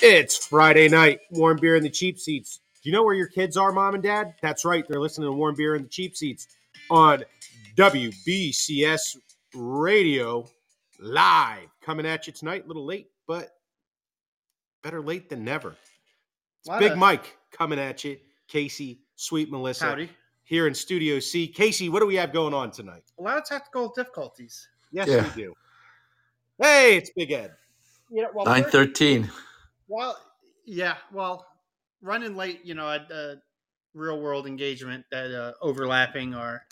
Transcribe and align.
It's 0.00 0.46
Friday 0.46 0.88
night. 0.88 1.20
Warm 1.30 1.58
beer 1.60 1.76
in 1.76 1.82
the 1.82 1.90
cheap 1.90 2.18
seats. 2.18 2.60
Do 2.82 2.88
you 2.88 2.94
know 2.94 3.02
where 3.02 3.14
your 3.14 3.26
kids 3.26 3.56
are, 3.56 3.72
mom 3.72 3.94
and 3.94 4.02
dad? 4.02 4.34
That's 4.40 4.64
right. 4.64 4.86
They're 4.88 5.00
listening 5.00 5.26
to 5.26 5.32
Warm 5.32 5.56
Beer 5.56 5.74
in 5.74 5.82
the 5.82 5.88
Cheap 5.88 6.16
Seats 6.16 6.46
on 6.88 7.24
WBCS 7.76 9.16
Radio 9.54 10.46
live. 10.98 11.68
Coming 11.82 12.06
at 12.06 12.26
you 12.26 12.32
tonight. 12.32 12.64
A 12.64 12.68
little 12.68 12.84
late, 12.84 13.08
but 13.26 13.50
better 14.82 15.00
late 15.00 15.28
than 15.28 15.44
never. 15.44 15.74
It's 16.60 16.78
Big 16.78 16.92
of- 16.92 16.98
Mike 16.98 17.36
coming 17.52 17.78
at 17.78 18.04
you. 18.04 18.18
Casey, 18.48 19.00
Sweet 19.16 19.50
Melissa. 19.50 19.84
Howdy. 19.86 20.10
Here 20.44 20.66
in 20.66 20.74
Studio 20.74 21.18
C. 21.20 21.46
Casey, 21.46 21.90
what 21.90 22.00
do 22.00 22.06
we 22.06 22.14
have 22.16 22.32
going 22.32 22.54
on 22.54 22.70
tonight? 22.70 23.02
A 23.18 23.22
lot 23.22 23.36
of 23.36 23.44
technical 23.44 23.92
difficulties. 23.94 24.66
Yes, 24.90 25.06
Yeah. 25.08 25.22
we 25.34 25.42
do. 25.42 25.54
Hey, 26.60 26.96
it's 26.96 27.10
Big 27.14 27.30
Ed. 27.32 27.54
You 28.10 28.22
know, 28.22 28.30
well, 28.34 28.46
Nine 28.46 28.62
first- 28.62 28.72
thirteen. 28.72 29.30
Well, 29.88 30.18
yeah. 30.64 30.96
Well, 31.12 31.46
running 32.00 32.34
late, 32.36 32.64
you 32.64 32.74
know, 32.74 32.90
at 32.90 33.10
uh, 33.12 33.36
real 33.92 34.20
world 34.20 34.46
engagement 34.46 35.04
that 35.10 35.30
uh, 35.34 35.52
overlapping 35.60 36.34
or 36.34 36.64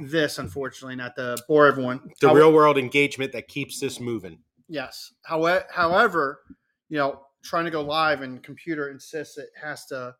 this, 0.00 0.38
unfortunately, 0.38 0.96
not 0.96 1.14
the 1.16 1.36
bore 1.48 1.66
everyone. 1.66 2.00
The 2.20 2.28
How- 2.28 2.34
real 2.34 2.52
world 2.52 2.78
engagement 2.78 3.32
that 3.32 3.48
keeps 3.48 3.78
this 3.80 4.00
moving. 4.00 4.38
Yes. 4.68 5.12
However, 5.22 5.64
however, 5.70 6.40
you 6.88 6.98
know, 6.98 7.20
trying 7.42 7.64
to 7.66 7.70
go 7.70 7.82
live 7.82 8.22
and 8.22 8.42
computer 8.42 8.90
insists 8.90 9.36
it 9.38 9.50
has 9.60 9.84
to 9.86 10.14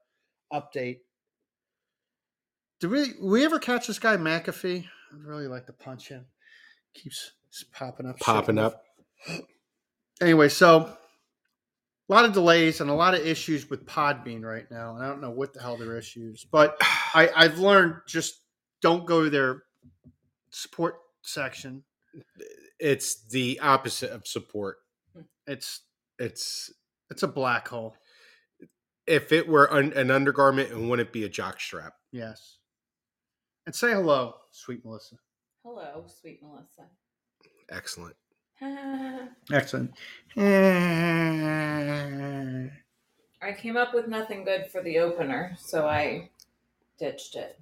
update. 0.52 0.98
Did 2.80 2.90
we 2.90 3.12
we 3.20 3.44
ever 3.44 3.58
catch 3.58 3.86
this 3.86 3.98
guy 3.98 4.16
McAfee? 4.16 4.84
I'd 5.12 5.24
really 5.24 5.46
like 5.48 5.66
to 5.66 5.72
punch 5.72 6.08
him. 6.08 6.26
Keeps 6.94 7.32
popping 7.72 8.06
up, 8.06 8.18
Popping 8.20 8.58
up. 8.58 8.82
Anyway, 10.20 10.48
so 10.48 10.96
a 12.08 12.12
lot 12.12 12.24
of 12.24 12.32
delays 12.32 12.80
and 12.80 12.88
a 12.88 12.94
lot 12.94 13.14
of 13.14 13.26
issues 13.26 13.68
with 13.68 13.84
Podbean 13.84 14.42
right 14.42 14.70
now, 14.70 14.94
and 14.94 15.04
I 15.04 15.08
don't 15.08 15.20
know 15.20 15.32
what 15.32 15.52
the 15.52 15.60
hell 15.60 15.76
their 15.76 15.96
issues, 15.98 16.46
but 16.50 16.76
I, 16.80 17.28
I've 17.34 17.58
learned 17.58 17.96
just 18.06 18.40
don't 18.84 19.06
go 19.06 19.24
to 19.24 19.30
their 19.30 19.62
support 20.50 20.96
section. 21.22 21.82
It's 22.78 23.24
the 23.28 23.58
opposite 23.60 24.10
of 24.10 24.26
support. 24.26 24.76
It's 25.46 25.80
It's 26.18 26.70
it's 27.10 27.22
a 27.22 27.28
black 27.28 27.66
hole. 27.68 27.96
if 29.06 29.32
it 29.32 29.48
were 29.48 29.72
un, 29.72 29.94
an 29.94 30.10
undergarment, 30.10 30.70
it 30.70 30.76
wouldn't 30.78 31.14
be 31.14 31.24
a 31.24 31.30
jock 31.30 31.62
strap. 31.62 31.94
Yes. 32.12 32.58
And 33.64 33.74
say 33.74 33.92
hello, 33.92 34.34
sweet 34.50 34.84
Melissa. 34.84 35.16
Hello, 35.64 36.04
sweet 36.06 36.42
Melissa. 36.42 36.82
Excellent. 37.70 38.16
Excellent. 39.50 39.94
I 43.42 43.52
came 43.56 43.78
up 43.78 43.94
with 43.94 44.08
nothing 44.08 44.44
good 44.44 44.70
for 44.70 44.82
the 44.82 44.98
opener, 44.98 45.56
so 45.58 45.88
I 45.88 46.28
ditched 46.98 47.34
it. 47.34 47.58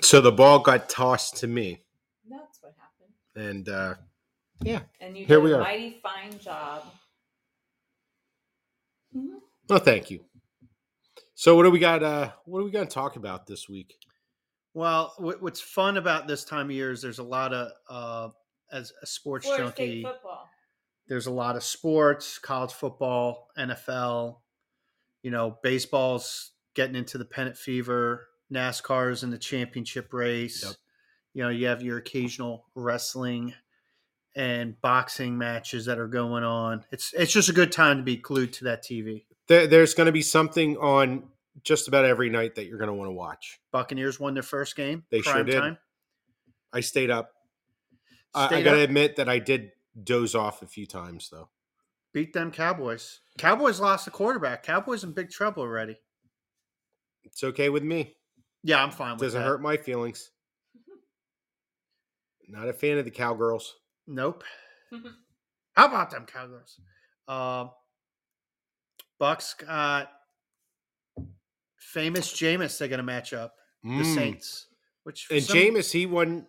So 0.00 0.20
the 0.22 0.32
ball 0.32 0.60
got 0.60 0.88
tossed 0.88 1.36
to 1.38 1.46
me, 1.46 1.82
That's 2.28 2.58
what 2.62 2.74
happened. 2.78 3.48
and 3.48 3.68
uh, 3.68 3.94
yeah, 4.62 4.80
And 5.00 5.16
you 5.16 5.26
Here 5.26 5.36
did 5.36 5.44
we 5.44 5.52
a 5.52 5.56
are. 5.56 5.60
mighty 5.60 6.00
fine 6.02 6.38
job. 6.38 6.84
Mhm. 9.14 9.40
no, 9.68 9.78
thank 9.78 10.10
you. 10.10 10.24
So 11.34 11.56
what 11.56 11.64
do 11.64 11.70
we 11.70 11.78
got? 11.78 12.02
Uh, 12.02 12.32
what 12.46 12.60
are 12.60 12.64
we 12.64 12.70
going 12.70 12.86
to 12.86 12.92
talk 12.94 13.16
about 13.16 13.46
this 13.46 13.68
week? 13.68 13.96
Well, 14.74 15.12
what, 15.18 15.42
what's 15.42 15.60
fun 15.60 15.96
about 15.98 16.26
this 16.26 16.44
time 16.44 16.66
of 16.66 16.72
year 16.72 16.90
is 16.92 17.02
there's 17.02 17.18
a 17.18 17.22
lot 17.24 17.52
of, 17.52 17.72
uh, 17.90 18.28
as 18.70 18.92
a 19.02 19.06
sports 19.06 19.44
Florida 19.44 19.70
State 19.72 19.86
junkie, 19.86 20.02
football. 20.02 20.48
there's 21.08 21.26
a 21.26 21.30
lot 21.30 21.56
of 21.56 21.62
sports, 21.62 22.38
college 22.38 22.72
football, 22.72 23.48
NFL, 23.58 24.40
you 25.22 25.30
know, 25.30 25.58
baseball's 25.62 26.52
getting 26.74 26.96
into 26.96 27.18
the 27.18 27.24
pennant 27.26 27.58
fever, 27.58 28.28
NASCAR's 28.52 29.22
in 29.22 29.30
the 29.30 29.38
championship 29.38 30.12
race. 30.12 30.64
Yep. 30.64 30.74
You 31.34 31.42
know, 31.44 31.48
you 31.48 31.66
have 31.66 31.82
your 31.82 31.98
occasional 31.98 32.66
wrestling 32.74 33.54
and 34.34 34.80
boxing 34.80 35.36
matches 35.36 35.86
that 35.86 35.98
are 35.98 36.08
going 36.08 36.44
on. 36.44 36.84
It's 36.90 37.12
it's 37.14 37.32
just 37.32 37.48
a 37.48 37.52
good 37.52 37.72
time 37.72 37.98
to 37.98 38.02
be 38.02 38.16
glued 38.16 38.52
to 38.54 38.64
that 38.64 38.82
TV. 38.84 39.24
There, 39.48 39.66
there's 39.66 39.94
going 39.94 40.06
to 40.06 40.12
be 40.12 40.22
something 40.22 40.76
on 40.76 41.24
just 41.64 41.88
about 41.88 42.04
every 42.04 42.30
night 42.30 42.54
that 42.54 42.66
you're 42.66 42.78
going 42.78 42.88
to 42.88 42.94
want 42.94 43.08
to 43.08 43.12
watch. 43.12 43.60
Buccaneers 43.72 44.18
won 44.18 44.34
their 44.34 44.42
first 44.42 44.76
game. 44.76 45.04
They 45.10 45.20
sure 45.20 45.44
did. 45.44 45.58
Time. 45.58 45.78
I 46.72 46.80
stayed 46.80 47.10
up. 47.10 47.30
I, 48.34 48.56
I 48.56 48.62
got 48.62 48.72
to 48.72 48.80
admit 48.80 49.16
that 49.16 49.28
I 49.28 49.38
did 49.38 49.72
doze 50.02 50.34
off 50.34 50.62
a 50.62 50.66
few 50.66 50.86
times, 50.86 51.28
though. 51.30 51.50
beat 52.14 52.32
them 52.32 52.50
Cowboys. 52.50 53.20
Cowboys 53.36 53.78
lost 53.80 54.06
the 54.06 54.10
quarterback. 54.10 54.62
Cowboys 54.62 55.04
in 55.04 55.12
big 55.12 55.30
trouble 55.30 55.62
already. 55.62 55.98
It's 57.24 57.44
okay 57.44 57.68
with 57.68 57.82
me. 57.82 58.14
Yeah, 58.62 58.82
I'm 58.82 58.90
fine 58.90 59.12
with 59.12 59.20
Doesn't 59.22 59.40
that. 59.40 59.46
hurt 59.46 59.60
my 59.62 59.76
feelings. 59.76 60.30
Not 62.48 62.68
a 62.68 62.72
fan 62.72 62.98
of 62.98 63.04
the 63.04 63.10
cowgirls. 63.10 63.74
Nope. 64.06 64.44
How 65.74 65.86
about 65.86 66.10
them 66.10 66.26
Cowgirls? 66.26 66.78
Um, 67.26 67.70
Bucks 69.18 69.54
got 69.54 70.10
famous 71.78 72.30
Jameis. 72.32 72.78
They're 72.78 72.88
going 72.88 72.98
to 72.98 73.02
match 73.04 73.32
up 73.32 73.54
the 73.82 73.88
Mm. 73.88 74.14
Saints. 74.14 74.66
Which 75.04 75.26
And 75.30 75.42
some- 75.42 75.56
Jameis, 75.56 75.90
he 75.92 76.06
won 76.06 76.46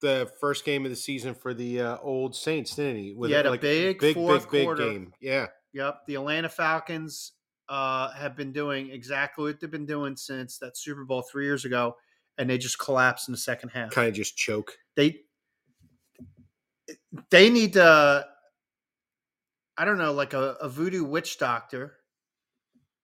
the 0.00 0.30
first 0.40 0.64
game 0.64 0.84
of 0.84 0.90
the 0.90 0.96
season 0.96 1.34
for 1.34 1.52
the 1.52 1.80
uh, 1.80 1.96
old 2.00 2.34
Saints, 2.36 2.76
didn't 2.76 2.96
he? 2.96 3.16
He 3.26 3.32
had 3.32 3.46
a 3.46 3.52
big 3.58 3.98
big, 3.98 4.14
big, 4.16 4.50
big 4.50 4.76
game. 4.76 5.12
Yeah, 5.20 5.48
Yep, 5.74 6.06
the 6.06 6.14
Atlanta 6.14 6.48
Falcons 6.48 7.32
uh, 7.70 8.10
have 8.12 8.36
been 8.36 8.52
doing 8.52 8.90
exactly 8.90 9.44
what 9.44 9.60
they've 9.60 9.70
been 9.70 9.86
doing 9.86 10.16
since 10.16 10.58
that 10.58 10.76
Super 10.76 11.04
Bowl 11.04 11.22
three 11.22 11.44
years 11.46 11.64
ago, 11.64 11.96
and 12.36 12.50
they 12.50 12.58
just 12.58 12.78
collapsed 12.78 13.28
in 13.28 13.32
the 13.32 13.38
second 13.38 13.70
half. 13.70 13.90
kind 13.90 14.08
of 14.08 14.14
just 14.14 14.36
choke. 14.36 14.76
they 14.96 15.20
they 17.30 17.48
need 17.48 17.72
to 17.72 18.26
i 19.78 19.84
don't 19.84 19.98
know 19.98 20.12
like 20.12 20.32
a, 20.34 20.56
a 20.60 20.68
voodoo 20.68 21.04
witch 21.04 21.38
doctor 21.38 21.94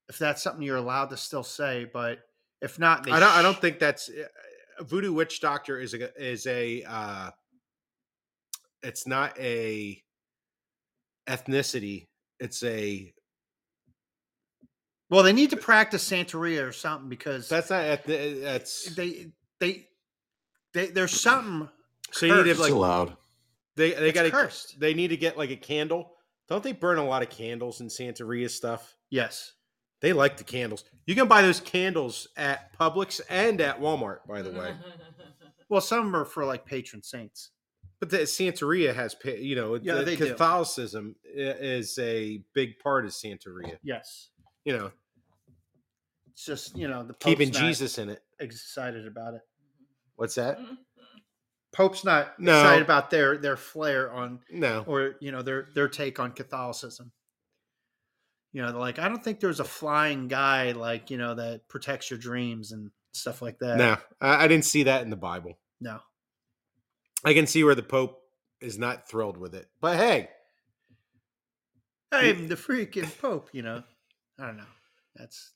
if 0.08 0.18
that's 0.18 0.42
something 0.42 0.62
you're 0.62 0.76
allowed 0.76 1.06
to 1.10 1.16
still 1.16 1.42
say 1.42 1.88
but 1.92 2.18
if 2.60 2.78
not 2.78 3.04
they 3.04 3.12
I 3.12 3.20
don't. 3.20 3.32
I 3.32 3.42
don't 3.42 3.58
think 3.60 3.78
that's 3.78 4.08
uh, 4.08 4.84
voodoo 4.84 5.12
witch 5.12 5.40
doctor 5.40 5.78
is 5.78 5.94
a 5.94 6.22
is 6.22 6.46
a. 6.46 6.82
Uh, 6.84 7.30
it's 8.82 9.06
not 9.06 9.38
a 9.38 10.02
ethnicity. 11.28 12.06
It's 12.40 12.62
a. 12.62 13.12
well 15.10 15.22
they 15.22 15.32
need 15.32 15.50
to 15.50 15.56
practice 15.56 16.08
santeria 16.08 16.66
or 16.66 16.72
something 16.72 17.08
because 17.08 17.48
That's 17.48 17.70
not 17.70 17.84
ethnic. 17.84 18.40
That's 18.42 18.94
they 18.94 19.32
they 19.60 19.86
they 20.72 20.86
there's 20.88 21.18
something 21.20 21.68
so 22.12 22.26
you 22.26 22.32
need 22.34 22.38
cursed. 22.38 22.46
to 22.46 22.50
It's 22.50 22.60
like 22.60 22.72
allowed. 22.72 23.16
they 23.76 23.92
they 23.92 24.12
got 24.12 24.22
to 24.24 24.30
cursed 24.30 24.78
they 24.80 24.94
need 24.94 25.08
to 25.08 25.16
get 25.16 25.36
like 25.38 25.50
a 25.50 25.56
candle. 25.56 26.12
Don't 26.48 26.62
they 26.62 26.72
burn 26.72 26.98
a 26.98 27.04
lot 27.04 27.22
of 27.22 27.30
candles 27.30 27.80
in 27.80 27.88
Santeria 27.88 28.48
stuff? 28.50 28.96
yes 29.10 29.52
They 30.00 30.12
like 30.12 30.36
the 30.36 30.44
candles. 30.44 30.84
You 31.06 31.14
can 31.14 31.26
buy 31.28 31.42
those 31.42 31.60
candles 31.60 32.28
at 32.36 32.76
Publix 32.78 33.20
and 33.30 33.60
at 33.60 33.80
Walmart, 33.80 34.18
by 34.28 34.42
the 34.42 34.50
way. 34.50 34.74
well 35.68 35.80
some 35.80 35.98
of 36.00 36.04
them 36.06 36.16
are 36.16 36.24
for 36.24 36.44
like 36.44 36.64
patron 36.66 37.02
saints 37.02 37.50
But 38.00 38.10
the 38.10 38.18
Santeria 38.18 38.94
has, 38.94 39.16
you 39.24 39.56
know, 39.56 39.74
Yeah, 39.76 39.94
the 39.96 40.04
they 40.04 40.16
do. 40.16 40.28
Catholicism 40.28 41.16
i- 41.26 41.30
is 41.78 41.98
a 41.98 42.42
big 42.54 42.78
part 42.78 43.04
of 43.06 43.12
Santeria. 43.12 43.78
yes 43.82 44.28
You 44.66 44.76
know, 44.76 44.90
it's 46.32 46.44
just 46.44 46.76
you 46.76 46.88
know 46.88 47.02
the 47.04 47.14
Pope's 47.14 47.24
keeping 47.24 47.50
not 47.50 47.60
Jesus 47.62 47.96
in 47.98 48.10
it. 48.10 48.20
excited 48.40 49.06
about 49.06 49.32
it 49.34 49.40
What's 50.16 50.34
that? 50.34 50.58
Mm-hmm. 50.58 50.74
pope's 51.72 52.04
not 52.04 52.38
No. 52.40 52.58
excited 52.60 52.82
about 52.82 53.10
their 53.10 53.38
their 53.38 53.56
flair 53.56 54.12
on 54.12 54.40
No. 54.50 54.82
or 54.86 55.14
you 55.20 55.30
know 55.32 55.42
their 55.42 55.68
their 55.74 55.88
take 55.88 56.18
on 56.20 56.32
Catholicism. 56.32 57.12
You 58.52 58.62
know, 58.62 58.72
they're 58.72 58.80
like 58.80 58.98
I 58.98 59.08
don't 59.08 59.22
think 59.22 59.38
there's 59.40 59.60
a 59.60 59.64
flying 59.64 60.26
guy 60.28 60.72
like 60.72 61.10
you 61.10 61.16
know 61.18 61.34
that 61.36 61.68
protects 61.68 62.10
your 62.10 62.18
dreams 62.18 62.72
and 62.72 62.90
stuff 63.12 63.40
like 63.42 63.58
that. 63.60 63.76
No, 63.78 63.96
I, 64.20 64.44
I 64.44 64.48
didn't 64.48 64.64
see 64.64 64.82
that 64.84 65.02
in 65.02 65.10
the 65.10 65.16
Bible. 65.16 65.58
no. 65.80 66.00
I 67.24 67.34
can 67.34 67.46
see 67.46 67.62
where 67.64 67.74
the 67.76 67.82
Pope 67.82 68.20
is 68.60 68.78
not 68.78 69.08
thrilled 69.08 69.36
with 69.36 69.54
it. 69.54 69.66
But 69.80 69.96
hey, 69.96 70.28
I'm 72.12 72.48
the 72.48 72.54
freaking 72.56 73.10
Pope. 73.20 73.50
You 73.52 73.62
know, 73.62 73.82
I 74.38 74.46
don't 74.46 74.56
know. 74.56 74.64
That's 75.14 75.52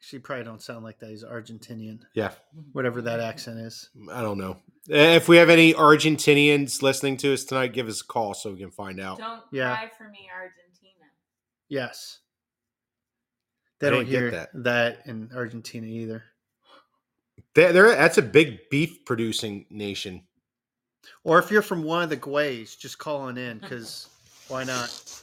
She 0.00 0.18
probably 0.18 0.44
don't 0.44 0.60
sound 0.60 0.84
like 0.84 0.98
that. 0.98 1.08
He's 1.10 1.24
Argentinian, 1.24 2.00
Yeah, 2.14 2.32
whatever 2.72 3.00
that 3.02 3.20
accent 3.20 3.58
is. 3.60 3.88
I 4.12 4.20
don't 4.20 4.36
know. 4.38 4.58
Eh, 4.90 5.16
If 5.16 5.28
we 5.28 5.38
have 5.38 5.48
any 5.48 5.72
Argentinians 5.72 6.82
listening 6.82 7.16
to 7.18 7.32
us 7.32 7.44
tonight, 7.44 7.72
give 7.72 7.88
us 7.88 8.02
a 8.02 8.06
call 8.06 8.34
so 8.34 8.52
we 8.52 8.58
can 8.58 8.70
find 8.70 9.00
out. 9.00 9.18
Don't 9.18 9.42
Yeah. 9.50 9.74
cry 9.74 9.90
for 9.96 10.08
me, 10.10 10.28
Argentina. 10.34 11.06
Yes. 11.68 12.18
They 13.78 13.86
I 13.88 13.90
don't 13.90 14.00
didn't 14.00 14.10
get 14.10 14.18
hear 14.20 14.30
that. 14.32 14.50
that. 14.64 15.06
in 15.06 15.30
Argentina 15.34 15.86
either. 15.86 16.24
They- 17.54 17.72
they're- 17.72 17.94
that's 17.94 18.18
a 18.18 18.22
big 18.22 18.68
beef 18.68 19.04
producing 19.06 19.66
nation. 19.70 20.26
Or 21.22 21.38
if 21.38 21.50
you're 21.50 21.62
from 21.62 21.82
one 21.82 22.02
of 22.02 22.10
the 22.10 22.16
Guays, 22.16 22.76
just 22.76 22.98
calling 22.98 23.36
in 23.38 23.58
because 23.58 24.08
why 24.48 24.64
not? 24.64 25.22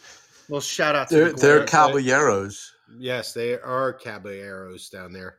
Well, 0.51 0.59
shout 0.59 0.95
out 0.95 1.07
to 1.07 1.15
They're 1.15 1.30
the 1.31 1.38
they're 1.38 1.65
caballeros. 1.65 2.74
Yes, 3.00 3.33
they 3.33 3.57
are 3.57 3.94
caballeros 3.94 4.89
down 4.89 5.13
there. 5.13 5.38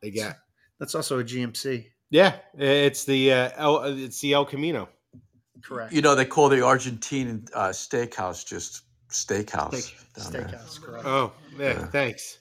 They 0.00 0.10
got 0.10 0.36
That's 0.80 0.94
also 0.94 1.18
a 1.18 1.24
GMC. 1.24 1.84
yeah. 2.08 2.36
It's 2.56 3.04
the 3.04 3.32
uh, 3.32 3.50
El, 3.56 3.82
it's 3.84 4.18
the 4.22 4.32
El 4.32 4.46
Camino. 4.46 4.88
Correct. 5.62 5.92
You 5.92 6.00
know, 6.00 6.14
they 6.14 6.24
call 6.24 6.48
the 6.48 6.62
Argentine 6.64 7.44
uh, 7.54 7.68
steakhouse 7.68 8.46
just 8.46 8.84
steakhouse. 9.10 9.74
Steak, 9.74 9.96
down 10.16 10.32
there. 10.32 10.42
steakhouse, 10.44 10.80
correct. 10.80 11.04
Oh 11.06 11.32
yeah, 11.58 11.68
Yeah. 11.80 11.86
thanks. 11.88 12.38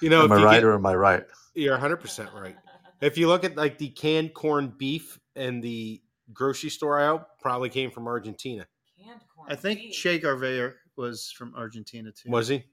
You 0.00 0.08
know, 0.08 0.24
Am 0.24 0.32
I 0.32 0.38
you 0.38 0.44
right 0.46 0.54
get- 0.56 0.64
or 0.64 0.72
am 0.74 0.86
I 0.86 0.94
right? 0.94 1.24
you're 1.54 1.72
100 1.74 1.96
percent 1.98 2.30
right. 2.34 2.56
If 3.02 3.18
you 3.18 3.28
look 3.28 3.44
at 3.44 3.56
like 3.56 3.76
the 3.76 3.90
canned 3.90 4.32
corned 4.32 4.78
beef 4.78 5.20
and 5.36 5.62
the 5.62 6.00
grocery 6.32 6.70
store 6.70 6.98
aisle, 6.98 7.28
probably 7.42 7.68
came 7.68 7.90
from 7.90 8.06
Argentina. 8.08 8.66
Canned 9.04 9.20
corn 9.34 9.50
I 9.52 9.54
think 9.56 9.80
beef. 9.80 9.94
Che 9.94 10.18
Guevara 10.18 10.72
was 10.96 11.30
from 11.30 11.54
Argentina 11.54 12.10
too. 12.12 12.30
Was 12.30 12.48
he? 12.48 12.64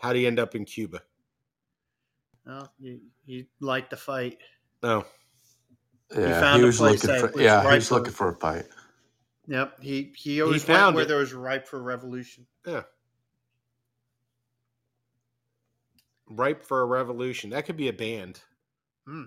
How 0.00 0.12
do 0.12 0.18
you 0.18 0.26
end 0.26 0.38
up 0.38 0.54
in 0.54 0.64
Cuba? 0.64 1.00
Well, 2.46 2.72
he, 2.80 3.00
he 3.26 3.48
liked 3.60 3.90
the 3.90 3.96
fight. 3.96 4.38
Oh, 4.82 5.04
Yeah, 6.16 6.40
found 6.40 6.56
he 6.58 6.62
a 6.62 6.66
was 6.66 6.78
place 6.78 7.04
looking 7.04 7.20
for 7.20 7.32
was 7.34 7.42
yeah, 7.44 7.68
he 7.68 7.74
was 7.76 7.88
for- 7.88 7.94
looking 7.96 8.12
for 8.12 8.28
a 8.30 8.34
fight. 8.36 8.66
Yep. 9.46 9.80
He 9.82 10.12
he 10.16 10.40
always 10.42 10.62
found 10.64 10.86
went 10.86 10.94
where 10.96 11.04
it. 11.04 11.08
there 11.08 11.16
was 11.18 11.32
ripe 11.34 11.66
for 11.66 11.82
revolution. 11.82 12.46
yeah. 12.66 12.82
Ripe 16.28 16.62
for 16.62 16.82
a 16.82 16.84
revolution. 16.86 17.50
That 17.50 17.66
could 17.66 17.76
be 17.76 17.88
a 17.88 17.92
band. 17.92 18.40
Hmm. 19.06 19.24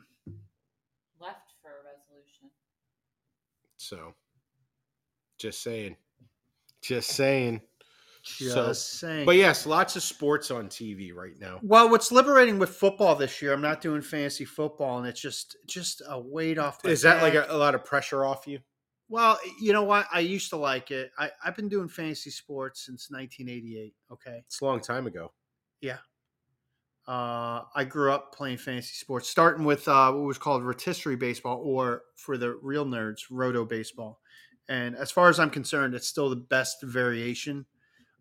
left 1.19 1.51
for 1.61 1.69
a 1.69 1.83
resolution. 1.83 2.49
So, 3.77 4.13
just 5.43 5.61
saying. 5.61 5.97
Just 6.81 7.09
saying. 7.11 7.61
Just 8.23 8.53
So- 8.53 8.73
saying. 8.73 9.25
But 9.25 9.35
yes, 9.35 9.65
lots 9.65 9.97
of 9.97 10.03
sports 10.03 10.49
on 10.49 10.69
TV 10.69 11.13
right 11.13 11.37
now. 11.37 11.59
Well, 11.61 11.89
what's 11.89 12.11
liberating 12.11 12.57
with 12.57 12.69
football 12.69 13.15
this 13.15 13.41
year? 13.41 13.51
I'm 13.51 13.61
not 13.61 13.81
doing 13.81 14.01
fantasy 14.01 14.45
football, 14.45 14.99
and 14.99 15.07
it's 15.07 15.19
just 15.19 15.57
just 15.65 16.01
a 16.07 16.17
weight 16.17 16.57
off. 16.57 16.81
my 16.83 16.91
Is 16.91 17.01
that 17.01 17.21
like 17.21 17.33
a, 17.33 17.45
a 17.49 17.57
lot 17.57 17.75
of 17.75 17.83
pressure 17.83 18.23
off 18.23 18.47
you? 18.47 18.59
Well, 19.09 19.37
you 19.59 19.73
know 19.73 19.83
what? 19.83 20.07
I 20.11 20.21
used 20.21 20.49
to 20.51 20.55
like 20.55 20.89
it. 20.89 21.11
I, 21.19 21.29
I've 21.43 21.55
been 21.57 21.67
doing 21.67 21.89
fantasy 21.89 22.29
sports 22.29 22.85
since 22.85 23.11
1988. 23.11 23.93
Okay. 24.11 24.41
It's 24.45 24.61
a 24.61 24.65
long 24.65 24.79
time 24.79 25.05
ago. 25.05 25.33
Yeah, 25.81 25.97
uh, 27.07 27.63
I 27.75 27.83
grew 27.83 28.11
up 28.13 28.33
playing 28.33 28.57
fantasy 28.57 28.93
sports, 28.93 29.29
starting 29.29 29.65
with 29.65 29.85
uh, 29.89 30.11
what 30.13 30.23
was 30.23 30.37
called 30.37 30.63
rotisserie 30.63 31.17
baseball, 31.17 31.61
or 31.61 32.03
for 32.15 32.37
the 32.37 32.57
real 32.61 32.85
nerds, 32.85 33.23
roto 33.29 33.65
baseball. 33.65 34.21
And 34.69 34.95
as 34.95 35.11
far 35.11 35.29
as 35.29 35.39
I'm 35.39 35.49
concerned, 35.49 35.93
it's 35.93 36.07
still 36.07 36.29
the 36.29 36.35
best 36.35 36.81
variation 36.83 37.65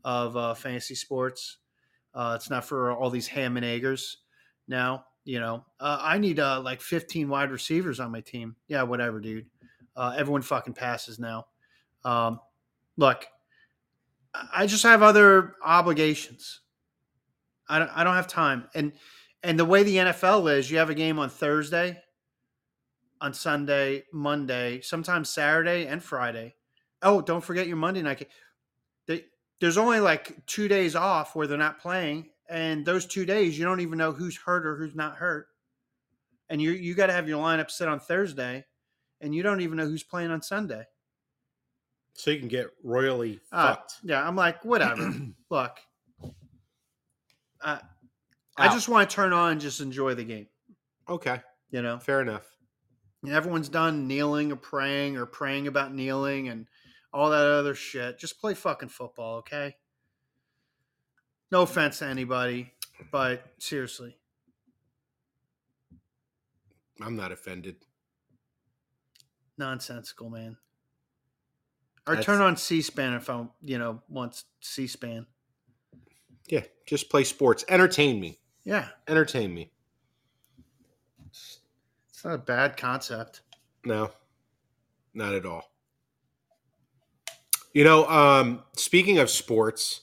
of 0.05 0.37
uh, 0.37 0.55
fantasy 0.55 0.95
sports. 0.95 1.59
Uh, 2.15 2.35
it's 2.37 2.51
not 2.51 2.65
for 2.65 2.93
all 2.93 3.11
these 3.11 3.29
ham 3.29 3.57
and 3.57 3.65
eggers. 3.65 4.19
Now, 4.69 5.05
you 5.25 5.41
know, 5.41 5.65
uh, 5.81 5.99
I 6.01 6.19
need 6.19 6.41
uh, 6.41 6.61
like 6.61 6.81
15 6.81 7.29
wide 7.29 7.51
receivers 7.51 8.01
on 8.01 8.11
my 8.11 8.21
team. 8.21 8.57
Yeah, 8.69 8.83
whatever, 8.83 9.21
dude. 9.21 9.47
Uh, 9.95 10.15
everyone 10.17 10.43
fucking 10.43 10.75
passes 10.75 11.19
now. 11.19 11.47
Um, 12.05 12.41
look, 12.97 13.27
I 14.35 14.67
just 14.67 14.83
have 14.83 15.03
other 15.03 15.55
obligations. 15.65 16.61
I 17.69 17.79
don't, 17.79 17.91
I 17.95 18.05
don't 18.05 18.15
have 18.15 18.29
time. 18.29 18.69
And 18.75 18.93
and 19.45 19.59
the 19.59 19.65
way 19.65 19.83
the 19.83 19.97
NFL 19.97 20.57
is, 20.57 20.71
you 20.71 20.79
have 20.79 20.91
a 20.91 20.95
game 20.95 21.19
on 21.19 21.29
Thursday, 21.29 22.01
on 23.23 23.33
Sunday, 23.33 24.03
Monday, 24.13 24.81
sometimes 24.83 25.31
Saturday 25.31 25.87
and 25.87 26.03
Friday. 26.03 26.57
Oh, 27.01 27.23
don't 27.23 27.43
forget 27.43 27.69
your 27.69 27.77
Monday 27.77 28.03
night. 28.03 28.29
They, 29.07 29.25
there's 29.61 29.79
only 29.79 30.01
like 30.01 30.45
two 30.47 30.69
days 30.69 30.95
off 30.97 31.35
where 31.35 31.47
they're 31.47 31.57
not 31.57 31.81
playing, 31.81 32.31
and 32.51 32.85
those 32.85 33.07
two 33.07 33.25
days 33.25 33.59
you 33.59 33.65
don't 33.65 33.81
even 33.81 33.97
know 33.97 34.13
who's 34.13 34.37
hurt 34.37 34.67
or 34.67 34.77
who's 34.77 34.95
not 34.95 35.17
hurt. 35.17 35.47
And 36.51 36.61
you 36.61 36.73
you 36.73 36.95
got 36.95 37.07
to 37.07 37.13
have 37.13 37.29
your 37.29 37.43
lineup 37.43 37.71
set 37.71 37.89
on 37.89 38.01
Thursday, 38.01 38.65
and 39.21 39.35
you 39.35 39.43
don't 39.43 39.61
even 39.63 39.79
know 39.79 39.87
who's 39.87 40.03
playing 40.03 40.31
on 40.33 40.43
Sunday. 40.43 40.85
So 42.15 42.31
you 42.33 42.41
can 42.41 42.49
get 42.49 42.67
royally 42.85 43.41
Uh, 43.53 43.69
fucked. 43.69 43.95
yeah, 44.03 44.27
I'm 44.27 44.37
like, 44.37 44.65
whatever. 44.65 45.15
Look, 45.51 45.79
I 47.63 47.81
I 48.57 48.69
just 48.69 48.89
want 48.89 49.09
to 49.09 49.15
turn 49.17 49.33
on 49.33 49.53
and 49.53 49.61
just 49.61 49.81
enjoy 49.81 50.15
the 50.15 50.25
game. 50.25 50.49
Okay, 51.09 51.41
You 51.71 51.83
know, 51.83 51.99
fair 51.99 52.21
enough. 52.21 52.52
Everyone's 53.29 53.69
done 53.69 54.09
kneeling 54.09 54.51
or 54.51 54.57
praying 54.57 55.17
or 55.17 55.27
praying 55.27 55.69
about 55.69 55.95
kneeling 55.95 56.49
and 56.49 56.67
all 57.13 57.31
that 57.31 57.45
other 57.47 57.75
shit. 57.75 58.19
Just 58.19 58.41
play 58.41 58.55
fucking 58.55 58.89
football, 58.89 59.37
okay? 59.39 59.77
No 61.51 61.63
offense 61.63 61.99
to 62.01 62.07
anybody, 62.07 62.73
but 63.13 63.45
seriously, 63.59 64.17
I'm 67.01 67.17
not 67.17 67.31
offended. 67.33 67.77
nonsensical, 69.59 70.29
man. 70.31 70.57
Or 72.07 72.15
That's- 72.17 72.25
turn 72.27 72.41
on 72.41 72.57
C-SPAN 72.57 73.13
if 73.15 73.31
I, 73.31 73.47
you 73.61 73.79
know, 73.79 74.03
want 74.09 74.43
C-SPAN. 74.61 75.27
Yeah, 76.49 76.65
just 76.87 77.09
play 77.11 77.23
sports. 77.23 77.65
Entertain 77.69 78.19
me. 78.19 78.41
Yeah, 78.65 78.89
Entertain 79.07 79.55
me. 79.55 79.71
It's 82.23 82.27
not 82.29 82.35
a 82.35 82.39
bad 82.39 82.77
concept. 82.77 83.41
No, 83.85 84.13
not 85.13 85.35
at 85.35 85.45
all. 85.45 85.73
You 87.73 87.83
know, 87.83 88.07
um, 88.07 88.63
speaking 88.77 89.19
of 89.19 89.29
sports, 89.29 90.03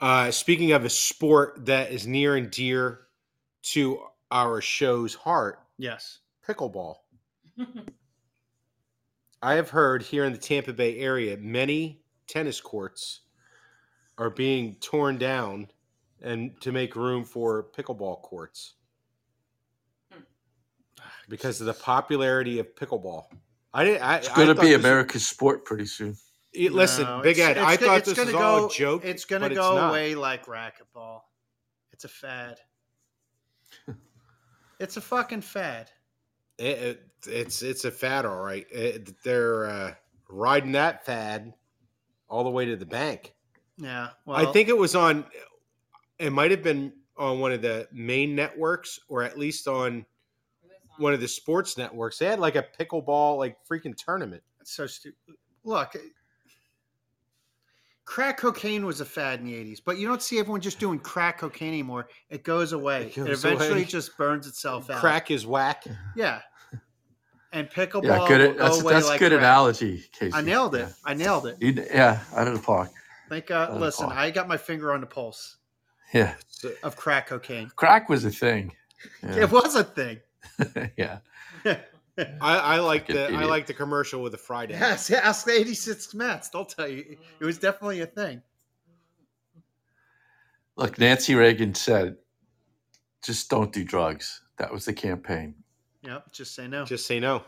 uh, 0.00 0.30
speaking 0.30 0.72
of 0.72 0.86
a 0.86 0.88
sport 0.88 1.66
that 1.66 1.92
is 1.92 2.06
near 2.06 2.36
and 2.36 2.50
dear 2.50 3.00
to 3.64 4.00
our 4.30 4.62
show's 4.62 5.14
heart, 5.14 5.58
Yes. 5.76 6.20
pickleball. 6.48 6.94
I 9.42 9.52
have 9.52 9.68
heard 9.68 10.02
here 10.02 10.24
in 10.24 10.32
the 10.32 10.38
Tampa 10.38 10.72
Bay 10.72 11.00
area, 11.00 11.36
many 11.36 12.00
tennis 12.28 12.62
courts 12.62 13.20
are 14.16 14.30
being 14.30 14.76
torn 14.76 15.18
down 15.18 15.68
and 16.22 16.58
to 16.62 16.72
make 16.72 16.96
room 16.96 17.24
for 17.24 17.66
pickleball 17.76 18.22
courts 18.22 18.76
because 21.28 21.60
of 21.60 21.66
the 21.66 21.74
popularity 21.74 22.58
of 22.58 22.74
pickleball. 22.74 23.24
I 23.74 23.84
didn't. 23.84 24.02
I, 24.02 24.16
It's 24.18 24.28
going 24.28 24.48
to 24.48 24.54
be 24.54 24.68
this- 24.68 24.78
America's 24.80 25.26
sport 25.26 25.64
pretty 25.64 25.86
soon. 25.86 26.16
Eh, 26.54 26.68
Listen, 26.70 27.04
No, 27.04 27.20
Big 27.22 27.38
Ed. 27.38 27.56
I 27.56 27.76
thought 27.76 27.98
it's 27.98 28.08
this 28.10 28.18
was 28.18 28.32
gonna 28.32 28.44
all 28.44 28.66
a 28.66 28.70
joke. 28.70 29.04
It's 29.04 29.24
going 29.24 29.40
to 29.42 29.54
go 29.54 29.78
away 29.88 30.14
like 30.14 30.44
racquetball. 30.46 31.20
It's 31.92 32.04
a 32.04 32.08
fad. 32.08 32.58
it's 34.78 34.96
a 34.96 35.00
fucking 35.00 35.40
fad. 35.42 35.90
It, 36.58 36.64
it- 36.78 37.02
it's 37.24 37.62
it's 37.62 37.84
a 37.84 37.90
fad, 37.92 38.26
all 38.26 38.42
right. 38.42 38.66
It- 38.72 39.14
they're 39.22 39.66
uh, 39.66 39.94
riding 40.28 40.72
that 40.72 41.06
fad 41.06 41.54
all 42.28 42.42
the 42.42 42.50
way 42.50 42.64
to 42.64 42.74
the 42.76 42.84
bank. 42.84 43.32
Yeah. 43.78 44.08
Well, 44.26 44.36
I 44.36 44.50
think 44.52 44.68
it 44.68 44.76
was 44.76 44.96
on. 44.96 45.24
It 46.18 46.30
might 46.32 46.50
have 46.50 46.64
been 46.64 46.92
on 47.16 47.38
one 47.38 47.52
of 47.52 47.62
the 47.62 47.86
main 47.92 48.34
networks, 48.34 48.98
or 49.08 49.22
at 49.22 49.38
least 49.38 49.68
on 49.68 50.04
one 50.98 51.12
of 51.14 51.20
the 51.20 51.28
sports 51.28 51.76
networks. 51.78 52.18
They 52.18 52.26
had 52.26 52.38
like 52.40 52.56
a 52.56 52.64
pickleball 52.78 53.38
like 53.38 53.56
freaking 53.68 53.96
tournament. 53.96 54.42
It's 54.60 54.72
so 54.72 54.86
stupid. 54.86 55.16
Look, 55.64 55.94
crack 58.04 58.36
cocaine 58.36 58.84
was 58.84 59.00
a 59.00 59.04
fad 59.04 59.40
in 59.40 59.46
the 59.46 59.54
80s, 59.54 59.80
but 59.84 59.98
you 59.98 60.06
don't 60.06 60.22
see 60.22 60.38
everyone 60.38 60.60
just 60.60 60.78
doing 60.78 60.98
crack 60.98 61.38
cocaine 61.38 61.68
anymore. 61.68 62.08
It 62.30 62.42
goes 62.44 62.72
away. 62.72 63.06
It 63.06 63.18
It, 63.18 63.28
eventually 63.30 63.70
away. 63.70 63.84
just 63.84 64.16
burns 64.16 64.46
itself 64.46 64.90
out. 64.90 65.00
Crack 65.00 65.30
is 65.30 65.46
whack. 65.46 65.84
Yeah. 66.16 66.40
And 67.52 67.68
pickleball 67.68 68.04
Yeah, 68.04 68.18
will 68.20 68.28
good. 68.28 68.56
go 68.56 68.64
That's 68.64 68.80
away 68.80 68.92
that's 68.94 69.06
like 69.08 69.20
good 69.20 69.30
crack. 69.32 69.40
analogy, 69.40 70.04
Casey. 70.12 70.34
I 70.34 70.40
nailed 70.40 70.74
it. 70.74 70.80
Yeah. 70.88 70.92
I 71.04 71.14
nailed 71.14 71.46
it. 71.46 71.56
You, 71.60 71.72
yeah, 71.92 72.20
out 72.34 72.48
of 72.48 72.54
the 72.54 72.60
park. 72.60 72.90
Think, 73.28 73.50
uh, 73.50 73.68
Oh, 73.70 73.76
listen, 73.76 74.08
fuck. 74.08 74.16
I 74.16 74.30
got 74.30 74.48
my 74.48 74.56
finger 74.56 74.92
on 74.92 75.00
the 75.00 75.06
pulse 75.06 75.56
Yeah, 76.14 76.34
of 76.82 76.96
crack 76.96 77.26
cocaine. 77.28 77.70
crack 77.76 78.08
was 78.08 78.24
a 78.24 78.30
thing. 78.30 78.72
Yeah, 79.22 79.42
It 79.42 79.50
was 79.50 79.74
a 79.74 79.82
thing. 79.82 80.20
yeah. 80.96 81.18
I, 81.64 81.76
I 82.40 82.78
like 82.80 83.06
Fucking 83.06 83.32
the 83.32 83.38
I 83.38 83.44
like 83.44 83.66
the 83.66 83.72
commercial 83.74 84.22
with 84.22 84.32
the 84.32 84.38
fried 84.38 84.70
egg. 84.70 84.80
yes, 84.80 85.08
yeah, 85.08 85.20
ask 85.22 85.46
the 85.46 85.52
86 85.52 86.12
Mets. 86.14 86.48
They'll 86.50 86.64
tell 86.66 86.88
you. 86.88 87.16
It 87.40 87.44
was 87.44 87.58
definitely 87.58 88.00
a 88.00 88.06
thing. 88.06 88.42
Look, 90.76 90.98
Nancy 90.98 91.34
Reagan 91.34 91.74
said, 91.74 92.16
"Just 93.22 93.48
don't 93.48 93.72
do 93.72 93.82
drugs." 93.84 94.42
That 94.58 94.72
was 94.72 94.84
the 94.84 94.92
campaign. 94.92 95.54
Yep. 96.02 96.32
Just 96.32 96.54
say 96.54 96.66
no. 96.68 96.84
Just 96.84 97.06
say 97.06 97.18
no. 97.18 97.42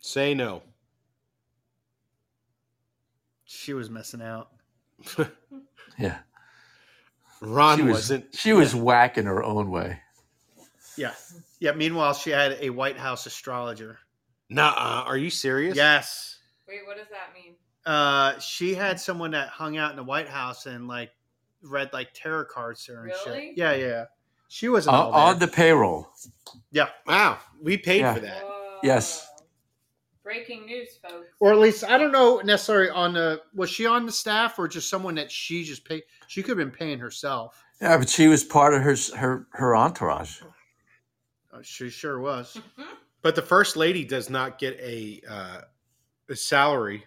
Say 0.00 0.34
no. 0.34 0.62
she 3.44 3.72
was 3.74 3.88
missing 3.90 4.22
out. 4.22 4.50
Yeah, 5.98 6.18
Ron 7.40 7.78
she 7.78 7.84
was. 7.84 7.92
wasn't. 7.94 8.34
She 8.34 8.52
was 8.52 8.74
whack 8.74 9.16
in 9.16 9.24
her 9.24 9.42
own 9.42 9.70
way. 9.70 9.98
Yeah. 10.98 11.14
Yeah. 11.60 11.72
Meanwhile, 11.72 12.14
she 12.14 12.30
had 12.30 12.56
a 12.60 12.70
White 12.70 12.96
House 12.98 13.26
astrologer. 13.26 13.98
Nah, 14.48 15.02
are 15.06 15.16
you 15.16 15.30
serious? 15.30 15.76
Yes. 15.76 16.38
Wait, 16.68 16.80
what 16.86 16.96
does 16.96 17.08
that 17.10 17.32
mean? 17.34 17.54
Uh, 17.84 18.38
she 18.38 18.74
had 18.74 18.98
someone 19.00 19.30
that 19.32 19.48
hung 19.48 19.76
out 19.76 19.90
in 19.90 19.96
the 19.96 20.04
White 20.04 20.28
House 20.28 20.66
and 20.66 20.86
like 20.88 21.10
read 21.62 21.90
like 21.92 22.08
tarot 22.14 22.46
cards 22.46 22.84
to 22.84 22.92
her 22.92 23.04
and 23.06 23.12
Really? 23.26 23.48
shit. 23.48 23.58
Yeah, 23.58 23.74
yeah. 23.74 24.04
She 24.48 24.68
wasn't 24.68 24.94
On, 24.96 25.02
all 25.06 25.10
there. 25.12 25.20
on 25.20 25.38
the 25.40 25.48
payroll. 25.48 26.08
Yeah. 26.70 26.88
Wow, 27.06 27.38
we 27.60 27.76
paid 27.76 28.00
Yeah. 28.00 28.14
for 28.14 28.20
that. 28.20 28.42
Whoa. 28.44 28.78
Yes. 28.82 29.28
Breaking 30.22 30.66
news, 30.66 30.88
folks. 31.00 31.28
or 31.38 31.52
at 31.52 31.58
least 31.60 31.84
I 31.84 31.96
don't 31.98 32.10
know 32.10 32.40
necessarily 32.44 32.90
on 32.90 33.12
the 33.14 33.42
was 33.54 33.70
she 33.70 33.86
on 33.86 34.06
the 34.06 34.12
staff 34.12 34.58
or 34.58 34.66
just 34.66 34.90
someone 34.90 35.14
that 35.16 35.30
she 35.30 35.62
just 35.64 35.84
paid. 35.84 36.02
She 36.26 36.42
could 36.42 36.58
have 36.58 36.68
been 36.68 36.76
paying 36.76 36.98
herself. 36.98 37.62
Yeah, 37.80 37.96
but 37.98 38.08
she 38.08 38.26
was 38.26 38.42
part 38.42 38.74
of 38.74 38.82
her 38.82 38.96
her 39.16 39.46
her 39.52 39.76
entourage. 39.76 40.40
Uh, 41.56 41.62
she 41.62 41.88
sure 41.90 42.20
was. 42.20 42.60
But 43.22 43.34
the 43.34 43.42
first 43.42 43.76
lady 43.76 44.04
does 44.04 44.30
not 44.30 44.58
get 44.58 44.78
a 44.80 45.20
uh, 45.28 45.60
a 46.28 46.36
salary, 46.36 47.04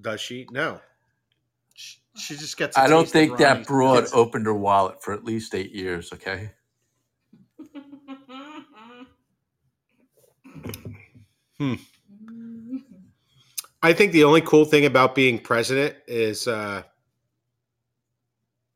does 0.00 0.20
she? 0.20 0.46
No. 0.50 0.80
She, 1.74 1.98
she 2.16 2.36
just 2.36 2.56
gets. 2.56 2.76
I 2.76 2.84
I 2.84 2.88
don't 2.88 3.08
think 3.08 3.38
that 3.38 3.66
broad 3.66 4.06
opened 4.12 4.46
her 4.46 4.54
wallet 4.54 5.02
for 5.02 5.12
at 5.12 5.24
least 5.24 5.54
eight 5.54 5.72
years. 5.72 6.12
Okay. 6.12 6.50
Hmm. 11.58 11.74
I 13.82 13.92
think 13.92 14.12
the 14.12 14.24
only 14.24 14.40
cool 14.42 14.64
thing 14.64 14.86
about 14.86 15.14
being 15.14 15.38
president 15.38 15.96
is 16.06 16.46
uh, 16.46 16.82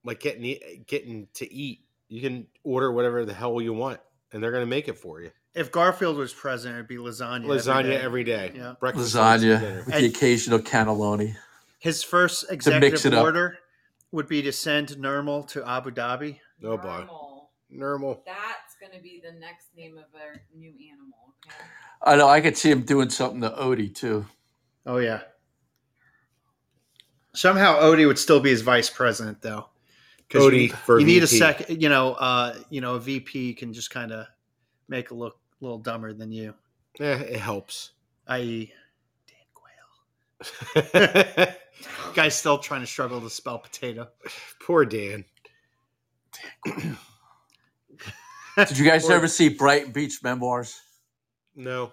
like 0.05 0.21
getting 0.21 0.85
getting 0.87 1.29
to 1.35 1.53
eat. 1.53 1.84
You 2.15 2.21
can 2.21 2.47
order 2.63 2.93
whatever 2.93 3.25
the 3.25 3.35
hell 3.35 3.61
you 3.61 3.73
want, 3.73 3.99
and 4.33 4.41
they're 4.41 4.53
going 4.53 4.63
to 4.63 4.71
make 4.71 4.87
it 4.87 4.97
for 4.97 5.21
you. 5.21 5.33
If 5.53 5.73
Garfield 5.73 6.17
was 6.17 6.33
president, 6.33 6.77
it'd 6.77 6.87
be 6.87 6.95
lasagna. 6.95 7.47
Lasagna 7.47 7.83
day. 7.89 7.97
every 7.97 8.23
day. 8.23 8.53
Yeah. 8.55 8.75
Breakfast, 8.79 9.17
Lasagna 9.17 9.61
with 9.85 9.93
And- 9.93 10.05
the 10.05 10.07
occasional 10.07 10.61
cannelloni. 10.61 11.35
His 11.81 12.05
first 12.05 12.45
executive 12.53 13.15
order 13.15 13.59
would 14.13 14.29
be 14.29 14.43
to 14.43 14.53
send 14.53 14.91
Nermal 14.91 15.49
to 15.49 15.69
Abu 15.69 15.91
Dhabi. 15.91 16.39
Oh 16.63 16.77
boy, 16.77 16.99
Normal. 16.99 17.51
normal. 17.69 18.23
That's 18.25 18.77
going 18.81 18.93
to 18.93 19.03
be 19.03 19.21
the 19.21 19.37
next 19.41 19.67
name 19.77 19.99
of 19.99 20.05
our 20.15 20.41
new 20.57 20.71
animal. 20.89 21.35
Okay. 21.45 21.65
I 22.01 22.15
know. 22.15 22.29
I 22.29 22.41
could 22.41 22.57
see 22.57 22.71
him 22.71 22.83
doing 22.83 23.11
something 23.11 23.41
to 23.41 23.51
Odie 23.51 23.93
too. 23.93 24.25
Oh 24.87 24.99
yeah. 24.99 25.23
Somehow 27.35 27.81
Odie 27.81 28.07
would 28.07 28.21
still 28.21 28.39
be 28.39 28.51
his 28.51 28.63
vice 28.63 28.89
president 28.89 29.43
though. 29.43 29.67
'Cause 30.31 30.43
Odie 30.43 30.63
you, 30.69 30.69
for 30.71 30.99
you 30.99 31.07
need 31.07 31.23
a 31.23 31.27
second. 31.27 31.81
You 31.83 31.89
know, 31.89 32.15
uh, 32.15 32.59
you 32.71 32.81
know, 32.81 32.95
a 32.95 33.01
VP 33.01 33.55
can 33.55 33.73
just 33.73 33.91
kind 33.91 34.11
of 34.13 34.27
make 34.89 35.07
it 35.11 35.15
look 35.15 35.37
a 35.61 35.65
little 35.65 35.79
dumber 35.79 36.13
than 36.13 36.33
you, 36.33 36.55
Yeah, 36.99 37.19
it 37.21 37.39
helps. 37.41 37.93
i.e., 38.29 38.73
Dan 39.29 39.47
Quayle. 40.93 41.55
Guy's 42.15 42.35
still 42.35 42.59
trying 42.59 42.81
to 42.81 42.87
struggle 42.87 43.21
to 43.21 43.31
spell 43.31 43.59
potato. 43.59 44.09
Poor 44.63 44.85
Dan. 44.85 45.25
Did 48.57 48.79
you 48.79 48.85
guys 48.85 49.09
Or- 49.09 49.13
ever 49.15 49.29
see 49.29 49.49
Brighton 49.49 49.93
Beach 49.93 50.23
Memoirs? 50.23 50.81
No. 51.57 51.93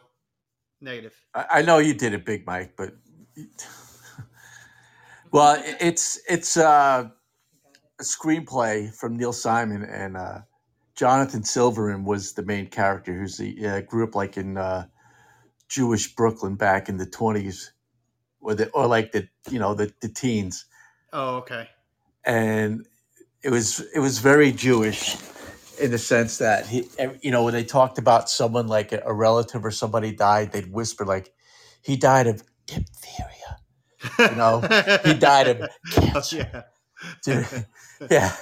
Negative. 0.79 1.13
I, 1.33 1.45
I 1.51 1.61
know 1.61 1.77
you 1.79 1.93
did 1.93 2.13
it, 2.13 2.25
Big 2.25 2.45
Mike, 2.45 2.73
but 2.75 2.93
well, 5.31 5.61
it's 5.79 6.19
it's 6.27 6.57
uh, 6.57 7.09
a 8.01 8.03
screenplay 8.03 8.93
from 8.93 9.15
Neil 9.15 9.31
Simon 9.33 9.83
and 9.83 10.17
uh, 10.17 10.39
Jonathan 10.95 11.43
Silverman 11.43 12.03
was 12.03 12.33
the 12.33 12.43
main 12.43 12.67
character. 12.67 13.13
Who's 13.13 13.37
the 13.37 13.65
uh, 13.67 13.81
grew 13.81 14.03
up 14.03 14.15
like 14.15 14.37
in 14.37 14.57
uh, 14.57 14.87
Jewish 15.69 16.13
Brooklyn 16.15 16.55
back 16.55 16.89
in 16.89 16.97
the 16.97 17.05
twenties, 17.05 17.71
or 18.41 18.55
the 18.55 18.69
or 18.71 18.87
like 18.87 19.11
the 19.11 19.27
you 19.49 19.59
know 19.59 19.73
the 19.75 19.93
the 20.01 20.09
teens, 20.09 20.65
Oh, 21.13 21.35
okay. 21.37 21.69
and 22.25 22.85
it 23.43 23.51
was 23.51 23.79
it 23.95 23.99
was 23.99 24.19
very 24.19 24.51
Jewish 24.51 25.15
in 25.79 25.91
the 25.91 25.97
sense 25.97 26.39
that 26.39 26.65
he 26.67 26.89
you 27.21 27.31
know 27.31 27.43
when 27.43 27.53
they 27.53 27.63
talked 27.63 27.97
about 27.97 28.29
someone 28.29 28.67
like 28.67 28.91
a, 28.91 29.01
a 29.05 29.13
relative 29.13 29.63
or 29.63 29.71
somebody 29.71 30.11
died, 30.11 30.51
they'd 30.51 30.71
whisper 30.71 31.05
like 31.05 31.31
he 31.81 31.95
died 31.95 32.27
of 32.27 32.43
diphtheria. 32.65 33.59
You 34.31 34.35
know, 34.35 34.59
he 35.05 35.13
died 35.13 35.47
of 35.47 35.69
cancer. 35.91 36.37
yeah. 36.37 36.61
Dude, 37.23 37.47
yeah, 38.09 38.35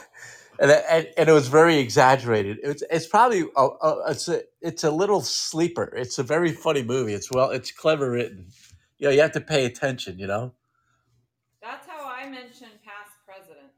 and, 0.59 0.71
and 0.71 1.07
and 1.17 1.29
it 1.29 1.31
was 1.31 1.47
very 1.47 1.77
exaggerated. 1.77 2.59
It's 2.63 2.83
it's 2.89 3.07
probably 3.07 3.45
a, 3.55 3.61
a, 3.61 4.11
it's 4.11 4.27
a 4.27 4.41
it's 4.61 4.83
a 4.83 4.91
little 4.91 5.21
sleeper. 5.21 5.93
It's 5.95 6.19
a 6.19 6.23
very 6.23 6.51
funny 6.51 6.83
movie. 6.83 7.13
It's 7.13 7.31
well, 7.31 7.51
it's 7.51 7.71
clever 7.71 8.11
written. 8.11 8.47
You 8.97 9.07
know, 9.07 9.13
you 9.13 9.21
have 9.21 9.31
to 9.33 9.41
pay 9.41 9.65
attention. 9.65 10.19
You 10.19 10.27
know. 10.27 10.53
That's 11.61 11.87
how 11.87 12.07
I 12.07 12.27
mention 12.29 12.67
past 12.85 13.11
presidents. 13.25 13.75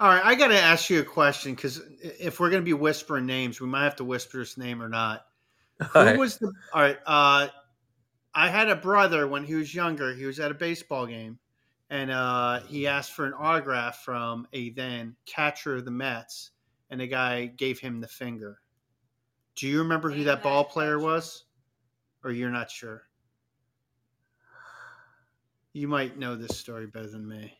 All 0.00 0.08
right, 0.08 0.24
I 0.24 0.34
got 0.34 0.48
to 0.48 0.60
ask 0.60 0.90
you 0.90 1.00
a 1.00 1.04
question 1.04 1.54
because 1.54 1.80
if 2.02 2.40
we're 2.40 2.50
going 2.50 2.62
to 2.62 2.64
be 2.64 2.72
whispering 2.72 3.26
names, 3.26 3.60
we 3.60 3.68
might 3.68 3.84
have 3.84 3.96
to 3.96 4.04
whisper 4.04 4.40
his 4.40 4.58
name 4.58 4.82
or 4.82 4.88
not. 4.88 5.24
Who 5.92 5.98
All 5.98 6.04
right. 6.04 6.18
was 6.18 6.38
the? 6.38 6.52
All 6.72 6.82
right, 6.82 6.98
uh, 7.06 7.48
I 8.34 8.48
had 8.48 8.68
a 8.68 8.76
brother 8.76 9.28
when 9.28 9.44
he 9.44 9.54
was 9.54 9.74
younger. 9.74 10.14
He 10.14 10.24
was 10.26 10.40
at 10.40 10.50
a 10.50 10.54
baseball 10.54 11.06
game, 11.06 11.38
and 11.90 12.10
uh, 12.10 12.60
he 12.60 12.86
asked 12.86 13.12
for 13.12 13.26
an 13.26 13.34
autograph 13.34 14.02
from 14.04 14.46
a 14.52 14.70
then 14.70 15.16
catcher 15.26 15.76
of 15.76 15.84
the 15.84 15.90
Mets, 15.90 16.50
and 16.90 17.00
the 17.00 17.06
guy 17.06 17.46
gave 17.46 17.78
him 17.78 18.00
the 18.00 18.08
finger. 18.08 18.58
Do 19.56 19.68
you 19.68 19.78
remember 19.78 20.10
who 20.10 20.24
that 20.24 20.36
that 20.36 20.42
ball 20.42 20.64
player 20.64 20.98
was, 20.98 21.44
or 22.24 22.32
you're 22.32 22.50
not 22.50 22.70
sure? 22.70 23.02
You 25.72 25.88
might 25.88 26.18
know 26.18 26.36
this 26.36 26.56
story 26.58 26.86
better 26.86 27.08
than 27.08 27.26
me. 27.26 27.58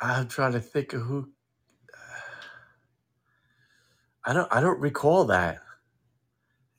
I'm 0.00 0.28
trying 0.28 0.52
to 0.52 0.60
think 0.60 0.92
of 0.92 1.02
who. 1.02 1.30
I 4.24 4.32
don't. 4.32 4.52
I 4.52 4.60
don't 4.60 4.80
recall 4.80 5.24
that. 5.26 5.60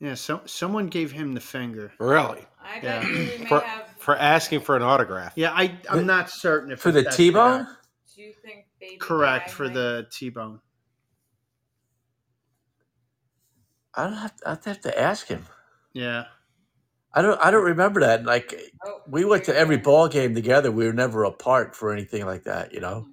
Yeah, 0.00 0.14
so 0.14 0.42
someone 0.44 0.86
gave 0.86 1.10
him 1.10 1.32
the 1.32 1.40
finger. 1.40 1.92
Really? 1.98 2.46
I 2.62 2.78
Yeah. 2.82 3.00
bet 3.00 3.10
you 3.10 3.44
may 3.44 3.48
have. 3.48 3.87
For 4.08 4.16
asking 4.16 4.60
for 4.60 4.74
an 4.74 4.80
autograph. 4.80 5.34
Yeah, 5.36 5.52
I 5.52 5.78
I'm 5.90 6.06
not 6.06 6.30
certain 6.30 6.72
if 6.72 6.80
For 6.80 6.90
the 6.90 7.04
T-bone. 7.04 7.64
correct. 7.66 7.76
Do 8.16 8.22
you 8.22 8.32
think 8.42 8.64
baby? 8.80 8.96
Correct 8.96 9.48
Guy 9.48 9.52
for 9.52 9.64
might- 9.64 9.74
the 9.74 10.06
T-bone. 10.10 10.60
I 13.94 14.04
don't 14.04 14.14
have. 14.14 14.32
I 14.46 14.56
have 14.64 14.80
to 14.80 14.98
ask 14.98 15.26
him. 15.26 15.44
Yeah. 15.92 16.24
I 17.12 17.20
don't. 17.20 17.38
I 17.38 17.50
don't 17.50 17.64
remember 17.66 18.00
that. 18.00 18.24
Like 18.24 18.54
Oh, 18.86 19.02
we 19.08 19.26
went 19.26 19.44
to 19.44 19.54
every 19.54 19.76
ball 19.76 20.08
game 20.08 20.34
together. 20.34 20.70
We 20.72 20.86
were 20.86 20.94
never 20.94 21.24
apart 21.24 21.76
for 21.76 21.92
anything 21.92 22.24
like 22.24 22.44
that. 22.44 22.72
You 22.72 22.80
know. 22.80 23.08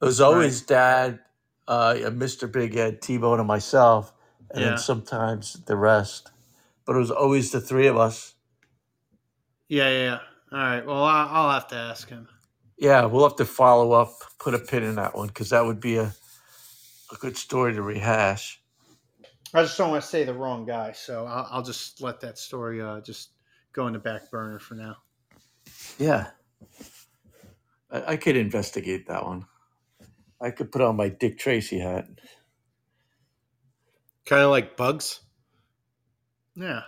It 0.00 0.04
was 0.06 0.22
always 0.22 0.62
Dad, 0.62 1.18
uh, 1.68 1.92
Mr. 1.96 2.50
Big 2.50 2.76
Ed, 2.76 3.02
T 3.02 3.18
Bone, 3.18 3.40
and 3.40 3.46
myself, 3.46 4.14
and 4.50 4.62
Yeah. 4.62 4.68
then 4.70 4.78
sometimes 4.78 5.62
the 5.66 5.76
rest. 5.76 6.30
But 6.86 6.96
it 6.96 7.00
was 7.00 7.10
always 7.12 7.52
the 7.52 7.60
three 7.60 7.88
of 7.88 7.96
us. 7.96 8.34
Yeah, 9.68 9.90
yeah, 9.90 10.04
yeah. 10.04 10.18
All 10.52 10.58
right. 10.58 10.86
Well, 10.86 11.04
I- 11.04 11.28
I'll 11.30 11.50
have 11.52 11.68
to 11.68 11.76
ask 11.76 12.08
him. 12.08 12.28
Yeah, 12.78 13.06
we'll 13.06 13.28
have 13.28 13.36
to 13.38 13.44
follow 13.46 13.92
up, 13.92 14.12
put 14.40 14.54
a 14.54 14.58
pin 14.58 14.82
in 14.84 14.96
that 14.96 15.16
one 15.16 15.28
because 15.28 15.50
that 15.50 15.64
would 15.66 15.80
be 15.80 15.96
a 15.96 16.14
a 17.12 17.16
good 17.16 17.36
story 17.36 17.74
to 17.74 17.82
rehash. 17.82 18.62
I 19.54 19.62
just 19.62 19.78
don't 19.78 19.90
want 19.90 20.02
to 20.02 20.08
say 20.08 20.24
the 20.24 20.34
wrong 20.34 20.66
guy, 20.66 20.92
so 20.92 21.26
I'll, 21.26 21.48
I'll 21.50 21.62
just 21.62 22.02
let 22.02 22.20
that 22.20 22.38
story 22.38 22.80
uh, 22.82 23.00
just 23.00 23.30
go 23.72 23.86
in 23.88 23.94
the 23.94 23.98
back 23.98 24.30
burner 24.30 24.58
for 24.60 24.74
now. 24.76 24.96
Yeah, 25.98 26.28
I, 27.90 28.12
I 28.12 28.16
could 28.16 28.36
investigate 28.36 29.08
that 29.08 29.26
one. 29.26 29.46
I 30.40 30.50
could 30.52 30.72
put 30.72 30.82
on 30.82 30.96
my 30.96 31.08
Dick 31.10 31.38
Tracy 31.38 31.80
hat. 31.80 32.06
Kind 34.26 34.42
of 34.42 34.50
like 34.50 34.76
bugs. 34.76 35.20
Yeah. 36.54 36.82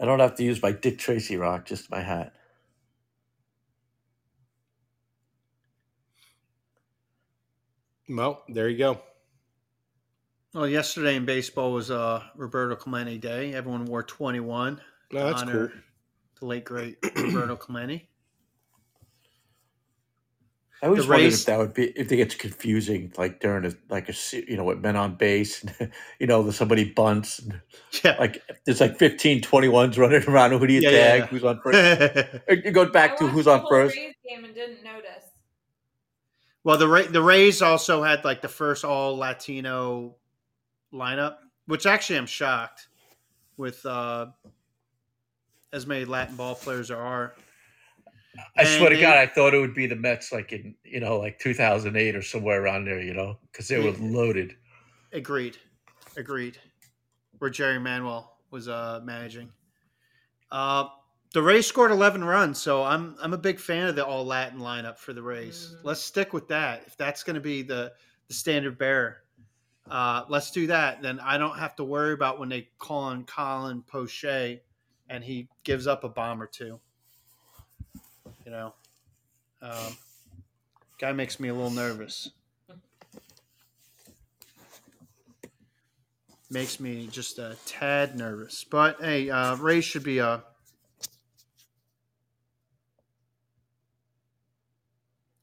I 0.00 0.04
don't 0.04 0.20
have 0.20 0.34
to 0.36 0.44
use 0.44 0.62
my 0.62 0.72
Dick 0.72 0.98
Tracy 0.98 1.36
rock, 1.36 1.64
just 1.66 1.90
my 1.90 2.00
hat. 2.00 2.34
Well, 8.08 8.42
there 8.48 8.68
you 8.68 8.78
go. 8.78 9.00
Well, 10.54 10.68
yesterday 10.68 11.16
in 11.16 11.24
baseball 11.24 11.72
was 11.72 11.90
uh, 11.90 12.22
Roberto 12.36 12.76
Clemente 12.76 13.16
Day. 13.18 13.54
Everyone 13.54 13.86
wore 13.86 14.02
21 14.02 14.80
No, 15.12 15.24
that's 15.26 15.42
to 15.42 15.46
cool. 15.46 15.60
honor 15.60 15.72
the 16.40 16.46
late 16.46 16.64
great 16.64 16.98
Roberto 17.16 17.56
Clemente. 17.56 18.08
I 20.82 20.86
always 20.86 21.04
The 21.04 21.10
wondered 21.10 21.32
if 21.32 21.44
that 21.44 21.58
would 21.58 21.74
be 21.74 21.84
if 21.90 22.10
it 22.10 22.16
gets 22.16 22.34
confusing, 22.34 23.12
like 23.16 23.38
during 23.38 23.64
a 23.64 23.72
like 23.88 24.08
a 24.08 24.14
you 24.32 24.56
know 24.56 24.64
with 24.64 24.80
men 24.80 24.96
on 24.96 25.14
base, 25.14 25.62
and, 25.62 25.92
you 26.18 26.26
know 26.26 26.50
somebody 26.50 26.84
bunts, 26.84 27.38
and, 27.38 27.60
Yeah. 28.04 28.16
like 28.18 28.42
there's 28.64 28.80
like 28.80 28.98
15 28.98 29.42
21s 29.42 29.96
running 29.96 30.24
around. 30.28 30.50
Who 30.52 30.66
do 30.66 30.72
you 30.74 30.80
Yeah, 30.80 30.90
yeah, 30.90 30.98
tag? 30.98 31.20
yeah. 31.20 31.26
Who's 31.26 31.44
on 31.44 31.60
first? 31.62 31.78
It 32.48 32.72
goes 32.72 32.90
back 32.90 33.12
I 33.12 33.16
to 33.18 33.28
who's 33.28 33.46
on 33.46 33.64
first. 33.68 33.94
Rays 33.96 34.14
game 34.28 34.44
and 34.44 34.54
didn't 34.54 34.82
notice. 34.82 35.24
well, 36.64 36.76
the 36.78 36.88
Ra- 36.88 37.02
the 37.08 37.22
Rays 37.22 37.62
also 37.62 38.02
had 38.02 38.24
like 38.24 38.42
the 38.42 38.48
first 38.48 38.84
all 38.84 39.16
Latino 39.16 40.16
lineup, 40.92 41.36
which 41.66 41.86
actually 41.86 42.18
I'm 42.18 42.26
shocked 42.26 42.88
with 43.56 43.86
uh, 43.86 44.26
as 45.72 45.86
many 45.86 46.04
Latin 46.04 46.34
ball 46.34 46.56
players 46.56 46.88
there 46.88 46.98
are. 46.98 47.34
I 48.56 48.64
swear 48.64 48.90
to 48.90 49.00
God, 49.00 49.16
I 49.16 49.26
thought 49.26 49.54
it 49.54 49.58
would 49.60 49.74
be 49.74 49.86
the 49.86 49.96
Mets, 49.96 50.32
like 50.32 50.52
in 50.52 50.74
you 50.84 51.00
know, 51.00 51.18
like 51.18 51.38
2008 51.38 52.16
or 52.16 52.22
somewhere 52.22 52.62
around 52.62 52.86
there, 52.86 53.00
you 53.00 53.14
know, 53.14 53.38
because 53.50 53.68
they 53.68 53.78
were 53.78 53.92
loaded. 53.92 54.56
Agreed. 55.12 55.58
Agreed. 56.16 56.58
Where 57.38 57.50
Jerry 57.50 57.78
Manuel 57.78 58.38
was 58.50 58.68
uh, 58.68 59.00
managing. 59.04 59.50
Uh, 60.50 60.88
the 61.32 61.42
Rays 61.42 61.66
scored 61.66 61.90
11 61.90 62.24
runs, 62.24 62.60
so 62.60 62.82
I'm 62.82 63.16
I'm 63.20 63.32
a 63.32 63.38
big 63.38 63.58
fan 63.58 63.88
of 63.88 63.96
the 63.96 64.04
all 64.04 64.24
Latin 64.24 64.60
lineup 64.60 64.98
for 64.98 65.12
the 65.12 65.22
Rays. 65.22 65.74
Mhm. 65.74 65.84
Let's 65.84 66.00
stick 66.00 66.32
with 66.32 66.48
that. 66.48 66.84
If 66.86 66.96
that's 66.96 67.22
going 67.22 67.34
to 67.34 67.40
be 67.40 67.62
the 67.62 67.92
the 68.28 68.34
standard 68.34 68.78
bearer, 68.78 69.24
uh, 69.90 70.24
let's 70.28 70.50
do 70.50 70.66
that. 70.68 71.02
Then 71.02 71.20
I 71.20 71.38
don't 71.38 71.58
have 71.58 71.74
to 71.76 71.84
worry 71.84 72.12
about 72.12 72.38
when 72.38 72.48
they 72.48 72.68
call 72.78 73.04
on 73.04 73.24
Colin 73.24 73.82
Poche 73.82 74.60
and 75.08 75.22
he 75.24 75.48
gives 75.64 75.86
up 75.86 76.04
a 76.04 76.08
bomb 76.08 76.42
or 76.42 76.46
two. 76.46 76.80
You 78.44 78.50
know, 78.50 78.74
um, 79.60 79.96
guy 80.98 81.12
makes 81.12 81.38
me 81.38 81.48
a 81.48 81.54
little 81.54 81.70
nervous. 81.70 82.30
makes 86.52 86.78
me 86.78 87.08
just 87.10 87.38
a 87.38 87.56
tad 87.66 88.16
nervous. 88.16 88.64
But 88.64 88.98
hey, 89.00 89.30
uh, 89.30 89.56
Ray 89.56 89.80
should 89.80 90.04
be 90.04 90.18
a. 90.18 90.42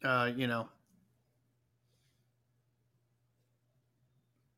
Uh, 0.02 0.32
you 0.34 0.48
know, 0.48 0.70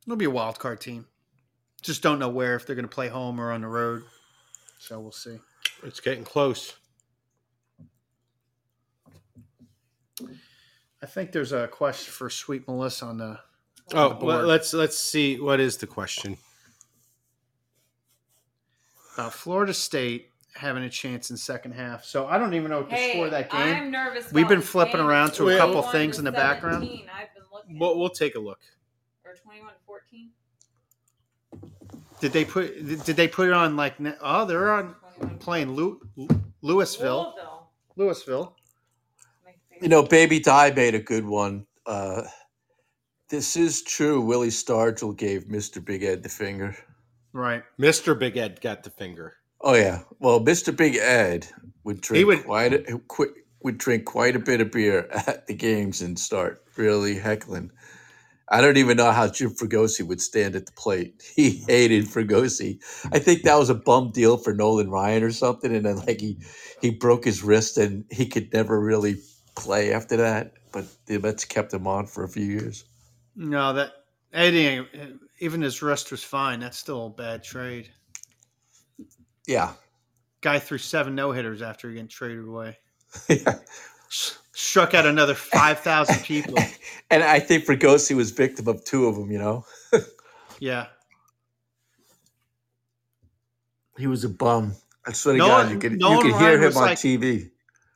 it'll 0.05 0.17
be 0.17 0.25
a 0.25 0.29
wild 0.29 0.59
card 0.59 0.79
team. 0.81 1.07
Just 1.81 2.03
don't 2.03 2.19
know 2.19 2.29
where 2.29 2.55
if 2.55 2.67
they're 2.67 2.75
going 2.75 2.87
to 2.87 2.93
play 2.93 3.07
home 3.07 3.41
or 3.41 3.51
on 3.51 3.61
the 3.61 3.67
road. 3.67 4.03
So 4.77 4.99
we'll 4.99 5.11
see. 5.11 5.39
It's 5.83 5.99
getting 5.99 6.23
close. 6.23 6.75
I 11.01 11.05
think 11.05 11.31
there's 11.31 11.51
a 11.51 11.67
question 11.67 12.11
for 12.11 12.29
Sweet 12.29 12.67
Melissa 12.67 13.05
on 13.05 13.17
the. 13.17 13.39
Oh, 13.93 14.09
the 14.09 14.15
board. 14.15 14.45
let's 14.45 14.73
let's 14.73 14.97
see. 14.97 15.39
What 15.39 15.59
is 15.59 15.77
the 15.77 15.87
question? 15.87 16.37
Uh, 19.17 19.29
Florida 19.29 19.73
State 19.73 20.29
having 20.53 20.83
a 20.83 20.89
chance 20.89 21.29
in 21.31 21.37
second 21.37 21.71
half. 21.73 22.03
So 22.05 22.27
I 22.27 22.37
don't 22.37 22.53
even 22.53 22.69
know 22.69 22.79
what 22.79 22.89
the 22.89 22.95
Hey, 22.95 23.11
score 23.13 23.25
of 23.25 23.31
that 23.31 23.49
game. 23.51 23.75
I'm 23.75 23.91
nervous. 23.91 24.31
We've 24.31 24.43
about 24.43 24.49
been 24.49 24.59
this 24.59 24.69
flipping 24.69 24.97
game. 24.97 25.05
around 25.07 25.33
to 25.33 25.49
a 25.49 25.51
It's 25.53 25.59
couple 25.59 25.81
things 25.81 26.19
in 26.19 26.25
the 26.25 26.31
background. 26.31 26.83
17. 26.83 27.05
I've 27.13 27.33
been 27.33 27.43
looking. 27.51 27.79
We'll, 27.79 27.97
we'll 27.99 28.09
take 28.09 28.35
a 28.35 28.39
look. 28.39 28.59
or 29.25 29.33
21 29.35 29.69
to 29.69 29.75
14. 29.85 30.29
Did 32.19 32.31
they 32.33 32.45
put? 32.45 32.75
Did 33.05 33.15
they 33.15 33.27
put 33.27 33.47
it 33.47 33.53
on 33.53 33.75
like? 33.75 33.99
ne- 33.99 34.13
Oh, 34.21 34.45
they're 34.45 34.71
on 34.71 34.95
21. 35.17 35.37
playing 35.39 35.71
Lew, 35.71 35.99
Louisville. 36.61 37.33
Louisville. 37.35 37.67
Louisville. 37.95 38.55
My 39.81 39.87
favorite. 39.87 39.95
You 39.95 40.01
know, 40.01 40.07
Baby 40.07 40.39
Die 40.39 40.71
made 40.71 40.95
a 40.95 40.99
good 40.99 41.25
one. 41.25 41.65
Uh, 41.85 42.23
this 43.29 43.55
is 43.55 43.81
true. 43.83 44.21
Willie 44.21 44.49
Stargell 44.49 45.15
gave 45.15 45.45
Mr. 45.45 45.83
Big 45.83 46.03
Ed 46.03 46.23
the 46.23 46.29
finger. 46.29 46.75
Right. 47.33 47.63
Mr. 47.79 48.17
Big 48.17 48.37
Ed 48.37 48.59
got 48.61 48.83
the 48.83 48.89
finger. 48.89 49.33
Oh 49.61 49.75
yeah. 49.75 50.03
Well, 50.19 50.41
Mr. 50.43 50.75
Big 50.75 50.95
Ed 50.95 51.47
would 51.83 52.01
drink 52.01 52.19
He 52.19 52.25
would- 52.25 52.43
quite 52.45 52.73
a, 52.73 52.99
qui- 53.07 53.27
would 53.63 53.77
drink 53.77 54.05
quite 54.05 54.35
a 54.35 54.39
bit 54.39 54.59
of 54.61 54.71
beer 54.71 55.07
at 55.27 55.47
the 55.47 55.53
games 55.53 56.01
and 56.01 56.17
start 56.19 56.63
really 56.77 57.15
heckling. 57.15 57.71
I 58.53 58.59
don't 58.59 58.75
even 58.77 58.97
know 58.97 59.11
how 59.13 59.27
Jim 59.29 59.51
Fregosi 59.51 60.05
would 60.05 60.19
stand 60.19 60.55
at 60.55 60.65
the 60.65 60.73
plate. 60.73 61.23
He 61.35 61.63
hated 61.67 62.05
Fregosi. 62.05 62.79
I 63.13 63.19
think 63.19 63.43
that 63.43 63.57
was 63.57 63.69
a 63.69 63.75
bum 63.75 64.11
deal 64.11 64.35
for 64.37 64.53
Nolan 64.53 64.89
Ryan 64.89 65.23
or 65.23 65.31
something, 65.31 65.73
and 65.73 65.85
then 65.85 65.97
like 65.97 66.19
he 66.19 66.37
he 66.81 66.89
broke 66.89 67.23
his 67.23 67.43
wrist 67.43 67.77
and 67.77 68.03
he 68.11 68.25
could 68.25 68.51
never 68.51 68.77
really 68.81 69.15
play 69.55 69.93
after 69.93 70.17
that. 70.17 70.53
But 70.71 70.85
the 71.05 71.17
Mets 71.19 71.43
kept 71.45 71.73
him 71.73 71.85
on 71.87 72.05
for 72.07 72.23
a 72.23 72.29
few 72.29 72.45
years. 72.45 72.85
No, 73.35 73.73
that 73.73 73.91
Eddie, 74.33 74.85
even 75.39 75.61
his 75.61 75.81
wrist 75.81 76.11
was 76.11 76.23
fine. 76.23 76.59
That's 76.59 76.77
still 76.77 77.07
a 77.07 77.09
bad 77.09 77.43
trade. 77.43 77.89
Yeah. 79.47 79.73
Guy 80.41 80.59
threw 80.59 80.77
seven 80.77 81.13
no 81.13 81.31
hitters 81.31 81.61
after 81.61 81.89
he 81.89 81.97
got 81.97 82.09
traded 82.09 82.45
away. 82.47 82.77
yeah. 83.29 83.55
Struck 84.53 84.93
out 84.93 85.05
another 85.05 85.35
five 85.35 85.79
thousand 85.79 86.19
people. 86.23 86.55
And 87.09 87.23
I 87.23 87.39
think 87.39 87.65
Fregosi 87.65 88.15
was 88.15 88.31
victim 88.31 88.67
of 88.67 88.83
two 88.85 89.07
of 89.07 89.15
them. 89.15 89.31
You 89.31 89.39
know, 89.39 89.65
Yeah. 90.59 90.87
he 93.97 94.07
was 94.07 94.23
a 94.23 94.29
bum. 94.29 94.73
I 95.05 95.13
swear 95.13 95.33
to 95.33 95.39
Nolan- 95.39 95.65
God, 95.65 95.71
you 95.73 95.79
could 95.79 96.01
you 96.01 96.21
could 96.21 96.41
hear 96.41 96.57
him 96.61 96.75
on 96.77 96.83
like- 96.83 96.97
TV. 96.97 97.50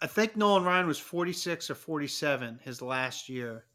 I 0.05 0.07
think 0.07 0.37
Nolan 0.37 0.63
Ryan 0.63 0.85
was 0.85 0.99
46 0.99 1.71
or 1.71 1.73
47 1.73 2.59
his 2.63 2.79
last 2.79 3.27
year. 3.27 3.65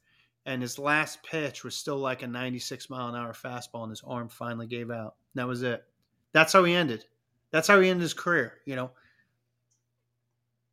And 0.47 0.63
his 0.63 0.79
last 0.79 1.21
pitch 1.25 1.65
was 1.65 1.75
still 1.75 1.97
like 1.97 2.23
a 2.23 2.27
96 2.29 2.89
mile 2.89 3.09
an 3.09 3.17
hour 3.17 3.33
fastball, 3.33 3.83
and 3.83 3.91
his 3.91 4.05
arm 4.07 4.29
finally 4.29 4.69
gave 4.69 4.93
out. 4.93 5.17
That 5.35 5.49
was 5.49 5.65
it. 5.65 5.85
That's 6.33 6.53
how 6.53 6.63
he 6.63 6.73
ended. 6.73 7.05
That's 7.51 7.67
how 7.67 7.81
he 7.81 7.89
ended 7.89 8.03
his 8.03 8.15
career, 8.15 8.59
you 8.65 8.77
know? 8.77 8.93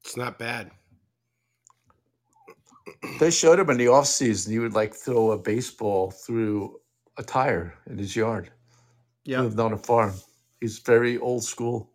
It's 0.06 0.16
not 0.16 0.38
bad. 0.38 0.70
They 3.20 3.32
showed 3.32 3.60
him 3.60 3.72
in 3.72 3.78
the 3.78 3.88
offseason. 3.88 4.52
He 4.52 4.60
would 4.60 4.74
like 4.76 4.94
throw 4.94 5.32
a 5.32 5.40
baseball 5.40 6.12
through 6.12 6.80
a 7.18 7.24
tire 7.24 7.74
in 7.88 7.98
his 7.98 8.16
yard. 8.16 8.52
He 9.24 9.32
Yeah. 9.32 9.42
lived 9.42 9.60
on 9.60 9.74
a 9.74 9.78
farm. 9.78 10.14
He's 10.62 10.78
very 10.78 11.18
old 11.18 11.44
school. 11.44 11.92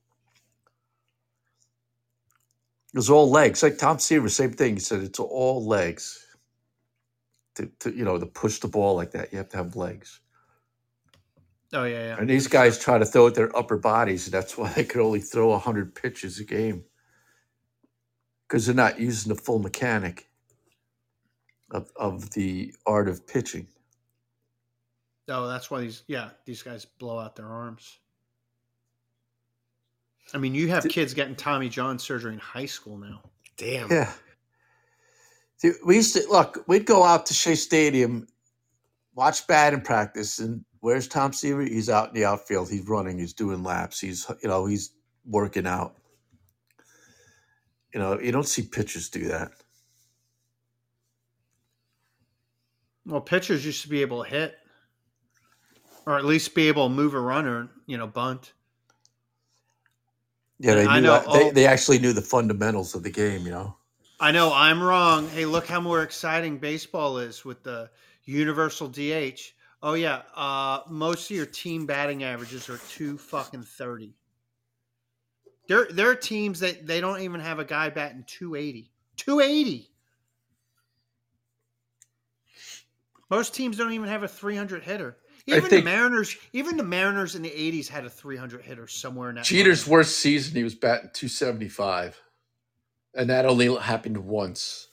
It 2.92 2.98
was 2.98 3.10
all 3.10 3.30
legs. 3.30 3.62
Like 3.62 3.78
Tom 3.78 3.98
Seaver, 3.98 4.28
same 4.28 4.52
thing. 4.52 4.74
He 4.74 4.80
said 4.80 5.02
it's 5.02 5.18
all 5.18 5.64
legs. 5.64 6.26
To, 7.56 7.70
to 7.80 7.90
you 7.90 8.04
know, 8.04 8.18
to 8.18 8.26
push 8.26 8.60
the 8.60 8.68
ball 8.68 8.96
like 8.96 9.12
that, 9.12 9.32
you 9.32 9.38
have 9.38 9.48
to 9.50 9.56
have 9.58 9.76
legs. 9.76 10.20
Oh, 11.74 11.84
yeah, 11.84 12.08
yeah. 12.08 12.16
And 12.18 12.28
these 12.28 12.48
guys 12.48 12.78
try 12.78 12.98
to 12.98 13.04
throw 13.04 13.26
at 13.26 13.34
their 13.34 13.54
upper 13.56 13.78
bodies, 13.78 14.26
and 14.26 14.34
that's 14.34 14.58
why 14.58 14.70
they 14.72 14.84
could 14.84 15.00
only 15.00 15.20
throw 15.20 15.48
100 15.50 15.94
pitches 15.94 16.38
a 16.38 16.44
game. 16.44 16.84
Because 18.46 18.66
they're 18.66 18.74
not 18.74 19.00
using 19.00 19.34
the 19.34 19.40
full 19.40 19.58
mechanic 19.58 20.28
of, 21.70 21.90
of 21.96 22.30
the 22.30 22.74
art 22.86 23.08
of 23.08 23.26
pitching. 23.26 23.66
Oh, 25.28 25.48
that's 25.48 25.70
why 25.70 25.80
these, 25.80 26.02
yeah, 26.08 26.30
these 26.44 26.62
guys 26.62 26.84
blow 26.84 27.18
out 27.18 27.36
their 27.36 27.46
arms. 27.46 27.98
I 30.34 30.38
mean, 30.38 30.54
you 30.54 30.68
have 30.68 30.82
Did- 30.82 30.92
kids 30.92 31.14
getting 31.14 31.36
Tommy 31.36 31.68
John 31.68 31.98
surgery 31.98 32.32
in 32.32 32.38
high 32.38 32.66
school 32.66 32.96
now. 32.96 33.22
Damn. 33.56 33.90
Yeah. 33.90 34.12
Dude, 35.60 35.76
we 35.84 35.96
used 35.96 36.14
to 36.14 36.26
look, 36.28 36.64
we'd 36.66 36.86
go 36.86 37.04
out 37.04 37.26
to 37.26 37.34
Shea 37.34 37.54
Stadium, 37.54 38.26
watch 39.14 39.46
batting 39.46 39.82
practice, 39.82 40.38
and 40.40 40.64
where's 40.80 41.06
Tom 41.06 41.32
Seaver? 41.32 41.62
He's 41.62 41.88
out 41.88 42.08
in 42.08 42.14
the 42.14 42.24
outfield. 42.24 42.70
He's 42.70 42.88
running, 42.88 43.18
he's 43.18 43.32
doing 43.32 43.62
laps, 43.62 44.00
he's 44.00 44.26
you 44.42 44.48
know, 44.48 44.66
he's 44.66 44.90
working 45.24 45.66
out. 45.66 45.94
You 47.94 48.00
know, 48.00 48.18
you 48.18 48.32
don't 48.32 48.48
see 48.48 48.62
pitchers 48.62 49.08
do 49.10 49.28
that. 49.28 49.52
Well, 53.04 53.20
pitchers 53.20 53.64
used 53.66 53.82
to 53.82 53.88
be 53.88 54.00
able 54.00 54.24
to 54.24 54.30
hit, 54.30 54.56
or 56.06 56.16
at 56.16 56.24
least 56.24 56.54
be 56.54 56.68
able 56.68 56.88
to 56.88 56.94
move 56.94 57.14
a 57.14 57.20
runner, 57.20 57.68
you 57.86 57.98
know, 57.98 58.06
bunt. 58.06 58.52
Yeah, 60.62 60.74
they 60.76 60.86
I 60.86 61.00
knew 61.00 61.06
know 61.08 61.12
that- 61.14 61.32
they, 61.32 61.44
all- 61.44 61.52
they 61.52 61.66
actually 61.66 61.98
knew 61.98 62.12
the 62.12 62.22
fundamentals 62.22 62.94
of 62.94 63.02
the 63.02 63.10
game, 63.10 63.44
you 63.44 63.50
know. 63.50 63.76
I 64.20 64.30
know 64.30 64.52
I'm 64.54 64.80
wrong. 64.80 65.28
Hey, 65.30 65.44
look 65.44 65.66
how 65.66 65.80
more 65.80 66.02
exciting 66.02 66.56
baseball 66.58 67.18
is 67.18 67.44
with 67.44 67.64
the 67.64 67.90
universal 68.24 68.86
DH. 68.88 69.40
Oh 69.82 69.94
yeah, 69.94 70.22
uh, 70.36 70.82
most 70.88 71.28
of 71.28 71.36
your 71.36 71.46
team 71.46 71.86
batting 71.86 72.22
averages 72.22 72.68
are 72.70 72.78
two 72.88 73.18
fucking 73.18 73.64
thirty. 73.64 74.14
There, 75.66 75.88
there 75.90 76.08
are 76.08 76.14
teams 76.14 76.60
that 76.60 76.86
they 76.86 77.00
don't 77.00 77.20
even 77.22 77.40
have 77.40 77.58
a 77.58 77.64
guy 77.64 77.90
batting 77.90 78.22
two 78.28 78.54
eighty. 78.54 78.92
Two 79.16 79.40
eighty. 79.40 79.90
Most 83.28 83.54
teams 83.54 83.76
don't 83.76 83.92
even 83.92 84.08
have 84.08 84.22
a 84.22 84.28
three 84.28 84.56
hundred 84.56 84.84
hitter. 84.84 85.16
I 85.48 85.56
Even 85.56 85.70
think- 85.70 85.84
the 85.84 85.90
Mariners, 85.90 86.36
even 86.52 86.76
the 86.76 86.84
Mariners 86.84 87.34
in 87.34 87.42
the 87.42 87.52
eighties 87.52 87.88
had 87.88 88.04
a 88.04 88.10
three 88.10 88.36
hundred 88.36 88.62
hitter 88.62 88.86
somewhere 88.86 89.28
in 89.30 89.34
that. 89.36 89.44
Jeter's 89.44 89.86
line. 89.86 89.92
worst 89.92 90.18
season, 90.18 90.54
he 90.54 90.62
was 90.64 90.74
batting 90.74 91.10
275. 91.12 92.20
And 93.14 93.28
that 93.30 93.44
only 93.44 93.74
happened 93.76 94.16
once. 94.18 94.88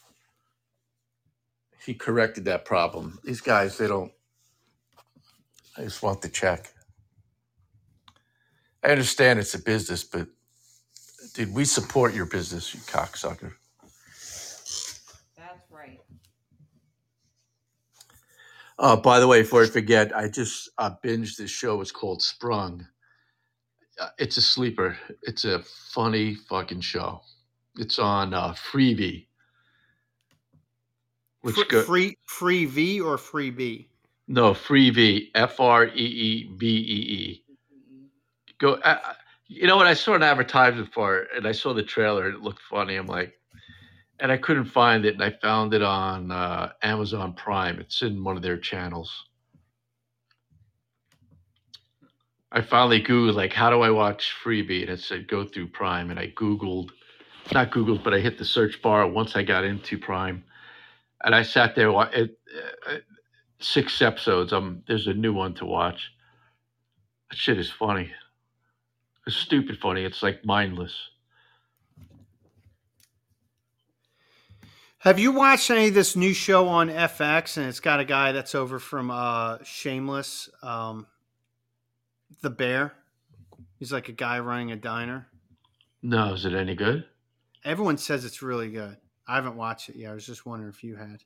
he 1.85 1.93
corrected 1.93 2.45
that 2.45 2.65
problem. 2.65 3.19
These 3.23 3.41
guys, 3.41 3.77
they 3.77 3.87
don't. 3.87 4.11
I 5.77 5.83
just 5.83 6.03
want 6.03 6.21
the 6.21 6.27
check. 6.29 6.73
I 8.83 8.89
understand 8.89 9.39
it's 9.39 9.53
a 9.55 9.59
business, 9.59 10.03
but 10.03 10.27
dude, 11.33 11.53
we 11.53 11.63
support 11.65 12.13
your 12.13 12.25
business, 12.25 12.73
you 12.73 12.79
cocksucker. 12.81 13.53
That's 15.37 15.63
right. 15.71 15.99
Uh, 18.79 18.95
by 18.95 19.19
the 19.19 19.27
way, 19.27 19.41
before 19.43 19.63
I 19.63 19.67
forget, 19.67 20.15
I 20.17 20.29
just 20.29 20.69
uh, 20.79 20.91
binged 21.03 21.37
this 21.37 21.51
show. 21.51 21.81
It's 21.81 21.91
called 21.91 22.23
Sprung. 22.23 22.87
Uh, 23.99 24.09
it's 24.17 24.37
a 24.37 24.41
sleeper. 24.41 24.97
It's 25.23 25.45
a 25.45 25.59
funny 25.93 26.35
fucking 26.35 26.81
show. 26.81 27.21
It's 27.77 27.99
on 27.99 28.33
uh, 28.33 28.53
Freebie. 28.53 29.27
Which 31.41 31.55
Fr- 31.55 31.63
go 31.69 31.85
free 31.85 32.17
free 32.25 32.65
V 32.65 33.01
or 33.01 33.17
free 33.17 33.51
B? 33.51 33.89
no 34.27 34.53
Freebie 34.53 35.29
F 35.35 35.59
R 35.59 35.87
E 35.87 35.91
E 35.91 36.55
B 36.57 36.67
E 36.67 36.71
E. 37.13 37.45
Go. 38.59 38.73
Uh, 38.75 38.99
uh, 39.03 39.13
you 39.47 39.67
know 39.67 39.77
what? 39.77 39.87
I 39.87 39.95
saw 39.95 40.15
an 40.15 40.23
advertisement 40.23 40.93
for 40.93 41.19
it, 41.19 41.29
and 41.35 41.47
I 41.47 41.53
saw 41.53 41.73
the 41.73 41.83
trailer. 41.83 42.27
and 42.27 42.35
It 42.35 42.41
looked 42.41 42.61
funny. 42.61 42.95
I'm 42.95 43.07
like, 43.07 43.38
and 44.19 44.31
I 44.31 44.37
couldn't 44.37 44.65
find 44.65 45.05
it, 45.05 45.13
and 45.15 45.23
I 45.23 45.31
found 45.31 45.73
it 45.73 45.81
on 45.81 46.31
uh, 46.31 46.71
Amazon 46.83 47.33
Prime. 47.33 47.79
It's 47.79 48.01
in 48.01 48.23
one 48.23 48.37
of 48.37 48.43
their 48.43 48.57
channels. 48.57 49.11
I 52.51 52.61
finally 52.61 53.01
Googled 53.01 53.35
like, 53.35 53.53
how 53.53 53.69
do 53.69 53.81
I 53.81 53.91
watch 53.91 54.35
Freebie? 54.43 54.81
And 54.81 54.91
it 54.91 54.99
said 55.01 55.27
go 55.27 55.45
through 55.45 55.69
Prime, 55.69 56.11
and 56.11 56.19
I 56.19 56.29
Googled, 56.29 56.89
not 57.53 57.71
Googled, 57.71 58.03
but 58.03 58.13
I 58.13 58.19
hit 58.19 58.37
the 58.37 58.45
search 58.45 58.81
bar 58.81 59.07
once 59.07 59.35
I 59.35 59.43
got 59.43 59.63
into 59.65 59.97
Prime, 59.97 60.43
and 61.23 61.35
I 61.35 61.43
sat 61.43 61.75
there. 61.75 61.91
wa- 61.91 62.09
It, 62.13 62.37
uh, 62.87 62.95
six 63.61 64.01
episodes. 64.01 64.53
Um, 64.53 64.83
there's 64.87 65.07
a 65.07 65.13
new 65.13 65.33
one 65.33 65.53
to 65.55 65.65
watch. 65.65 66.11
That 67.31 67.37
shit 67.37 67.59
is 67.59 67.71
funny. 67.71 68.11
It's 69.27 69.37
stupid 69.37 69.79
funny. 69.79 70.03
It's 70.03 70.23
like 70.23 70.45
mindless. 70.45 70.95
Have 74.99 75.17
you 75.17 75.31
watched 75.31 75.69
any 75.71 75.87
of 75.87 75.93
this 75.93 76.17
new 76.17 76.33
show 76.33 76.67
on 76.67 76.89
FX? 76.89 77.55
And 77.55 77.67
it's 77.67 77.79
got 77.79 78.01
a 78.01 78.05
guy 78.05 78.33
that's 78.33 78.53
over 78.53 78.79
from 78.79 79.09
uh, 79.09 79.57
Shameless, 79.63 80.49
um, 80.61 81.07
the 82.41 82.49
Bear. 82.49 82.93
He's 83.77 83.93
like 83.93 84.09
a 84.09 84.13
guy 84.13 84.39
running 84.39 84.73
a 84.73 84.75
diner. 84.75 85.27
No, 86.01 86.33
is 86.33 86.45
it 86.45 86.53
any 86.53 86.75
good? 86.75 87.05
Everyone 87.63 87.97
says 87.97 88.25
it's 88.25 88.41
really 88.41 88.69
good. 88.69 88.97
I 89.25 89.35
haven't 89.35 89.55
watched 89.55 89.87
it 89.87 89.95
yet. 89.95 90.11
I 90.11 90.13
was 90.13 90.25
just 90.25 90.45
wondering 90.45 90.69
if 90.69 90.83
you 90.83 90.97
had. 90.97 91.23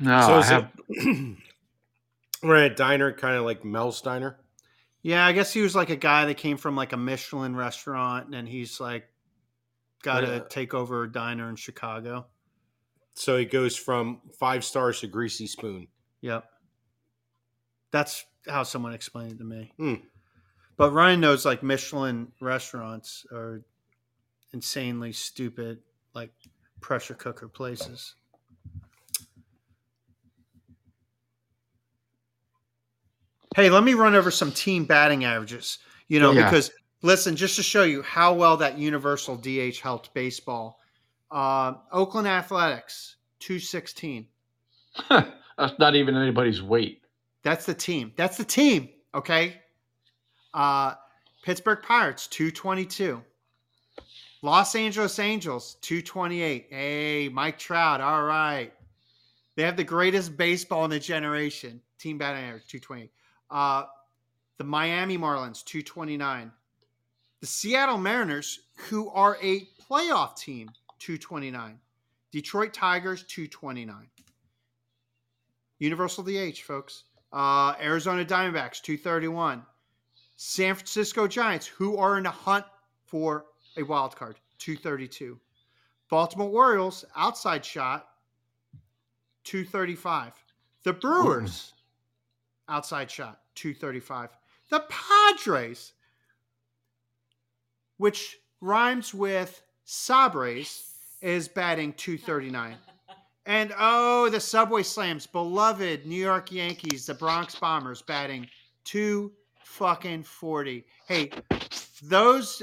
No, 0.00 0.20
so 0.22 0.34
I 0.34 0.42
have. 0.44 0.70
it 0.88 1.36
we're 2.42 2.56
at 2.56 2.72
a 2.72 2.74
diner, 2.74 3.12
kind 3.12 3.36
of 3.36 3.44
like 3.44 3.64
Mel's 3.64 4.00
diner? 4.00 4.38
Yeah, 5.02 5.24
I 5.24 5.32
guess 5.32 5.52
he 5.52 5.60
was 5.60 5.76
like 5.76 5.90
a 5.90 5.96
guy 5.96 6.26
that 6.26 6.36
came 6.36 6.56
from 6.56 6.74
like 6.74 6.92
a 6.92 6.96
Michelin 6.96 7.54
restaurant, 7.54 8.34
and 8.34 8.48
he's 8.48 8.80
like 8.80 9.09
got 10.02 10.20
to 10.20 10.26
Yeah. 10.26 10.38
take 10.48 10.74
over 10.74 11.04
a 11.04 11.12
diner 11.12 11.48
in 11.48 11.56
Chicago. 11.56 12.26
So 13.14 13.36
he 13.36 13.44
goes 13.44 13.76
from 13.76 14.20
five 14.38 14.64
stars 14.64 15.00
to 15.00 15.06
greasy 15.06 15.46
spoon. 15.46 15.88
Yep. 16.22 16.44
That's 17.90 18.24
how 18.46 18.62
someone 18.62 18.92
explained 18.94 19.32
it 19.32 19.38
to 19.38 19.44
me. 19.44 19.72
Hmm. 19.76 19.94
But 20.76 20.92
Ryan 20.92 21.20
knows 21.20 21.44
like 21.44 21.62
Michelin 21.62 22.32
restaurants 22.40 23.26
are 23.32 23.62
insanely 24.52 25.12
stupid, 25.12 25.80
like 26.14 26.32
pressure 26.80 27.14
cooker 27.14 27.48
places. 27.48 28.14
Hey, 33.56 33.68
let 33.68 33.82
me 33.82 33.94
run 33.94 34.14
over 34.14 34.30
some 34.30 34.52
team 34.52 34.84
batting 34.84 35.24
averages. 35.24 35.78
You 36.08 36.20
know, 36.20 36.32
Yeah. 36.32 36.44
because 36.48 36.70
listen, 37.02 37.36
just 37.36 37.56
to 37.56 37.62
show 37.62 37.82
you 37.82 38.02
how 38.02 38.34
well 38.34 38.56
that 38.58 38.78
universal 38.78 39.36
DH 39.36 39.78
helped 39.80 40.12
baseball. 40.14 40.80
Uh, 41.30 41.74
Oakland 41.92 42.26
Athletics, 42.26 43.16
216. 43.40 44.26
That's 45.08 45.78
not 45.78 45.94
even 45.94 46.16
anybody's 46.16 46.62
weight. 46.62 47.02
That's 47.42 47.66
the 47.66 47.74
team. 47.74 48.12
That's 48.16 48.36
the 48.36 48.44
team. 48.44 48.90
Okay. 49.14 49.60
Uh, 50.52 50.94
Pittsburgh 51.42 51.82
Pirates, 51.82 52.26
222. 52.26 53.22
Los 54.42 54.74
Angeles 54.74 55.18
Angels, 55.18 55.76
228. 55.82 56.66
Hey, 56.70 57.28
Mike 57.28 57.58
Trout. 57.58 58.00
All 58.00 58.24
right. 58.24 58.72
They 59.56 59.62
have 59.62 59.76
the 59.76 59.84
greatest 59.84 60.36
baseball 60.36 60.84
in 60.84 60.90
the 60.90 60.98
generation. 60.98 61.80
Team 61.98 62.16
batting 62.18 62.44
average, 62.44 62.66
228. 62.68 63.10
Uh, 63.50 63.84
the 64.56 64.64
Miami 64.64 65.18
Marlins, 65.18 65.64
229. 65.64 66.50
The 67.40 67.46
Seattle 67.46 67.96
Mariners, 67.96 68.60
who 68.76 69.08
are 69.10 69.38
a 69.40 69.66
playoff 69.88 70.36
team, 70.36 70.70
229. 70.98 71.78
Detroit 72.30 72.74
Tigers, 72.74 73.22
229. 73.24 74.06
Universal 75.78 76.24
DH, 76.24 76.60
folks. 76.62 77.04
Uh, 77.32 77.74
Arizona 77.80 78.26
Diamondbacks, 78.26 78.82
231. 78.82 79.64
San 80.36 80.74
Francisco 80.74 81.26
Giants, 81.26 81.66
who 81.66 81.96
are 81.96 82.18
in 82.18 82.26
a 82.26 82.30
hunt 82.30 82.66
for 83.06 83.46
a 83.78 83.82
wild 83.82 84.14
card, 84.16 84.36
232. 84.58 85.40
Baltimore 86.10 86.50
Orioles, 86.50 87.06
outside 87.16 87.64
shot, 87.64 88.08
235. 89.44 90.34
The 90.82 90.92
Brewers, 90.92 91.72
outside 92.68 93.10
shot, 93.10 93.40
235. 93.54 94.30
The 94.70 94.84
Padres, 94.88 95.92
which 98.00 98.38
rhymes 98.62 99.12
with 99.12 99.62
Sabres, 99.84 100.86
is 101.20 101.48
batting 101.48 101.92
239. 101.92 102.76
And 103.46 103.72
oh, 103.78 104.28
the 104.28 104.38
Subway 104.38 104.82
Slams, 104.82 105.26
beloved 105.26 106.04
New 106.04 106.22
York 106.22 106.52
Yankees, 106.52 107.06
the 107.06 107.14
Bronx 107.14 107.56
Bombers, 107.56 108.02
batting 108.02 108.46
two 108.84 109.32
fucking 109.64 110.24
forty. 110.24 110.84
Hey, 111.08 111.30
those. 112.02 112.62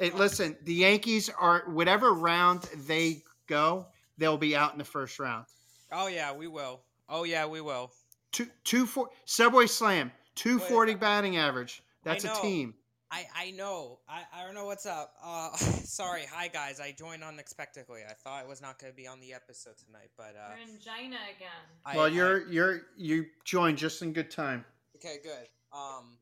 Hey, 0.00 0.10
listen, 0.10 0.56
the 0.64 0.72
Yankees 0.72 1.30
are 1.38 1.64
whatever 1.68 2.14
round 2.14 2.62
they 2.86 3.22
go, 3.46 3.86
they'll 4.16 4.38
be 4.38 4.56
out 4.56 4.72
in 4.72 4.78
the 4.78 4.84
first 4.84 5.20
round. 5.20 5.44
Oh 5.92 6.08
yeah, 6.08 6.34
we 6.34 6.48
will. 6.48 6.80
Oh 7.08 7.24
yeah, 7.24 7.46
we 7.46 7.60
will. 7.60 7.92
Two, 8.32 8.48
two 8.64 8.86
four, 8.86 9.10
Subway 9.26 9.66
Slam, 9.66 10.10
two 10.34 10.58
forty 10.58 10.94
Wait. 10.94 11.00
batting 11.00 11.36
average. 11.36 11.82
That's 12.02 12.24
a 12.24 12.34
team. 12.40 12.74
I 13.10 13.26
I 13.34 13.50
know. 13.52 14.00
I 14.08 14.22
I 14.34 14.44
don't 14.44 14.54
know 14.54 14.66
what's 14.66 14.86
up. 14.86 15.14
Uh, 15.22 15.56
sorry. 15.56 16.22
Hi 16.32 16.48
guys. 16.48 16.80
I 16.80 16.92
joined 16.92 17.24
unexpectedly. 17.24 18.00
I 18.08 18.12
thought 18.12 18.42
I 18.44 18.46
was 18.46 18.60
not 18.60 18.78
going 18.78 18.92
to 18.92 18.96
be 18.96 19.06
on 19.06 19.20
the 19.20 19.32
episode 19.32 19.74
tonight, 19.78 20.10
but 20.16 20.36
uh, 20.36 20.54
You're 20.54 20.74
in 20.74 20.80
China 20.80 21.16
again. 21.36 21.48
I, 21.84 21.96
well, 21.96 22.08
you're 22.08 22.46
you're 22.48 22.82
you 22.96 23.26
joined 23.44 23.78
just 23.78 24.02
in 24.02 24.12
good 24.12 24.30
time. 24.30 24.64
okay. 24.96 25.16
Good. 25.22 25.48
Um. 25.72 26.18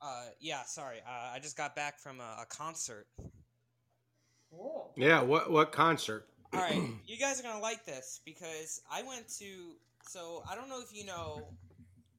Uh. 0.00 0.26
Yeah. 0.40 0.62
Sorry. 0.64 0.98
Uh, 1.06 1.34
I 1.34 1.40
just 1.40 1.56
got 1.56 1.74
back 1.74 1.98
from 1.98 2.20
a, 2.20 2.42
a 2.42 2.46
concert. 2.48 3.06
Cool. 4.50 4.92
Yeah, 4.96 5.22
what 5.22 5.50
what 5.50 5.72
concert? 5.72 6.26
All 6.52 6.60
right, 6.60 6.80
you 7.06 7.16
guys 7.18 7.40
are 7.40 7.42
gonna 7.42 7.60
like 7.60 7.84
this 7.84 8.20
because 8.24 8.82
I 8.90 9.02
went 9.02 9.28
to. 9.38 9.72
So 10.08 10.42
I 10.50 10.54
don't 10.54 10.68
know 10.68 10.80
if 10.80 10.96
you 10.96 11.06
know. 11.06 11.48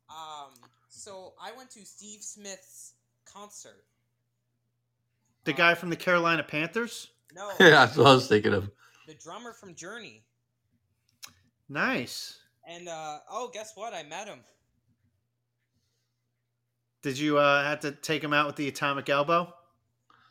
Um. 0.10 0.52
So 0.90 1.34
I 1.42 1.54
went 1.56 1.70
to 1.72 1.86
Steve 1.86 2.22
Smith's 2.22 2.94
concert. 3.34 3.86
The 5.44 5.54
guy 5.54 5.74
from 5.74 5.90
the 5.90 5.96
Carolina 5.96 6.44
Panthers. 6.44 7.10
No, 7.36 7.50
Yeah, 7.60 7.70
that's 7.70 7.98
what 7.98 8.08
I 8.08 8.14
was 8.14 8.28
thinking 8.28 8.54
of. 8.54 8.70
the 9.08 9.14
drummer 9.16 9.54
from 9.54 9.74
Journey. 9.76 10.24
Nice. 11.70 12.38
And 12.68 12.88
uh, 12.90 13.20
oh, 13.32 13.50
guess 13.54 13.72
what? 13.76 13.94
I 13.94 14.04
met 14.04 14.28
him. 14.28 14.40
Did 17.02 17.18
you 17.18 17.38
uh, 17.40 17.64
have 17.64 17.80
to 17.82 17.92
take 17.92 18.24
him 18.24 18.34
out 18.34 18.46
with 18.46 18.56
the 18.58 18.68
atomic 18.68 19.10
elbow? 19.10 19.46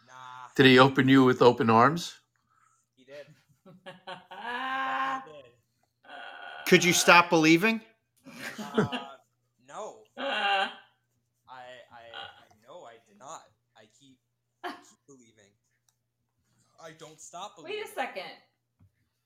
Nah, 0.07 0.13
Did 0.55 0.67
he 0.67 0.79
open 0.79 1.09
you 1.09 1.25
with 1.25 1.43
open 1.43 1.69
arms? 1.71 2.15
he 2.95 3.05
did. 3.05 3.27
He 5.27 5.33
did. 5.33 5.45
Could 6.67 6.85
you 6.85 6.93
stop 6.93 7.29
believing? 7.31 7.81
Uh, 8.59 8.87
no, 9.69 9.97
Ah. 10.17 10.73
I, 11.49 11.53
I, 11.53 12.03
I 12.15 12.55
know 12.67 12.83
I 12.85 12.95
did 13.09 13.19
not. 13.19 13.43
I 13.77 13.87
keep, 13.99 14.17
I 14.63 14.69
keep 14.71 14.99
believing. 15.07 15.51
I 16.83 16.93
don't 16.99 17.21
stop 17.21 17.57
believing. 17.57 17.79
Wait 17.81 17.91
a 17.91 17.95
second. 17.95 18.33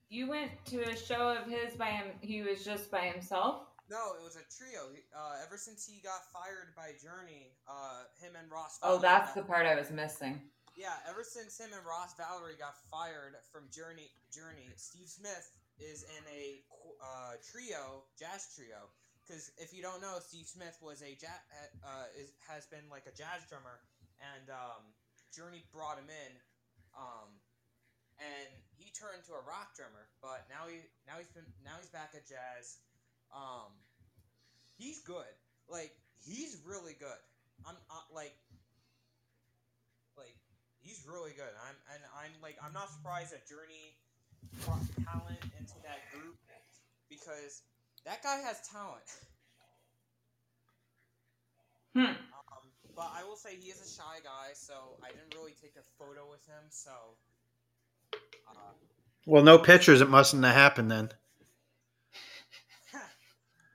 You 0.09 0.29
went 0.29 0.51
to 0.67 0.83
a 0.83 0.97
show 0.97 1.37
of 1.37 1.51
his 1.51 1.75
by 1.77 1.87
him. 1.87 2.07
He 2.21 2.43
was 2.43 2.65
just 2.65 2.91
by 2.91 3.01
himself. 3.07 3.67
No, 3.91 4.15
it 4.19 4.23
was 4.23 4.37
a 4.37 4.45
trio. 4.49 4.89
Uh, 5.15 5.37
ever 5.45 5.57
since 5.57 5.85
he 5.87 6.01
got 6.01 6.21
fired 6.33 6.73
by 6.77 6.93
Journey, 7.03 7.53
uh, 7.69 8.05
him 8.23 8.33
and 8.41 8.51
Ross. 8.51 8.79
Oh, 8.83 8.99
that's 8.99 9.33
the 9.33 9.43
part 9.43 9.67
I 9.67 9.75
was 9.75 9.91
missing. 9.91 10.41
yeah, 10.77 10.95
ever 11.09 11.23
since 11.23 11.59
him 11.59 11.71
and 11.77 11.85
Ross 11.87 12.15
Valory 12.17 12.59
got 12.59 12.75
fired 12.91 13.37
from 13.53 13.69
Journey, 13.71 14.11
Journey, 14.33 14.69
Steve 14.77 15.09
Smith 15.09 15.51
is 15.79 16.05
in 16.05 16.25
a 16.33 16.63
uh, 17.03 17.33
trio, 17.45 18.05
jazz 18.19 18.49
trio. 18.55 18.89
Because 19.27 19.53
if 19.59 19.73
you 19.73 19.83
don't 19.83 20.01
know, 20.01 20.17
Steve 20.21 20.47
Smith 20.47 20.77
was 20.81 21.01
a 21.03 21.17
jazz, 21.17 21.41
uh, 21.85 22.07
is, 22.19 22.33
has 22.49 22.67
been 22.67 22.85
like 22.91 23.05
a 23.07 23.15
jazz 23.17 23.45
drummer, 23.49 23.81
and 24.21 24.49
um, 24.51 24.85
Journey 25.35 25.65
brought 25.73 25.97
him 25.99 26.09
in, 26.09 26.33
um, 26.97 27.29
and 28.25 28.49
he 28.81 28.89
turned 28.97 29.21
to 29.29 29.37
a 29.37 29.43
rock 29.45 29.77
drummer. 29.77 30.09
But 30.25 30.49
now 30.49 30.65
he 30.69 30.81
now 31.05 31.21
he's 31.21 31.31
been 31.33 31.47
now 31.65 31.77
he's 31.81 31.93
back 31.93 32.17
at 32.17 32.25
jazz. 32.25 32.81
Um, 33.33 33.71
he's 34.81 35.05
good. 35.05 35.35
Like 35.69 35.93
he's 36.25 36.57
really 36.65 36.97
good. 36.97 37.21
I'm 37.69 37.77
uh, 37.91 38.07
like 38.13 38.35
like 40.17 40.37
he's 40.81 41.05
really 41.05 41.33
good. 41.37 41.53
I'm 41.69 41.77
and 41.93 42.03
I'm 42.17 42.33
like 42.41 42.57
I'm 42.63 42.73
not 42.73 42.91
surprised 42.91 43.33
that 43.33 43.45
Journey 43.49 43.97
brought 44.65 44.85
talent 45.05 45.41
into 45.59 45.77
that 45.85 46.01
group 46.13 46.37
because 47.09 47.63
that 48.05 48.23
guy 48.23 48.41
has 48.45 48.61
talent. 48.69 49.09
Hmm. 51.95 52.19
Um, 52.19 52.65
but 52.97 53.11
I 53.15 53.23
will 53.23 53.39
say 53.39 53.55
he 53.55 53.71
is 53.71 53.79
a 53.79 53.87
shy 53.87 54.19
guy, 54.23 54.51
so 54.55 54.99
I 55.03 55.15
didn't 55.15 55.31
really 55.35 55.55
take 55.63 55.79
a 55.79 55.87
photo 55.99 56.27
with 56.27 56.43
him. 56.47 56.63
So 56.71 56.91
Well, 59.27 59.43
no 59.43 59.59
pictures. 59.59 60.01
It 60.01 60.11
mustn't 60.11 60.45
have 60.45 60.55
happened 60.55 60.91
then. 60.91 61.09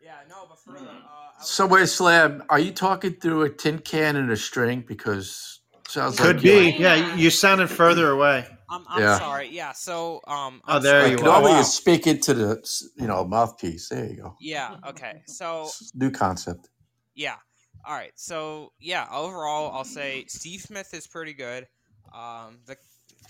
yeah, 0.03 0.11
no, 0.29 0.45
but 0.47 0.59
for 0.59 0.73
real, 0.73 0.83
uh, 0.83 0.85
I 0.87 1.39
was- 1.39 1.49
Subway 1.49 1.85
Slam, 1.85 2.43
are 2.49 2.59
you 2.59 2.71
talking 2.71 3.13
through 3.13 3.43
a 3.43 3.49
tin 3.49 3.79
can 3.79 4.15
and 4.15 4.29
a 4.31 4.37
string? 4.37 4.83
Because 4.87 5.61
sounds 5.87 6.19
Could 6.19 6.35
like 6.37 6.43
be. 6.43 6.49
you're- 6.49 6.77
Yeah, 6.77 6.95
you- 6.95 7.23
you 7.23 7.29
sounded 7.29 7.69
further 7.69 8.11
away. 8.11 8.45
I'm, 8.71 8.85
I'm 8.87 9.01
Yeah. 9.01 9.17
sorry. 9.17 9.47
Yeah. 9.49 9.71
So 9.71 10.21
um. 10.27 10.61
Oh, 10.67 10.75
I'm 10.75 10.83
there 10.83 11.01
sorry. 11.01 11.11
you 11.13 11.17
are. 11.17 11.23
Normally 11.23 11.51
wow. 11.53 11.57
you 11.57 11.63
speak 11.63 12.05
into 12.05 12.35
the 12.35 12.83
you 12.97 13.07
know 13.07 13.25
mouthpiece. 13.25 13.89
There 13.89 14.05
you 14.05 14.17
go. 14.17 14.35
Yeah. 14.39 14.77
Okay. 14.87 15.23
So 15.25 15.71
New 15.95 16.11
concept. 16.11 16.69
Yeah. 17.15 17.37
All 17.83 17.95
right. 17.95 18.11
So 18.13 18.71
yeah, 18.79 19.07
overall, 19.11 19.71
I'll 19.75 19.83
say 19.83 20.25
Steve 20.27 20.61
Smith 20.61 20.93
is 20.93 21.07
pretty 21.07 21.33
good. 21.33 21.65
Um, 22.13 22.59
the 22.67 22.77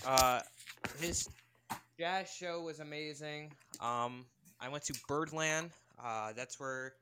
uh, 0.06 0.40
his 1.00 1.28
jazz 1.98 2.30
show 2.30 2.62
was 2.62 2.80
amazing. 2.80 3.52
Um, 3.80 4.24
I 4.60 4.68
went 4.68 4.84
to 4.84 4.94
Birdland. 5.08 5.70
Uh, 6.02 6.32
that's 6.34 6.58
where 6.58 6.94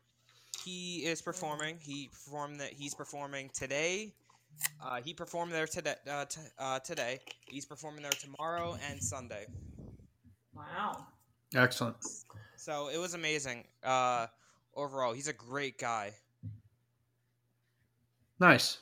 he 0.64 1.04
is 1.04 1.22
performing. 1.22 1.76
He 1.80 2.08
performed 2.08 2.60
that. 2.60 2.72
He's 2.72 2.94
performing 2.94 3.50
today. 3.54 4.12
Uh, 4.82 5.00
he 5.02 5.14
performed 5.14 5.52
there 5.52 5.66
today. 5.66 5.94
Uh, 6.10 6.24
t- 6.24 6.40
uh, 6.58 6.78
today. 6.80 7.20
He's 7.48 7.64
performing 7.64 8.02
there 8.02 8.12
tomorrow 8.12 8.76
and 8.90 9.02
Sunday. 9.02 9.46
Wow. 10.54 11.06
Excellent. 11.54 11.96
So 12.56 12.88
it 12.88 12.98
was 12.98 13.14
amazing. 13.14 13.64
Uh, 13.84 14.26
overall, 14.74 15.12
he's 15.12 15.28
a 15.28 15.32
great 15.32 15.78
guy. 15.78 16.12
Nice. 18.40 18.78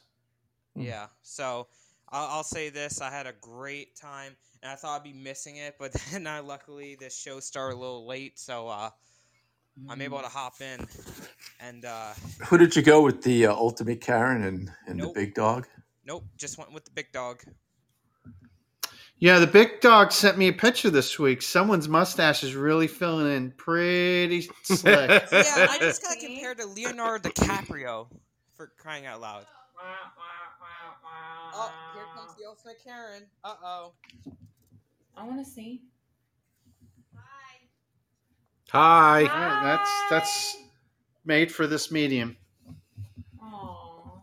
Yeah. 0.75 1.07
So 1.23 1.67
I'll, 2.11 2.29
I'll 2.39 2.45
say 2.45 2.69
this: 2.69 3.01
I 3.01 3.11
had 3.11 3.27
a 3.27 3.35
great 3.41 3.97
time, 3.97 4.37
and 4.67 4.73
I 4.73 4.75
thought 4.77 4.97
I'd 4.97 5.05
be 5.05 5.13
missing 5.13 5.57
it, 5.59 5.77
but 5.79 5.93
then 6.11 6.27
I 6.27 6.41
luckily 6.41 6.97
this 6.99 7.17
show 7.17 7.39
started 7.39 7.77
a 7.77 7.79
little 7.79 8.05
late, 8.05 8.37
so 8.39 8.67
uh, 8.67 8.91
I'm 9.89 10.03
able 10.03 10.19
to 10.19 10.27
hop 10.27 10.61
in. 10.61 10.85
And 11.61 11.85
uh, 11.85 12.15
Who 12.49 12.59
did 12.59 12.75
you 12.75 12.83
go 12.83 13.03
with? 13.03 13.23
The 13.23 13.47
uh, 13.47 13.55
Ultimate 13.55 14.01
Karen 14.01 14.43
and 14.43 14.71
and 14.89 14.99
Nope. 14.99 15.15
the 15.15 15.21
Big 15.21 15.35
Dog. 15.35 15.69
nope, 16.05 16.25
just 16.37 16.59
went 16.59 16.73
with 16.73 16.85
the 16.85 16.91
big 16.91 17.13
dog. 17.13 17.43
Yeah, 19.19 19.39
the 19.39 19.47
big 19.47 19.81
dog 19.81 20.13
sent 20.13 20.37
me 20.37 20.49
a 20.49 20.53
picture 20.53 20.91
this 20.91 21.19
week. 21.19 21.41
Someone's 21.43 21.89
mustache 21.89 22.43
is 22.45 22.55
really 22.55 22.87
filling 22.87 23.33
in 23.35 23.53
pretty 23.53 24.43
slick. 24.65 25.09
Yeah, 25.33 25.69
I 25.71 25.79
just 25.81 26.03
got 26.03 26.19
compared 26.19 26.59
to 26.59 26.67
Leonardo 26.67 27.31
DiCaprio 27.31 28.09
for 28.55 28.73
crying 28.77 29.07
out 29.07 29.21
loud. 29.23 29.47
Oh, 31.55 31.73
here 31.95 32.05
comes 32.15 32.37
the 32.37 32.47
ultimate 32.47 32.77
Karen. 32.85 33.23
Uh 33.43 33.55
oh. 33.65 33.93
I 35.17 35.25
want 35.25 35.45
to 35.45 35.51
see. 35.51 35.83
Hi. 38.69 39.25
Hi. 39.25 39.63
that's 39.63 39.91
that's 40.11 40.57
made 41.25 41.51
for 41.51 41.67
this 41.67 41.91
medium. 41.91 42.37
Aww. 43.43 44.21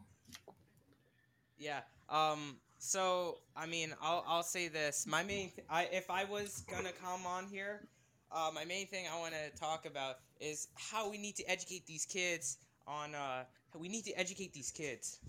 Yeah. 1.57 1.81
Um. 2.09 2.57
So 2.77 3.39
I 3.55 3.65
mean, 3.65 3.93
I'll 4.01 4.23
I'll 4.27 4.43
say 4.43 4.67
this. 4.67 5.07
My 5.07 5.23
main, 5.23 5.49
th- 5.51 5.65
I 5.69 5.85
if 5.91 6.09
I 6.09 6.25
was 6.25 6.63
gonna 6.69 6.91
come 6.91 7.25
on 7.25 7.47
here, 7.47 7.87
uh, 8.31 8.51
my 8.53 8.65
main 8.65 8.87
thing 8.87 9.05
I 9.11 9.17
want 9.19 9.33
to 9.33 9.59
talk 9.59 9.85
about 9.85 10.17
is 10.39 10.67
how 10.75 11.09
we 11.09 11.17
need 11.17 11.35
to 11.37 11.43
educate 11.49 11.85
these 11.87 12.05
kids 12.05 12.57
on. 12.85 13.15
Uh, 13.15 13.45
we 13.79 13.87
need 13.87 14.05
to 14.05 14.11
educate 14.13 14.53
these 14.53 14.69
kids. 14.69 15.19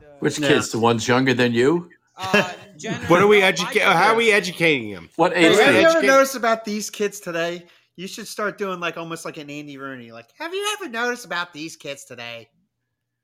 So, 0.00 0.06
Which 0.20 0.38
Yeah. 0.38 0.48
kids? 0.48 0.70
The 0.70 0.78
ones 0.78 1.08
younger 1.08 1.34
than 1.34 1.52
you? 1.52 1.90
Uh, 2.16 2.52
generally, 2.76 3.06
What 3.08 3.20
are 3.22 3.26
we 3.26 3.42
educating? 3.42 3.82
How 3.82 4.12
are 4.12 4.16
we 4.16 4.30
educating 4.32 4.92
them? 4.92 5.08
What 5.16 5.32
Hey, 5.34 5.46
age? 5.46 5.56
have 5.56 5.58
you 5.58 5.60
range? 5.60 5.76
ever 5.86 5.88
educate- 5.98 6.06
noticed 6.06 6.36
about 6.36 6.64
these 6.64 6.90
kids 6.90 7.20
today? 7.20 7.66
You 7.96 8.06
should 8.08 8.26
start 8.28 8.58
doing 8.58 8.80
like 8.80 8.96
almost 8.96 9.24
like 9.24 9.36
an 9.36 9.48
Andy 9.50 9.78
Rooney. 9.78 10.10
Like, 10.12 10.26
have 10.38 10.52
you 10.52 10.76
ever 10.80 10.90
noticed 10.90 11.24
about 11.24 11.52
these 11.52 11.76
kids 11.76 12.04
today? 12.04 12.48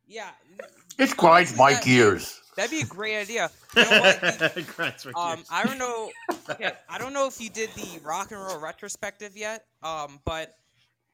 Yeah. 0.06 0.30
It 0.98 1.16
grinds 1.16 1.56
my 1.56 1.74
That- 1.74 1.84
gears. 1.84 2.36
That'd 2.56 2.72
be 2.72 2.80
a 2.80 2.84
great 2.86 3.16
idea. 3.16 3.48
You 3.76 3.84
know 3.84 4.00
what? 4.00 4.22
My 4.78 4.92
Um, 5.14 5.36
gears. 5.36 5.46
I 5.50 5.64
don't 5.64 5.78
know. 5.78 6.10
Okay, 6.50 6.72
I 6.88 6.98
don't 6.98 7.12
know 7.12 7.28
if 7.28 7.40
you 7.40 7.48
did 7.48 7.70
the 7.76 8.00
rock 8.02 8.32
and 8.32 8.40
roll 8.40 8.58
retrospective 8.58 9.36
yet. 9.36 9.66
Um, 9.84 10.18
but 10.24 10.52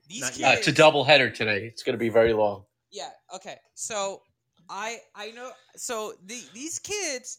these 0.08 0.22
Not 0.22 0.32
kids. 0.32 0.44
Uh, 0.44 0.54
it's 0.56 0.68
a 0.68 0.72
double 0.72 1.04
header 1.04 1.28
today. 1.28 1.66
It's 1.66 1.82
going 1.82 1.92
to 1.92 1.98
be 1.98 2.08
very 2.08 2.32
long. 2.32 2.64
Yeah. 2.90 3.10
Okay. 3.34 3.56
So 3.74 4.22
I 4.70 4.98
I 5.14 5.30
know. 5.32 5.50
So 5.76 6.14
the 6.24 6.42
these 6.54 6.78
kids 6.78 7.38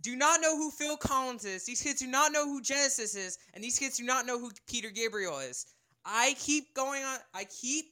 do 0.00 0.16
not 0.16 0.40
know 0.40 0.56
who 0.56 0.70
Phil 0.70 0.96
Collins 0.96 1.44
is. 1.44 1.64
These 1.64 1.82
kids 1.82 2.00
do 2.00 2.06
not 2.06 2.32
know 2.32 2.44
who 2.44 2.60
Genesis 2.62 3.14
is, 3.14 3.38
and 3.54 3.62
these 3.62 3.78
kids 3.78 3.96
do 3.96 4.04
not 4.04 4.26
know 4.26 4.38
who 4.38 4.50
Peter 4.68 4.90
Gabriel 4.90 5.38
is. 5.38 5.66
I 6.04 6.34
keep 6.38 6.74
going 6.74 7.02
on. 7.04 7.18
I 7.34 7.44
keep 7.44 7.86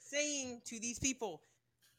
saying 0.00 0.62
to 0.66 0.80
these 0.80 0.98
people 0.98 1.42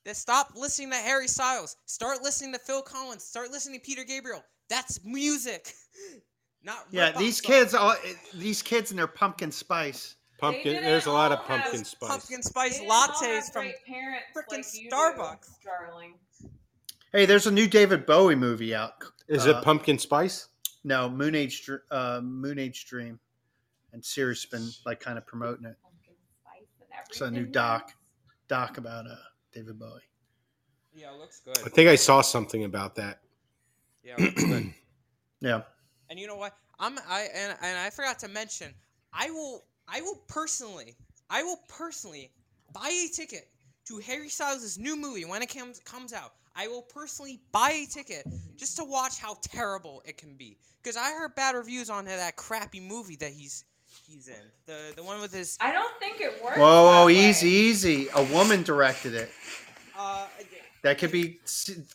that 0.06 0.16
stop 0.18 0.54
listening 0.56 0.90
to 0.92 0.98
Harry 0.98 1.28
Styles, 1.28 1.76
start 1.86 2.24
listening 2.24 2.54
to 2.54 2.60
Phil 2.60 2.82
Collins, 2.82 3.24
start 3.24 3.52
listening 3.52 3.80
to 3.80 3.86
Peter 3.86 4.04
Gabriel. 4.04 4.44
That's 4.70 5.04
music, 5.04 5.74
not 6.64 6.86
yeah, 6.92 7.12
these 7.12 7.38
songs. 7.38 7.56
kids, 7.56 7.74
all 7.74 7.96
these 8.34 8.62
kids 8.62 8.92
and 8.92 9.00
their 9.00 9.08
pumpkin 9.08 9.52
spice. 9.52 10.16
Pumpkin. 10.40 10.82
There's 10.82 11.06
a 11.06 11.12
lot 11.12 11.32
of 11.32 11.46
pumpkin 11.46 11.84
spice. 11.86 12.10
pumpkin 12.10 12.42
spice 12.42 12.74
They 12.74 12.80
didn't 12.80 12.92
all 12.92 13.08
lattes 13.08 13.54
from 13.54 13.64
great 13.64 13.86
parents 13.86 14.26
like 14.50 14.66
you 14.74 14.90
do, 14.90 14.96
Starbucks. 14.96 15.50
darling. 15.64 16.16
Hey, 17.14 17.26
there's 17.28 17.46
a 17.46 17.52
new 17.52 17.68
David 17.68 18.06
Bowie 18.08 18.36
movie 18.36 18.74
out. 18.74 18.94
Is 19.32 19.48
Uh, 19.48 19.52
it 19.52 19.64
pumpkin 19.64 19.98
spice? 19.98 20.50
No, 20.84 21.10
Moon 21.10 21.36
Age, 21.36 21.70
uh, 21.90 22.20
Moon 22.22 22.60
Age 22.60 22.86
Dream, 22.86 23.18
and 23.94 24.04
Sirius 24.04 24.46
been 24.46 24.70
like 24.86 25.00
kind 25.00 25.18
of 25.18 25.26
promoting 25.26 25.66
it. 25.66 25.78
Pumpkin 25.82 26.14
spice 26.44 27.08
It's 27.10 27.22
a 27.22 27.32
new 27.32 27.46
doc, 27.46 27.94
doc 28.50 28.78
about 28.78 29.08
uh, 29.08 29.16
David 29.54 29.80
Bowie. 29.80 30.02
Yeah, 30.94 31.14
it 31.14 31.18
looks 31.20 31.40
good. 31.40 31.58
I 31.66 31.70
think 31.70 31.88
I 31.88 31.96
saw 31.96 32.20
something 32.22 32.66
about 32.66 32.96
that. 32.96 33.22
Yeah, 34.04 34.16
good. 34.18 34.74
Yeah, 35.44 35.64
And 36.12 36.20
you 36.20 36.28
know 36.28 36.36
what? 36.36 36.56
I'm 36.78 37.00
I 37.10 37.28
and, 37.34 37.58
and 37.64 37.80
I 37.80 37.90
forgot 37.90 38.20
to 38.20 38.28
mention, 38.28 38.76
I 39.12 39.32
will 39.32 39.66
I 39.88 40.02
will 40.02 40.18
personally 40.28 40.96
I 41.32 41.42
will 41.42 41.58
personally 41.68 42.32
buy 42.74 42.90
a 42.90 43.08
ticket 43.08 43.50
to 43.88 43.98
Harry 43.98 44.30
Styles' 44.30 44.78
new 44.78 44.96
movie 44.96 45.26
when 45.26 45.42
it 45.42 45.48
comes 45.50 45.80
comes 45.80 46.14
out. 46.14 46.34
I 46.56 46.68
will 46.68 46.82
personally 46.82 47.40
buy 47.52 47.72
a 47.72 47.86
ticket 47.86 48.26
just 48.58 48.78
to 48.78 48.84
watch 48.84 49.20
how 49.20 49.38
terrible 49.42 50.02
it 50.06 50.18
can 50.18 50.36
be. 50.36 50.58
Because 50.84 50.98
I 50.98 51.12
heard 51.14 51.36
bad 51.36 51.56
reviews 51.56 51.90
on 51.90 52.06
that 52.06 52.36
crappy 52.36 52.80
movie 52.80 53.16
that 53.18 53.32
he's 53.32 53.66
he's 54.08 54.28
in. 54.28 54.36
The 54.66 54.94
the 54.96 55.04
one 55.04 55.22
with 55.22 55.34
his 55.34 55.58
I 55.62 55.72
don't 55.72 55.94
think 56.00 56.20
it 56.22 56.44
works. 56.44 56.58
Whoa, 56.58 56.84
whoa, 56.86 57.00
that 57.02 57.06
way. 57.08 57.30
easy, 57.30 57.50
easy. 57.50 58.08
A 58.16 58.24
woman 58.34 58.64
directed 58.64 59.14
it. 59.16 59.30
uh 59.98 60.28
That 60.84 60.98
could 60.98 61.12
be 61.12 61.40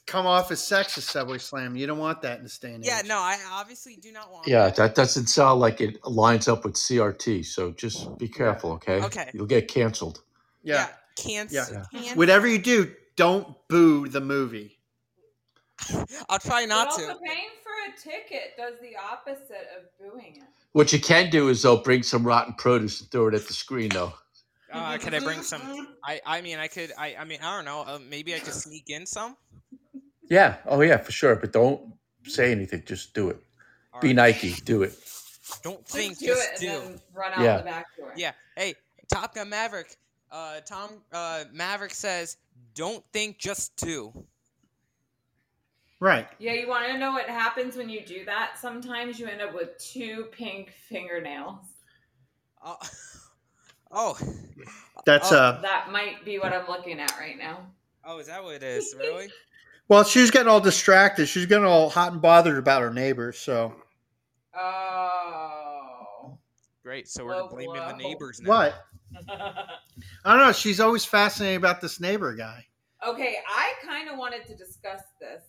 come 0.07 0.27
off 0.27 0.51
as 0.53 0.61
sexist, 0.61 1.03
Subway 1.11 1.39
Slam. 1.39 1.75
You 1.77 1.87
don't 1.89 1.99
want 1.99 2.23
that 2.23 2.39
in 2.39 2.45
the 2.45 2.49
stand. 2.49 2.75
and 2.77 2.85
age. 2.85 2.89
yeah, 2.91 3.03
no, 3.05 3.19
I 3.19 3.37
obviously 3.51 3.97
do 3.97 4.13
not 4.13 4.31
want 4.33 4.47
Yeah, 4.47 4.67
that. 4.67 4.77
that 4.77 4.95
doesn't 4.95 5.27
sound 5.27 5.61
like 5.61 5.81
it 5.81 6.03
lines 6.07 6.47
up 6.49 6.65
with 6.65 6.75
CRT. 6.75 7.45
So 7.45 7.73
just 7.73 8.17
be 8.19 8.29
careful, 8.29 8.73
okay? 8.73 9.03
Okay. 9.03 9.31
You'll 9.35 9.47
get 9.47 9.67
canceled. 9.69 10.23
yeah. 10.63 10.89
Can't, 11.17 11.51
Yeah. 11.51 11.65
can't 11.93 12.17
Whatever 12.17 12.47
you 12.47 12.59
do, 12.59 12.93
don't 13.17 13.55
boo 13.69 14.09
the 14.09 14.21
movie. 14.21 14.79
I'll 16.29 16.39
try 16.39 16.63
But 16.63 16.69
not 16.69 16.87
also 16.89 17.09
to. 17.09 17.19
paying 17.25 17.49
for 17.63 17.73
a 17.89 18.01
ticket 18.01 18.57
does 18.57 18.75
the 18.81 18.97
opposite 18.97 19.69
of 19.77 19.85
booing 20.01 20.37
it. 20.37 20.43
What 20.73 20.93
you 20.93 21.01
can 21.01 21.31
do 21.31 21.49
is 21.49 21.63
they'll 21.63 21.83
bring 21.83 22.03
some 22.03 22.25
rotten 22.27 22.55
produce 22.55 23.01
and 23.01 23.11
throw 23.11 23.29
it 23.29 23.35
at 23.35 23.47
the 23.47 23.53
screen, 23.53 23.91
though. 23.91 24.13
Uh, 24.73 24.99
could 24.99 25.15
I 25.15 25.21
bring 25.21 25.43
some? 25.43 25.97
I 26.05 26.21
I 26.27 26.41
mean 26.41 26.59
I 26.59 26.67
could 26.67 26.93
I 26.99 27.15
I 27.19 27.25
mean 27.25 27.39
I 27.43 27.57
don't 27.57 27.65
know. 27.65 27.83
Uh, 27.87 27.99
maybe 28.11 28.35
I 28.35 28.39
could 28.41 28.53
sneak 28.53 28.91
in 28.91 29.07
some. 29.07 29.37
Yeah. 30.29 30.57
Oh, 30.67 30.81
yeah, 30.81 30.97
for 30.97 31.13
sure. 31.13 31.37
But 31.37 31.53
don't 31.53 31.81
say 32.25 32.51
anything. 32.51 32.83
Just 32.85 33.15
do 33.15 33.31
it. 33.31 33.39
All 33.95 34.01
Be 34.01 34.09
right. 34.09 34.17
Nike. 34.17 34.55
Do 34.65 34.83
it. 34.83 34.93
Don't 35.63 35.81
Just 35.85 35.97
think, 35.97 36.19
do 36.19 36.27
just 36.27 36.55
it 36.55 36.59
do. 36.61 36.69
and 36.69 36.83
then 36.95 37.01
run 37.15 37.33
out 37.35 37.41
Yeah. 37.45 37.59
the 37.59 37.63
back 37.65 37.87
door. 37.97 38.13
Yeah. 38.17 38.33
Hey, 38.57 38.75
Top 39.09 39.35
Gun 39.37 39.49
Maverick. 39.49 39.97
Uh, 40.33 40.61
Tom 40.67 40.91
uh, 41.13 41.45
Maverick 41.53 41.95
says, 41.95 42.37
"Don't 42.77 43.05
think, 43.13 43.39
just 43.39 43.75
do." 43.77 44.13
Right. 45.99 46.29
Yeah, 46.39 46.53
you 46.53 46.69
want 46.69 46.87
to 46.87 46.99
know 46.99 47.11
what 47.13 47.29
happens 47.29 47.75
when 47.75 47.89
you 47.89 48.05
do 48.05 48.25
that? 48.27 48.59
Sometimes 48.61 49.19
you 49.19 49.27
end 49.27 49.41
up 49.41 49.55
with 49.55 49.77
two 49.79 50.27
pink 50.31 50.71
fingernails. 50.89 51.65
Uh, 52.63 52.75
oh, 53.91 54.19
That's 55.07 55.33
Oh. 55.33 55.37
uh. 55.39 55.61
That 55.63 55.89
might 55.91 56.23
be 56.25 56.39
what 56.39 56.53
I'm 56.53 56.67
looking 56.69 57.01
at 57.01 57.19
right 57.19 57.39
now. 57.39 57.67
oh, 58.05 58.19
is 58.19 58.27
that 58.27 58.45
what 58.45 58.55
it 58.57 58.63
is? 58.63 58.95
Really? 58.99 59.29
Well, 59.89 60.03
she's 60.03 60.33
getting 60.33 60.49
all 60.49 60.61
distracted. 60.61 61.27
She's 61.27 61.47
getting 61.47 61.65
all 61.65 61.89
hot 61.89 62.11
and 62.13 62.21
bothered 62.21 62.59
about 62.59 62.83
her 62.83 62.93
neighbors. 62.93 63.39
So 63.39 63.73
Oh. 64.53 66.39
Great. 66.83 67.07
So 67.09 67.25
we're 67.25 67.35
Blow, 67.35 67.49
blaming 67.49 67.75
the 67.87 67.93
neighbors 67.97 68.41
now. 68.41 68.49
what? 68.51 68.75
I 69.29 70.37
don't 70.37 70.39
know. 70.47 70.53
She's 70.53 70.81
always 70.81 71.05
fascinated 71.05 71.59
about 71.59 71.81
this 71.81 72.01
neighbor 72.01 72.35
guy. 72.35 72.65
okay, 73.07 73.37
I 73.49 73.73
kind 73.87 74.09
of 74.11 74.19
wanted 74.19 74.47
to 74.47 74.57
discuss 74.57 75.03
this. 75.21 75.43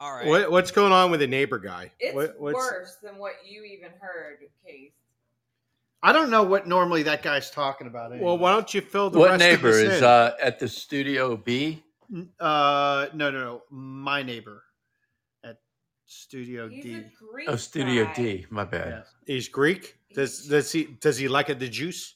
All 0.00 0.14
right. 0.14 0.26
What, 0.26 0.50
what's 0.50 0.70
going 0.70 0.92
on 0.92 1.10
with 1.10 1.20
the 1.20 1.26
neighbor 1.26 1.58
guy? 1.58 1.90
It's 1.98 2.14
What, 2.14 2.38
what's, 2.38 2.54
worse 2.54 2.96
than 3.02 3.18
what 3.18 3.32
you 3.44 3.64
even 3.64 3.90
heard, 4.00 4.38
Case. 4.64 4.92
I 6.04 6.12
don't 6.12 6.30
know 6.30 6.44
what 6.44 6.68
normally 6.68 7.02
that 7.04 7.22
guy's 7.24 7.50
talking 7.50 7.88
about. 7.88 8.12
Anyway. 8.12 8.24
Well, 8.24 8.38
why 8.38 8.52
don't 8.52 8.72
you 8.72 8.80
fill 8.80 9.10
the 9.10 9.18
What 9.18 9.30
rest 9.30 9.40
neighbor 9.40 9.70
of 9.70 9.74
is 9.74 9.98
in? 9.98 10.04
uh, 10.04 10.34
at 10.40 10.60
the 10.60 10.68
studio 10.68 11.36
B? 11.36 11.82
Uh, 12.38 13.06
no, 13.12 13.30
no, 13.32 13.38
no. 13.44 13.62
My 13.70 14.22
neighbor 14.22 14.62
at 15.42 15.56
Studio 16.06 16.68
He's 16.68 16.84
D. 16.84 16.94
a 16.94 17.04
Greek 17.32 17.48
Oh, 17.48 17.56
Studio 17.56 18.04
guy. 18.04 18.14
D. 18.14 18.46
My 18.50 18.64
bad. 18.64 18.88
Yeah. 19.26 19.34
He's 19.34 19.48
Greek. 19.48 19.96
Does 20.14 20.46
does 20.46 20.70
he 20.70 20.84
does 21.00 21.18
he 21.18 21.26
like 21.26 21.50
it, 21.50 21.58
the 21.58 21.68
juice? 21.68 22.14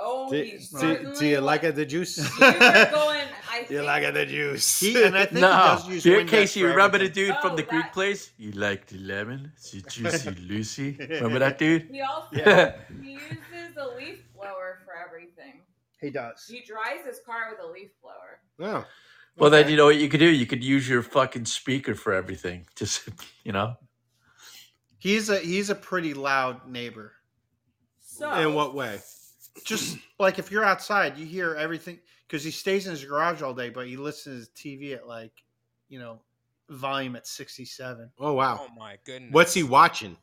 Oh, 0.00 0.30
Do, 0.30 0.40
he's 0.40 0.70
do, 0.70 0.78
certainly 0.78 1.18
do 1.18 1.26
you 1.26 1.40
like 1.40 1.62
li- 1.62 1.68
it, 1.70 1.74
the 1.74 1.84
juice? 1.84 2.18
You 2.38 2.46
were 2.46 2.88
going. 2.92 3.26
I 3.50 3.60
you 3.60 3.66
think, 3.66 3.86
like 3.86 4.02
it, 4.04 4.14
the 4.14 4.26
juice? 4.26 4.78
He, 4.80 5.02
and 5.02 5.16
I 5.16 5.24
think 5.24 5.36
he 5.36 5.40
No, 5.40 5.48
does 5.50 5.88
use 5.88 6.04
here, 6.04 6.24
Casey, 6.24 6.60
you 6.60 6.66
for 6.66 6.70
remember 6.72 6.98
the 6.98 7.04
everything. 7.06 7.26
dude 7.32 7.36
from 7.42 7.52
Oh, 7.52 7.56
the 7.56 7.62
Greek 7.64 7.92
place? 7.92 8.30
You 8.38 8.52
like 8.52 8.86
the 8.86 8.98
lemon? 8.98 9.52
The 9.72 9.80
juicy 9.80 10.30
Lucy? 10.48 10.96
Remember 11.00 11.40
that 11.40 11.58
dude? 11.58 11.88
He 11.90 12.00
also 12.00 12.28
Yeah. 12.36 12.76
he 13.02 13.12
uses 13.12 13.76
a 13.76 13.86
leaf 13.96 14.22
blower 14.36 14.78
for 14.84 14.94
everything. 14.96 15.62
He 16.00 16.10
does. 16.10 16.46
He 16.48 16.60
dries 16.60 17.04
his 17.04 17.18
car 17.26 17.50
with 17.50 17.58
a 17.60 17.66
leaf 17.72 17.90
blower. 18.00 18.38
Yeah. 18.60 18.84
Well, 19.36 19.50
then 19.50 19.68
you 19.68 19.76
know 19.76 19.86
what 19.86 19.96
you 19.96 20.08
could 20.08 20.20
do? 20.20 20.28
You 20.30 20.46
could 20.46 20.62
use 20.62 20.88
your 20.88 21.02
fucking 21.02 21.46
speaker 21.46 21.94
for 21.96 22.12
everything. 22.12 22.66
Just 22.76 23.08
you 23.42 23.50
know. 23.52 23.76
He's 24.98 25.28
a 25.30 25.38
he's 25.40 25.70
a 25.70 25.74
pretty 25.74 26.14
loud 26.14 26.68
neighbor. 26.68 27.12
So 28.00 28.32
In 28.34 28.54
what 28.54 28.74
way? 28.74 29.00
Just 29.64 29.98
like 30.18 30.38
if 30.38 30.50
you're 30.50 30.64
outside, 30.64 31.16
you 31.18 31.26
hear 31.26 31.54
everything 31.54 31.98
because 32.26 32.44
he 32.44 32.50
stays 32.50 32.86
in 32.86 32.92
his 32.92 33.04
garage 33.04 33.42
all 33.42 33.54
day, 33.54 33.70
but 33.70 33.86
he 33.86 33.96
listens 33.96 34.48
to 34.48 34.68
TV 34.68 34.94
at 34.94 35.06
like, 35.06 35.32
you 35.88 35.98
know, 35.98 36.20
volume 36.70 37.16
at 37.16 37.26
67. 37.26 38.10
Oh 38.18 38.32
wow. 38.34 38.60
Oh 38.68 38.74
my 38.78 38.96
goodness. 39.04 39.32
What's 39.32 39.54
he 39.54 39.62
watching? 39.62 40.16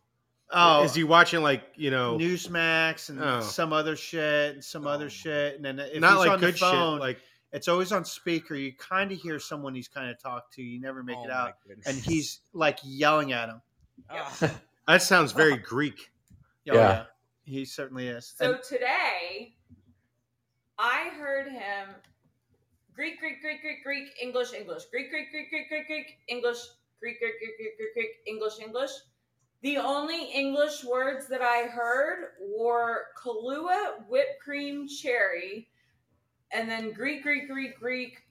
Oh, 0.51 0.83
Is 0.83 0.93
he 0.93 1.03
watching 1.03 1.41
like 1.41 1.63
you 1.75 1.89
know, 1.91 2.17
Newsmax 2.19 3.09
and 3.09 3.19
Oh. 3.21 3.41
some 3.41 3.73
other 3.73 3.95
shit 3.95 4.53
and 4.55 4.63
some 4.63 4.85
Oh. 4.85 4.91
other 4.91 5.09
shit, 5.09 5.55
and 5.55 5.65
then 5.65 5.79
if 5.79 5.99
not 5.99 6.11
he's 6.11 6.19
like 6.19 6.31
on 6.31 6.39
the 6.41 6.51
phone, 6.53 6.93
shit? 6.97 7.01
Like 7.01 7.19
it's 7.51 7.67
always 7.67 7.91
on 7.91 8.05
speaker. 8.05 8.53
You 8.55 8.73
kind 8.73 9.11
of 9.11 9.17
hear 9.17 9.39
someone 9.39 9.73
he's 9.73 9.87
kind 9.87 10.09
of 10.11 10.21
talked 10.21 10.53
to. 10.55 10.61
You 10.61 10.79
never 10.79 11.01
make 11.03 11.17
Oh 11.17 11.23
it 11.25 11.31
out, 11.31 11.53
goodness. 11.67 11.87
and 11.87 11.97
he's 11.97 12.41
like 12.53 12.77
yelling 12.83 13.31
at 13.33 13.49
him. 13.49 13.61
That 14.87 15.01
sounds 15.01 15.31
very 15.31 15.57
Greek. 15.57 16.11
Oh, 16.69 16.75
Yeah. 16.75 17.05
He 17.45 17.63
certainly 17.63 18.07
is. 18.07 18.33
So 18.37 18.53
And- 18.53 18.63
today, 18.63 19.55
I 20.77 21.09
heard 21.09 21.47
him 21.47 21.95
Greek, 22.93 23.19
Greek, 23.19 23.41
Greek, 23.41 23.61
Greek, 23.61 23.83
Greek, 23.83 24.09
English, 24.21 24.53
English, 24.53 24.85
Greek, 24.85 25.09
Greek, 25.09 25.31
Greek, 25.31 25.49
Greek, 25.49 25.69
Greek, 25.69 25.87
Greek, 25.87 26.17
English, 26.27 26.59
Greek, 26.99 27.19
Greek, 27.19 27.39
Greek, 27.39 27.57
Greek, 27.57 27.77
Greek, 27.77 27.93
Greek, 27.93 28.11
English, 28.25 28.59
English. 28.59 28.91
The 29.61 29.77
only 29.77 30.31
English 30.31 30.83
words 30.83 31.27
that 31.27 31.41
I 31.41 31.63
heard 31.67 32.33
were 32.39 33.07
Kahlua, 33.17 34.07
whipped 34.07 34.39
cream, 34.41 34.87
cherry, 34.87 35.69
and 36.51 36.69
then 36.69 36.91
Greek, 36.91 37.23
Greek, 37.23 37.47
Greek, 37.47 37.79
Greek, 37.79 38.24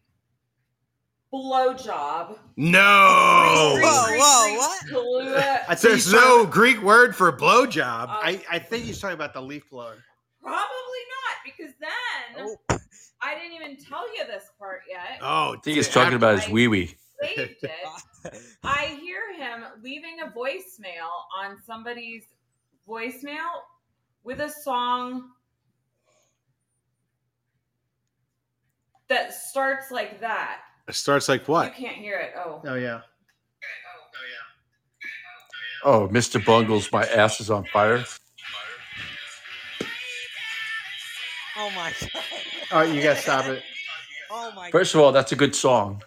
blowjob. 1.35 2.39
No, 2.57 3.73
Greek, 3.75 3.85
Whoa, 3.85 4.07
Greek, 4.07 4.21
whoa, 4.23 5.23
Greek, 5.23 5.35
what? 5.35 5.63
I 5.69 5.75
there's 5.75 6.13
no 6.13 6.21
talking- 6.21 6.51
Greek 6.51 6.83
word 6.83 7.17
for 7.17 7.33
blowjob. 7.33 8.05
Uh, 8.09 8.13
I, 8.23 8.45
I 8.51 8.59
think 8.61 8.85
he's 8.85 9.01
talking 9.01 9.15
about 9.15 9.33
the 9.35 9.43
leaf 9.43 9.69
blower. 9.71 9.97
Probably 10.41 10.59
not, 10.61 11.37
because 11.45 11.75
then 11.81 12.47
oh, 12.71 12.79
I 13.23 13.35
didn't 13.35 13.53
even 13.55 13.77
tell 13.85 14.07
you 14.15 14.25
this 14.27 14.45
part 14.59 14.83
yet. 14.89 15.19
oh, 15.23 15.55
I 15.55 15.61
think 15.65 15.77
he's 15.77 15.89
talking 15.89 16.15
about 16.15 16.39
his 16.41 16.49
wee 16.49 16.69
wee. 16.69 16.95
saved 17.23 17.57
it. 17.65 18.41
I 18.63 18.99
hear 19.03 19.35
him 19.37 19.65
leaving 19.83 20.19
a 20.25 20.27
voicemail 20.31 21.11
on 21.39 21.57
somebody's 21.67 22.25
voicemail 22.89 23.49
with 24.23 24.41
a 24.41 24.49
song 24.51 25.31
that 29.09 29.35
starts 29.35 29.91
like 29.91 30.21
that. 30.21 30.61
It 30.89 30.95
starts 30.95 31.29
like 31.29 31.49
what? 31.49 31.79
You 31.79 31.87
can't 31.87 31.97
hear 31.97 32.19
it. 32.19 32.33
Oh. 32.37 32.61
Oh 32.65 32.75
yeah. 32.75 33.01
Oh, 33.01 33.01
yeah. 35.83 35.85
Oh, 35.85 36.09
Mr. 36.09 36.45
Bungles, 36.45 36.91
my 36.93 37.05
ass 37.05 37.41
is 37.41 37.51
on 37.51 37.65
fire. 37.73 38.05
oh 41.57 41.71
my 41.71 41.93
god. 42.01 42.11
All 42.73 42.81
right, 42.81 42.95
you 42.95 43.03
gotta 43.03 43.21
stop 43.21 43.47
it. 43.47 43.63
Oh 44.31 44.53
my. 44.55 44.71
First 44.71 44.95
of 44.95 45.01
all, 45.01 45.13
that's 45.13 45.33
a 45.33 45.37
good 45.37 45.55
song. 45.55 46.03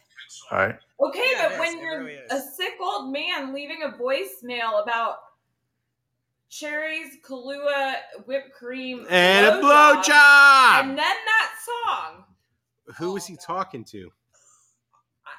All 0.52 0.58
right. 0.60 0.76
Okay, 1.00 1.24
Yeah, 1.34 1.50
but 1.50 1.54
is. 1.54 1.60
when 1.60 1.80
you're 1.80 2.04
really 2.04 2.20
a 2.32 2.40
sick 2.40 2.74
old 2.82 3.12
man 3.12 3.54
leaving 3.54 3.84
a 3.84 3.90
voicemail 3.98 4.82
about 4.82 5.18
cherries, 6.50 7.18
Kahlua, 7.24 7.96
whipped 8.26 8.54
cream, 8.54 9.06
And 9.10 9.46
a 9.46 9.52
blowjob, 9.62 10.04
blowjob. 10.04 10.82
and 10.82 10.90
then 10.90 10.98
that 10.98 11.52
song. 11.66 12.24
Who 12.98 13.14
was 13.14 13.24
oh, 13.26 13.28
he 13.28 13.38
talking 13.38 13.84
to? 13.86 14.12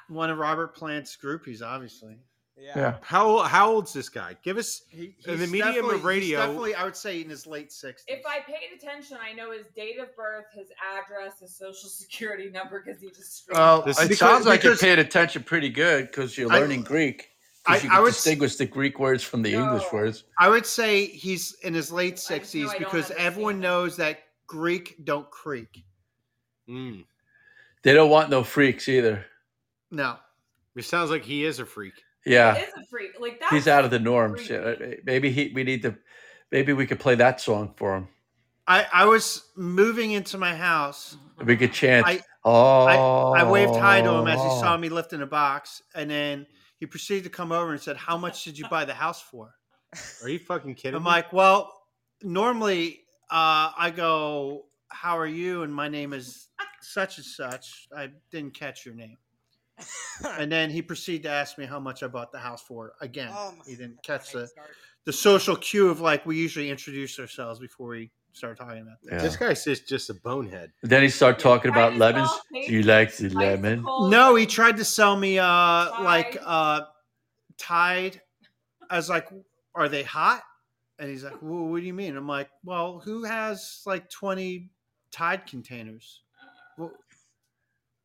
One 0.09 0.29
of 0.29 0.37
Robert 0.37 0.75
Plant's 0.75 1.15
groupies, 1.15 1.61
obviously. 1.61 2.17
Yeah. 2.57 2.73
Yeah. 2.75 2.97
How 3.01 3.37
how 3.43 3.71
old's 3.71 3.93
this 3.93 4.09
guy? 4.09 4.35
Give 4.43 4.57
us. 4.57 4.81
He, 4.89 5.15
In 5.25 5.39
the 5.39 5.47
medium 5.47 5.67
of 5.69 5.73
definitely- 5.75 5.95
he's 5.95 6.03
radio- 6.03 6.39
definitely, 6.39 6.75
I 6.75 6.83
would 6.83 6.95
say, 6.95 7.21
in 7.21 7.29
his 7.29 7.47
late 7.47 7.71
sixties. 7.71 8.05
If 8.17 8.25
I 8.25 8.39
paid 8.41 8.75
attention, 8.75 9.17
I 9.21 9.31
know 9.31 9.51
his 9.51 9.67
date 9.75 9.97
of 9.97 10.13
birth, 10.15 10.45
his 10.53 10.67
address, 10.97 11.39
his 11.39 11.55
social 11.55 11.89
security 11.89 12.49
number 12.49 12.83
because 12.85 13.01
he 13.01 13.09
just. 13.11 13.47
Well, 13.51 13.81
This 13.83 13.97
It 13.99 14.03
Because- 14.09 14.19
sounds 14.19 14.45
like 14.45 14.63
you're 14.63 14.75
paying 14.75 14.99
attention 14.99 15.43
pretty 15.43 15.69
good 15.69 16.07
because 16.07 16.37
you're 16.37 16.51
I- 16.51 16.59
learning 16.59 16.83
Greek. 16.83 17.29
'Cause 17.65 17.81
I- 17.81 17.83
you 17.83 17.89
I 17.91 17.93
can 17.95 18.01
would 18.03 18.09
s- 18.09 18.15
distinguish 18.15 18.55
the 18.57 18.65
Greek 18.65 18.99
words 18.99 19.23
from 19.23 19.41
the 19.41 19.53
English 19.53 19.83
words. 19.93 20.23
I 20.37 20.49
would 20.49 20.65
say 20.65 21.05
he's 21.05 21.53
in 21.61 21.73
his 21.73 21.91
late 21.93 22.17
sixties 22.19 22.73
because 22.77 23.11
everyone 23.11 23.55
understand. 23.55 23.61
knows 23.61 23.97
that 23.97 24.19
Greek 24.47 24.95
don't 25.05 25.29
creak. 25.29 25.83
Mm. 26.67 27.05
They 27.83 27.93
don't 27.93 28.09
want 28.09 28.29
no 28.29 28.43
freaks 28.43 28.89
either. 28.89 29.25
No, 29.91 30.17
It 30.75 30.85
sounds 30.85 31.09
like 31.09 31.23
he 31.23 31.45
is 31.45 31.59
a 31.59 31.65
freak. 31.65 31.93
Yeah. 32.25 32.55
It 32.55 32.67
is 32.67 32.73
a 32.83 32.85
freak. 32.87 33.19
Like 33.19 33.39
that. 33.39 33.49
He's 33.51 33.67
out 33.67 33.85
of 33.85 33.91
the 33.91 33.99
norm. 33.99 34.37
Shit, 34.37 34.63
uh, 34.81 34.95
Maybe 35.03 35.31
he. 35.31 35.51
We 35.53 35.63
need 35.63 35.81
to. 35.83 35.95
Maybe 36.51 36.73
we 36.73 36.85
could 36.85 36.99
play 36.99 37.15
that 37.15 37.39
song 37.41 37.73
for 37.75 37.95
him. 37.95 38.07
I, 38.67 38.85
I 38.93 39.05
was 39.05 39.49
moving 39.55 40.11
into 40.11 40.37
my 40.37 40.55
house. 40.55 41.17
We 41.43 41.57
could 41.57 41.73
chant. 41.73 42.05
I- 42.05 42.21
oh. 42.45 43.33
I 43.33 43.49
waved 43.49 43.75
hi 43.75 44.01
to 44.01 44.09
him 44.09 44.27
as 44.27 44.39
he 44.39 44.49
saw 44.59 44.77
me 44.77 44.89
lifting 44.89 45.21
a 45.21 45.25
box, 45.25 45.81
and 45.95 46.09
then 46.09 46.45
he 46.79 46.85
proceeded 46.85 47.23
to 47.23 47.29
come 47.29 47.51
over 47.51 47.71
and 47.71 47.81
said, 47.81 47.97
"How 47.97 48.17
much 48.17 48.43
did 48.43 48.57
you 48.59 48.67
buy 48.69 48.85
the 48.85 48.93
house 48.93 49.21
for?" 49.21 49.55
Are 50.21 50.29
you 50.29 50.37
fucking 50.39 50.75
kidding 50.75 50.97
I'm 50.97 51.03
me? 51.03 51.09
like, 51.09 51.33
"Well, 51.33 51.73
normally 52.21 53.01
uh, 53.31 53.71
I 53.75 53.91
go, 53.95 54.65
how 54.89 55.17
are 55.17 55.25
you?' 55.27 55.63
And 55.63 55.73
my 55.73 55.87
name 55.89 56.13
is 56.13 56.49
such 56.81 57.17
and 57.17 57.25
such. 57.25 57.87
I 57.95 58.09
didn't 58.29 58.53
catch 58.53 58.85
your 58.85 58.93
name." 58.93 59.17
And 60.37 60.51
then 60.51 60.69
he 60.69 60.81
proceeded 60.81 61.23
to 61.23 61.29
ask 61.29 61.57
me 61.57 61.65
how 61.65 61.79
much 61.79 62.03
I 62.03 62.07
bought 62.07 62.31
the 62.31 62.39
house 62.39 62.61
for. 62.61 62.93
Again, 63.01 63.29
Oh 63.33 63.53
he 63.65 63.75
didn't 63.75 64.01
catch 64.03 64.35
Okay, 64.35 64.45
the, 64.45 64.63
the 65.05 65.13
social 65.13 65.55
cue 65.55 65.89
of 65.89 66.01
like 66.01 66.25
we 66.25 66.37
usually 66.37 66.69
introduce 66.69 67.19
ourselves 67.19 67.59
before 67.59 67.89
we 67.89 68.11
start 68.33 68.57
talking 68.57 68.81
about 68.81 69.01
this. 69.01 69.11
Yeah. 69.11 69.21
This 69.21 69.35
guy's 69.35 69.63
just 69.63 69.87
just 69.87 70.09
a 70.09 70.13
bonehead. 70.13 70.71
Then 70.83 71.03
he 71.03 71.09
started 71.09 71.39
talking 71.39 71.71
about 71.71 71.95
lemons. 71.95 72.29
Do 72.53 72.71
you 72.73 72.83
like 72.83 73.15
the 73.15 73.29
lemon? 73.29 73.83
No, 73.83 74.35
he 74.35 74.45
tried 74.45 74.77
to 74.77 74.85
sell 74.85 75.15
me 75.15 75.39
uh 75.39 76.03
like 76.03 76.37
uh 76.45 76.81
Tide. 77.57 78.21
I 78.89 78.95
was 78.95 79.09
like, 79.09 79.27
"Are 79.75 79.89
they 79.89 80.03
hot?" 80.03 80.41
And 80.97 81.09
he's 81.09 81.23
like, 81.23 81.41
well, 81.41 81.65
"What 81.65 81.81
do 81.81 81.85
you 81.85 81.93
mean?" 81.93 82.15
I'm 82.15 82.27
like, 82.27 82.49
"Well, 82.63 82.99
who 82.99 83.23
has 83.23 83.81
like 83.85 84.09
20 84.09 84.69
Tide 85.11 85.45
containers?" 85.45 86.21
Well, 86.77 86.91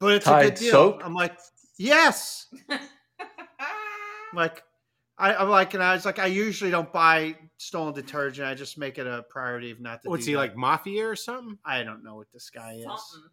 but 0.00 0.14
it's 0.14 0.26
a 0.26 0.40
good 0.40 0.54
deal. 0.56 0.72
soap? 0.72 1.02
I'm 1.04 1.14
like, 1.14 1.38
"Yes." 1.76 2.46
Like, 4.34 4.64
I, 5.16 5.32
I'm 5.36 5.48
like, 5.48 5.74
and 5.74 5.82
I 5.82 5.94
was 5.94 6.04
like, 6.04 6.18
I 6.18 6.26
usually 6.26 6.70
don't 6.72 6.92
buy 6.92 7.36
stolen 7.56 7.94
detergent. 7.94 8.48
I 8.48 8.54
just 8.54 8.76
make 8.76 8.98
it 8.98 9.06
a 9.06 9.24
priority 9.30 9.70
of 9.70 9.80
not 9.80 10.02
to. 10.02 10.10
What's 10.10 10.24
do 10.24 10.30
he 10.30 10.34
that. 10.34 10.40
like, 10.40 10.56
mafia 10.56 11.06
or 11.08 11.14
something? 11.14 11.56
I 11.64 11.84
don't 11.84 12.02
know 12.02 12.16
what 12.16 12.32
this 12.32 12.50
guy 12.50 12.72
is. 12.74 12.82
Something. 12.82 12.98
So, 13.04 13.28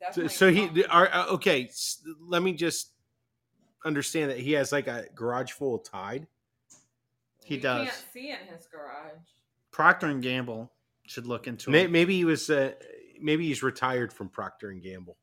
Definitely 0.00 0.28
so 0.32 0.50
he 0.50 0.84
are 0.86 1.08
uh, 1.12 1.26
okay. 1.34 1.64
s- 1.66 2.02
Let 2.20 2.42
me 2.42 2.54
just 2.54 2.92
understand 3.84 4.30
that 4.30 4.38
he 4.38 4.52
has 4.52 4.72
like 4.72 4.86
a 4.88 5.04
garage 5.14 5.50
full 5.52 5.74
of 5.74 5.84
Tide. 5.84 6.26
He 7.44 7.56
You 7.56 7.60
does. 7.60 7.88
Can't 7.88 8.04
see 8.14 8.30
in 8.30 8.38
his 8.54 8.66
garage. 8.66 9.18
Procter 9.72 10.06
and 10.06 10.22
Gamble 10.22 10.72
should 11.06 11.26
look 11.26 11.46
into 11.46 11.70
May- 11.70 11.84
it. 11.84 11.90
Maybe 11.90 12.14
he 12.16 12.24
was. 12.24 12.48
Uh, 12.48 12.72
maybe 13.20 13.46
he's 13.46 13.62
retired 13.62 14.10
from 14.10 14.30
Procter 14.30 14.70
and 14.70 14.82
Gamble. 14.82 15.18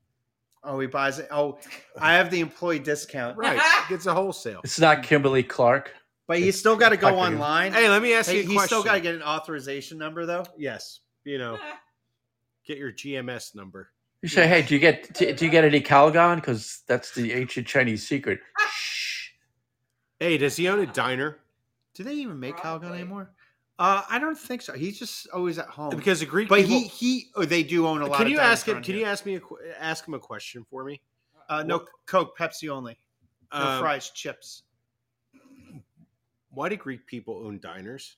Oh, 0.64 0.80
he 0.80 0.88
buys 0.88 1.20
it. 1.20 1.28
Oh, 1.30 1.57
I 1.99 2.14
have 2.14 2.32
the 2.32 2.39
employee 2.39 2.80
discount, 2.80 3.38
Right, 3.38 3.59
gets 3.89 4.05
a 4.05 4.14
wholesale. 4.14 4.61
It's 4.64 4.80
not 4.80 5.03
Kimberly 5.03 5.43
Clark. 5.43 5.93
but 6.28 6.39
he's 6.39 6.57
still 6.57 6.78
got 6.78 6.89
to 6.89 6.97
go 6.97 7.09
Procter 7.09 7.34
online. 7.36 7.74
Hey, 7.74 7.89
let 7.89 8.01
me 8.01 8.14
ask 8.14 8.30
Hey, 8.30 8.38
you 8.38 8.43
a 8.43 8.45
he's 8.45 8.53
question. 8.53 8.68
still 8.68 8.84
got 8.84 8.93
to 8.93 9.01
get 9.01 9.14
an 9.16 9.24
authorization 9.24 9.97
number 9.97 10.26
though. 10.26 10.45
yes, 10.57 11.01
you 11.26 11.38
know, 11.38 11.57
get 12.66 12.78
your 12.78 12.91
GMS 12.93 13.55
number. 13.55 13.89
You 14.22 14.30
say, 14.30 14.47
hey, 14.47 14.61
do 14.61 14.74
you 14.74 14.80
get 14.80 15.14
do, 15.16 15.34
do 15.34 15.43
you 15.43 15.51
get 15.51 15.66
any 15.66 15.82
Calgon? 15.82 16.36
Because 16.36 16.84
that's 16.88 17.14
the 17.14 17.34
ancient 17.34 17.68
Chinese 17.68 18.07
secret. 18.07 18.39
Shh. 18.70 19.32
Hey, 20.20 20.38
does 20.38 20.55
he 20.55 20.70
own 20.70 20.80
a 20.80 20.86
diner? 20.86 21.39
Do 21.93 22.05
they 22.05 22.14
even 22.14 22.39
make 22.39 22.55
Calgon 22.55 22.93
anymore? 22.93 23.32
Uh, 23.80 24.03
I 24.07 24.19
don't 24.19 24.38
think 24.38 24.61
so. 24.61 24.74
He's 24.74 24.99
just 24.99 25.28
always 25.30 25.57
at 25.57 25.65
home. 25.67 25.89
Because 25.89 26.19
the 26.19 26.26
Greek 26.26 26.47
but 26.47 26.61
people. 26.61 26.78
he 26.78 26.84
he 26.88 27.28
oh, 27.36 27.43
they 27.45 27.63
do 27.63 27.88
own 27.88 28.01
a 28.01 28.05
lot. 28.05 28.17
can 28.17 28.28
of 28.28 28.32
you 28.32 28.39
ask 28.39 28.67
him? 28.67 28.76
Can 28.84 28.93
here. 28.93 29.03
you 29.03 29.05
ask 29.05 29.26
me 29.26 29.36
a 29.36 29.41
ask 29.80 30.07
him 30.07 30.13
a 30.13 30.19
question 30.19 30.65
for 30.69 30.84
me? 30.84 31.01
Uh, 31.49 31.63
no 31.63 31.80
What- 31.80 31.88
Coke, 32.05 32.38
Pepsi 32.38 32.69
only. 32.69 32.97
No 33.53 33.59
Um, 33.59 33.80
fries, 33.82 34.09
chips. 34.11 34.63
Why 36.51 36.69
do 36.69 36.76
Greek 36.76 37.05
people 37.07 37.43
own 37.45 37.59
diners? 37.59 38.17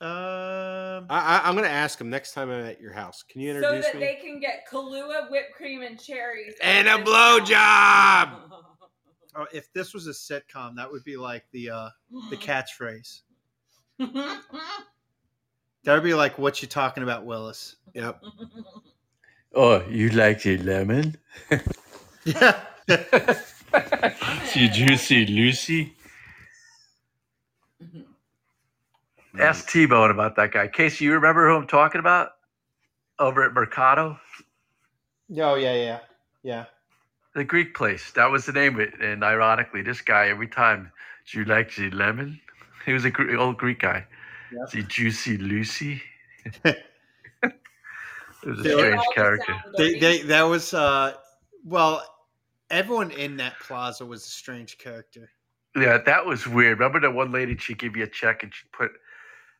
Um, 0.00 1.06
I, 1.08 1.08
I, 1.08 1.40
I'm 1.44 1.54
going 1.54 1.64
to 1.64 1.70
ask 1.70 1.98
him 1.98 2.10
next 2.10 2.32
time 2.34 2.50
I'm 2.50 2.66
at 2.66 2.80
your 2.80 2.92
house. 2.92 3.22
Can 3.22 3.40
you 3.40 3.54
introduce 3.54 3.72
me? 3.76 3.82
so 3.82 3.88
that 3.88 3.94
me? 3.98 4.00
they 4.06 4.14
can 4.16 4.40
get 4.40 4.66
Kahlua, 4.70 5.30
whipped 5.30 5.54
cream, 5.54 5.82
and 5.82 5.98
cherries. 5.98 6.54
And 6.60 6.86
a 6.88 6.98
discount. 6.98 7.46
blowjob! 7.46 8.40
oh, 9.36 9.46
if 9.54 9.72
this 9.72 9.94
was 9.94 10.06
a 10.06 10.10
sitcom, 10.10 10.76
that 10.76 10.90
would 10.90 11.04
be 11.04 11.16
like 11.16 11.44
the 11.52 11.70
uh, 11.70 11.88
the 12.28 12.36
catchphrase. 12.36 13.22
That 15.84 15.92
would 15.92 16.02
be 16.02 16.14
like, 16.14 16.38
"What 16.38 16.62
you 16.62 16.68
talking 16.68 17.02
about, 17.02 17.26
Willis?" 17.26 17.76
Yep. 17.94 18.22
Oh, 19.56 19.86
you 19.88 20.08
like 20.08 20.42
the 20.42 20.58
lemon? 20.58 21.16
Yeah. 22.24 22.60
Did 24.52 24.76
you 24.76 24.96
see 24.96 25.24
Lucy? 25.26 25.94
Ask 29.38 29.68
T 29.68 29.86
Bone 29.86 30.10
about 30.10 30.34
that 30.36 30.50
guy. 30.50 30.66
Casey, 30.66 31.04
you 31.04 31.12
remember 31.12 31.48
who 31.48 31.54
I'm 31.54 31.68
talking 31.68 32.00
about? 32.00 32.30
Over 33.20 33.44
at 33.44 33.52
Mercado? 33.52 34.18
oh 35.38 35.54
yeah, 35.54 35.74
yeah, 35.74 36.00
yeah. 36.42 36.64
The 37.34 37.44
Greek 37.44 37.74
place. 37.74 38.10
That 38.12 38.32
was 38.32 38.46
the 38.46 38.52
name 38.52 38.74
of 38.74 38.80
it. 38.80 39.00
And 39.00 39.22
ironically, 39.22 39.82
this 39.82 40.00
guy, 40.00 40.28
every 40.28 40.48
time, 40.48 40.90
do 41.30 41.38
you 41.38 41.44
like 41.44 41.72
the 41.76 41.90
lemon? 41.90 42.40
He 42.86 42.92
was 42.92 43.04
a 43.04 43.10
Gre- 43.10 43.36
old 43.36 43.56
Greek 43.58 43.80
guy. 43.80 44.06
Yep. 44.52 44.70
The 44.70 44.82
juicy 44.84 45.36
Lucy. 45.38 46.02
it 46.64 46.76
was 48.44 48.58
a 48.60 48.62
They 48.62 48.70
strange 48.72 49.02
character. 49.14 49.54
They, 49.76 49.94
dirty. 49.94 49.98
they 50.00 50.22
that 50.28 50.42
was 50.42 50.74
uh, 50.74 51.14
well, 51.64 52.02
everyone 52.70 53.10
in 53.10 53.36
that 53.38 53.58
plaza 53.60 54.04
was 54.04 54.24
a 54.26 54.30
strange 54.30 54.78
character. 54.78 55.30
Yeah, 55.76 55.98
that 55.98 56.24
was 56.24 56.46
weird. 56.46 56.78
Remember 56.78 57.00
that 57.00 57.12
one 57.14 57.32
lady? 57.32 57.56
She 57.56 57.74
gave 57.74 57.96
you 57.96 58.04
a 58.04 58.08
check 58.08 58.42
and 58.44 58.54
she 58.54 58.64
put 58.72 58.92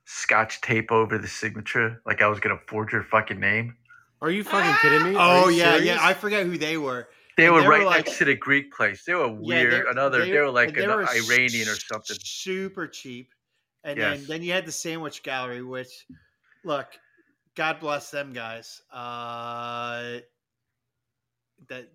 scotch 0.04 0.60
tape 0.60 0.92
over 0.92 1.18
the 1.18 1.26
signature, 1.26 2.00
like 2.06 2.22
I 2.22 2.28
was 2.28 2.38
gonna 2.40 2.58
forge 2.68 2.92
her 2.92 3.02
fucking 3.02 3.40
name. 3.40 3.76
Are 4.20 4.30
you 4.30 4.44
fucking 4.44 4.74
kidding 4.80 5.02
me? 5.12 5.16
Are 5.16 5.44
Oh 5.44 5.48
yeah, 5.48 5.72
serious? 5.72 5.86
yeah. 5.86 5.98
I 6.00 6.14
forget 6.14 6.46
who 6.46 6.56
they 6.56 6.76
were. 6.76 7.08
They 7.36 7.50
were 7.50 7.60
they 7.62 7.66
were 7.66 7.72
right 7.72 7.86
like- 7.86 8.06
next 8.06 8.18
to 8.18 8.24
the 8.26 8.34
Greek 8.36 8.72
place. 8.72 9.04
They 9.04 9.14
were 9.14 9.26
Yeah, 9.26 9.32
weird. 9.40 9.72
they- 9.86 9.90
Another, 9.90 10.24
they, 10.24 10.38
were 10.38 10.50
like 10.50 10.74
they 10.74 10.84
an 10.84 10.90
were 10.90 11.02
Iranian 11.08 11.68
or 11.68 11.74
something. 11.76 12.16
Super 12.22 12.86
cheap. 12.86 13.30
And 13.82 13.98
Yes. 13.98 14.18
then 14.20 14.26
then 14.28 14.42
you 14.42 14.52
had 14.52 14.64
the 14.66 14.72
sandwich 14.72 15.22
gallery, 15.22 15.62
which 15.62 16.06
look, 16.64 16.86
God 17.54 17.80
bless 17.80 18.10
them 18.10 18.32
guys. 18.32 18.80
Uh, 18.90 20.20
that 21.68 21.88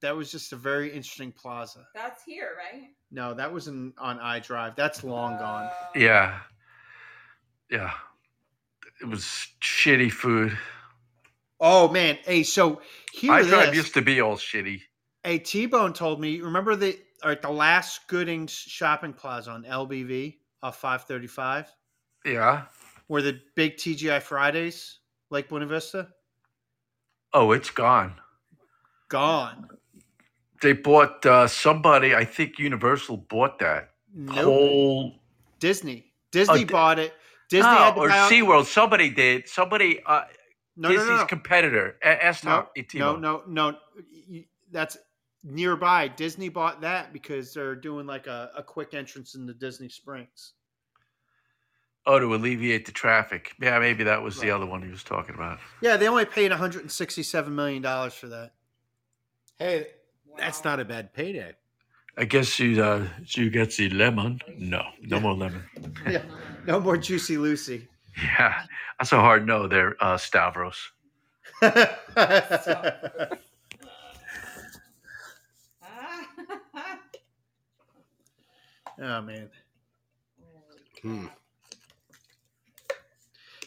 that 0.00 0.16
was 0.16 0.30
just 0.30 0.52
a 0.52 0.56
very 0.56 0.88
interesting 0.88 1.32
plaza. 1.32 1.86
That's 1.94 2.22
here, 2.24 2.56
right? 2.56 2.88
No, 3.10 3.34
that 3.34 3.52
was 3.52 3.68
in 3.68 3.92
on 3.98 4.18
I 4.20 4.38
Drive. 4.40 4.74
That's 4.76 5.04
long 5.04 5.36
gone. 5.38 5.64
Uh, 5.64 5.88
Yeah, 5.94 6.40
yeah. 7.70 7.92
It 9.00 9.06
was 9.06 9.48
shitty 9.60 10.10
food. 10.12 10.56
Oh 11.64 11.88
man, 11.88 12.18
hey, 12.24 12.42
so 12.42 12.82
here 13.12 13.32
I 13.32 13.42
tried 13.48 13.74
used 13.74 13.94
to 13.94 14.02
be 14.02 14.20
all 14.20 14.36
shitty. 14.36 14.82
Hey, 15.22 15.38
T 15.38 15.66
Bone 15.66 15.92
told 15.92 16.20
me. 16.20 16.40
Remember 16.40 16.74
the 16.74 16.98
or 17.24 17.36
the 17.36 17.50
last 17.50 18.08
Goodings 18.08 18.50
shopping 18.50 19.12
plaza 19.12 19.52
on 19.52 19.62
LBV 19.62 20.38
off 20.64 20.80
five 20.80 21.04
thirty 21.04 21.28
five, 21.28 21.68
Yeah. 22.26 22.62
where 23.06 23.22
the 23.22 23.40
big 23.54 23.76
TGI 23.76 24.20
Fridays, 24.20 24.98
Lake 25.30 25.48
Buena 25.48 25.66
Vista, 25.66 26.08
Oh, 27.32 27.52
it's 27.52 27.70
gone. 27.70 28.14
gone. 29.08 29.68
They 30.62 30.72
bought 30.72 31.24
uh, 31.24 31.46
somebody. 31.46 32.14
I 32.14 32.24
think 32.24 32.58
Universal 32.58 33.18
bought 33.28 33.58
that 33.60 33.90
Nope. 34.14 34.36
whole. 34.44 35.14
Disney. 35.60 36.12
Disney 36.32 36.64
Di- 36.64 36.72
bought 36.72 36.98
it. 36.98 37.14
Disney 37.50 37.70
no, 37.70 37.76
had 37.78 37.94
to 37.94 38.00
or 38.00 38.08
SeaWorld. 38.08 38.64
Somebody 38.66 39.10
did. 39.10 39.48
Somebody. 39.48 40.00
Uh, 40.04 40.22
No, 40.76 40.88
no, 40.88 40.94
Disney's 40.94 41.10
no, 41.10 41.16
no. 41.18 41.26
competitor. 41.26 41.96
A- 42.02 42.24
Ask 42.24 42.44
No, 42.44 42.66
no, 42.94 43.16
no, 43.16 43.42
no. 43.46 43.76
That's 44.70 44.96
nearby. 45.44 46.08
Disney 46.08 46.48
bought 46.48 46.80
that 46.80 47.12
because 47.12 47.52
they're 47.52 47.74
doing 47.74 48.06
like 48.06 48.26
a, 48.26 48.50
a 48.56 48.62
quick 48.62 48.94
entrance 48.94 49.34
into 49.34 49.52
Disney 49.52 49.88
Springs. 49.88 50.52
Oh, 52.04 52.18
to 52.18 52.34
alleviate 52.34 52.84
the 52.86 52.92
traffic. 52.92 53.52
Yeah, 53.60 53.78
maybe 53.78 54.02
that 54.04 54.22
was 54.22 54.38
the 54.40 54.50
other 54.50 54.66
one 54.66 54.82
he 54.82 54.90
was 54.90 55.04
talking 55.04 55.34
about. 55.36 55.58
Yeah, 55.82 55.96
they 55.96 56.08
only 56.08 56.24
paid 56.24 56.50
167 56.50 57.54
million 57.54 57.80
dollars 57.82 58.14
for 58.14 58.26
that. 58.28 58.52
Hey, 59.58 59.86
that's 60.36 60.64
wow. 60.64 60.72
not 60.72 60.80
a 60.80 60.84
bad 60.84 61.12
payday. 61.12 61.52
I 62.16 62.24
guess 62.24 62.58
you 62.58 62.82
uh, 62.82 63.06
you 63.26 63.50
get 63.50 63.76
the 63.76 63.88
lemon. 63.90 64.40
No, 64.58 64.82
no 65.02 65.16
Yeah. 65.16 65.22
more 65.22 65.34
lemon. 65.34 65.62
Yeah, 66.10 66.22
no 66.66 66.80
more 66.80 66.96
Juicy 66.96 67.38
Lucy. 67.38 67.86
Yeah, 68.16 68.62
that's 68.98 69.12
a 69.12 69.16
hard 69.20 69.46
no 69.46 69.66
there, 69.66 69.96
uh, 70.00 70.16
Stavros. 70.16 70.90
oh 71.62 71.78
man. 78.98 79.50
Hmm. 81.02 81.26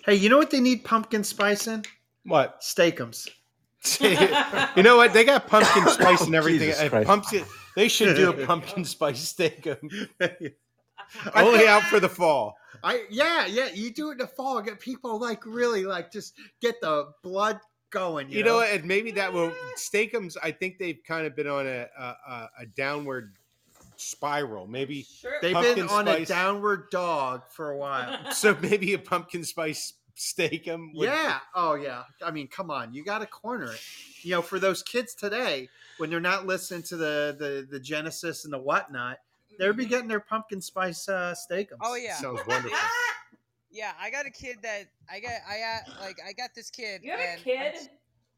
Hey, 0.05 0.15
you 0.15 0.29
know 0.29 0.37
what 0.37 0.51
they 0.51 0.59
need 0.61 0.83
pumpkin 0.83 1.23
spice 1.23 1.67
in? 1.67 1.83
What? 2.25 2.61
Steakums. 2.61 3.27
you 4.75 4.83
know 4.83 4.97
what? 4.97 5.13
They 5.13 5.23
got 5.23 5.47
pumpkin 5.47 5.87
spice 5.87 6.21
and 6.21 6.35
Oh, 6.35 6.37
everything. 6.37 6.69
Jesus 6.69 6.93
Uh, 6.93 7.03
pumpkin. 7.03 7.45
They 7.75 7.87
should 7.87 8.15
do 8.15 8.29
a 8.29 8.33
pumpkin 8.45 8.85
spice 8.85 9.19
steak. 9.19 9.67
Only 11.35 11.67
out 11.67 11.83
for 11.83 11.99
the 11.99 12.09
fall. 12.09 12.57
I 12.83 13.03
yeah, 13.09 13.45
yeah. 13.45 13.69
You 13.73 13.91
do 13.91 14.09
it 14.09 14.13
in 14.13 14.17
the 14.19 14.27
fall, 14.27 14.61
get 14.61 14.79
people 14.79 15.19
like 15.19 15.45
really 15.45 15.85
like 15.85 16.11
just 16.11 16.33
get 16.61 16.79
the 16.81 17.11
blood 17.23 17.59
going. 17.89 18.29
You, 18.29 18.39
You 18.39 18.43
know, 18.43 18.55
what? 18.57 18.69
and 18.69 18.85
maybe 18.85 19.11
that 19.11 19.31
will 19.31 19.51
Steakums. 19.77 20.35
I 20.43 20.51
think 20.51 20.77
they've 20.79 20.99
kind 21.07 21.25
of 21.25 21.35
been 21.35 21.47
on 21.47 21.65
a 21.67 21.87
a, 21.97 22.03
a, 22.03 22.49
a 22.61 22.65
downward 22.75 23.33
spiral. 23.95 24.67
Maybe 24.67 25.03
Sure. 25.03 25.33
They've 25.41 25.53
pumpkin 25.53 25.75
been 25.75 25.87
on 25.89 26.07
a 26.07 26.25
downward 26.25 26.89
dog 26.91 27.43
for 27.49 27.71
a 27.71 27.77
while. 27.77 28.17
so. 28.31 28.55
Maybe 28.61 28.93
a 28.93 28.99
pumpkin 28.99 29.43
spice 29.43 29.93
steakum. 30.17 30.93
would- 30.95 31.07
yeah. 31.09 31.39
Oh 31.53 31.75
yeah. 31.75 32.03
I 32.23 32.31
mean, 32.31 32.47
come 32.47 32.71
on. 32.71 32.93
You 32.93 33.03
got 33.03 33.19
to 33.19 33.25
corner 33.25 33.71
it. 33.71 33.81
You 34.21 34.31
know, 34.31 34.41
for 34.41 34.59
those 34.59 34.81
kids 34.83 35.13
today, 35.13 35.69
when 35.97 36.09
they're 36.09 36.19
not 36.19 36.45
listening 36.47 36.83
to 36.83 36.97
the 36.97 37.35
the 37.37 37.67
the 37.69 37.79
Genesis 37.79 38.43
and 38.45 38.53
the 38.53 38.59
whatnot, 38.59 39.17
they'll 39.59 39.73
be 39.73 39.85
getting 39.85 40.07
their 40.07 40.19
pumpkin 40.19 40.61
spice 40.61 41.07
uh, 41.09 41.33
steakums. 41.49 41.77
Oh 41.81 41.95
yeah, 41.95 42.15
sounds 42.15 42.41
wonderful. 42.47 42.77
yeah. 43.71 43.91
I 43.99 44.09
got 44.09 44.25
a 44.25 44.29
kid 44.31 44.57
that 44.63 44.85
I 45.11 45.19
got. 45.19 45.31
I 45.49 45.59
got 45.59 45.99
like 46.01 46.17
I 46.27 46.33
got 46.33 46.51
this 46.55 46.69
kid. 46.69 47.01
You 47.03 47.11
have 47.11 47.39
a 47.39 47.43
kid? 47.43 47.57
I'm- 47.75 47.87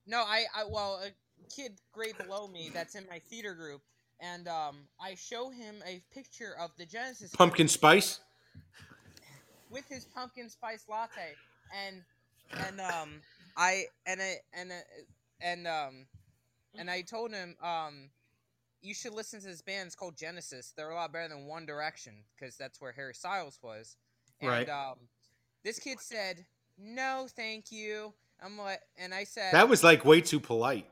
No, 0.06 0.20
I, 0.20 0.46
I 0.56 0.64
well 0.70 1.02
a 1.06 1.10
kid 1.54 1.74
grade 1.94 2.18
below 2.18 2.48
me 2.48 2.70
that's 2.74 2.96
in 2.96 3.06
my 3.10 3.20
theater 3.30 3.54
group, 3.54 3.82
and 4.20 4.48
um 4.48 4.88
I 5.02 5.16
show 5.16 5.50
him 5.50 5.76
a 5.86 6.02
picture 6.14 6.54
of 6.60 6.72
the 6.78 6.86
Genesis 6.86 7.32
Pumpkin 7.36 7.68
spice. 7.68 8.20
with 9.70 9.86
his 9.90 10.06
pumpkin 10.06 10.50
spice 10.50 10.86
latte, 10.90 11.36
and 11.86 12.02
and 12.66 12.80
um 12.82 13.22
I 13.58 13.86
and 14.06 14.22
I 14.22 14.36
and 14.54 14.72
uh, 14.72 14.76
and 15.42 15.68
um 15.68 16.06
and 16.78 16.90
I 16.90 17.02
told 17.02 17.32
him 17.34 17.56
um 17.62 18.10
you 18.82 18.94
should 18.94 19.14
listen 19.14 19.40
to 19.42 19.48
this 19.48 19.62
band. 19.62 19.88
It's 19.88 19.96
called 19.96 20.18
Genesis. 20.18 20.74
They're 20.76 20.90
a 20.90 20.96
lot 20.96 21.12
better 21.12 21.30
than 21.30 21.48
One 21.48 21.66
Direction 21.66 22.14
because 22.36 22.58
that's 22.58 22.80
where 22.80 22.92
Harry 22.92 23.14
Styles 23.14 23.60
was. 23.62 23.96
And, 24.40 24.50
Right. 24.50 24.70
Um, 24.70 24.96
this 25.64 25.80
kid 25.80 26.00
said, 26.00 26.46
"No, 26.78 27.28
thank 27.30 27.72
you." 27.72 28.14
I'm 28.42 28.58
like, 28.58 28.82
and 28.98 29.14
I 29.14 29.24
said, 29.24 29.54
That 29.54 29.68
was 29.68 29.84
like 29.84 30.06
way 30.06 30.22
too 30.22 30.40
polite. 30.40 30.88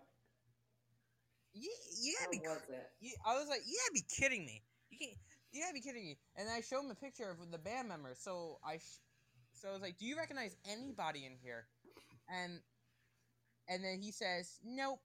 "You, 1.54 1.72
you 2.02 2.16
gotta 2.20 2.32
be 2.32 2.40
was 2.40 2.62
it? 2.70 2.92
You, 3.00 3.12
I 3.26 3.36
was 3.38 3.48
like, 3.48 3.62
you 3.66 3.78
gotta 3.84 3.94
be 3.94 4.06
kidding 4.10 4.46
me. 4.46 4.64
You 4.90 4.98
can't. 4.98 5.18
You 5.52 5.62
gotta 5.62 5.74
be 5.74 5.82
kidding 5.82 6.04
me. 6.04 6.18
And 6.36 6.50
I 6.50 6.62
showed 6.62 6.82
him 6.82 6.92
a 6.92 6.96
picture 6.96 7.30
of 7.30 7.52
the 7.52 7.58
band 7.58 7.88
members. 7.88 8.18
So 8.20 8.58
I, 8.66 8.80
so 9.54 9.70
I 9.70 9.72
was 9.72 9.82
like, 9.82 9.98
do 9.98 10.06
you 10.06 10.18
recognize 10.18 10.58
anybody 10.70 11.26
in 11.26 11.34
here? 11.42 11.68
And, 12.28 12.60
and 13.70 13.84
then 13.84 14.02
he 14.02 14.12
says, 14.12 14.60
nope. 14.66 15.00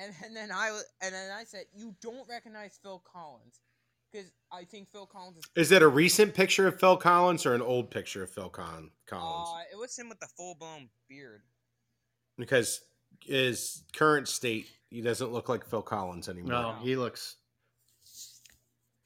And, 0.00 0.12
and 0.24 0.36
then 0.36 0.50
I 0.52 0.68
and 1.02 1.12
then 1.14 1.30
I 1.32 1.44
said, 1.44 1.64
you 1.74 1.94
don't 2.00 2.28
recognize 2.28 2.78
Phil 2.82 3.02
Collins, 3.12 3.60
because 4.12 4.30
I 4.52 4.64
think 4.64 4.88
Phil 4.90 5.06
Collins 5.06 5.38
is. 5.38 5.44
Is 5.64 5.68
that 5.70 5.82
a 5.82 5.88
recent 5.88 6.34
picture 6.34 6.66
of 6.68 6.78
Phil 6.78 6.96
Collins 6.96 7.44
or 7.46 7.54
an 7.54 7.62
old 7.62 7.90
picture 7.90 8.22
of 8.22 8.30
Phil 8.30 8.48
Con- 8.48 8.90
Collins? 9.06 9.48
Uh, 9.52 9.62
it 9.72 9.78
was 9.78 9.98
him 9.98 10.08
with 10.08 10.20
the 10.20 10.28
full 10.36 10.54
blown 10.54 10.88
beard. 11.08 11.42
because 12.36 12.80
his 13.24 13.82
current 13.96 14.28
state, 14.28 14.68
he 14.90 15.00
doesn't 15.00 15.32
look 15.32 15.48
like 15.48 15.64
Phil 15.66 15.82
Collins 15.82 16.28
anymore. 16.28 16.50
No, 16.52 16.76
he 16.82 16.94
looks 16.96 17.36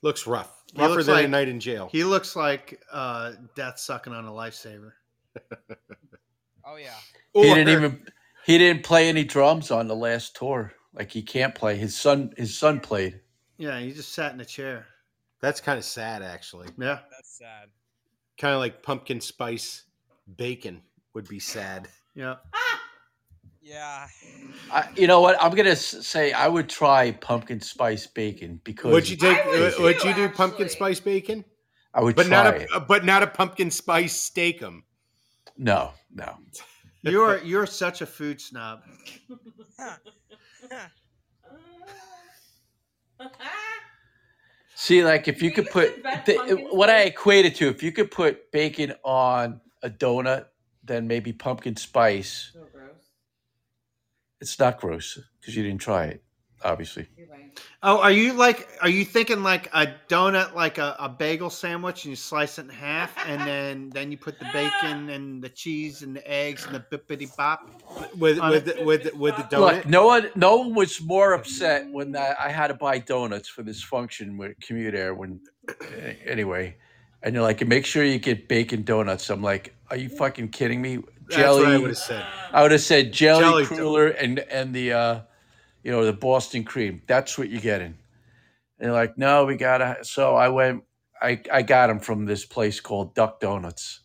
Looks 0.02 0.26
rough. 0.26 0.62
He 0.74 0.80
Rougher 0.80 0.94
looks 0.94 1.06
than 1.06 1.14
a 1.14 1.20
like- 1.22 1.30
night 1.30 1.48
in 1.48 1.60
jail. 1.60 1.88
he 1.92 2.02
looks 2.02 2.34
like 2.36 2.82
uh, 2.92 3.32
death 3.54 3.78
sucking 3.78 4.12
on 4.12 4.24
a 4.26 4.30
lifesaver. 4.32 4.92
Oh 6.64 6.76
yeah. 6.76 6.94
He 7.34 7.40
Or- 7.50 7.54
didn't 7.56 7.68
even 7.70 8.06
he 8.46 8.56
didn't 8.58 8.84
play 8.84 9.08
any 9.08 9.24
drums 9.24 9.70
on 9.72 9.88
the 9.88 9.96
last 9.96 10.36
tour. 10.36 10.72
Like 10.94 11.10
he 11.10 11.22
can't 11.22 11.54
play. 11.54 11.76
His 11.76 11.96
son 11.96 12.32
his 12.36 12.56
son 12.56 12.80
played. 12.80 13.20
Yeah, 13.58 13.78
he 13.80 13.92
just 13.92 14.12
sat 14.12 14.32
in 14.34 14.40
a 14.40 14.44
chair. 14.44 14.86
That's 15.40 15.60
kind 15.60 15.78
of 15.78 15.84
sad, 15.84 16.22
actually. 16.22 16.68
Yeah, 16.78 17.00
That's 17.10 17.38
sad. 17.38 17.68
Kind 18.38 18.54
of 18.54 18.60
like 18.60 18.82
pumpkin 18.82 19.20
spice 19.20 19.84
bacon 20.36 20.82
would 21.14 21.28
be 21.28 21.38
sad. 21.38 21.88
yeah. 22.14 22.36
Ah! 22.54 22.80
Yeah. 23.64 24.06
I, 24.72 24.88
you 24.96 25.06
know 25.06 25.20
what? 25.20 25.40
I'm 25.40 25.54
gonna 25.54 25.76
say 25.76 26.32
I 26.32 26.48
would 26.48 26.68
try 26.68 27.12
pumpkin 27.12 27.60
spice 27.60 28.06
bacon 28.08 28.60
because 28.64 28.92
Would 28.92 29.08
you 29.08 29.16
take? 29.16 29.38
I 29.38 29.46
would 29.48 29.78
would 29.78 30.00
too, 30.00 30.08
you 30.08 30.14
do 30.14 30.28
pumpkin 30.28 30.68
spice 30.68 30.98
bacon? 30.98 31.44
I 31.94 32.02
would 32.02 32.16
But 32.16 32.26
try 32.26 32.42
not 32.42 32.56
it. 32.56 32.68
a 32.74 32.80
but 32.80 33.04
not 33.04 33.22
a 33.22 33.26
pumpkin 33.28 33.70
spice 33.70 34.28
steakum. 34.30 34.82
No, 35.56 35.92
no. 36.12 36.38
You're 37.02 37.38
you're 37.44 37.66
such 37.66 38.00
a 38.00 38.06
food 38.06 38.40
snob. 38.40 38.80
See, 44.74 45.04
like 45.04 45.28
if 45.28 45.40
you 45.42 45.52
could 45.52 45.70
put 45.70 46.02
the, 46.26 46.66
what 46.72 46.90
I 46.90 47.02
spice. 47.02 47.12
equate 47.12 47.44
it 47.46 47.54
to, 47.56 47.68
if 47.68 47.82
you 47.84 47.92
could 47.92 48.10
put 48.10 48.50
bacon 48.50 48.94
on 49.04 49.60
a 49.82 49.88
donut, 49.88 50.46
then 50.82 51.06
maybe 51.06 51.32
pumpkin 51.32 51.76
spice. 51.76 52.50
so 52.52 52.66
gross. 52.72 53.10
It's 54.40 54.58
not 54.58 54.80
gross 54.80 55.20
because 55.40 55.54
you 55.56 55.62
didn't 55.62 55.80
try 55.80 56.06
it, 56.06 56.24
obviously. 56.64 57.08
Right. 57.30 57.60
Oh, 57.82 57.98
are 58.00 58.10
you 58.10 58.32
like? 58.32 58.68
Are 58.80 58.88
you 58.88 59.04
thinking 59.04 59.42
like 59.42 59.68
a 59.72 59.88
donut, 60.08 60.54
like 60.54 60.78
a, 60.78 60.96
a 60.98 61.08
bagel 61.08 61.50
sandwich, 61.50 62.04
and 62.04 62.10
you 62.10 62.16
slice 62.16 62.58
it 62.58 62.62
in 62.62 62.68
half, 62.68 63.14
and 63.26 63.40
then 63.46 63.90
then 63.90 64.10
you 64.10 64.18
put 64.18 64.38
the 64.38 64.46
bacon 64.52 65.10
and 65.10 65.42
the 65.42 65.48
cheese 65.48 66.02
and 66.02 66.14
the 66.16 66.30
eggs 66.30 66.64
and 66.64 66.74
the 66.74 66.80
bippity 66.96 67.34
bop? 67.36 67.68
With 68.16 68.38
with 68.40 68.64
the, 68.64 68.84
with 68.84 69.02
the, 69.04 69.16
with 69.16 69.36
the 69.36 69.42
donut. 69.44 69.76
Look, 69.76 69.88
no 69.88 70.06
one, 70.06 70.30
no 70.34 70.56
one 70.56 70.74
was 70.74 71.00
more 71.02 71.32
upset 71.32 71.90
when 71.90 72.16
I, 72.16 72.34
I 72.38 72.48
had 72.50 72.68
to 72.68 72.74
buy 72.74 72.98
donuts 72.98 73.48
for 73.48 73.62
this 73.62 73.82
function 73.82 74.38
with 74.38 74.58
CommutAir. 74.60 75.16
When 75.16 75.40
anyway, 76.24 76.76
and 77.22 77.34
you're 77.34 77.42
like, 77.42 77.66
make 77.66 77.86
sure 77.86 78.04
you 78.04 78.18
get 78.18 78.48
bacon 78.48 78.82
donuts. 78.82 79.30
I'm 79.30 79.42
like, 79.42 79.74
are 79.90 79.96
you 79.96 80.08
fucking 80.08 80.48
kidding 80.48 80.80
me? 80.80 80.96
That's 80.96 81.36
Jelly. 81.36 81.62
what 81.62 81.72
I 81.72 81.78
would 81.78 81.88
have 81.88 81.98
said. 81.98 82.26
I 82.52 82.62
would 82.62 82.72
have 82.72 82.80
said 82.80 83.12
jelly, 83.12 83.42
Jelly 83.42 83.64
cruller 83.66 84.08
and 84.08 84.38
and 84.38 84.74
the 84.74 84.92
uh, 84.92 85.20
you 85.82 85.90
know 85.90 86.04
the 86.04 86.12
Boston 86.12 86.64
cream. 86.64 87.02
That's 87.06 87.36
what 87.38 87.50
you're 87.50 87.60
getting. 87.60 87.94
And 88.78 88.88
they're 88.88 88.92
like, 88.92 89.18
no, 89.18 89.44
we 89.44 89.56
gotta. 89.56 89.98
So 90.02 90.34
I 90.34 90.48
went. 90.48 90.84
I 91.20 91.40
I 91.52 91.62
got 91.62 91.88
them 91.88 92.00
from 92.00 92.24
this 92.26 92.44
place 92.44 92.80
called 92.80 93.14
Duck 93.14 93.40
Donuts. 93.40 94.00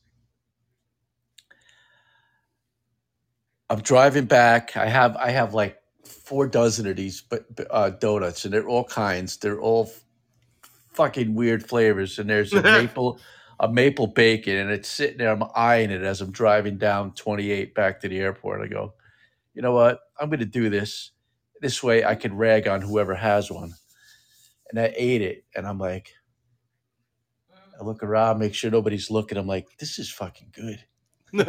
I'm 3.69 3.82
driving 3.82 4.25
back. 4.25 4.78
I 4.78 4.88
have 4.88 5.15
I 5.17 5.32
have 5.32 5.53
like 5.53 5.78
four 6.05 6.47
dozen 6.47 6.88
of 6.88 6.95
these 6.95 7.21
but 7.21 7.45
uh, 7.69 7.89
donuts, 7.89 8.45
and 8.45 8.53
they're 8.53 8.67
all 8.67 8.84
kinds. 8.84 9.38
They're 9.38 9.59
all 9.59 9.91
fucking 10.93 11.36
weird 11.36 11.67
flavors. 11.67 12.19
And 12.19 12.30
there's 12.30 12.53
a 12.53 12.61
maple 12.63 13.19
a 13.59 13.67
maple 13.71 14.07
bacon, 14.07 14.55
and 14.55 14.71
it's 14.71 14.88
sitting 14.88 15.17
there. 15.17 15.32
I'm 15.32 15.43
eyeing 15.55 15.91
it 15.91 16.03
as 16.03 16.21
I'm 16.21 16.32
driving 16.32 16.78
down 16.78 17.13
28 17.13 17.73
back 17.73 18.01
to 18.01 18.07
the 18.07 18.19
airport. 18.19 18.61
I 18.61 18.67
go, 18.67 18.93
you 19.53 19.61
know 19.61 19.73
what? 19.73 19.99
I'm 20.19 20.30
going 20.30 20.39
to 20.39 20.45
do 20.45 20.69
this. 20.69 21.11
This 21.62 21.82
way, 21.82 22.03
I 22.03 22.16
could 22.16 22.34
rag 22.34 22.68
on 22.68 22.82
whoever 22.82 23.16
has 23.16 23.49
one. 23.51 23.74
And 24.70 24.80
I 24.80 24.93
ate 24.95 25.22
it, 25.22 25.45
and 25.55 25.66
I'm 25.66 25.80
like, 25.80 26.14
I 27.80 27.84
look 27.84 28.03
around, 28.03 28.39
make 28.39 28.53
sure 28.53 28.72
nobody's 28.72 29.10
looking. 29.12 29.38
I'm 29.38 29.47
like, 29.47 29.68
this 29.78 29.99
is 29.99 30.12
fucking 30.12 30.53
good. 30.53 30.84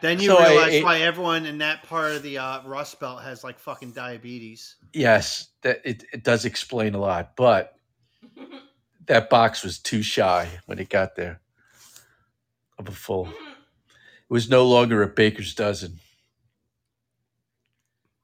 Then 0.00 0.18
you 0.18 0.28
So 0.28 0.38
I 0.38 0.48
realize 0.48 0.72
ate- 0.72 0.84
why 0.84 1.00
everyone 1.00 1.46
in 1.46 1.58
that 1.58 1.82
part 1.82 2.12
of 2.12 2.22
the 2.22 2.38
uh, 2.38 2.62
Rust 2.64 2.98
Belt 3.00 3.22
has 3.22 3.44
like 3.44 3.58
fucking 3.58 3.92
diabetes. 3.92 4.76
Yes, 4.92 5.48
that 5.62 5.80
it, 5.84 6.04
it 6.12 6.24
does 6.24 6.44
explain 6.44 6.94
a 6.94 6.98
lot, 6.98 7.36
but 7.36 7.74
that 9.06 9.28
box 9.30 9.62
was 9.62 9.78
too 9.78 10.02
shy 10.02 10.48
when 10.66 10.78
it 10.78 10.88
got 10.88 11.16
there 11.16 11.40
of 12.78 12.88
a 12.88 12.92
full. 12.92 13.28
It 14.30 14.32
was 14.32 14.48
no 14.48 14.64
longer 14.64 15.02
a 15.02 15.08
baker's 15.08 15.56
dozen. 15.56 15.98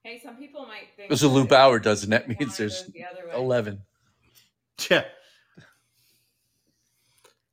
Hey, 0.04 0.20
some 0.22 0.36
people 1.08 1.10
might 1.10 1.10
think 1.10 1.10
It 1.10 1.10
was 1.10 1.22
a 1.22 1.28
loop 1.28 1.52
hour 1.52 1.78
doesn't. 1.78 2.10
That 2.10 2.26
wine 2.28 2.36
means 2.40 2.56
there's 2.56 2.84
the 2.84 3.04
11. 3.34 3.82
Yeah, 4.90 5.04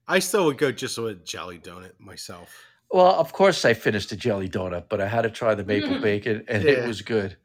I 0.08 0.20
still 0.20 0.45
would 0.45 0.58
go 0.58 0.72
just 0.72 0.97
with 0.97 1.12
a 1.12 1.16
jelly 1.16 1.58
donut 1.60 1.93
myself. 1.99 2.49
Well, 2.91 3.14
of 3.16 3.32
course 3.34 3.66
I 3.66 3.74
finished 3.74 4.10
the 4.10 4.16
jelly 4.16 4.49
donut, 4.49 4.86
but 4.89 5.01
I 5.01 5.08
had 5.08 5.22
to 5.24 5.30
try 5.30 5.56
the 5.56 5.64
maple 5.64 5.99
bacon 5.99 6.43
and 6.47 6.64
it 6.64 6.86
was 6.88 7.01
good. 7.01 7.38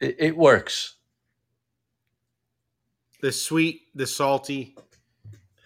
It, 0.00 0.16
it 0.18 0.36
works. 0.36 0.94
The 3.20 3.32
sweet, 3.32 3.82
the 3.94 4.06
salty. 4.06 4.76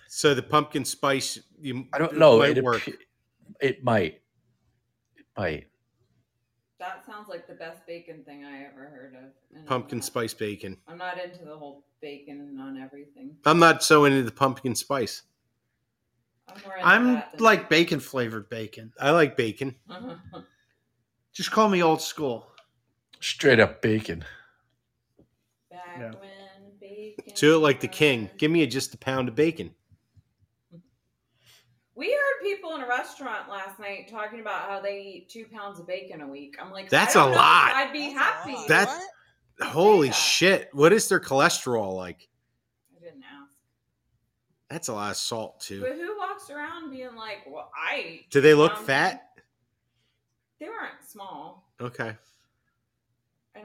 So 0.09 0.35
the 0.35 0.43
pumpkin 0.43 0.85
spice. 0.85 1.39
You, 1.61 1.87
I 1.93 1.99
don't 1.99 2.17
know. 2.19 2.39
Might 2.39 2.59
It, 2.59 2.65
work. 2.65 2.89
it 3.61 3.85
might. 3.85 4.21
It 5.17 5.27
might. 5.37 5.67
That 6.81 7.05
sounds 7.07 7.29
like 7.29 7.47
the 7.47 7.55
best 7.55 7.87
bacon 7.87 8.25
thing 8.25 8.45
I 8.45 8.65
ever 8.65 8.89
heard 8.89 9.15
of. 9.15 9.31
and 9.51 9.61
I'm 9.61 9.65
Pumpkin 9.67 9.99
not- 9.99 10.05
spice 10.07 10.35
bacon. 10.35 10.79
I'm 10.89 10.99
not 10.99 11.23
into 11.23 11.45
the 11.45 11.57
whole 11.57 11.85
bacon 12.01 12.59
on 12.61 12.79
everything. 12.79 13.37
I'm 13.45 13.59
not 13.59 13.85
so 13.85 14.07
into 14.07 14.23
the 14.23 14.33
pumpkin 14.33 14.75
spice. 14.75 15.23
I'm 16.49 16.61
more 16.65 16.77
into 16.77 16.89
I'm 16.89 17.15
that 17.15 17.33
than- 17.33 17.43
like 17.45 17.69
bacon 17.69 18.01
flavored 18.01 18.49
bacon. 18.49 18.93
I 18.99 19.11
like 19.11 19.37
bacon. 19.37 19.77
Just 21.33 21.51
call 21.53 21.69
me 21.69 21.83
old 21.83 22.01
school. 22.03 22.47
Straight 23.21 23.61
up 23.61 23.83
bacon. 23.83 24.25
Back 25.71 25.81
Yeah. 25.99 26.11
when 26.19 26.73
bacon. 26.81 27.35
Do 27.37 27.55
it 27.57 27.59
like 27.59 27.81
the 27.81 27.89
king. 27.89 28.23
was- 28.23 28.31
Give 28.39 28.51
me 28.51 28.63
a, 28.63 28.67
just 28.67 28.95
a 28.95 28.99
pound 28.99 29.29
of 29.29 29.35
bacon. 29.35 29.75
We 32.01 32.11
heard 32.11 32.43
people 32.43 32.75
in 32.77 32.81
a 32.81 32.89
restaurant 32.89 33.51
last 33.51 33.79
night 33.79 34.09
talking 34.11 34.41
about 34.41 34.63
how 34.71 34.81
they 34.81 35.01
eat 35.03 35.29
two 35.29 35.45
pounds 35.53 35.79
of 35.79 35.87
bacon 35.87 36.23
a 36.23 36.27
week. 36.27 36.57
I'm 36.59 36.73
like, 36.73 36.89
That's 36.89 37.15
a 37.15 37.23
lot. 37.27 37.73
I'd 37.75 37.93
be 37.93 38.15
That's 38.15 38.19
happy. 38.19 38.53
lot. 38.55 38.69
That- 38.69 38.89
What? 39.59 39.69
Holy 39.69 40.09
that. 40.09 40.15
shit. 40.15 40.71
What 40.73 40.95
is 40.95 41.11
their 41.11 41.21
cholesterol 41.21 41.95
like? 41.95 42.31
I 42.97 43.05
didn't 43.05 43.23
ask. 43.23 43.53
That's 44.71 44.89
a 44.89 44.95
lot 44.95 45.11
of 45.11 45.19
salt, 45.19 45.61
too. 45.61 45.83
But 45.83 45.93
who 45.97 46.17
walks 46.17 46.49
around 46.49 46.91
being 46.91 47.15
like, 47.15 47.41
well, 47.47 47.71
I. 47.77 48.21
Do 48.31 48.41
they 48.41 48.55
look 48.55 48.79
fat? 48.79 49.27
They 50.59 50.69
weren't 50.71 51.03
small. 51.07 51.71
Okay. 51.79 52.17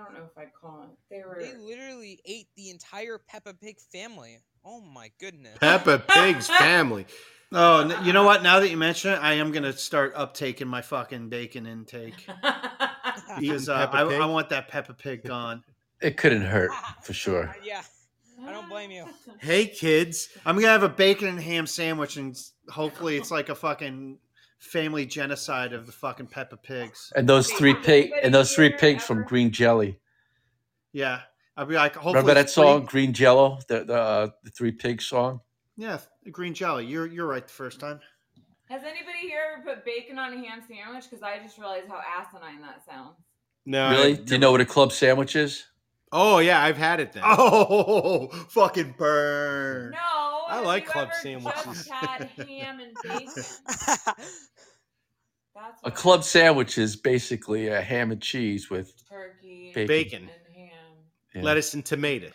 I 0.06 0.12
don't 0.12 0.20
know 0.20 0.30
if 0.32 0.38
I'd 0.38 0.54
call 0.54 0.84
it. 0.84 0.90
They 1.10 1.24
were. 1.24 1.38
They 1.40 1.56
literally 1.58 2.20
ate 2.26 2.48
the 2.56 2.70
entire 2.70 3.18
Peppa 3.18 3.54
Pig 3.54 3.78
family. 3.92 4.38
Oh 4.64 4.82
my 4.82 5.12
goodness. 5.20 5.58
Peppa 5.60 6.00
Pig's 6.08 6.48
family. 6.48 7.06
Oh, 7.52 8.02
you 8.04 8.14
know 8.14 8.24
what? 8.24 8.44
Now 8.44 8.60
that 8.60 8.70
you 8.70 8.78
mention 8.78 9.12
it, 9.12 9.20
I 9.22 9.34
am 9.34 9.52
gonna 9.52 9.74
start 9.74 10.16
uptaking 10.16 10.68
my 10.68 10.82
fucking 10.82 11.30
bacon 11.30 11.66
intake 11.66 12.28
because 13.40 13.70
uh, 13.70 13.90
I, 13.92 14.02
I 14.02 14.26
want 14.26 14.50
that 14.50 14.68
Peppa 14.68 14.94
Pig 14.94 15.24
gone. 15.24 15.64
It 16.02 16.18
couldn't 16.18 16.42
hurt 16.42 16.72
for 17.04 17.14
sure. 17.14 17.56
Yeah. 17.64 17.82
I 18.46 18.52
don't 18.52 18.68
blame 18.68 18.92
you. 18.92 19.06
Hey, 19.40 19.66
kids. 19.66 20.30
I'm 20.46 20.56
gonna 20.56 20.68
have 20.68 20.84
a 20.84 20.90
bacon 20.90 21.30
and 21.30 21.40
ham 21.40 21.66
sandwich, 21.66 22.18
and 22.18 22.36
hopefully 22.70 23.16
it's 23.16 23.32
like 23.32 23.50
a 23.50 23.56
fucking 23.56 24.18
family 24.66 25.06
genocide 25.06 25.74
of 25.74 25.86
the 25.86 25.92
fucking 25.92 26.28
Peppa 26.28 26.58
Pigs. 26.58 27.14
And 27.16 27.30
those 27.30 27.52
three 27.52 27.74
pig 27.76 28.12
and 28.22 28.34
those 28.34 28.54
three 28.54 28.72
pigs 28.72 29.04
from 29.04 29.24
Green 29.24 29.52
Jelly. 29.52 30.00
Yeah, 30.92 31.22
I'll 31.56 31.66
be 31.66 31.76
like, 31.76 31.94
hopefully, 31.94 32.14
Remember 32.16 32.34
that 32.34 32.46
it's 32.46 32.54
free. 32.54 32.64
song, 32.64 32.86
Green 32.86 33.14
Jello, 33.14 33.60
the 33.68 33.84
the, 33.84 33.94
uh, 33.96 34.28
the 34.44 34.52
Three 34.52 34.72
Pigs 34.72 35.06
song? 35.06 35.42
Yeah, 35.78 36.00
green 36.32 36.54
jelly. 36.54 36.86
You're 36.86 37.06
you're 37.06 37.28
right 37.28 37.46
the 37.46 37.54
first 37.54 37.80
time. 37.80 38.00
Has 38.70 38.84
anybody 38.84 39.20
here 39.20 39.42
ever 39.58 39.76
put 39.76 39.86
bacon 39.86 40.18
on 40.18 40.34
a 40.34 40.38
ham 40.38 40.62
sandwich? 40.68 41.06
Because 41.10 41.22
I 41.22 41.38
just 41.40 41.58
realized 41.58 41.88
how 41.88 42.00
asinine 42.20 42.62
that 42.62 42.82
sounds. 42.90 43.18
No, 43.66 43.92
really? 43.92 44.14
I've 44.14 44.26
Do 44.26 44.34
you 44.36 44.40
know 44.40 44.52
what 44.52 44.62
a 44.62 44.66
club 44.66 44.92
sandwich 44.92 45.36
is? 45.36 45.66
Oh 46.12 46.40
yeah, 46.40 46.64
I've 46.64 46.78
had 46.78 47.00
it 47.02 47.12
then. 47.14 47.24
Oh, 47.26 48.28
fucking 48.50 48.96
burn! 48.98 49.92
No, 49.92 49.98
I 50.48 50.62
like 50.62 50.86
club 50.86 51.10
sandwiches. 51.22 51.64
Just 51.66 51.90
had 51.90 52.30
ham 52.48 52.80
and 52.80 52.96
bacon. 53.04 53.44
That's 55.56 55.82
A 55.84 55.86
what 55.90 55.96
club 55.96 56.20
I- 56.20 56.24
sandwich 56.24 56.78
is 56.78 56.96
basically 56.96 57.68
a 57.70 57.82
ham 57.82 58.12
and 58.12 58.22
cheese 58.22 58.70
with 58.70 58.94
turkey, 59.10 59.72
Bacon. 59.74 59.88
Bacon, 59.88 60.22
and 60.48 60.56
ham. 60.56 60.70
yeah. 61.34 61.42
lettuce, 61.42 61.74
and 61.74 61.86
tomato. 61.86 62.30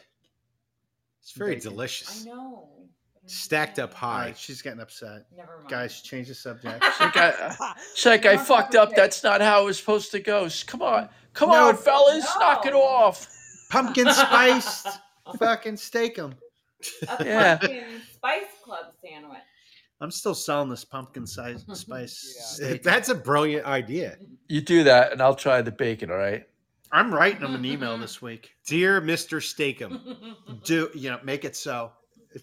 It's 1.20 1.32
very 1.32 1.56
Bacon. 1.56 1.70
delicious. 1.70 2.22
I 2.26 2.30
know. 2.30 2.68
but 2.74 3.20
I'm 3.22 3.28
just 3.28 3.44
Stacked 3.44 3.78
up. 3.78 3.90
All 4.02 4.10
high. 4.10 4.24
right, 4.26 4.38
she's 4.38 4.62
getting 4.62 4.80
upset. 4.80 5.26
Never 5.36 5.58
mind. 5.58 5.68
Guys, 5.68 6.00
change 6.00 6.28
the 6.28 6.34
subject. 6.34 6.82
It's 6.82 7.00
uh, 7.00 7.04
like 7.14 7.16
I, 7.16 7.74
it's 7.92 8.06
like 8.06 8.26
I 8.26 8.34
Not 8.36 8.46
fucked 8.46 8.74
up. 8.74 8.88
complicated. 8.88 8.96
That's 8.96 9.22
not 9.22 9.40
how 9.42 9.62
it 9.62 9.64
was 9.66 9.78
supposed 9.78 10.10
to 10.12 10.20
go. 10.20 10.44
S- 10.46 10.62
Come 10.62 10.82
on, 10.82 11.08
come 11.34 11.50
No, 11.50 11.68
on, 11.68 11.76
fellas, 11.76 12.26
knock 12.38 12.64
it 12.66 12.72
no. 12.72 12.82
off. 12.82 13.28
Pumpkin 13.70 14.10
spiced 14.12 14.88
fucking 15.38 15.76
steak 15.76 16.18
'em. 16.18 16.34
A 17.08 17.24
Yeah. 17.24 17.56
pumpkin 17.58 17.84
spice 18.14 18.44
club 18.64 18.86
sandwich. 19.04 19.38
I'm 20.00 20.10
still 20.10 20.34
selling 20.34 20.70
this 20.70 20.84
pumpkin 20.84 21.26
size 21.26 21.64
spice 21.74 22.34
Yeah. 22.38 22.44
steak. 22.68 22.82
That's 22.82 23.08
a 23.10 23.14
brilliant 23.14 23.66
idea. 23.66 24.16
You 24.48 24.60
do 24.60 24.82
that, 24.84 25.12
and 25.12 25.20
I'll 25.22 25.34
try 25.34 25.60
the 25.62 25.70
bacon. 25.72 26.10
All 26.10 26.16
right. 26.16 26.44
I'm 26.92 27.14
writing 27.14 27.40
them 27.42 27.54
an 27.54 27.64
email 27.64 27.96
this 27.98 28.20
week. 28.28 28.50
Dear 28.66 29.00
Mr. 29.00 29.40
Steakum, 29.40 30.34
Do 30.64 30.90
you 30.94 31.10
know? 31.10 31.20
Make 31.22 31.44
it 31.44 31.54
so. 31.54 31.92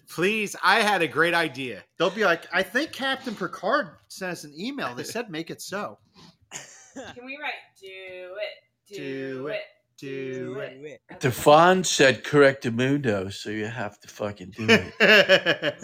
please, 0.08 0.54
I 0.62 0.80
had 0.80 1.02
a 1.02 1.08
great 1.08 1.34
idea. 1.34 1.82
They'll 1.98 2.10
be 2.10 2.24
like, 2.24 2.44
I 2.52 2.62
think 2.62 2.92
Captain 2.92 3.34
Picard 3.34 3.88
sent 4.08 4.32
us 4.32 4.44
an 4.44 4.54
email. 4.58 4.94
They 4.94 5.02
said 5.04 5.30
make 5.30 5.50
it 5.50 5.60
so. 5.60 5.98
Can 6.94 7.24
we 7.26 7.38
write 7.40 7.52
do 7.80 7.86
it? 7.88 8.96
Do, 8.96 9.34
Do 9.34 9.46
it. 9.48 9.52
it, 9.52 9.60
Do 9.98 10.58
it. 10.60 10.80
Do 10.80 10.84
it. 10.86 11.00
That's 11.10 11.24
Defon 11.26 11.84
said 11.84 12.24
correctamundo, 12.24 13.30
so 13.32 13.50
you 13.50 13.66
have 13.66 14.00
to 14.00 14.08
fucking 14.08 14.50
do 14.56 14.66
it. 14.68 15.74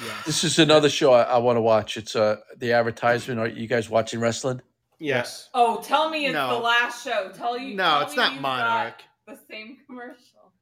Yeah. 0.00 0.12
this 0.26 0.42
is 0.44 0.58
another 0.58 0.88
show 0.88 1.12
I, 1.12 1.22
I 1.22 1.38
want 1.38 1.56
to 1.56 1.60
watch. 1.60 1.96
It's 1.96 2.16
uh 2.16 2.36
the 2.58 2.72
advertisement. 2.72 3.38
Are 3.40 3.46
you 3.48 3.66
guys 3.68 3.88
watching 3.88 4.20
wrestling? 4.20 4.60
Yes. 4.98 5.50
Oh, 5.54 5.80
tell 5.82 6.08
me 6.10 6.26
it's 6.26 6.34
No. 6.34 6.48
the 6.48 6.58
last 6.64 7.04
show. 7.04 7.30
Tell 7.34 7.58
you. 7.58 7.74
No, 7.76 7.84
tell 7.84 8.02
it's 8.02 8.10
me 8.12 8.16
not 8.16 8.32
you've 8.32 8.42
Monarch. 8.42 9.02
got 9.26 9.36
The 9.36 9.40
same 9.50 9.76
commercial. 9.86 10.52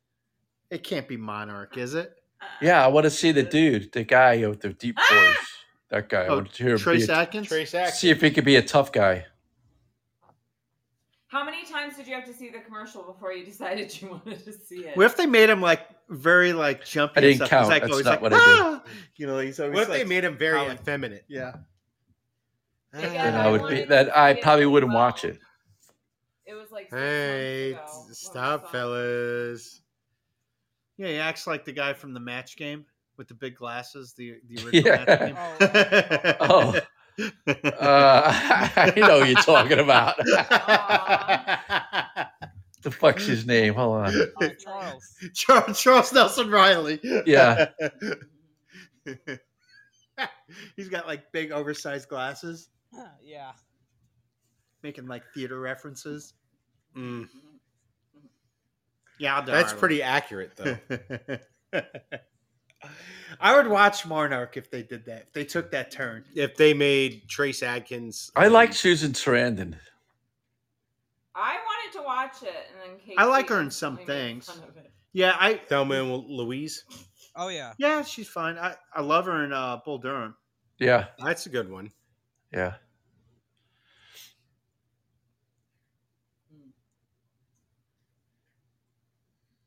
It 0.70 0.83
can't 0.85 1.07
be 1.07 1.16
Monarch, 1.16 1.76
is 1.76 1.95
it? 1.95 2.12
Yeah, 2.61 2.85
I 2.85 2.89
want 2.89 3.05
to 3.05 3.11
see 3.11 3.30
the 3.33 3.43
dude, 3.43 3.93
the 3.93 4.05
guy 4.05 4.45
with 4.47 4.61
the 4.61 4.70
deep 4.72 4.97
Ah! 4.99 5.07
voice. 5.37 5.49
That 5.91 6.09
guy. 6.09 6.22
I 6.22 6.26
Oh, 6.28 6.37
want 6.37 6.53
to 6.55 6.62
hear 6.62 6.72
him 6.72 6.78
be 6.78 6.83
Trace 6.83 7.09
a- 7.09 7.14
Adkins? 7.14 7.49
Trace 7.49 7.74
see 7.95 8.11
if 8.11 8.20
he 8.20 8.30
could 8.30 8.45
be 8.47 8.57
a 8.57 8.62
tough 8.62 8.91
guy. 8.93 9.26
How 11.33 11.43
many 11.47 11.64
times 11.64 11.97
did 11.97 12.07
you 12.07 12.14
have 12.14 12.26
to 12.26 12.35
see 12.35 12.51
the 12.51 12.59
commercial 12.59 13.03
before 13.05 13.33
you 13.33 13.43
decided 13.43 13.99
you 14.03 14.09
wanted 14.11 14.45
to 14.45 14.53
see 14.53 14.80
it? 14.85 14.99
What 14.99 15.07
if 15.07 15.16
they 15.16 15.24
made 15.24 15.49
him 15.49 15.62
like 15.62 15.80
very 16.11 16.53
like 16.53 16.85
jumpy? 16.85 17.12
I 17.16 17.20
and 17.20 17.22
didn't 17.24 17.37
stuff? 17.37 17.49
count. 17.49 17.62
He's 17.64 17.70
like 17.70 17.80
That's 17.83 17.91
always 17.93 18.05
not 18.05 18.11
like, 18.11 18.20
what 18.22 18.33
I 18.35 18.37
did. 18.37 18.61
"Ah!" 18.61 18.83
You 19.16 19.26
know, 19.28 19.39
he's 19.39 19.59
always 19.59 19.74
What 19.74 19.83
if 19.85 19.89
like, 19.89 19.99
they 20.01 20.05
made 20.05 20.24
him 20.24 20.37
very 20.37 20.59
Colin. 20.59 20.74
effeminate? 20.76 21.24
yeah. 21.28 21.55
Again, 22.93 23.12
Then 23.14 23.35
I 23.37 23.45
I 23.47 23.51
would 23.51 23.66
be 23.66 23.85
that 23.85 24.14
I 24.14 24.35
probably 24.35 24.66
wouldn't 24.66 24.93
well. 24.93 25.05
watch 25.05 25.24
it. 25.24 25.39
It 26.45 26.53
was 26.53 26.70
like 26.70 26.91
Hey, 26.91 27.70
ago 27.72 27.87
stop, 28.11 28.70
fellas. 28.70 29.80
Yeah, 30.99 31.07
he 31.09 31.16
acts 31.16 31.47
like 31.47 31.64
the 31.64 31.72
guy 31.72 31.95
from 31.95 32.12
the 32.12 32.20
match 32.20 32.59
game 32.59 32.85
with 33.16 33.28
the 33.28 33.35
big 33.35 33.57
glasses, 33.57 34.12
the 34.12 34.35
the 34.49 34.57
original 34.66 34.93
Yeah. 34.93 35.05
match 35.07 35.61
game. 35.61 36.37
Oh. 36.41 36.78
Uh, 37.19 37.31
I 38.77 38.93
know 38.97 39.19
what 39.21 39.29
you're 39.29 39.41
talking 39.43 39.79
about. 39.79 40.17
the 42.83 42.91
fuck's 42.91 43.27
his 43.27 43.47
name? 43.47 43.75
Hold 43.75 44.07
on. 44.07 44.13
Oh, 44.41 44.49
Charles. 44.59 45.15
Charles, 45.35 45.81
Charles 45.81 46.13
Nelson 46.13 46.51
Reilly. 46.51 46.99
Yeah. 47.27 47.69
He's 50.77 50.89
got 50.89 51.07
like 51.07 51.31
big 51.33 51.53
oversized 51.53 52.09
glasses, 52.09 52.69
yeah. 53.25 53.53
making 54.83 55.07
like 55.07 55.23
theater 55.35 55.61
references. 55.61 56.35
Mm, 56.97 57.29
Yeah, 59.19 59.37
I'll 59.37 59.45
do 59.45 59.53
that's 59.53 59.73
Reilly. 59.73 59.81
pretty 59.81 60.03
accurate, 60.03 60.53
though. 60.57 60.77
I 63.41 63.57
would 63.57 63.66
watch 63.66 64.07
Monarch 64.07 64.57
if 64.57 64.70
they 64.70 64.83
did 64.83 65.05
that. 65.07 65.22
If 65.28 65.33
they 65.33 65.45
took 65.45 65.70
that 65.70 65.91
turn. 65.91 66.24
if 66.35 66.57
they 66.57 66.74
made 66.74 67.28
Trace 67.28 67.62
Adkins, 67.62 68.30
I 68.37 68.49
like 68.49 68.72
Susan 68.72 69.12
Sarandon. 69.12 69.74
I 71.35 71.55
wanted 71.55 71.99
to 71.99 72.05
watch 72.05 72.43
it, 72.43 72.66
and 72.72 72.93
then 72.93 73.01
Kate 73.05 73.14
I 73.18 73.24
like 73.24 73.49
her 73.49 73.61
in 73.61 73.70
some 73.70 73.97
things. 73.97 74.47
fun 74.47 74.68
of 74.68 74.76
it. 74.76 74.93
Yeah, 75.12 75.35
I 75.39 75.55
Thelma 75.55 76.03
and 76.03 76.24
Louise. 76.26 76.85
Oh 77.35 77.49
yeah. 77.49 77.72
yeah, 77.78 78.03
she's 78.03 78.28
fine. 78.28 78.59
I, 78.59 78.74
I 78.95 79.01
love 79.01 79.24
her 79.26 79.45
in 79.45 79.53
uh, 79.53 79.78
Bull 79.85 79.99
Durham. 79.99 80.35
Yeah, 80.78 81.07
That's 81.18 81.47
a 81.47 81.49
good 81.49 81.70
one. 81.70 81.91
yeah. 82.53 82.74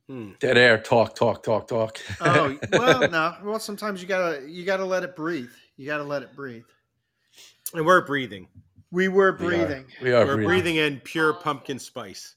Hmm. 0.07 0.31
Dead 0.39 0.57
air. 0.57 0.77
Talk, 0.77 1.15
talk, 1.15 1.41
talk, 1.43 1.67
talk. 1.67 1.97
Oh 2.21 2.57
well, 2.71 3.09
no. 3.09 3.35
Well, 3.43 3.59
sometimes 3.59 4.01
you 4.01 4.07
gotta 4.07 4.47
you 4.47 4.63
gotta 4.65 4.85
let 4.85 5.03
it 5.03 5.15
breathe. 5.15 5.49
You 5.77 5.87
gotta 5.87 6.03
let 6.03 6.21
it 6.21 6.35
breathe. 6.35 6.65
And 7.73 7.85
we're 7.85 8.05
breathing. 8.05 8.47
We 8.91 9.07
were 9.07 9.31
We 9.31 9.45
are. 9.47 9.49
breathing. 9.49 9.85
We 10.01 10.11
are 10.13 10.25
we're 10.25 10.35
breathing. 10.35 10.47
breathing 10.47 10.75
in 10.77 10.99
pure 11.01 11.33
pumpkin 11.33 11.79
spice. 11.79 12.35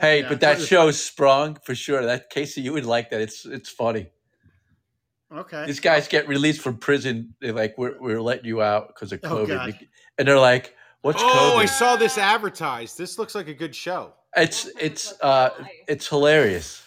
Hey, 0.00 0.20
Yeah. 0.20 0.28
but 0.28 0.40
that 0.40 0.60
show 0.60 0.90
sprung 0.92 1.56
for 1.64 1.74
sure. 1.74 2.04
That 2.06 2.30
Casey, 2.30 2.60
you 2.60 2.72
would 2.72 2.86
like 2.86 3.10
that. 3.10 3.20
It's 3.20 3.44
it's 3.44 3.68
funny. 3.68 4.06
Okay. 5.32 5.66
These 5.66 5.80
guys 5.80 6.08
get 6.08 6.26
released 6.28 6.60
from 6.60 6.76
prison. 6.78 7.34
They're 7.40 7.52
like, 7.52 7.74
we're 7.76 8.00
we're 8.00 8.20
letting 8.22 8.46
you 8.46 8.62
out 8.62 8.88
because 8.88 9.12
of 9.12 9.20
Oh, 9.24 9.44
COVID, 9.44 9.48
God. 9.48 9.78
and 10.18 10.26
they're 10.28 10.38
like, 10.38 10.74
what's 11.02 11.22
COVID? 11.22 11.28
oh, 11.34 11.56
I 11.56 11.66
saw 11.66 11.96
this 11.96 12.18
advertised. 12.18 12.96
This 12.98 13.18
looks 13.18 13.34
like 13.34 13.48
a 13.48 13.54
good 13.54 13.74
show. 13.74 14.12
It's 14.36 14.66
it's 14.80 15.12
uh 15.20 15.50
it's 15.88 16.06
hilarious. 16.08 16.86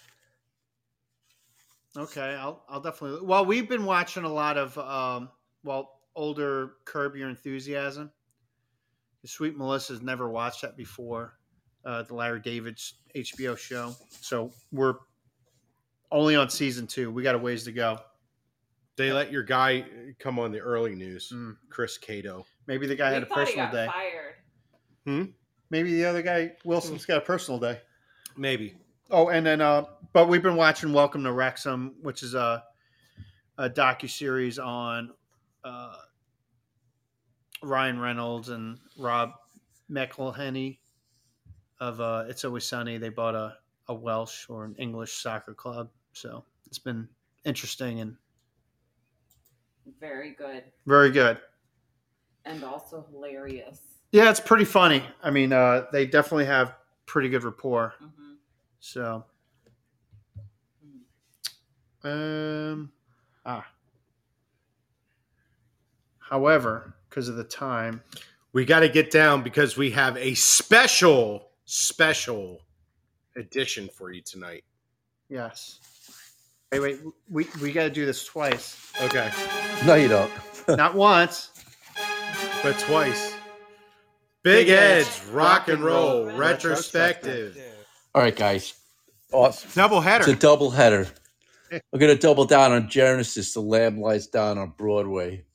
Okay, 1.96 2.36
I'll 2.40 2.64
I'll 2.68 2.82
definitely. 2.82 3.26
Well, 3.26 3.46
we've 3.46 3.70
been 3.70 3.86
watching 3.86 4.24
a 4.24 4.32
lot 4.34 4.58
of 4.58 4.78
um, 4.78 5.30
well, 5.64 6.00
older 6.16 6.74
Curb 6.86 7.16
Your 7.16 7.30
Enthusiasm. 7.30 8.12
Sweet 9.26 9.58
Melissa's 9.58 10.02
never 10.02 10.30
watched 10.30 10.64
that 10.64 10.76
before. 10.76 11.38
Uh, 11.86 12.02
the 12.04 12.14
Larry 12.16 12.40
David's 12.40 12.96
HBO 13.16 13.58
show. 13.58 13.96
So 14.10 14.52
we're 14.72 14.96
only 16.12 16.36
on 16.36 16.50
season 16.50 16.88
two. 16.88 17.12
We 17.12 17.24
got 17.24 17.36
a 17.36 17.38
ways 17.38 17.64
to 17.66 17.72
go. 17.72 18.00
They 18.96 19.12
let 19.12 19.32
your 19.32 19.44
guy 19.44 19.86
come 20.20 20.40
on 20.40 20.52
the 20.52 20.60
early 20.60 20.94
news, 20.96 21.32
Mm. 21.34 21.58
Chris 21.70 21.98
Cato. 21.98 22.46
Maybe 22.68 22.86
the 22.86 22.96
guy 22.96 23.10
We 23.10 23.14
had 23.16 23.24
a 23.24 23.28
personal 23.28 23.66
got 23.66 23.72
day. 23.74 23.88
Fired. 23.88 25.34
Maybe 25.70 25.96
the 25.96 26.06
other 26.06 26.22
guy 26.22 26.52
Wilson's 26.66 27.06
got 27.06 27.18
a 27.18 27.22
personal 27.22 27.60
day. 27.60 27.82
Maybe. 28.38 28.76
Oh, 29.14 29.30
and 29.30 29.46
then 29.46 29.62
uh, 29.62 29.86
but 30.12 30.28
we've 30.28 30.42
been 30.42 30.56
watching 30.56 30.92
Welcome 30.92 31.24
to 31.24 31.32
Wrexham, 31.32 31.94
which 32.02 32.24
is 32.24 32.34
a 32.34 32.64
a 33.60 33.70
docu 33.70 34.10
series 34.10 34.58
on 34.58 35.12
uh, 35.64 35.94
Ryan 37.62 38.00
Reynolds 38.00 38.50
and 38.50 38.80
Rob 38.98 39.34
McElhenney 39.92 40.80
of 41.80 42.02
uh, 42.02 42.26
It's 42.28 42.44
Always 42.44 42.66
Sunny. 42.66 42.98
They 42.98 43.10
bought 43.10 43.36
a, 43.36 43.56
a 43.88 43.94
Welsh 43.94 44.48
or 44.50 44.66
an 44.66 44.76
English 44.80 45.14
soccer 45.14 45.54
club, 45.54 45.92
so 46.14 46.44
it's 46.66 46.80
been 46.80 47.08
interesting 47.46 48.00
and 48.00 48.16
Very 50.00 50.32
good 50.32 50.64
very 50.88 51.12
good. 51.12 51.38
and 52.46 52.64
also 52.64 53.06
hilarious. 53.12 53.80
Yeah, 54.12 54.32
it's 54.32 54.40
pretty 54.40 54.66
funny. 54.66 55.04
I 55.22 55.30
mean, 55.30 55.54
uh, 55.54 55.86
they 55.92 56.08
definitely 56.08 56.46
have 56.46 56.74
pretty 57.06 57.30
good 57.30 57.44
rapport. 57.44 57.94
hmm 58.00 58.23
So, 58.86 59.24
um, 62.04 62.92
ah. 63.46 63.66
However, 66.20 66.94
because 67.10 67.30
of 67.30 67.38
the 67.38 67.46
time, 67.46 68.02
We 68.52 68.66
got 68.66 68.82
to 68.82 68.90
get 68.90 69.10
down 69.10 69.42
because 69.42 69.78
we 69.78 69.90
have 69.92 70.18
a 70.18 70.34
special, 70.34 71.48
special 71.64 72.60
edition 73.38 73.88
for 73.88 74.12
you 74.12 74.22
tonight. 74.22 74.66
yes. 75.30 75.80
Wait, 76.74 76.80
wait, 76.82 77.00
we 77.30 77.48
we 77.62 77.72
got 77.72 77.84
to 77.84 77.90
do 77.90 78.06
this 78.06 78.26
twice, 78.26 78.92
Okay. 79.02 79.32
No, 79.86 79.96
you 79.96 80.10
don't. 80.10 80.32
not 80.68 80.94
once. 80.94 81.52
But 82.62 82.78
twice. 82.80 83.34
Big 84.44 84.68
Ed's 84.68 85.24
Rock 85.28 85.70
and 85.70 85.82
Roll 85.82 86.26
Retrospective. 86.36 87.58
All 88.16 88.22
right, 88.22 88.36
guys. 88.36 88.76
Awesome. 89.32 89.72
Double 89.74 90.00
header. 90.00 90.24
It's 90.24 90.34
a 90.34 90.36
double 90.36 90.70
header. 90.70 91.08
We're 91.72 92.00
going 92.00 92.16
to 92.16 92.22
double 92.22 92.46
down 92.46 92.72
on 92.72 92.88
Genesis, 92.88 93.56
The 93.56 93.60
Lamb 93.62 94.00
Lies 94.00 94.28
Down 94.28 94.60
on 94.60 94.74
Broadway. 94.78 95.46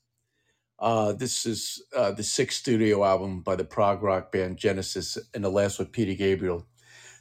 Uh, 0.81 1.13
this 1.13 1.47
is 1.47 1.81
uh, 1.97 2.11
the 2.11 2.25
sixth 2.25 2.59
studio 2.59 3.05
album 3.05 3.43
by 3.43 3.55
the 3.55 3.65
prog 3.65 4.03
rock 4.03 4.33
band 4.33 4.57
Genesis, 4.57 5.17
and 5.35 5.45
the 5.45 5.49
last 5.49 5.79
with 5.79 5.93
Peter 5.93 6.15
Gabriel. 6.15 6.67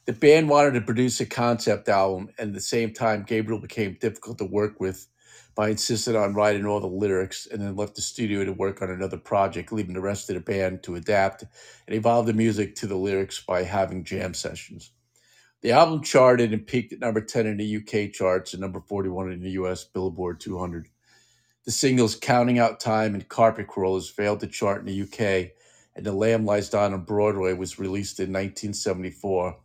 The 0.07 0.13
band 0.13 0.49
wanted 0.49 0.73
to 0.73 0.81
produce 0.81 1.19
a 1.19 1.25
concept 1.27 1.87
album, 1.87 2.29
and 2.39 2.49
at 2.49 2.55
the 2.55 2.61
same 2.61 2.91
time, 2.91 3.21
Gabriel 3.21 3.61
became 3.61 3.97
difficult 4.01 4.39
to 4.39 4.45
work 4.45 4.79
with 4.79 5.07
by 5.53 5.69
insisting 5.69 6.15
on 6.15 6.33
writing 6.33 6.65
all 6.65 6.79
the 6.79 6.87
lyrics 6.87 7.47
and 7.51 7.61
then 7.61 7.75
left 7.75 7.93
the 7.93 8.01
studio 8.01 8.43
to 8.43 8.53
work 8.53 8.81
on 8.81 8.89
another 8.89 9.17
project, 9.17 9.71
leaving 9.71 9.93
the 9.93 10.01
rest 10.01 10.31
of 10.31 10.35
the 10.35 10.41
band 10.41 10.81
to 10.81 10.95
adapt 10.95 11.43
and 11.87 11.95
evolve 11.95 12.25
the 12.25 12.33
music 12.33 12.75
to 12.75 12.87
the 12.87 12.95
lyrics 12.95 13.43
by 13.47 13.61
having 13.61 14.03
jam 14.03 14.33
sessions. 14.33 14.93
The 15.61 15.71
album 15.71 16.03
charted 16.03 16.53
and 16.53 16.65
peaked 16.67 16.93
at 16.93 16.99
number 16.99 17.19
10 17.19 17.47
in 17.47 17.57
the 17.57 17.77
UK 17.77 18.13
charts 18.13 18.53
and 18.53 18.61
number 18.61 18.79
41 18.79 19.31
in 19.31 19.41
the 19.41 19.51
US 19.51 19.83
Billboard 19.83 20.39
200. 20.39 20.87
The 21.65 21.71
singles 21.71 22.15
Counting 22.15 22.59
Out 22.59 22.79
Time 22.79 23.15
and 23.15 23.27
Carpet 23.27 23.67
Crawlers 23.67 24.09
failed 24.09 24.39
to 24.41 24.47
chart 24.47 24.79
in 24.79 24.85
the 24.85 25.01
UK, 25.01 25.51
and 25.95 26.05
The 26.05 26.13
Lamb 26.13 26.45
Lies 26.45 26.69
Down 26.69 26.93
on 26.93 27.01
Broadway 27.01 27.53
was 27.53 27.79
released 27.79 28.19
in 28.19 28.31
1974. 28.31 29.57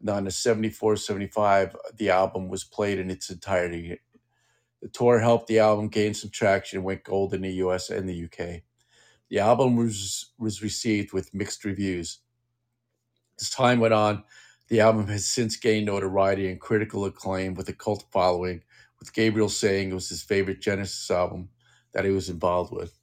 And 0.00 0.10
on 0.10 0.24
the 0.24 0.30
74 0.30 0.96
75, 0.96 1.76
the 1.96 2.10
album 2.10 2.48
was 2.48 2.64
played 2.64 2.98
in 2.98 3.10
its 3.10 3.30
entirety. 3.30 3.98
The 4.82 4.88
tour 4.88 5.18
helped 5.18 5.46
the 5.46 5.60
album 5.60 5.88
gain 5.88 6.12
some 6.12 6.30
traction 6.30 6.78
and 6.78 6.84
went 6.84 7.04
gold 7.04 7.32
in 7.32 7.40
the 7.40 7.54
US 7.54 7.88
and 7.88 8.08
the 8.08 8.24
UK. 8.24 8.62
The 9.30 9.38
album 9.38 9.76
was, 9.76 10.32
was 10.38 10.62
received 10.62 11.12
with 11.12 11.32
mixed 11.32 11.64
reviews. 11.64 12.18
As 13.40 13.48
time 13.48 13.80
went 13.80 13.94
on, 13.94 14.24
the 14.72 14.80
album 14.80 15.06
has 15.06 15.26
since 15.28 15.56
gained 15.56 15.84
notoriety 15.84 16.50
and 16.50 16.58
critical 16.58 17.04
acclaim 17.04 17.52
with 17.52 17.68
a 17.68 17.74
cult 17.74 18.06
following, 18.10 18.62
with 18.98 19.12
Gabriel 19.12 19.50
saying 19.50 19.90
it 19.90 19.94
was 19.94 20.08
his 20.08 20.22
favorite 20.22 20.62
Genesis 20.62 21.10
album 21.10 21.50
that 21.92 22.06
he 22.06 22.10
was 22.10 22.30
involved 22.30 22.72
with. 22.72 22.98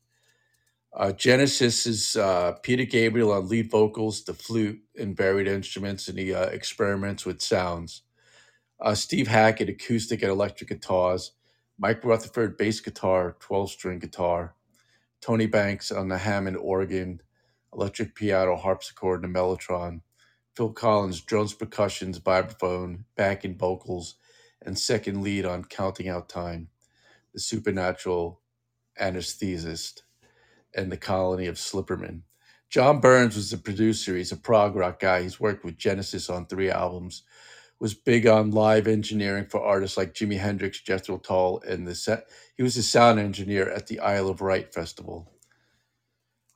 Uh, 0.92 1.12
Genesis 1.12 1.86
is 1.86 2.16
uh, 2.16 2.54
Peter 2.64 2.86
Gabriel 2.86 3.32
on 3.32 3.48
lead 3.48 3.70
vocals, 3.70 4.24
the 4.24 4.34
flute, 4.34 4.80
and 4.98 5.16
varied 5.16 5.48
instruments, 5.48 6.08
and 6.08 6.18
he 6.18 6.34
uh, 6.34 6.48
experiments 6.48 7.24
with 7.24 7.40
sounds. 7.40 8.02
Uh, 8.82 8.96
Steve 8.96 9.28
Hackett, 9.28 9.70
acoustic 9.70 10.24
and 10.24 10.32
electric 10.32 10.70
guitars. 10.72 11.34
Mike 11.78 12.04
Rutherford, 12.04 12.58
bass 12.58 12.80
guitar, 12.80 13.38
12 13.42 13.70
string 13.70 14.00
guitar. 14.00 14.56
Tony 15.22 15.46
Banks 15.46 15.92
on 15.92 16.08
the 16.08 16.18
Hammond 16.18 16.58
organ, 16.58 17.22
electric 17.72 18.16
piano, 18.16 18.56
harpsichord, 18.56 19.24
and 19.24 19.36
the 19.36 19.40
mellotron. 19.40 20.02
Phil 20.56 20.72
Collins, 20.72 21.22
drums, 21.22 21.54
percussions, 21.54 22.20
vibraphone, 22.20 23.06
backing 23.16 23.58
vocals, 23.58 24.16
and 24.62 24.78
second 24.78 25.24
lead 25.24 25.46
on 25.46 25.64
Counting 25.64 26.10
Out 26.10 26.30
Time, 26.30 26.70
the 27.34 27.40
supernatural 27.40 28.42
anesthetist, 29.02 30.02
and 30.76 30.92
the 30.92 30.98
colony 30.98 31.48
of 31.48 31.56
Slippermen. 31.56 32.24
John 32.70 33.00
Burns 33.00 33.36
was 33.36 33.52
the 33.52 33.58
producer. 33.58 34.16
He's 34.16 34.32
a 34.32 34.38
prog 34.38 34.76
rock 34.76 35.00
guy. 35.00 35.24
He's 35.24 35.40
worked 35.40 35.66
with 35.66 35.78
Genesis 35.78 36.30
on 36.30 36.46
three 36.46 36.70
albums. 36.70 37.24
Was 37.80 37.94
big 37.94 38.28
on 38.28 38.52
live 38.52 38.88
engineering 38.88 39.48
for 39.50 39.64
artists 39.64 39.98
like 39.98 40.14
Jimi 40.14 40.38
Hendrix, 40.40 40.82
Jethro 40.82 41.18
Tull, 41.18 41.64
and 41.68 41.88
the 41.88 41.96
set. 41.96 42.28
He 42.58 42.64
was 42.64 42.78
a 42.78 42.84
sound 42.84 43.20
engineer 43.20 43.70
at 43.70 43.88
the 43.88 44.00
Isle 44.00 44.30
of 44.30 44.42
Wight 44.42 44.74
festival. 44.74 45.32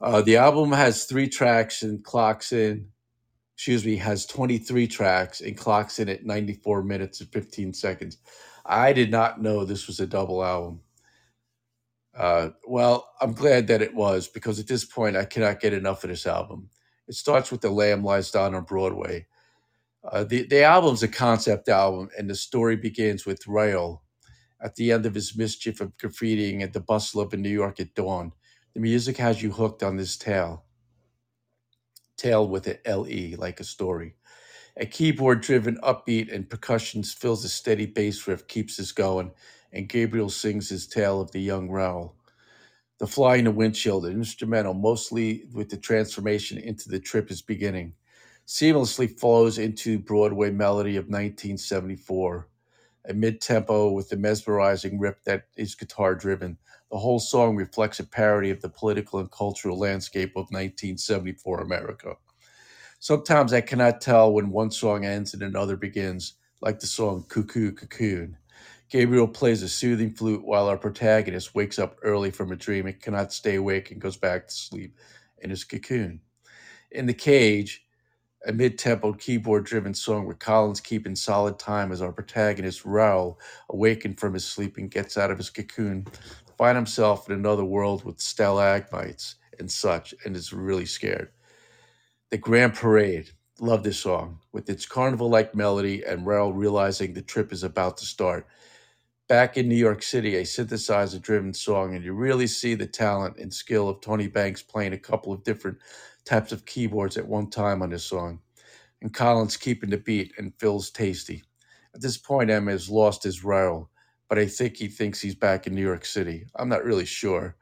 Uh, 0.01 0.21
the 0.21 0.37
album 0.37 0.71
has 0.73 1.05
three 1.05 1.29
tracks 1.29 1.83
and 1.83 2.03
clocks 2.03 2.51
in 2.53 2.89
excuse 3.55 3.85
me, 3.85 3.95
has 3.97 4.25
23 4.25 4.87
tracks 4.87 5.41
and 5.41 5.57
clocks 5.57 5.99
in 5.99 6.09
at 6.09 6.25
94 6.25 6.83
minutes 6.83 7.21
and 7.21 7.31
15 7.31 7.73
seconds. 7.73 8.17
I 8.65 8.93
did 8.93 9.11
not 9.11 9.41
know 9.41 9.65
this 9.65 9.87
was 9.87 9.99
a 9.99 10.07
double 10.07 10.43
album. 10.43 10.81
Uh, 12.17 12.49
well, 12.67 13.09
I'm 13.21 13.33
glad 13.33 13.67
that 13.67 13.81
it 13.81 13.93
was 13.93 14.27
because 14.27 14.59
at 14.59 14.67
this 14.67 14.85
point 14.85 15.17
I 15.17 15.25
cannot 15.25 15.59
get 15.59 15.73
enough 15.73 16.03
of 16.03 16.09
this 16.09 16.27
album. 16.27 16.69
It 17.07 17.15
starts 17.15 17.51
with 17.51 17.61
The 17.61 17.69
Lamb 17.69 18.03
Lies 18.03 18.31
Down 18.31 18.55
on 18.55 18.63
Broadway. 18.63 19.27
Uh, 20.03 20.23
the, 20.23 20.43
the 20.47 20.63
album's 20.63 21.03
a 21.03 21.07
concept 21.07 21.69
album, 21.69 22.09
and 22.17 22.29
the 22.29 22.35
story 22.35 22.75
begins 22.75 23.25
with 23.25 23.47
Rael 23.47 24.03
at 24.61 24.75
the 24.75 24.91
end 24.91 25.05
of 25.05 25.15
his 25.15 25.35
mischief 25.35 25.81
of 25.81 25.95
graffitiing 25.97 26.61
at 26.61 26.73
the 26.73 26.79
bustle 26.79 27.21
of 27.21 27.33
New 27.33 27.49
York 27.49 27.79
at 27.79 27.93
dawn. 27.95 28.31
The 28.73 28.79
music 28.79 29.17
has 29.17 29.41
you 29.41 29.51
hooked 29.51 29.83
on 29.83 29.97
this 29.97 30.17
tale 30.17 30.62
tale 32.23 32.47
with 32.47 32.67
an 32.67 32.77
LE, 32.87 33.37
like 33.37 33.59
a 33.59 33.65
story. 33.65 34.15
A 34.77 34.85
keyboard 34.87 35.41
driven 35.41 35.77
upbeat 35.83 36.33
and 36.33 36.49
percussions 36.49 37.13
fills 37.13 37.45
a 37.45 37.49
steady 37.49 37.85
bass 37.85 38.27
riff, 38.27 38.47
keeps 38.47 38.79
us 38.79 38.91
going, 38.91 39.31
and 39.71 39.89
Gabriel 39.89 40.29
sings 40.29 40.69
his 40.69 40.87
tale 40.87 41.21
of 41.21 41.31
the 41.31 41.41
young 41.41 41.69
Raoul. 41.69 42.15
The 42.99 43.07
fly 43.07 43.37
in 43.37 43.45
the 43.45 43.51
windshield, 43.51 44.05
an 44.05 44.13
instrumental 44.13 44.73
mostly 44.73 45.45
with 45.53 45.69
the 45.69 45.77
transformation 45.77 46.57
into 46.57 46.89
the 46.89 46.99
trip 46.99 47.31
is 47.31 47.41
beginning, 47.41 47.93
seamlessly 48.47 49.09
flows 49.19 49.59
into 49.59 49.99
Broadway 49.99 50.51
melody 50.51 50.97
of 50.97 51.05
1974. 51.05 52.47
A 53.09 53.13
mid 53.13 53.41
tempo 53.41 53.91
with 53.91 54.09
the 54.09 54.17
mesmerizing 54.17 54.99
riff 54.99 55.23
that 55.25 55.45
is 55.57 55.75
guitar 55.75 56.15
driven. 56.15 56.57
The 56.93 56.99
whole 56.99 57.19
song 57.19 57.55
reflects 57.55 57.99
a 57.99 58.03
parody 58.03 58.51
of 58.51 58.61
the 58.61 58.69
political 58.69 59.17
and 59.17 59.31
cultural 59.31 59.79
landscape 59.79 60.33
of 60.35 60.51
1974 60.51 61.61
America. 61.61 62.17
Sometimes 62.99 63.51
I 63.51 63.61
cannot 63.61 63.99
tell 63.99 64.31
when 64.31 64.51
one 64.51 64.69
song 64.69 65.03
ends 65.03 65.33
and 65.33 65.41
another 65.41 65.75
begins, 65.75 66.35
like 66.61 66.79
the 66.79 66.85
song 66.85 67.25
Cuckoo 67.27 67.71
Cocoon. 67.71 68.37
Gabriel 68.91 69.27
plays 69.27 69.63
a 69.63 69.69
soothing 69.69 70.13
flute 70.13 70.45
while 70.45 70.67
our 70.67 70.77
protagonist 70.77 71.55
wakes 71.55 71.79
up 71.79 71.97
early 72.03 72.29
from 72.29 72.51
a 72.51 72.55
dream 72.55 72.85
and 72.85 73.01
cannot 73.01 73.33
stay 73.33 73.55
awake 73.55 73.89
and 73.89 73.99
goes 73.99 74.15
back 74.15 74.47
to 74.47 74.53
sleep 74.53 74.95
in 75.39 75.49
his 75.49 75.63
cocoon. 75.63 76.21
In 76.91 77.07
the 77.07 77.13
cage, 77.15 77.83
a 78.45 78.51
mid-tempo 78.51 79.13
keyboard-driven 79.13 79.93
song 79.93 80.25
where 80.25 80.35
Collins 80.35 80.81
keeping 80.81 81.15
solid 81.15 81.57
time 81.57 81.91
as 81.91 82.01
our 82.01 82.11
protagonist 82.11 82.83
Raoul, 82.85 83.39
awakened 83.69 84.19
from 84.19 84.33
his 84.33 84.45
sleep 84.45 84.77
and 84.77 84.91
gets 84.91 85.17
out 85.17 85.31
of 85.31 85.37
his 85.37 85.49
cocoon, 85.49 86.05
find 86.63 86.77
himself 86.77 87.29
in 87.29 87.35
another 87.35 87.65
world 87.65 88.05
with 88.05 88.21
stalagmites 88.21 89.35
and 89.59 89.69
such, 89.69 90.15
and 90.23 90.33
is 90.33 90.53
really 90.53 90.85
scared. 90.85 91.27
The 92.31 92.37
Grand 92.37 92.73
Parade, 92.73 93.31
love 93.59 93.83
this 93.83 93.99
song, 93.99 94.39
with 94.53 94.69
its 94.69 94.85
carnival-like 94.85 95.53
melody 95.53 96.03
and 96.03 96.25
Raoul 96.25 96.53
realizing 96.53 97.13
the 97.13 97.21
trip 97.21 97.51
is 97.51 97.63
about 97.63 97.97
to 97.97 98.05
start. 98.05 98.47
Back 99.27 99.57
in 99.57 99.67
New 99.67 99.75
York 99.75 100.01
City, 100.01 100.37
a 100.37 100.43
synthesizer-driven 100.43 101.53
song, 101.53 101.95
and 101.95 102.05
you 102.05 102.13
really 102.13 102.47
see 102.47 102.75
the 102.75 102.87
talent 102.87 103.35
and 103.39 103.53
skill 103.53 103.89
of 103.89 103.99
Tony 103.99 104.27
Banks 104.27 104.63
playing 104.63 104.93
a 104.93 104.97
couple 104.97 105.33
of 105.33 105.43
different 105.43 105.79
types 106.23 106.53
of 106.53 106.65
keyboards 106.65 107.17
at 107.17 107.27
one 107.27 107.49
time 107.49 107.81
on 107.81 107.89
this 107.89 108.05
song, 108.05 108.39
and 109.01 109.13
Collins 109.13 109.57
keeping 109.57 109.89
the 109.89 109.97
beat 109.97 110.31
and 110.37 110.53
Phil's 110.61 110.91
tasty. 110.91 111.43
At 111.93 111.99
this 111.99 112.17
point, 112.17 112.49
Emma 112.49 112.71
has 112.71 112.89
lost 112.89 113.23
his 113.23 113.43
Raoul, 113.43 113.89
but 114.33 114.41
I 114.41 114.47
think 114.47 114.77
he 114.77 114.87
thinks 114.87 115.21
he's 115.21 115.35
back 115.35 115.67
in 115.67 115.75
New 115.75 115.83
York 115.83 116.03
City. 116.05 116.47
I'm 116.55 116.67
not 116.67 116.83
really 116.83 117.05
sure. 117.05 117.55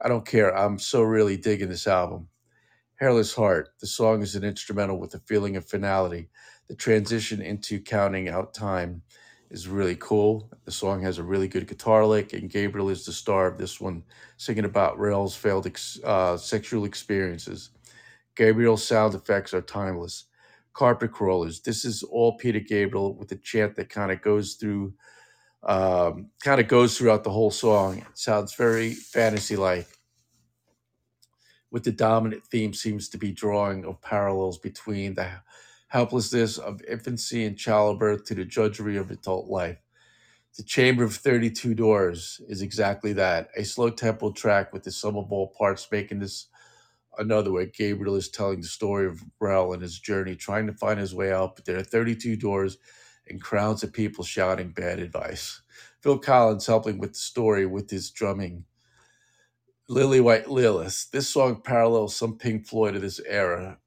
I 0.00 0.08
don't 0.08 0.26
care. 0.26 0.50
I'm 0.50 0.76
so 0.76 1.02
really 1.02 1.36
digging 1.36 1.68
this 1.68 1.86
album. 1.86 2.26
Hairless 2.96 3.32
Heart. 3.32 3.68
The 3.78 3.86
song 3.86 4.22
is 4.22 4.34
an 4.34 4.42
instrumental 4.42 4.98
with 4.98 5.14
a 5.14 5.20
feeling 5.20 5.54
of 5.54 5.64
finality. 5.64 6.28
The 6.66 6.74
transition 6.74 7.40
into 7.40 7.78
counting 7.78 8.28
out 8.28 8.52
time 8.52 9.02
is 9.52 9.68
really 9.68 9.94
cool. 9.94 10.50
The 10.64 10.72
song 10.72 11.02
has 11.02 11.18
a 11.18 11.22
really 11.22 11.46
good 11.46 11.68
guitar 11.68 12.04
lick, 12.04 12.32
and 12.32 12.50
Gabriel 12.50 12.88
is 12.90 13.04
the 13.04 13.12
star 13.12 13.46
of 13.46 13.56
this 13.56 13.80
one, 13.80 14.02
singing 14.38 14.64
about 14.64 14.98
Rael's 14.98 15.36
failed 15.36 15.68
ex- 15.68 16.00
uh, 16.02 16.36
sexual 16.36 16.84
experiences. 16.84 17.70
Gabriel's 18.34 18.84
sound 18.84 19.14
effects 19.14 19.54
are 19.54 19.62
timeless. 19.62 20.24
Carpet 20.72 21.12
crawlers. 21.12 21.60
This 21.60 21.84
is 21.84 22.02
all 22.02 22.36
Peter 22.38 22.58
Gabriel 22.58 23.14
with 23.14 23.30
a 23.30 23.36
chant 23.36 23.76
that 23.76 23.88
kind 23.88 24.10
of 24.10 24.20
goes 24.20 24.54
through, 24.54 24.94
um, 25.64 26.30
kind 26.42 26.60
of 26.60 26.68
goes 26.68 26.96
throughout 26.98 27.24
the 27.24 27.30
whole 27.30 27.50
song. 27.50 27.98
It 27.98 28.06
sounds 28.18 28.54
very 28.54 28.92
fantasy-like. 28.94 29.88
With 31.70 31.84
the 31.84 31.92
dominant 31.92 32.44
theme 32.44 32.74
seems 32.74 33.08
to 33.10 33.18
be 33.18 33.32
drawing 33.32 33.84
of 33.84 34.00
parallels 34.02 34.58
between 34.58 35.14
the 35.14 35.30
helplessness 35.88 36.58
of 36.58 36.82
infancy 36.84 37.44
and 37.44 37.58
childbirth 37.58 38.24
to 38.26 38.34
the 38.34 38.44
drudgery 38.44 38.96
of 38.96 39.10
adult 39.10 39.48
life. 39.48 39.78
The 40.56 40.64
Chamber 40.64 41.04
of 41.04 41.14
32 41.14 41.74
Doors 41.74 42.40
is 42.48 42.62
exactly 42.62 43.12
that 43.14 43.48
a 43.56 43.64
slow 43.64 43.90
tempo 43.90 44.32
track 44.32 44.72
with 44.72 44.84
the 44.84 44.92
sum 44.92 45.16
of 45.16 45.32
all 45.32 45.48
parts 45.58 45.88
making 45.92 46.20
this 46.20 46.48
another 47.18 47.52
way. 47.52 47.66
Gabriel 47.66 48.16
is 48.16 48.28
telling 48.28 48.60
the 48.60 48.66
story 48.68 49.06
of 49.06 49.22
Rael 49.40 49.72
and 49.72 49.82
his 49.82 49.98
journey, 49.98 50.36
trying 50.36 50.66
to 50.66 50.72
find 50.72 51.00
his 51.00 51.14
way 51.14 51.32
out, 51.32 51.56
but 51.56 51.64
there 51.66 51.78
are 51.78 51.84
32 51.84 52.36
doors 52.36 52.78
and 53.30 53.42
crowds 53.42 53.82
of 53.82 53.92
people 53.92 54.24
shouting 54.24 54.70
bad 54.70 54.98
advice. 55.00 55.62
Phil 56.02 56.18
Collins 56.18 56.66
helping 56.66 56.98
with 56.98 57.12
the 57.14 57.18
story 57.18 57.66
with 57.66 57.90
his 57.90 58.10
drumming. 58.10 58.64
Lily 59.88 60.20
White 60.20 60.50
Lilith. 60.50 61.10
This 61.12 61.28
song 61.28 61.62
parallels 61.62 62.16
some 62.16 62.38
Pink 62.38 62.66
Floyd 62.66 62.96
of 62.96 63.02
this 63.02 63.20
era. 63.26 63.78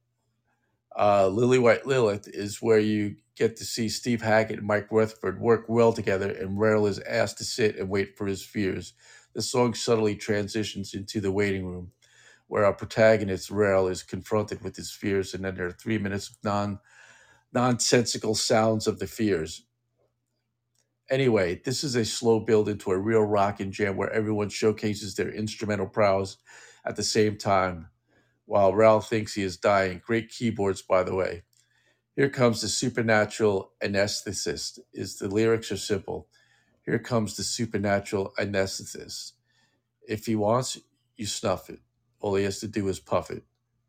Uh, 0.97 1.27
Lily 1.27 1.59
White 1.59 1.85
Lilith 1.87 2.27
is 2.27 2.61
where 2.61 2.79
you 2.79 3.15
get 3.37 3.57
to 3.57 3.65
see 3.65 3.89
Steve 3.89 4.21
Hackett 4.21 4.59
and 4.59 4.67
Mike 4.67 4.89
Rutherford 4.91 5.39
work 5.39 5.65
well 5.69 5.93
together, 5.93 6.29
and 6.31 6.59
Rael 6.59 6.87
is 6.87 6.99
asked 6.99 7.37
to 7.39 7.45
sit 7.45 7.77
and 7.77 7.89
wait 7.89 8.17
for 8.17 8.27
his 8.27 8.43
fears. 8.43 8.93
The 9.33 9.41
song 9.41 9.73
subtly 9.73 10.15
transitions 10.15 10.93
into 10.93 11.21
the 11.21 11.31
waiting 11.31 11.65
room, 11.65 11.91
where 12.47 12.65
our 12.65 12.73
protagonist 12.73 13.51
Rael 13.51 13.87
is 13.87 14.03
confronted 14.03 14.63
with 14.63 14.75
his 14.75 14.91
fears, 14.91 15.33
and 15.33 15.45
then 15.45 15.55
there 15.55 15.67
are 15.67 15.71
three 15.71 15.97
minutes 15.97 16.29
of 16.29 16.37
non 16.43 16.79
nonsensical 17.54 18.36
sounds 18.36 18.88
of 18.88 18.99
the 18.99 19.08
fears. 19.08 19.66
Anyway, 21.12 21.62
this 21.66 21.84
is 21.84 21.95
a 21.95 22.06
slow 22.06 22.39
build 22.39 22.70
into 22.70 22.91
a 22.91 22.97
real 22.97 23.22
rock 23.24 23.60
and 23.60 23.74
jam 23.74 23.97
where 23.97 24.12
everyone 24.12 24.49
showcases 24.49 25.16
their 25.16 25.32
instrumental 25.32 25.88
prowess 25.88 26.38
at 26.86 26.95
the 26.95 27.04
same 27.04 27.38
time 27.38 27.89
while 28.45 28.76
Ralph 28.76 29.10
thinks 29.10 29.36
he 29.36 29.43
is 29.43 29.58
dying. 29.58 30.02
Great 30.06 30.30
keyboards, 30.30 30.82
by 30.84 31.04
the 31.04 31.16
way. 31.16 31.43
Here 32.16 32.30
comes 32.30 32.62
the 32.62 32.70
supernatural 32.70 33.74
anesthetist. 33.84 34.80
Is 34.93 35.18
the 35.20 35.30
lyrics 35.30 35.72
are 35.72 35.78
simple. 35.78 36.30
Here 36.86 36.99
comes 36.99 37.38
the 37.38 37.43
supernatural 37.43 38.34
anesthetist. 38.39 39.34
If 40.08 40.26
he 40.28 40.36
wants, 40.36 40.80
you 41.18 41.28
snuff 41.28 41.70
it. 41.70 41.80
All 42.22 42.36
he 42.36 42.45
has 42.45 42.60
to 42.62 42.68
do 42.68 42.88
is 42.89 42.99
puff 42.99 43.32
it. 43.32 43.43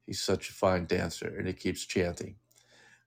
He's 0.07 0.23
such 0.23 0.51
a 0.51 0.55
fine 0.55 0.87
dancer, 0.87 1.35
and 1.39 1.47
he 1.49 1.55
keeps 1.55 1.87
chanting. 1.87 2.37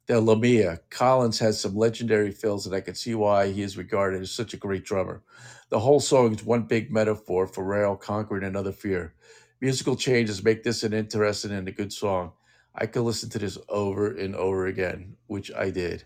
The 0.08 0.22
Lamia. 0.22 0.82
Collins 0.92 1.40
has 1.40 1.60
some 1.60 1.76
legendary 1.76 2.30
fills, 2.30 2.68
and 2.68 2.76
I 2.76 2.82
can 2.82 2.94
see 2.94 3.16
why 3.16 3.52
he 3.52 3.64
is 3.64 3.76
regarded 3.76 4.22
as 4.22 4.30
such 4.30 4.54
a 4.54 4.58
great 4.58 4.86
drummer. 4.86 5.24
The 5.70 5.80
whole 5.80 6.00
song 6.00 6.36
is 6.36 6.44
one 6.44 6.64
big 6.64 6.92
metaphor 6.92 7.48
for 7.48 7.64
Rael 7.64 7.96
conquering 7.96 8.44
another 8.44 8.72
fear. 8.72 9.16
Musical 9.62 9.96
changes 9.96 10.44
make 10.44 10.62
this 10.62 10.84
an 10.84 10.94
interesting 10.94 11.52
and 11.52 11.68
a 11.68 11.72
good 11.72 11.92
song. 11.92 12.34
I 12.76 12.86
could 12.86 13.02
listen 13.02 13.32
to 13.32 13.40
this 13.40 13.58
over 13.68 14.16
and 14.16 14.36
over 14.36 14.68
again, 14.68 15.16
which 15.26 15.52
I 15.52 15.72
did. 15.72 16.04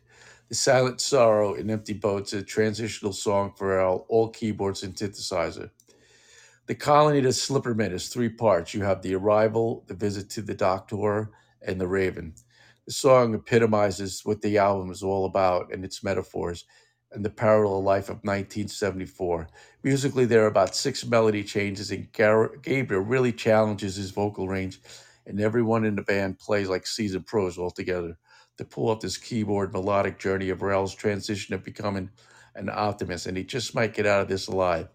The 0.48 0.56
Silent 0.56 1.02
Sorrow 1.02 1.56
in 1.56 1.70
Empty 1.70 1.94
Boats, 1.94 2.32
a 2.32 2.42
transitional 2.42 3.12
song 3.12 3.54
for 3.58 3.76
Rael, 3.76 4.06
all 4.08 4.30
keyboards 4.30 4.82
and 4.84 4.96
synthesizer. 4.96 5.72
The 6.68 6.76
Colony 6.76 7.22
to 7.22 7.34
Slippermen 7.34 7.92
is 7.92 8.08
three 8.08 8.30
parts. 8.30 8.74
You 8.74 8.84
have 8.84 9.02
the 9.02 9.16
arrival, 9.16 9.84
the 9.88 9.94
visit 9.94 10.30
to 10.32 10.42
the 10.42 10.56
Doctor, 10.56 11.32
and 11.62 11.82
the 11.82 11.88
Raven. 11.88 12.36
The 12.90 12.94
song 12.94 13.36
epitomizes 13.36 14.22
what 14.26 14.42
the 14.42 14.58
album 14.58 14.90
is 14.90 15.04
all 15.04 15.26
about 15.28 15.72
and 15.72 15.86
its 15.86 16.04
metaphors 16.04 16.66
and 17.12 17.24
the 17.24 17.30
parallel 17.30 17.84
life 17.84 18.06
of 18.06 18.16
1974. 18.24 19.48
Musically, 19.84 20.26
there 20.26 20.44
are 20.44 20.48
about 20.48 20.74
six 20.74 21.06
melody 21.06 21.44
changes, 21.44 21.92
and 21.92 22.12
Gabriel 22.12 23.04
really 23.04 23.32
challenges 23.32 23.96
his 23.96 24.10
vocal 24.10 24.48
range, 24.48 24.82
and 25.28 25.40
everyone 25.40 25.86
in 25.86 25.96
the 25.96 26.02
band 26.02 26.40
plays 26.40 26.68
like 26.68 26.88
seasoned 26.88 27.28
pros 27.28 27.60
altogether 27.60 28.18
to 28.58 28.66
pull 28.66 28.90
off 28.90 29.02
this 29.02 29.18
keyboard 29.18 29.72
melodic 29.72 30.18
journey 30.18 30.50
of 30.50 30.64
Rael's 30.64 30.96
transition 30.96 31.54
of 31.54 31.64
becoming 31.64 32.10
an 32.56 32.72
optimist, 32.74 33.28
and 33.28 33.38
he 33.38 33.44
just 33.44 33.76
might 33.76 33.94
get 33.94 34.08
out 34.08 34.22
of 34.24 34.30
this 34.30 34.48
alive. 34.48 34.88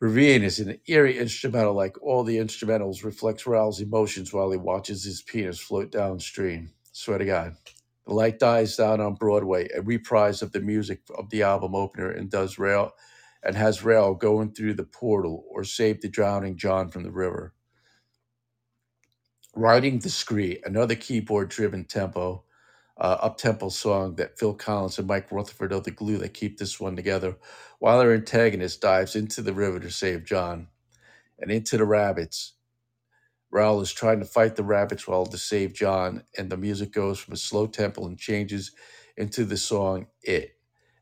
Ravine 0.00 0.42
is 0.42 0.60
an 0.60 0.78
eerie 0.88 1.18
instrumental, 1.18 1.72
like 1.74 2.00
all 2.02 2.22
the 2.22 2.36
instrumentals, 2.36 3.02
reflects 3.02 3.46
Raoul's 3.46 3.80
emotions 3.80 4.32
while 4.32 4.50
he 4.50 4.58
watches 4.58 5.04
his 5.04 5.22
penis 5.22 5.58
float 5.58 5.90
downstream. 5.90 6.70
Swear 6.92 7.18
to 7.18 7.24
God. 7.24 7.56
The 8.06 8.12
light 8.14 8.38
dies 8.38 8.76
down 8.76 9.00
on 9.00 9.14
Broadway, 9.14 9.68
a 9.74 9.82
reprise 9.82 10.42
of 10.42 10.52
the 10.52 10.60
music 10.60 11.00
of 11.16 11.30
the 11.30 11.42
album 11.42 11.74
opener, 11.74 12.10
and 12.10 12.30
does 12.30 12.58
Rael 12.58 12.92
and 13.42 13.56
has 13.56 13.84
Rael 13.84 14.14
going 14.14 14.52
through 14.52 14.74
the 14.74 14.84
portal 14.84 15.44
or 15.50 15.64
save 15.64 16.02
the 16.02 16.08
drowning 16.08 16.56
John 16.58 16.90
from 16.90 17.02
the 17.02 17.10
river. 17.12 17.54
Riding 19.54 20.00
the 20.00 20.10
Scree, 20.10 20.62
another 20.64 20.94
keyboard 20.96 21.50
driven 21.50 21.84
tempo, 21.84 22.44
uh, 22.98 23.18
up 23.22 23.38
tempo 23.38 23.68
song 23.70 24.16
that 24.16 24.38
Phil 24.38 24.54
Collins 24.54 24.98
and 24.98 25.08
Mike 25.08 25.32
Rutherford 25.32 25.72
are 25.72 25.80
the 25.80 25.90
glue 25.90 26.18
that 26.18 26.34
keep 26.34 26.58
this 26.58 26.80
one 26.80 26.96
together, 26.96 27.36
while 27.80 28.00
our 28.00 28.12
antagonist 28.14 28.80
dives 28.82 29.16
into 29.16 29.42
the 29.42 29.54
river 29.54 29.80
to 29.80 29.90
save 29.90 30.24
John 30.24 30.68
and 31.40 31.50
into 31.52 31.78
the 31.78 31.86
rabbits. 31.86 32.54
Raoul 33.50 33.80
is 33.82 33.92
trying 33.94 34.20
to 34.20 34.26
fight 34.26 34.56
the 34.56 34.64
rabbits 34.64 35.08
while 35.08 35.26
to 35.26 35.38
save 35.38 35.74
John, 35.74 36.24
and 36.38 36.50
the 36.50 36.58
music 36.58 36.92
goes 36.92 37.18
from 37.20 37.34
a 37.34 37.38
slow 37.38 37.66
tempo 37.66 38.06
and 38.06 38.18
changes 38.18 38.72
into 39.16 39.46
the 39.46 39.56
song 39.58 40.08
It, 40.22 40.56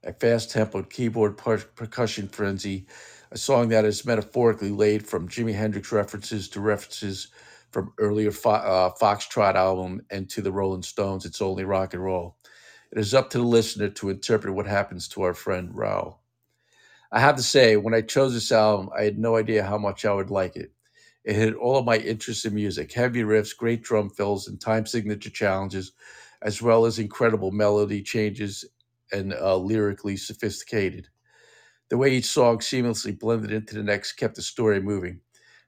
a 0.04 0.14
fast 0.14 0.52
tempoed 0.52 0.90
keyboard 0.90 1.38
per- 1.38 1.58
percussion 1.58 2.28
frenzy, 2.28 2.86
a 3.32 3.38
song 3.38 3.70
that 3.70 3.84
is 3.86 4.06
metaphorically 4.06 4.70
laid 4.70 5.06
from 5.08 5.28
Jimi 5.28 5.54
Hendrix 5.54 5.92
references 5.92 6.48
to 6.50 6.60
references 6.60 7.28
from 7.74 7.92
earlier 7.98 8.30
fo- 8.30 8.50
uh, 8.52 8.92
Foxtrot 9.00 9.56
album 9.56 10.00
and 10.10 10.30
to 10.30 10.40
the 10.40 10.52
Rolling 10.52 10.82
Stones, 10.84 11.26
It's 11.26 11.42
Only 11.42 11.64
Rock 11.64 11.92
and 11.92 12.02
Roll. 12.02 12.38
It 12.92 12.98
is 12.98 13.12
up 13.12 13.30
to 13.30 13.38
the 13.38 13.44
listener 13.44 13.90
to 13.90 14.10
interpret 14.10 14.54
what 14.54 14.66
happens 14.66 15.08
to 15.08 15.22
our 15.22 15.34
friend 15.34 15.70
Raoul. 15.74 16.20
I 17.12 17.20
have 17.20 17.36
to 17.36 17.42
say, 17.42 17.76
when 17.76 17.94
I 17.94 18.02
chose 18.02 18.32
this 18.32 18.52
album, 18.52 18.90
I 18.96 19.02
had 19.02 19.18
no 19.18 19.36
idea 19.36 19.64
how 19.64 19.78
much 19.78 20.04
I 20.04 20.12
would 20.14 20.30
like 20.30 20.56
it. 20.56 20.72
It 21.24 21.36
hit 21.36 21.54
all 21.56 21.78
of 21.78 21.84
my 21.84 21.96
interests 21.96 22.44
in 22.44 22.54
music 22.54 22.92
heavy 22.92 23.22
riffs, 23.22 23.56
great 23.56 23.82
drum 23.82 24.10
fills, 24.10 24.46
and 24.46 24.60
time 24.60 24.86
signature 24.86 25.30
challenges, 25.30 25.92
as 26.42 26.62
well 26.62 26.84
as 26.86 26.98
incredible 27.00 27.50
melody 27.50 28.02
changes 28.02 28.64
and 29.12 29.34
uh, 29.34 29.56
lyrically 29.56 30.16
sophisticated. 30.16 31.08
The 31.90 31.98
way 31.98 32.14
each 32.14 32.26
song 32.26 32.58
seamlessly 32.58 33.18
blended 33.18 33.52
into 33.52 33.74
the 33.74 33.82
next 33.82 34.12
kept 34.12 34.36
the 34.36 34.42
story 34.42 34.80
moving. 34.80 35.20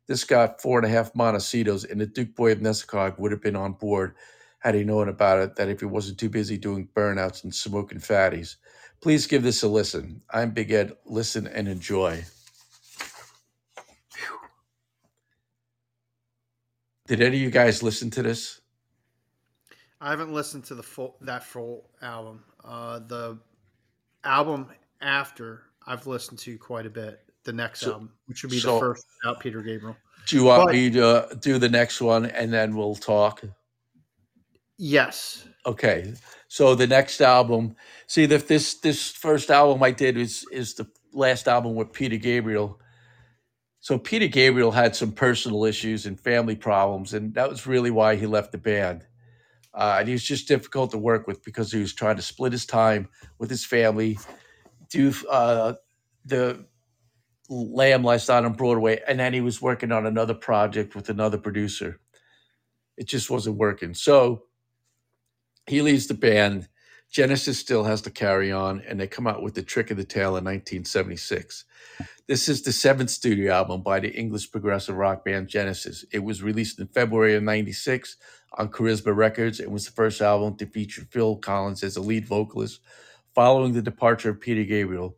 This 0.07 0.25
got 0.25 0.61
four 0.61 0.79
and 0.79 0.87
a 0.87 0.91
half 0.91 1.13
Montecitos, 1.15 1.91
and 1.91 2.01
the 2.01 2.07
Duke 2.07 2.35
Boy 2.35 2.53
of 2.53 2.59
Nesicog 2.59 3.19
would 3.19 3.33
have 3.33 3.43
been 3.43 3.57
on 3.57 3.73
board 3.73 4.15
had 4.61 4.75
he 4.75 4.85
known 4.85 5.09
about 5.09 5.41
it, 5.41 5.57
that 5.57 5.69
if 5.69 5.81
he 5.81 5.87
wasn't 5.87 6.19
too 6.19 6.29
busy 6.29 6.57
doing 6.57 6.89
burnouts 6.95 7.45
and 7.45 7.55
smoking 7.55 7.99
fatties. 7.99 8.57
Please 9.01 9.27
give 9.27 9.43
this 9.43 9.63
a 9.63 9.69
listen. 9.69 10.23
I'm 10.31 10.51
Big 10.51 10.73
Ed. 10.73 10.97
Listen 11.05 11.47
and 11.47 11.69
enjoy. 11.69 12.25
Did 17.07 17.21
any 17.21 17.37
of 17.37 17.43
you 17.43 17.51
guys 17.51 17.83
listen 17.83 18.11
to 18.11 18.23
this? 18.23 18.61
I 20.01 20.11
haven't 20.11 20.33
listened 20.33 20.65
to 20.65 20.75
the 20.75 20.83
full 20.83 21.17
that 21.21 21.45
full 21.45 21.89
album. 22.03 22.43
Uh, 22.65 22.99
the 22.99 23.39
album 24.25 24.69
after 25.01 25.63
I've 25.87 26.07
listened 26.07 26.41
to 26.41 26.59
quite 26.59 26.87
a 26.87 26.91
bit. 26.91 27.21
The 27.47 27.53
next 27.53 27.81
So- 27.81 27.93
album, 27.93 28.13
which 28.27 28.43
would 28.43 28.51
be 28.51 28.59
so- 28.59 28.75
the 28.75 28.81
first 28.81 29.07
out 29.25 29.41
Peter 29.41 29.63
Gabriel. 29.63 29.97
Do 30.27 30.37
you 30.37 30.45
want 30.45 30.67
But- 30.67 30.75
me 30.75 30.91
to 30.91 31.07
uh, 31.07 31.35
do 31.35 31.59
the 31.59 31.69
next 31.69 32.01
one 32.01 32.27
and 32.27 32.53
then 32.53 32.75
we'll 32.77 32.97
talk? 32.97 33.43
Yes. 34.77 35.47
Okay. 35.65 36.13
So 36.49 36.75
the 36.75 36.87
next 36.89 37.21
album, 37.21 37.77
see 38.09 38.27
the, 38.27 38.39
this 38.39 38.75
this 38.81 39.11
first 39.11 39.51
album 39.51 39.83
I 39.83 39.93
did 39.93 40.17
is 40.19 40.45
is 40.53 40.75
the 40.75 40.87
last 41.13 41.49
album 41.49 41.77
with 41.77 41.93
Peter 41.93 42.17
Gabriel. 42.17 42.81
So 43.81 43.99
Peter 43.99 44.27
Gabriel 44.27 44.73
had 44.73 44.97
some 44.97 45.13
personal 45.13 45.65
issues 45.65 46.07
and 46.07 46.21
family 46.21 46.57
problems, 46.57 47.15
and 47.15 47.33
that 47.35 47.49
was 47.49 47.67
really 47.67 47.93
why 47.93 48.17
he 48.17 48.27
left 48.27 48.51
the 48.53 48.59
band. 48.59 49.07
Uh, 49.73 49.97
and 50.01 50.09
he 50.09 50.13
was 50.13 50.25
just 50.25 50.49
difficult 50.49 50.91
to 50.91 50.99
work 50.99 51.27
with 51.29 51.45
because 51.45 51.71
he 51.71 51.81
was 51.81 51.95
trying 51.95 52.17
to 52.17 52.23
split 52.23 52.51
his 52.53 52.67
time 52.67 53.09
with 53.39 53.51
his 53.51 53.65
family, 53.65 54.19
do 54.91 55.13
uh, 55.31 55.75
the 56.25 56.67
Lamb 57.49 58.03
Lies 58.03 58.27
Down 58.27 58.45
on 58.45 58.53
Broadway, 58.53 59.01
and 59.07 59.21
then 59.21 59.33
he 59.33 59.41
was 59.41 59.63
working 59.63 59.93
on 59.93 60.07
another 60.07 60.35
project 60.35 60.95
with 60.95 61.09
another 61.09 61.39
producer. 61.39 62.01
It 62.97 63.07
just 63.07 63.31
wasn't 63.31 63.57
working. 63.57 63.95
So 63.95 64.45
he 65.67 65.83
leaves 65.83 66.07
the 66.07 66.15
band. 66.15 66.69
Genesis 67.11 67.59
still 67.59 67.85
has 67.85 68.03
to 68.03 68.11
carry 68.11 68.51
on, 68.51 68.83
and 68.87 68.99
they 68.99 69.07
come 69.07 69.27
out 69.27 69.43
with 69.43 69.55
the 69.55 69.63
Trick 69.63 69.91
of 69.91 69.97
the 69.97 70.05
Tail 70.05 70.37
in 70.37 70.45
1976. 70.45 71.65
This 72.27 72.49
is 72.49 72.63
the 72.63 72.73
seventh 72.73 73.11
studio 73.11 73.53
album 73.53 73.83
by 73.83 74.01
the 74.01 74.13
English 74.13 74.51
progressive 74.51 74.97
rock 74.97 75.25
band 75.25 75.49
Genesis. 75.49 76.05
It 76.13 76.25
was 76.25 76.43
released 76.43 76.81
in 76.81 76.89
February 76.89 77.37
of 77.37 77.45
96 77.45 78.17
on 78.59 78.71
Charisma 78.71 79.15
Records. 79.15 79.61
It 79.61 79.71
was 79.71 79.87
the 79.87 79.93
first 79.93 80.21
album 80.21 80.57
to 80.57 80.67
feature 80.67 81.07
Phil 81.11 81.37
Collins 81.37 81.85
as 81.85 81.97
a 81.97 82.01
lead 82.01 82.27
vocalist 82.27 82.81
following 83.37 83.75
the 83.75 83.83
departure 83.83 84.31
of 84.31 84.41
Peter 84.41 84.65
Gabriel, 84.65 85.15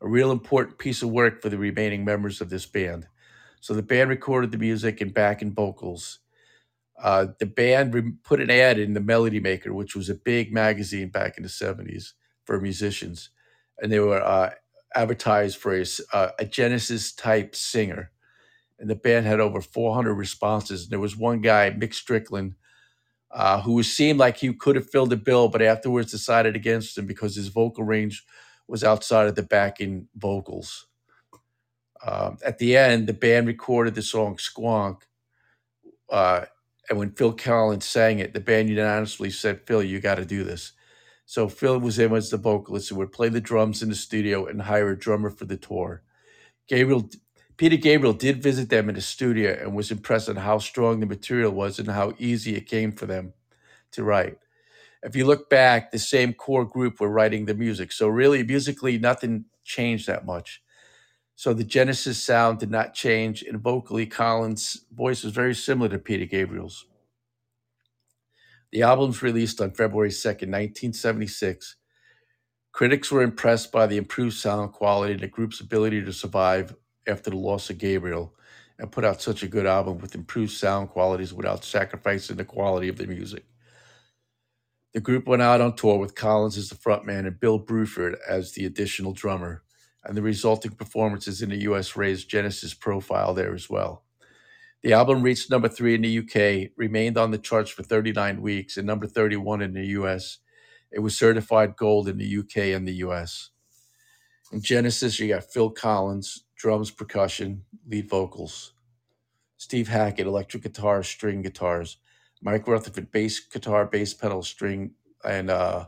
a 0.00 0.08
real 0.08 0.30
important 0.30 0.78
piece 0.78 1.02
of 1.02 1.10
work 1.10 1.42
for 1.42 1.48
the 1.48 1.58
remaining 1.58 2.04
members 2.04 2.40
of 2.40 2.50
this 2.50 2.66
band. 2.66 3.06
So 3.60 3.74
the 3.74 3.82
band 3.82 4.10
recorded 4.10 4.52
the 4.52 4.58
music 4.58 5.00
and 5.00 5.12
backing 5.12 5.52
vocals. 5.52 6.20
Uh, 7.02 7.28
the 7.38 7.46
band 7.46 7.94
re- 7.94 8.12
put 8.24 8.40
an 8.40 8.50
ad 8.50 8.78
in 8.78 8.94
the 8.94 9.00
Melody 9.00 9.40
Maker, 9.40 9.74
which 9.74 9.94
was 9.94 10.08
a 10.08 10.14
big 10.14 10.52
magazine 10.52 11.08
back 11.08 11.36
in 11.36 11.42
the 11.42 11.48
70s 11.48 12.12
for 12.44 12.60
musicians. 12.60 13.30
And 13.78 13.92
they 13.92 14.00
were 14.00 14.22
uh, 14.22 14.50
advertised 14.94 15.58
for 15.58 15.74
a, 15.74 15.84
uh, 16.12 16.30
a 16.38 16.44
Genesis 16.44 17.12
type 17.12 17.54
singer. 17.54 18.10
And 18.78 18.88
the 18.88 18.94
band 18.94 19.26
had 19.26 19.40
over 19.40 19.60
400 19.60 20.14
responses. 20.14 20.84
And 20.84 20.90
there 20.90 21.00
was 21.00 21.16
one 21.16 21.40
guy, 21.42 21.70
Mick 21.70 21.94
Strickland, 21.94 22.54
uh, 23.30 23.60
who 23.62 23.82
seemed 23.82 24.18
like 24.18 24.38
he 24.38 24.52
could 24.52 24.76
have 24.76 24.90
filled 24.90 25.10
the 25.10 25.16
bill, 25.16 25.48
but 25.48 25.62
afterwards 25.62 26.10
decided 26.10 26.56
against 26.56 26.98
him 26.98 27.06
because 27.06 27.36
his 27.36 27.48
vocal 27.48 27.84
range 27.84 28.24
was 28.70 28.84
outside 28.84 29.26
of 29.26 29.34
the 29.34 29.42
backing 29.42 30.08
vocals. 30.16 30.86
Um, 32.06 32.38
at 32.44 32.58
the 32.58 32.76
end, 32.76 33.06
the 33.06 33.12
band 33.12 33.46
recorded 33.46 33.94
the 33.94 34.02
song 34.02 34.36
Squonk. 34.36 35.02
Uh, 36.08 36.46
and 36.88 36.98
when 36.98 37.12
Phil 37.12 37.32
Collins 37.32 37.84
sang 37.84 38.18
it, 38.18 38.32
the 38.32 38.40
band 38.40 38.68
unanimously 38.68 39.30
said, 39.30 39.66
Phil, 39.66 39.82
you 39.82 40.00
got 40.00 40.16
to 40.16 40.24
do 40.24 40.44
this. 40.44 40.72
So 41.26 41.48
Phil 41.48 41.78
was 41.78 41.98
in 41.98 42.12
as 42.14 42.30
the 42.30 42.36
vocalist 42.36 42.90
and 42.90 42.98
would 42.98 43.12
play 43.12 43.28
the 43.28 43.40
drums 43.40 43.82
in 43.82 43.88
the 43.88 43.94
studio 43.94 44.46
and 44.46 44.62
hire 44.62 44.90
a 44.90 44.98
drummer 44.98 45.30
for 45.30 45.44
the 45.44 45.56
tour. 45.56 46.02
Gabriel, 46.68 47.08
Peter 47.56 47.76
Gabriel 47.76 48.14
did 48.14 48.42
visit 48.42 48.70
them 48.70 48.88
in 48.88 48.94
the 48.94 49.00
studio 49.00 49.56
and 49.60 49.74
was 49.74 49.90
impressed 49.90 50.28
on 50.28 50.36
how 50.36 50.58
strong 50.58 51.00
the 51.00 51.06
material 51.06 51.52
was 51.52 51.78
and 51.78 51.88
how 51.88 52.14
easy 52.18 52.56
it 52.56 52.66
came 52.66 52.92
for 52.92 53.06
them 53.06 53.34
to 53.92 54.02
write. 54.02 54.38
If 55.02 55.16
you 55.16 55.26
look 55.26 55.48
back, 55.48 55.90
the 55.90 55.98
same 55.98 56.34
core 56.34 56.64
group 56.64 57.00
were 57.00 57.08
writing 57.08 57.46
the 57.46 57.54
music. 57.54 57.92
So 57.92 58.08
really, 58.08 58.42
musically, 58.42 58.98
nothing 58.98 59.46
changed 59.64 60.06
that 60.08 60.26
much. 60.26 60.62
So 61.36 61.54
the 61.54 61.64
Genesis 61.64 62.22
sound 62.22 62.58
did 62.58 62.70
not 62.70 62.92
change, 62.92 63.42
and 63.42 63.60
vocally, 63.60 64.06
Collins' 64.06 64.84
voice 64.92 65.24
was 65.24 65.32
very 65.32 65.54
similar 65.54 65.88
to 65.88 65.98
Peter 65.98 66.26
Gabriel's. 66.26 66.86
The 68.72 68.82
album's 68.82 69.22
released 69.22 69.60
on 69.60 69.72
February 69.72 70.10
2nd, 70.10 70.52
1976. 70.52 71.76
Critics 72.72 73.10
were 73.10 73.22
impressed 73.22 73.72
by 73.72 73.86
the 73.86 73.96
improved 73.96 74.36
sound 74.36 74.72
quality 74.72 75.14
and 75.14 75.22
the 75.22 75.28
group's 75.28 75.60
ability 75.60 76.04
to 76.04 76.12
survive 76.12 76.74
after 77.06 77.30
the 77.30 77.36
loss 77.36 77.70
of 77.70 77.78
Gabriel 77.78 78.34
and 78.78 78.92
put 78.92 79.04
out 79.04 79.22
such 79.22 79.42
a 79.42 79.48
good 79.48 79.66
album 79.66 79.98
with 79.98 80.14
improved 80.14 80.52
sound 80.52 80.90
qualities 80.90 81.34
without 81.34 81.64
sacrificing 81.64 82.36
the 82.36 82.44
quality 82.44 82.88
of 82.88 82.96
the 82.96 83.06
music. 83.06 83.44
The 84.92 85.00
group 85.00 85.26
went 85.26 85.42
out 85.42 85.60
on 85.60 85.76
tour 85.76 85.98
with 85.98 86.16
Collins 86.16 86.58
as 86.58 86.68
the 86.68 86.74
frontman 86.74 87.26
and 87.26 87.38
Bill 87.38 87.60
Bruford 87.60 88.16
as 88.28 88.52
the 88.52 88.64
additional 88.66 89.12
drummer, 89.12 89.62
and 90.04 90.16
the 90.16 90.22
resulting 90.22 90.72
performances 90.72 91.42
in 91.42 91.50
the 91.50 91.62
US 91.70 91.96
raised 91.96 92.28
Genesis' 92.28 92.74
profile 92.74 93.32
there 93.32 93.54
as 93.54 93.70
well. 93.70 94.02
The 94.82 94.94
album 94.94 95.22
reached 95.22 95.50
number 95.50 95.68
three 95.68 95.94
in 95.94 96.02
the 96.02 96.18
UK, 96.18 96.72
remained 96.76 97.18
on 97.18 97.30
the 97.30 97.38
charts 97.38 97.70
for 97.70 97.82
39 97.82 98.40
weeks, 98.42 98.76
and 98.76 98.86
number 98.86 99.06
31 99.06 99.62
in 99.62 99.74
the 99.74 99.86
US. 99.98 100.38
It 100.90 101.00
was 101.00 101.16
certified 101.16 101.76
gold 101.76 102.08
in 102.08 102.18
the 102.18 102.38
UK 102.38 102.74
and 102.74 102.88
the 102.88 102.94
US. 102.94 103.50
In 104.50 104.62
Genesis, 104.62 105.20
you 105.20 105.28
got 105.28 105.44
Phil 105.44 105.70
Collins, 105.70 106.44
drums, 106.56 106.90
percussion, 106.90 107.64
lead 107.86 108.08
vocals. 108.08 108.72
Steve 109.58 109.88
Hackett, 109.88 110.26
electric 110.26 110.64
guitar, 110.64 111.02
string 111.04 111.42
guitars. 111.42 111.98
Mike 112.42 112.66
Rutherford, 112.66 113.10
bass 113.10 113.40
guitar, 113.40 113.86
bass 113.86 114.14
pedal, 114.14 114.42
string, 114.42 114.92
and 115.24 115.50
uh, 115.50 115.86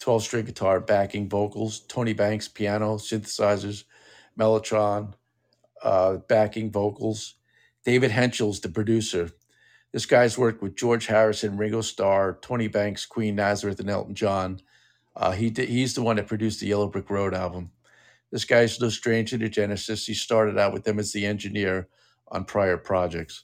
12 0.00 0.22
string 0.22 0.44
guitar, 0.44 0.80
backing 0.80 1.28
vocals. 1.28 1.80
Tony 1.80 2.12
Banks, 2.12 2.48
piano, 2.48 2.96
synthesizers, 2.96 3.84
Mellotron, 4.38 5.14
uh, 5.82 6.16
backing 6.28 6.70
vocals. 6.70 7.34
David 7.84 8.10
Hentschel's 8.10 8.60
the 8.60 8.68
producer. 8.68 9.30
This 9.92 10.06
guy's 10.06 10.38
worked 10.38 10.62
with 10.62 10.76
George 10.76 11.06
Harrison, 11.06 11.56
Ringo 11.56 11.80
Starr, 11.80 12.38
Tony 12.40 12.68
Banks, 12.68 13.06
Queen 13.06 13.34
Nazareth, 13.34 13.80
and 13.80 13.90
Elton 13.90 14.14
John. 14.14 14.60
Uh, 15.16 15.32
he 15.32 15.50
did, 15.50 15.68
he's 15.68 15.94
the 15.94 16.02
one 16.02 16.16
that 16.16 16.28
produced 16.28 16.60
the 16.60 16.68
Yellow 16.68 16.86
Brick 16.86 17.10
Road 17.10 17.34
album. 17.34 17.72
This 18.30 18.44
guy's 18.44 18.80
no 18.80 18.88
stranger 18.88 19.36
to 19.38 19.48
Genesis. 19.48 20.06
He 20.06 20.14
started 20.14 20.56
out 20.56 20.72
with 20.72 20.84
them 20.84 21.00
as 21.00 21.12
the 21.12 21.26
engineer 21.26 21.88
on 22.28 22.44
prior 22.44 22.76
projects. 22.76 23.42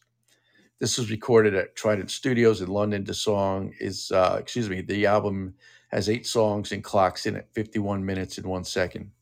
This 0.79 0.99
was 0.99 1.11
recorded 1.11 1.55
at 1.55 1.75
Trident 1.75 2.11
Studios 2.11 2.61
in 2.61 2.69
London. 2.69 3.05
The 3.05 3.15
song 3.15 3.73
is, 3.81 4.11
uh, 4.13 4.37
excuse 4.39 4.69
me, 4.69 4.83
the 4.83 5.07
album 5.07 5.55
has 5.91 6.11
eight 6.11 6.27
songs 6.27 6.71
and 6.73 6.85
clocks 6.85 7.25
in 7.25 7.37
at 7.37 7.53
51 7.55 8.05
minutes 8.05 8.37
and 8.37 8.47
one 8.47 8.65
second. 8.65 9.13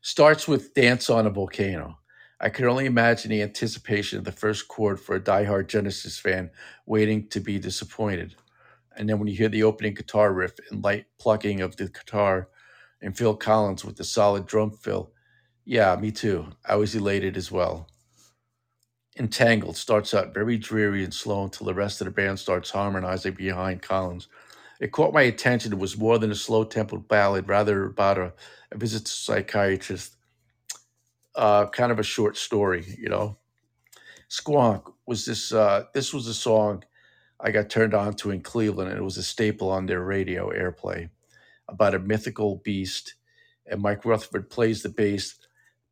Starts 0.00 0.46
with 0.46 0.74
Dance 0.74 1.10
on 1.10 1.26
a 1.26 1.30
Volcano. 1.30 1.98
I 2.40 2.50
could 2.50 2.66
only 2.66 2.86
imagine 2.86 3.32
the 3.32 3.42
anticipation 3.42 4.18
of 4.18 4.24
the 4.24 4.30
first 4.30 4.68
chord 4.68 5.00
for 5.00 5.16
a 5.16 5.20
diehard 5.20 5.66
Genesis 5.66 6.18
fan 6.18 6.50
waiting 6.86 7.26
to 7.30 7.40
be 7.40 7.58
disappointed. 7.58 8.36
And 8.96 9.08
then 9.08 9.18
when 9.18 9.26
you 9.26 9.36
hear 9.36 9.48
the 9.48 9.64
opening 9.64 9.94
guitar 9.94 10.32
riff 10.32 10.52
and 10.70 10.84
light 10.84 11.06
plucking 11.18 11.60
of 11.60 11.76
the 11.76 11.88
guitar 11.88 12.48
and 13.02 13.16
Phil 13.16 13.34
Collins 13.34 13.84
with 13.84 13.96
the 13.96 14.04
solid 14.04 14.46
drum 14.46 14.70
fill, 14.70 15.10
yeah, 15.64 15.96
me 15.96 16.12
too. 16.12 16.46
I 16.64 16.76
was 16.76 16.94
elated 16.94 17.36
as 17.36 17.50
well. 17.50 17.88
Entangled 19.18 19.76
starts 19.76 20.14
out 20.14 20.34
very 20.34 20.56
dreary 20.58 21.04
and 21.04 21.12
slow 21.12 21.44
until 21.44 21.66
the 21.66 21.74
rest 21.74 22.00
of 22.00 22.06
the 22.06 22.10
band 22.10 22.38
starts 22.38 22.70
harmonizing 22.70 23.34
behind 23.34 23.82
Collins. 23.82 24.28
It 24.80 24.92
caught 24.92 25.12
my 25.14 25.22
attention. 25.22 25.72
It 25.72 25.78
was 25.78 25.98
more 25.98 26.18
than 26.18 26.30
a 26.30 26.36
slow 26.36 26.64
tempoed 26.64 27.08
ballad, 27.08 27.48
rather 27.48 27.84
about 27.86 28.18
a, 28.18 28.32
a 28.72 28.78
visit 28.78 29.06
to 29.06 29.10
psychiatrist 29.10 30.16
uh, 31.34 31.66
kind 31.68 31.92
of 31.92 31.98
a 31.98 32.04
short 32.04 32.36
story, 32.36 32.84
you 32.98 33.08
know. 33.08 33.38
Squonk 34.30 34.92
was 35.06 35.24
this. 35.24 35.52
Uh, 35.52 35.84
this 35.94 36.12
was 36.12 36.26
a 36.26 36.34
song 36.34 36.84
I 37.40 37.50
got 37.50 37.70
turned 37.70 37.94
on 37.94 38.14
to 38.14 38.30
in 38.30 38.42
Cleveland, 38.42 38.90
and 38.90 38.98
it 38.98 39.04
was 39.04 39.16
a 39.16 39.22
staple 39.22 39.70
on 39.70 39.86
their 39.86 40.02
radio 40.02 40.50
airplay 40.50 41.10
about 41.68 41.94
a 41.94 41.98
mythical 41.98 42.56
beast. 42.56 43.14
And 43.66 43.82
Mike 43.82 44.04
Rutherford 44.04 44.50
plays 44.50 44.82
the 44.82 44.88
bass, 44.88 45.36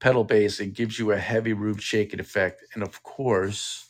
pedal 0.00 0.24
bass, 0.24 0.60
and 0.60 0.74
gives 0.74 0.98
you 0.98 1.12
a 1.12 1.18
heavy 1.18 1.52
room 1.54 1.78
shaking 1.78 2.20
effect. 2.20 2.62
And 2.74 2.82
of 2.82 3.02
course, 3.02 3.88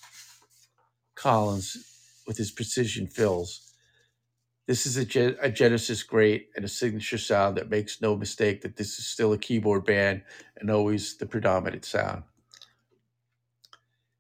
Collins 1.17 1.77
with 2.27 2.39
his 2.39 2.51
precision 2.53 3.07
fills. 3.09 3.75
This 4.69 4.87
is 4.87 4.99
a, 4.99 5.03
a 5.43 5.51
Genesis 5.51 6.03
great 6.05 6.51
and 6.57 6.65
a 6.65 6.69
signature 6.69 7.19
sound 7.19 7.59
that 7.59 7.71
makes 7.71 8.03
no 8.03 8.17
mistake 8.17 8.63
that 8.63 8.77
this 8.77 8.99
is 8.99 9.07
still 9.07 9.35
a 9.35 9.39
keyboard 9.39 9.85
band 9.87 10.23
and 10.59 10.71
always 10.71 11.19
the 11.19 11.27
predominant 11.27 11.85
sound. 11.85 12.25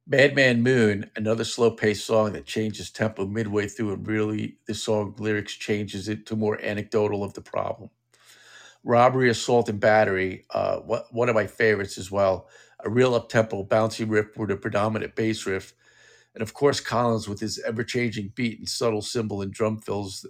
Madman 0.07 0.63
Moon, 0.63 1.11
another 1.17 1.45
slow 1.45 1.73
paced 1.73 2.07
song 2.07 2.35
that 2.35 2.47
changes 2.47 2.91
tempo 2.91 3.27
midway 3.27 3.69
through 3.69 3.95
and 3.95 4.07
really 4.07 4.59
the 4.69 4.75
song 4.75 5.15
lyrics 5.19 5.55
changes 5.55 6.09
it 6.09 6.27
to 6.27 6.37
more 6.37 6.61
anecdotal 6.63 7.25
of 7.25 7.35
the 7.35 7.43
problem. 7.43 7.91
Robbery, 8.87 9.31
Assault, 9.31 9.71
and 9.71 9.81
Battery, 9.81 10.47
uh, 10.55 10.81
wha- 10.87 11.05
one 11.13 11.31
of 11.31 11.37
my 11.37 11.49
favorites 11.49 11.99
as 11.99 12.11
well. 12.13 12.49
A 12.85 12.91
real 12.91 13.15
up 13.17 13.31
tempo, 13.31 13.65
bouncy 13.65 14.11
riff 14.11 14.39
with 14.39 14.53
a 14.53 14.57
predominant 14.59 15.17
bass 15.17 15.47
riff. 15.47 15.75
And 16.35 16.43
of 16.43 16.55
course, 16.55 16.81
Collins 16.81 17.29
with 17.29 17.41
his 17.41 17.61
ever 17.67 17.85
changing 17.85 18.33
beat 18.37 18.59
and 18.61 18.69
subtle 18.69 19.03
cymbal 19.03 19.43
and 19.43 19.53
drum 19.53 19.79
fills 19.81 20.27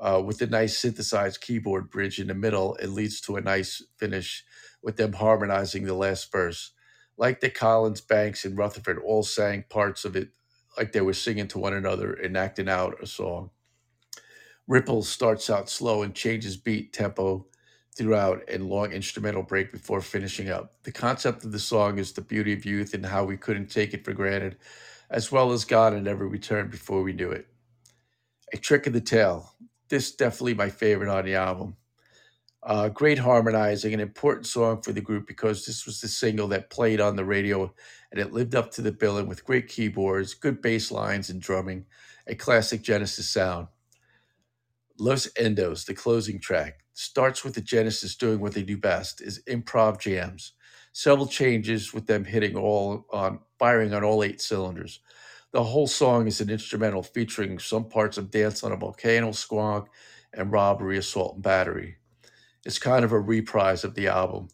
uh, 0.00 0.22
with 0.24 0.42
a 0.42 0.48
nice 0.48 0.78
synthesized 0.78 1.42
keyboard 1.42 1.90
bridge 1.90 2.20
in 2.20 2.28
the 2.28 2.34
middle. 2.34 2.76
It 2.76 2.88
leads 2.90 3.22
to 3.22 3.36
a 3.36 3.42
nice 3.42 3.82
finish 3.98 4.44
with 4.82 4.98
them 4.98 5.14
harmonizing 5.14 5.84
the 5.86 5.94
last 5.94 6.32
verse. 6.32 6.72
Like 7.18 7.40
the 7.40 7.50
Collins, 7.50 8.02
Banks, 8.02 8.44
and 8.44 8.58
Rutherford 8.58 9.00
all 9.04 9.24
sang 9.24 9.64
parts 9.70 10.04
of 10.04 10.16
it 10.16 10.30
like 10.78 10.92
they 10.92 11.02
were 11.02 11.14
singing 11.14 11.48
to 11.48 11.60
one 11.60 11.74
another 11.74 12.14
and 12.14 12.36
acting 12.36 12.68
out 12.68 12.96
a 13.02 13.06
song. 13.08 13.50
Ripple 14.68 15.04
starts 15.04 15.50
out 15.50 15.70
slow 15.70 16.02
and 16.04 16.14
changes 16.14 16.56
beat 16.56 16.94
tempo 16.94 17.46
throughout 17.96 18.42
and 18.48 18.68
long 18.68 18.92
instrumental 18.92 19.42
break 19.42 19.72
before 19.72 20.02
finishing 20.02 20.50
up. 20.50 20.74
The 20.82 20.92
concept 20.92 21.44
of 21.44 21.52
the 21.52 21.58
song 21.58 21.98
is 21.98 22.12
the 22.12 22.20
beauty 22.20 22.52
of 22.52 22.66
youth 22.66 22.92
and 22.92 23.06
how 23.06 23.24
we 23.24 23.36
couldn't 23.36 23.70
take 23.70 23.94
it 23.94 24.04
for 24.04 24.12
granted, 24.12 24.56
as 25.10 25.32
well 25.32 25.52
as 25.52 25.64
God 25.64 25.94
and 25.94 26.04
never 26.04 26.28
return 26.28 26.68
before 26.68 27.02
we 27.02 27.14
knew 27.14 27.30
it. 27.30 27.46
A 28.52 28.58
trick 28.58 28.86
of 28.86 28.92
the 28.92 29.00
tail. 29.00 29.54
This 29.88 30.12
definitely 30.12 30.54
my 30.54 30.68
favorite 30.68 31.08
on 31.08 31.24
the 31.24 31.36
album. 31.36 31.76
Uh, 32.62 32.88
great 32.88 33.18
harmonizing, 33.18 33.94
an 33.94 34.00
important 34.00 34.46
song 34.46 34.82
for 34.82 34.92
the 34.92 35.00
group 35.00 35.26
because 35.26 35.64
this 35.64 35.86
was 35.86 36.00
the 36.00 36.08
single 36.08 36.48
that 36.48 36.68
played 36.68 37.00
on 37.00 37.14
the 37.16 37.24
radio 37.24 37.72
and 38.10 38.20
it 38.20 38.32
lived 38.32 38.54
up 38.54 38.72
to 38.72 38.82
the 38.82 38.92
billing 38.92 39.28
with 39.28 39.44
great 39.44 39.68
keyboards, 39.68 40.34
good 40.34 40.60
bass 40.60 40.90
lines, 40.90 41.30
and 41.30 41.40
drumming, 41.40 41.86
a 42.26 42.34
classic 42.34 42.82
Genesis 42.82 43.28
sound. 43.28 43.68
Los 44.98 45.28
Endos, 45.38 45.86
the 45.86 45.94
closing 45.94 46.40
track, 46.40 46.80
starts 46.98 47.44
with 47.44 47.54
the 47.54 47.60
Genesis 47.60 48.16
doing 48.16 48.40
what 48.40 48.54
they 48.54 48.62
do 48.62 48.76
best 48.78 49.20
is 49.20 49.42
improv 49.48 50.00
jams. 50.00 50.52
Several 50.92 51.26
changes 51.26 51.92
with 51.92 52.06
them 52.06 52.24
hitting 52.24 52.56
all 52.56 53.06
on 53.12 53.40
firing 53.58 53.92
on 53.94 54.02
all 54.02 54.24
eight 54.24 54.40
cylinders. 54.40 55.00
The 55.52 55.62
whole 55.62 55.86
song 55.86 56.26
is 56.26 56.40
an 56.40 56.50
instrumental 56.50 57.02
featuring 57.02 57.58
some 57.58 57.88
parts 57.88 58.18
of 58.18 58.30
Dance 58.30 58.64
on 58.64 58.72
a 58.72 58.76
Volcano, 58.76 59.30
Squonk, 59.30 59.86
and 60.32 60.50
Robbery, 60.50 60.98
Assault, 60.98 61.34
and 61.34 61.42
Battery. 61.42 61.96
It's 62.64 62.78
kind 62.78 63.04
of 63.04 63.12
a 63.12 63.20
reprise 63.20 63.84
of 63.84 63.94
the 63.94 64.08
album. 64.08 64.48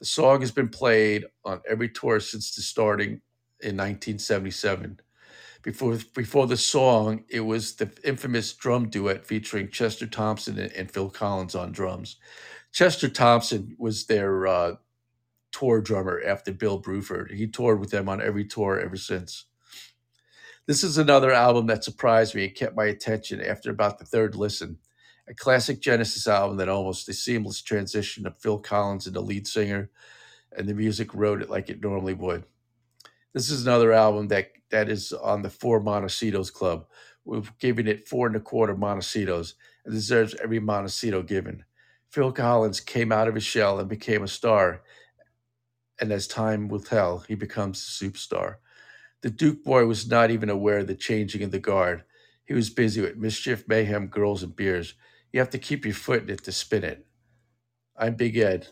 The 0.00 0.06
song 0.06 0.40
has 0.40 0.50
been 0.50 0.70
played 0.70 1.26
on 1.44 1.62
every 1.70 1.90
tour 1.90 2.20
since 2.20 2.54
the 2.56 2.62
starting 2.62 3.22
in 3.60 3.76
1977. 3.76 5.01
Before 5.62 5.98
before 6.14 6.46
the 6.48 6.56
song, 6.58 7.24
it 7.28 7.40
was 7.42 7.76
the 7.76 7.90
infamous 8.04 8.52
drum 8.54 8.90
duet 8.90 9.26
featuring 9.26 9.70
Chester 9.70 10.06
Thompson 10.06 10.58
and, 10.58 10.72
and 10.72 10.90
Phil 10.90 11.10
Collins 11.10 11.54
on 11.54 11.72
drums. 11.72 12.16
Chester 12.72 13.08
Thompson 13.08 13.76
was 13.78 14.06
their 14.06 14.46
uh, 14.46 14.74
tour 15.52 15.80
drummer 15.82 16.22
after 16.26 16.52
Bill 16.52 16.82
Bruford. 16.82 17.32
He 17.32 17.46
toured 17.48 17.80
with 17.80 17.90
them 17.90 18.08
on 18.08 18.22
every 18.22 18.46
tour 18.46 18.80
ever 18.80 18.96
since. 18.96 19.46
This 20.66 20.84
is 20.84 20.98
another 20.98 21.32
album 21.32 21.66
that 21.68 21.84
surprised 21.84 22.34
me 22.34 22.46
and 22.46 22.54
kept 22.54 22.76
my 22.76 22.86
attention 22.86 23.40
after 23.42 23.70
about 23.70 23.98
the 23.98 24.06
third 24.06 24.36
listen. 24.36 24.78
A 25.28 25.34
classic 25.34 25.80
Genesis 25.82 26.26
album 26.28 26.58
that 26.58 26.68
almost 26.68 27.08
a 27.08 27.14
seamless 27.14 27.62
transition 27.62 28.26
of 28.26 28.40
Phil 28.40 28.58
Collins 28.58 29.06
into 29.06 29.20
lead 29.20 29.46
singer. 29.48 29.90
and 30.56 30.68
the 30.68 30.74
music 30.74 31.14
wrote 31.14 31.42
it 31.42 31.50
like 31.50 31.70
it 31.70 31.82
normally 31.82 32.14
would. 32.14 32.44
This 33.34 33.50
is 33.50 33.66
another 33.66 33.92
album 33.92 34.28
that 34.28 34.52
that 34.72 34.90
is 34.90 35.12
on 35.12 35.42
the 35.42 35.50
four 35.50 35.80
Montecitos 35.80 36.52
club. 36.52 36.86
We've 37.24 37.56
given 37.58 37.86
it 37.86 38.08
four 38.08 38.26
and 38.26 38.36
a 38.36 38.40
quarter 38.40 38.74
Montecitos. 38.74 39.54
and 39.84 39.94
deserves 39.94 40.34
every 40.42 40.60
Montecito 40.60 41.22
given. 41.22 41.64
Phil 42.10 42.32
Collins 42.32 42.80
came 42.80 43.12
out 43.12 43.28
of 43.28 43.36
his 43.36 43.44
shell 43.44 43.78
and 43.80 43.88
became 43.88 44.24
a 44.24 44.28
star, 44.28 44.82
and 46.00 46.12
as 46.12 46.26
time 46.28 46.68
will 46.68 46.80
tell, 46.80 47.20
he 47.20 47.34
becomes 47.36 47.78
a 47.80 48.04
superstar. 48.04 48.56
The 49.22 49.30
Duke 49.30 49.64
boy 49.64 49.86
was 49.86 50.08
not 50.08 50.30
even 50.30 50.50
aware 50.50 50.78
of 50.78 50.88
the 50.88 50.94
changing 50.96 51.42
of 51.42 51.52
the 51.52 51.60
guard. 51.60 52.04
He 52.44 52.54
was 52.54 52.70
busy 52.70 53.00
with 53.00 53.16
mischief, 53.16 53.68
mayhem, 53.68 54.08
girls, 54.08 54.42
and 54.42 54.54
beers. 54.56 54.94
You 55.32 55.40
have 55.40 55.50
to 55.50 55.58
keep 55.58 55.84
your 55.84 55.94
foot 55.94 56.24
in 56.24 56.30
it 56.30 56.44
to 56.44 56.52
spin 56.52 56.84
it. 56.84 57.06
I'm 57.96 58.14
Big 58.16 58.36
Ed. 58.36 58.68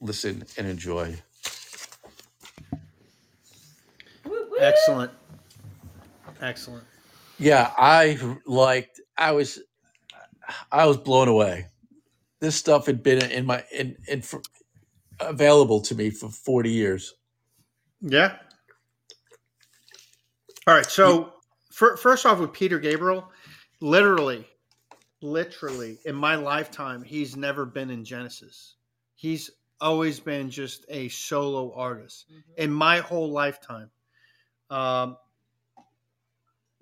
Listen 0.00 0.44
and 0.58 0.66
enjoy. 0.66 1.16
Excellent. 4.58 5.12
Excellent. 6.44 6.84
Yeah, 7.38 7.72
I 7.78 8.18
liked. 8.46 9.00
I 9.16 9.32
was, 9.32 9.60
I 10.70 10.84
was 10.86 10.98
blown 10.98 11.28
away. 11.28 11.66
This 12.40 12.54
stuff 12.54 12.86
had 12.86 13.02
been 13.02 13.24
in 13.30 13.46
my 13.46 13.64
in 13.72 13.96
in 14.06 14.20
for, 14.20 14.42
available 15.20 15.80
to 15.82 15.94
me 15.94 16.10
for 16.10 16.28
forty 16.28 16.70
years. 16.70 17.14
Yeah. 18.02 18.36
All 20.66 20.74
right. 20.74 20.86
So, 20.86 21.32
fir- 21.72 21.96
first 21.96 22.26
off, 22.26 22.38
with 22.38 22.52
Peter 22.52 22.78
Gabriel, 22.78 23.30
literally, 23.80 24.46
literally, 25.22 25.98
in 26.04 26.14
my 26.14 26.34
lifetime, 26.34 27.02
he's 27.02 27.36
never 27.36 27.64
been 27.64 27.88
in 27.90 28.04
Genesis. 28.04 28.76
He's 29.14 29.50
always 29.80 30.20
been 30.20 30.50
just 30.50 30.84
a 30.90 31.08
solo 31.08 31.72
artist 31.74 32.26
Mhm. 32.30 32.42
in 32.58 32.70
my 32.70 32.98
whole 32.98 33.30
lifetime. 33.30 33.90
Um, 34.70 35.16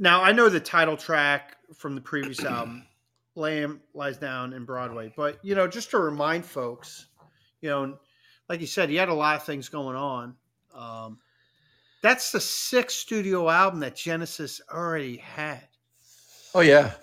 now, 0.03 0.20
I 0.20 0.32
know 0.32 0.48
the 0.48 0.59
title 0.59 0.96
track 0.96 1.57
from 1.76 1.94
the 1.94 2.00
previous 2.00 2.44
album, 2.44 2.84
Lamb 3.36 3.80
Lies 3.94 4.18
Down 4.18 4.53
in 4.53 4.64
Broadway, 4.64 5.12
but, 5.16 5.38
you 5.44 5.55
know, 5.55 5.68
just 5.68 5.90
to 5.90 5.98
remind 5.98 6.44
folks, 6.44 7.07
you 7.61 7.70
know, 7.70 7.96
like 8.48 8.61
you 8.61 8.66
said, 8.66 8.90
he 8.90 8.96
had 8.96 9.09
a 9.09 9.14
lot 9.14 9.36
of 9.36 9.44
things 9.44 9.68
going 9.68 9.94
on. 9.94 10.34
Um, 10.74 11.20
that's 12.03 12.32
the 12.32 12.40
sixth 12.40 12.96
studio 12.98 13.48
album 13.48 13.78
that 13.80 13.94
Genesis 13.94 14.61
already 14.68 15.18
had. 15.18 15.68
Oh 16.53 16.61
yeah, 16.61 16.94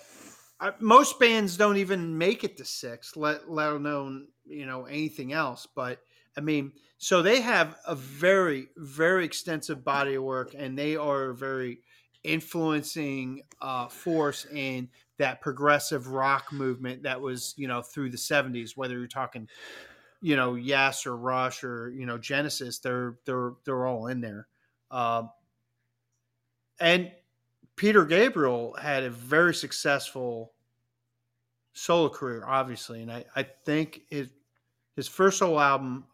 I, 0.60 0.72
most 0.78 1.18
bands 1.18 1.56
don't 1.56 1.78
even 1.78 2.18
make 2.18 2.44
it 2.44 2.58
to 2.58 2.66
six, 2.66 3.16
let 3.16 3.50
let 3.50 3.72
alone 3.72 4.28
you 4.44 4.66
know 4.66 4.84
anything 4.84 5.32
else. 5.32 5.66
But 5.74 6.00
I 6.36 6.42
mean, 6.42 6.72
so 6.98 7.22
they 7.22 7.40
have 7.40 7.76
a 7.86 7.94
very 7.94 8.68
very 8.76 9.24
extensive 9.24 9.82
body 9.82 10.16
of 10.16 10.22
work, 10.22 10.54
and 10.56 10.78
they 10.78 10.96
are 10.96 11.32
very 11.32 11.80
influencing 12.24 13.42
uh, 13.60 13.88
force 13.88 14.46
in 14.46 14.88
that 15.18 15.40
progressive 15.40 16.08
rock 16.08 16.52
movement 16.52 17.02
that 17.02 17.20
was 17.20 17.54
you 17.56 17.68
know 17.68 17.82
through 17.82 18.10
the 18.10 18.18
seventies. 18.18 18.76
Whether 18.76 18.98
you're 18.98 19.06
talking, 19.06 19.48
you 20.20 20.36
know, 20.36 20.54
Yes 20.54 21.06
or 21.06 21.16
Rush 21.16 21.64
or 21.64 21.90
you 21.90 22.06
know 22.06 22.18
Genesis, 22.18 22.78
they're 22.78 23.16
they're 23.24 23.52
they're 23.64 23.86
all 23.86 24.06
in 24.08 24.20
there. 24.20 24.48
Um, 24.90 25.30
and 26.80 27.12
Peter 27.76 28.04
Gabriel 28.04 28.74
had 28.80 29.04
a 29.04 29.10
very 29.10 29.54
successful 29.54 30.52
solo 31.72 32.08
career, 32.08 32.44
obviously, 32.46 33.02
and 33.02 33.12
I, 33.12 33.24
I 33.36 33.42
think 33.42 34.02
his 34.10 34.28
his 34.96 35.08
first 35.08 35.38
solo 35.38 35.58
album 35.58 36.04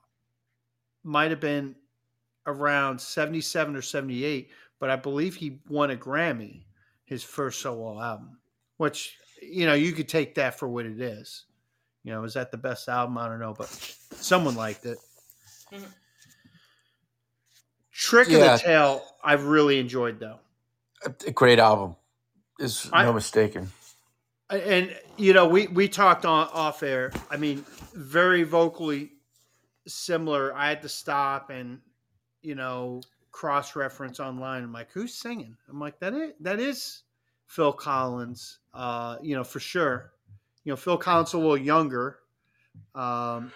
might 1.02 1.30
have 1.30 1.40
been 1.40 1.74
around 2.46 3.00
seventy 3.00 3.40
seven 3.40 3.74
or 3.74 3.82
seventy 3.82 4.24
eight, 4.24 4.50
but 4.78 4.90
I 4.90 4.96
believe 4.96 5.34
he 5.34 5.60
won 5.68 5.90
a 5.90 5.96
Grammy 5.96 6.64
his 7.04 7.22
first 7.22 7.60
solo 7.60 8.00
album, 8.00 8.38
which 8.78 9.16
you 9.40 9.66
know 9.66 9.74
you 9.74 9.92
could 9.92 10.08
take 10.08 10.34
that 10.36 10.58
for 10.58 10.68
what 10.68 10.86
it 10.86 11.00
is. 11.00 11.44
You 12.04 12.12
know, 12.12 12.24
is 12.24 12.34
that 12.34 12.50
the 12.50 12.56
best 12.58 12.88
album? 12.88 13.18
I 13.18 13.28
don't 13.28 13.40
know, 13.40 13.54
but 13.56 13.68
someone 14.12 14.54
liked 14.56 14.86
it. 14.86 14.98
Mhm. 15.72 15.88
Trick 17.92 18.28
Yeah. 18.28 18.36
of 18.54 18.60
the 18.60 18.66
Tail, 18.66 19.06
I've 19.24 19.44
really 19.44 19.78
enjoyed 19.78 20.20
though. 20.20 20.38
a, 21.04 21.12
a 21.26 21.30
great 21.30 21.58
album. 21.58 21.96
Is 22.58 22.90
no 22.90 23.12
mistaken. 23.12 23.70
and 24.48 24.96
you 25.18 25.32
know 25.34 25.46
we 25.46 25.66
we 25.66 25.88
talked 25.88 26.24
on 26.24 26.48
off 26.52 26.82
air 26.84 27.12
i 27.30 27.36
mean 27.36 27.64
very 27.94 28.44
vocally 28.44 29.10
similar 29.88 30.54
i 30.54 30.68
had 30.68 30.80
to 30.80 30.88
stop 30.88 31.50
and 31.50 31.80
you 32.42 32.54
know 32.54 33.02
cross 33.36 33.76
reference 33.76 34.18
online 34.18 34.62
i'm 34.62 34.72
like 34.72 34.90
who's 34.92 35.12
singing 35.12 35.54
i'm 35.68 35.78
like 35.78 36.00
that 36.00 36.14
is 36.14 36.32
that 36.40 36.58
is 36.58 37.02
phil 37.46 37.70
collins 37.70 38.60
uh 38.72 39.18
you 39.20 39.36
know 39.36 39.44
for 39.44 39.60
sure 39.60 40.12
you 40.64 40.72
know 40.72 40.76
phil 40.76 40.96
collins 40.96 41.34
a 41.34 41.36
little 41.36 41.54
younger 41.54 42.20
um 42.94 43.52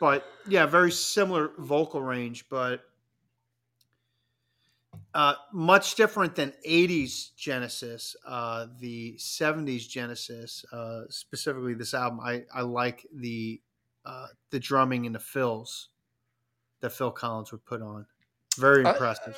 but 0.00 0.26
yeah 0.48 0.66
very 0.66 0.90
similar 0.90 1.52
vocal 1.58 2.02
range 2.02 2.46
but 2.48 2.80
uh, 5.14 5.34
much 5.52 5.94
different 5.94 6.34
than 6.34 6.52
80s 6.68 7.36
Genesis, 7.36 8.16
uh, 8.26 8.66
the 8.80 9.14
70s 9.16 9.88
Genesis, 9.88 10.64
uh, 10.72 11.02
specifically 11.08 11.74
this 11.74 11.94
album. 11.94 12.18
I, 12.18 12.42
I 12.52 12.62
like 12.62 13.06
the 13.14 13.60
uh, 14.04 14.26
the 14.50 14.58
drumming 14.58 15.06
and 15.06 15.14
the 15.14 15.20
fills 15.20 15.90
that 16.80 16.90
Phil 16.90 17.12
Collins 17.12 17.52
would 17.52 17.64
put 17.64 17.80
on. 17.80 18.06
Very 18.58 18.84
Uh, 18.84 18.92
impressive. 18.92 19.36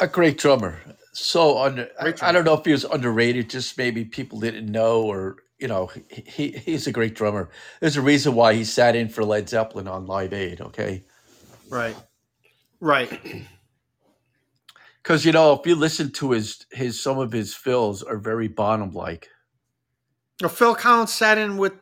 A 0.00 0.06
great 0.06 0.38
drummer. 0.38 0.80
So 1.12 1.58
under, 1.58 1.88
I, 2.00 2.14
I 2.22 2.32
don't 2.32 2.44
know 2.44 2.54
if 2.54 2.64
he 2.64 2.72
was 2.72 2.84
underrated. 2.84 3.50
Just 3.50 3.76
maybe 3.76 4.04
people 4.04 4.40
didn't 4.40 4.70
know, 4.70 5.02
or 5.02 5.36
you 5.58 5.68
know, 5.68 5.86
he, 5.86 6.22
he 6.26 6.50
he's 6.52 6.86
a 6.86 6.92
great 6.92 7.14
drummer. 7.14 7.50
There's 7.80 7.96
a 7.96 8.02
reason 8.02 8.34
why 8.34 8.54
he 8.54 8.64
sat 8.64 8.94
in 8.94 9.08
for 9.08 9.24
Led 9.24 9.48
Zeppelin 9.48 9.88
on 9.88 10.06
Live 10.06 10.32
Aid. 10.32 10.60
Okay, 10.60 11.04
right. 11.70 11.96
Right. 12.80 13.10
because 15.02 15.24
you 15.24 15.32
know 15.32 15.54
if 15.54 15.66
you 15.66 15.74
listen 15.74 16.12
to 16.12 16.32
his 16.32 16.66
his 16.70 17.00
some 17.00 17.18
of 17.18 17.32
his 17.32 17.54
fills 17.54 18.02
are 18.02 18.18
very 18.18 18.48
Bonham 18.48 18.92
like. 18.92 19.28
Well, 20.40 20.50
Phil 20.50 20.74
Collins 20.76 21.12
sat 21.12 21.38
in 21.38 21.56
with 21.56 21.72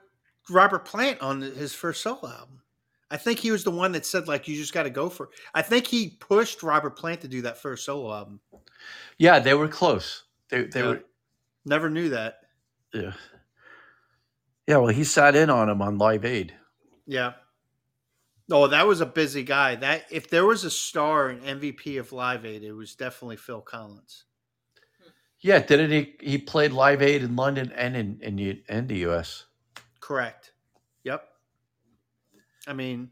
Robert 0.49 0.87
Plant 0.87 1.20
on 1.20 1.43
his 1.43 1.74
first 1.74 2.03
solo 2.03 2.29
album. 2.29 2.62
I 3.11 3.16
think 3.16 3.38
he 3.38 3.50
was 3.52 3.62
the 3.64 3.70
one 3.70 3.92
that 3.92 4.04
said 4.04 4.26
like 4.28 4.48
you 4.48 4.57
just 4.57 4.72
got 4.74 4.82
to 4.84 4.90
go 4.90 5.09
for. 5.09 5.24
It. 5.26 5.30
I 5.54 5.62
think 5.62 5.86
he 5.86 6.16
pushed 6.18 6.62
Robert 6.62 6.96
Plant 6.98 7.20
to 7.22 7.28
do 7.28 7.42
that 7.42 7.59
first 7.59 7.84
solo 7.84 8.12
album. 8.12 8.40
Yeah, 9.18 9.38
they 9.38 9.54
were 9.54 9.68
close. 9.68 10.24
They 10.50 10.64
they 10.64 10.80
Yeah. 10.80 10.86
were 10.88 11.04
Never 11.64 11.91
knew 11.91 12.11
that. 12.11 12.41
yeah. 12.95 13.12
Yeah, 14.68 14.78
well, 14.78 14.92
he 14.95 15.04
sat 15.04 15.37
in 15.37 15.49
on 15.50 15.68
him 15.68 15.80
on 15.83 15.99
Live 15.99 16.24
Aid. 16.24 16.54
Yeah. 17.07 17.34
Oh, 18.50 18.66
that 18.68 18.87
was 18.87 19.00
a 19.00 19.07
busy 19.07 19.42
guy. 19.42 19.74
That 19.76 20.04
if 20.11 20.28
there 20.30 20.46
was 20.46 20.64
a 20.64 20.70
star 20.70 21.28
and 21.28 21.42
MVP 21.42 21.99
of 21.99 22.12
Live 22.12 22.45
Aid, 22.45 22.62
it 22.64 22.72
was 22.72 22.95
definitely 22.95 23.37
Phil 23.37 23.61
Collins. 23.61 24.24
Yeah, 25.41 25.58
didn't 25.61 25.91
he? 25.91 26.14
He 26.20 26.38
played 26.38 26.72
Live 26.72 27.03
Aid 27.03 27.22
in 27.22 27.37
London 27.37 27.72
and 27.76 27.96
in 27.96 28.18
in, 28.20 28.62
in 28.68 28.87
the 28.87 28.99
U.S. 28.99 29.45
Correct. 30.00 30.53
I 32.67 32.72
mean, 32.72 33.11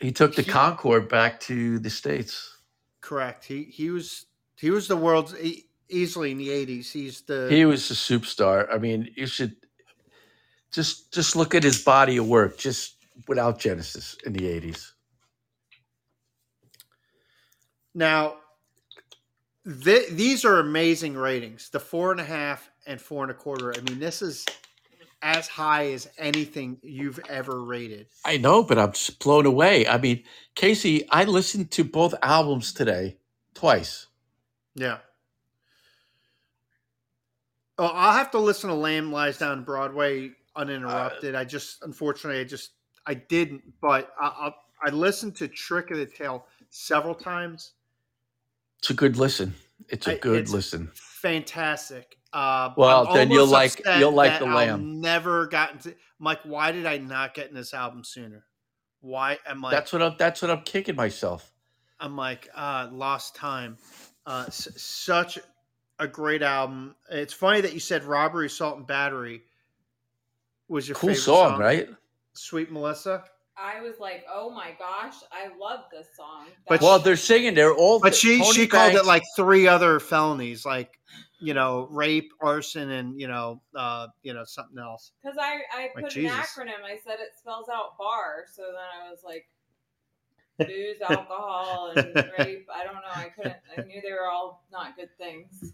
He 0.00 0.12
took 0.12 0.34
the 0.34 0.42
He- 0.42 0.50
Concorde 0.50 1.08
back 1.08 1.40
to 1.40 1.78
the 1.78 1.90
states. 1.90 2.56
correct. 3.00 3.44
He 3.44 3.64
he 3.64 3.90
was 3.90 4.26
he 4.56 4.70
was 4.70 4.88
the 4.88 4.96
world's 4.96 5.34
e- 5.40 5.66
easily 5.88 6.30
in 6.32 6.38
the 6.38 6.50
eighties. 6.50 6.90
He's 6.92 7.22
the 7.22 7.48
He 7.50 7.64
was 7.64 7.90
a 7.90 7.94
superstar. 7.94 8.66
I 8.72 8.78
mean, 8.78 9.08
you 9.16 9.26
should 9.26 9.56
just 10.72 11.12
just 11.12 11.34
look 11.36 11.54
at 11.54 11.62
his 11.64 11.82
body 11.82 12.16
of 12.18 12.26
work, 12.28 12.58
just 12.58 12.96
without 13.26 13.58
Genesis 13.58 14.16
in 14.26 14.32
the 14.32 14.46
eighties. 14.48 14.92
now. 17.94 18.36
Th- 19.84 20.08
these 20.10 20.46
are 20.46 20.60
amazing 20.60 21.14
ratings. 21.14 21.68
The 21.68 21.80
four 21.80 22.10
and 22.10 22.20
a 22.20 22.24
half 22.24 22.70
and 22.86 22.98
four 23.00 23.22
and 23.24 23.30
a 23.30 23.34
quarter. 23.34 23.74
I 23.76 23.80
mean, 23.82 23.98
this 23.98 24.22
is 24.22 24.46
as 25.22 25.48
high 25.48 25.92
as 25.92 26.08
anything 26.18 26.78
you've 26.82 27.20
ever 27.28 27.62
rated. 27.62 28.06
I 28.24 28.36
know, 28.36 28.62
but 28.62 28.78
I'm 28.78 28.92
just 28.92 29.18
blown 29.18 29.46
away. 29.46 29.86
I 29.86 29.98
mean, 29.98 30.22
Casey, 30.54 31.08
I 31.10 31.24
listened 31.24 31.70
to 31.72 31.84
both 31.84 32.14
albums 32.22 32.72
today 32.72 33.16
twice. 33.54 34.06
Yeah. 34.74 34.98
Oh, 37.78 37.86
I'll 37.86 38.12
have 38.12 38.30
to 38.32 38.38
listen 38.38 38.70
to 38.70 38.74
Lamb 38.76 39.12
Lies 39.12 39.38
Down 39.38 39.64
Broadway 39.64 40.32
uninterrupted. 40.56 41.34
Uh, 41.34 41.38
I 41.38 41.44
just, 41.44 41.82
unfortunately, 41.82 42.40
I 42.40 42.44
just, 42.44 42.72
I 43.06 43.14
didn't, 43.14 43.62
but 43.80 44.12
I, 44.20 44.26
I, 44.26 44.88
I 44.88 44.90
listened 44.90 45.36
to 45.36 45.48
Trick 45.48 45.90
of 45.90 45.98
the 45.98 46.06
Tail 46.06 46.46
several 46.70 47.14
times. 47.14 47.72
It's 48.80 48.90
a 48.90 48.94
good 48.94 49.16
listen. 49.16 49.54
It's 49.88 50.06
a 50.06 50.16
good 50.16 50.40
it's- 50.40 50.52
listen. 50.52 50.90
Fantastic. 50.94 52.17
Uh, 52.32 52.72
Well, 52.76 53.08
I'm 53.08 53.14
then 53.14 53.30
you'll 53.30 53.46
like- 53.46 53.80
you'll 53.98 54.12
like 54.12 54.32
that 54.32 54.40
The 54.40 54.46
I'll 54.46 54.56
Lamb. 54.56 55.00
Never 55.00 55.46
gotten 55.46 55.78
to. 55.80 55.90
I'm 55.90 56.24
like, 56.24 56.40
why 56.42 56.72
did 56.72 56.84
I 56.86 56.98
not 56.98 57.34
get 57.34 57.48
in 57.48 57.54
this 57.54 57.72
album 57.74 58.04
sooner? 58.04 58.44
why 59.00 59.38
I'm 59.48 59.60
like 59.62 59.70
That's 59.72 59.92
what 59.92 60.02
I'm. 60.02 60.16
That's 60.18 60.42
what 60.42 60.50
I'm 60.50 60.62
kicking 60.62 60.96
myself. 60.96 61.52
I'm 62.00 62.16
like 62.16 62.48
uh, 62.54 62.88
lost 62.90 63.36
time. 63.36 63.78
Uh, 64.26 64.44
s- 64.48 64.68
such 64.76 65.38
a 66.00 66.08
great 66.08 66.42
album. 66.42 66.96
It's 67.08 67.32
funny 67.32 67.60
that 67.60 67.72
you 67.72 67.80
said 67.80 68.02
"Robbery, 68.04 68.46
Assault, 68.46 68.76
and 68.76 68.86
Battery" 68.86 69.42
was 70.68 70.88
your 70.88 70.96
Cool 70.96 71.10
favorite 71.10 71.22
song, 71.22 71.58
right? 71.60 71.88
Sweet 72.34 72.70
Melissa. 72.72 73.24
I 73.56 73.80
was 73.80 73.98
like, 73.98 74.24
oh 74.32 74.50
my 74.50 74.70
gosh, 74.78 75.14
I 75.32 75.48
love 75.58 75.84
this 75.90 76.06
song. 76.16 76.46
But 76.68 76.80
Well, 76.80 76.98
they're 77.00 77.16
singing. 77.16 77.54
They're 77.54 77.74
all. 77.74 77.98
But 78.00 78.14
she 78.14 78.38
Tony 78.38 78.52
she 78.52 78.66
called 78.66 78.94
it 78.94 79.04
like 79.04 79.22
three 79.36 79.66
other 79.66 79.98
felonies, 79.98 80.64
like 80.64 80.98
you 81.40 81.54
know, 81.54 81.86
rape, 81.90 82.32
arson, 82.40 82.90
and 82.90 83.20
you 83.20 83.28
know, 83.28 83.60
uh, 83.76 84.08
you 84.22 84.34
know, 84.34 84.44
something 84.44 84.78
else. 84.78 85.12
because 85.22 85.36
I 85.40 85.60
I 85.72 85.90
Like, 85.94 86.04
put 86.04 86.10
Jesus. 86.12 86.32
an 86.32 86.66
acronym. 86.66 86.84
I 86.84 86.98
said 87.04 87.14
it 87.20 87.30
spells 87.38 87.68
out 87.72 87.96
bar, 87.98 88.44
so 88.52 88.62
then 88.62 89.06
I 89.06 89.10
was 89.10 89.20
like, 89.24 89.48
booze, 90.58 91.00
alcohol, 91.08 91.92
and 91.96 92.14
rape. 92.38 92.66
I 92.74 92.84
don't 92.84 92.94
know. 92.94 93.00
I 93.14 93.28
couldn't. 93.34 93.56
I 93.76 93.82
knew 93.82 94.00
they 94.02 94.12
were 94.12 94.28
all 94.28 94.64
not 94.72 94.96
good 94.96 95.10
things. 95.18 95.72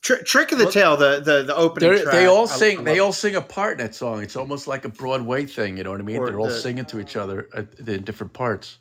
Tr- 0.00 0.22
Trick 0.24 0.52
of 0.52 0.58
the 0.58 0.64
Well, 0.64 0.72
Tail, 0.72 0.96
the 0.96 1.20
the 1.20 1.42
the 1.44 1.54
opening. 1.56 1.90
They're, 1.90 2.02
track, 2.02 2.14
they 2.14 2.26
all 2.26 2.46
sing. 2.46 2.78
I 2.80 2.82
they 2.82 2.98
love- 2.98 3.06
all 3.06 3.12
sing 3.12 3.36
a 3.36 3.40
part 3.42 3.78
in 3.80 3.86
that 3.86 3.94
song. 3.94 4.22
It's 4.22 4.36
almost 4.36 4.66
like 4.66 4.84
a 4.84 4.88
Broadway 4.88 5.44
thing. 5.46 5.76
You 5.76 5.84
know 5.84 5.90
what 5.90 6.00
I 6.00 6.04
mean? 6.04 6.16
Or 6.18 6.26
They're 6.26 6.40
all 6.40 6.46
the- 6.48 6.54
singing 6.60 6.84
to 6.86 7.00
each 7.00 7.16
other 7.16 7.48
uh, 7.54 7.62
in 7.86 8.02
different 8.04 8.32
parts. 8.32 8.78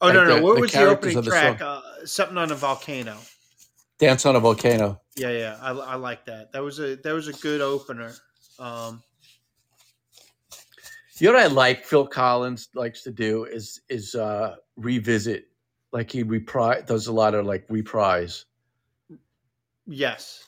Oh 0.00 0.06
like 0.06 0.14
no 0.14 0.24
no! 0.24 0.36
the- 0.36 0.42
what 0.42 0.54
the 0.56 0.60
was 0.62 0.72
the 0.72 0.84
opening 0.88 1.16
of 1.18 1.24
the 1.24 1.30
track? 1.30 1.60
Uh, 1.60 1.80
something 2.04 2.36
on 2.38 2.50
a 2.50 2.54
volcano. 2.56 3.16
Dance 3.98 4.26
on 4.26 4.34
a 4.34 4.40
volcano. 4.40 5.00
Yeah, 5.16 5.30
yeah, 5.30 5.58
I, 5.60 5.72
I 5.72 5.94
like 5.96 6.26
that. 6.26 6.52
That 6.52 6.62
was 6.62 6.80
a 6.80 6.96
that 6.96 7.12
was 7.12 7.28
a 7.28 7.34
good 7.34 7.60
opener. 7.60 8.22
Um, 8.58 9.02
You 11.20 11.28
know 11.28 11.34
what 11.34 11.44
I 11.44 11.48
like? 11.48 11.84
Phil 11.84 12.06
Collins 12.06 12.68
likes 12.74 13.02
to 13.04 13.12
do 13.12 13.44
is 13.44 13.80
is 13.88 14.14
uh 14.16 14.56
revisit. 14.76 15.46
Like 15.92 16.10
he 16.10 16.24
reprise 16.24 16.84
does 16.86 17.06
a 17.06 17.12
lot 17.12 17.34
of 17.34 17.46
like 17.46 17.66
reprise. 17.70 18.46
yes, 19.86 20.44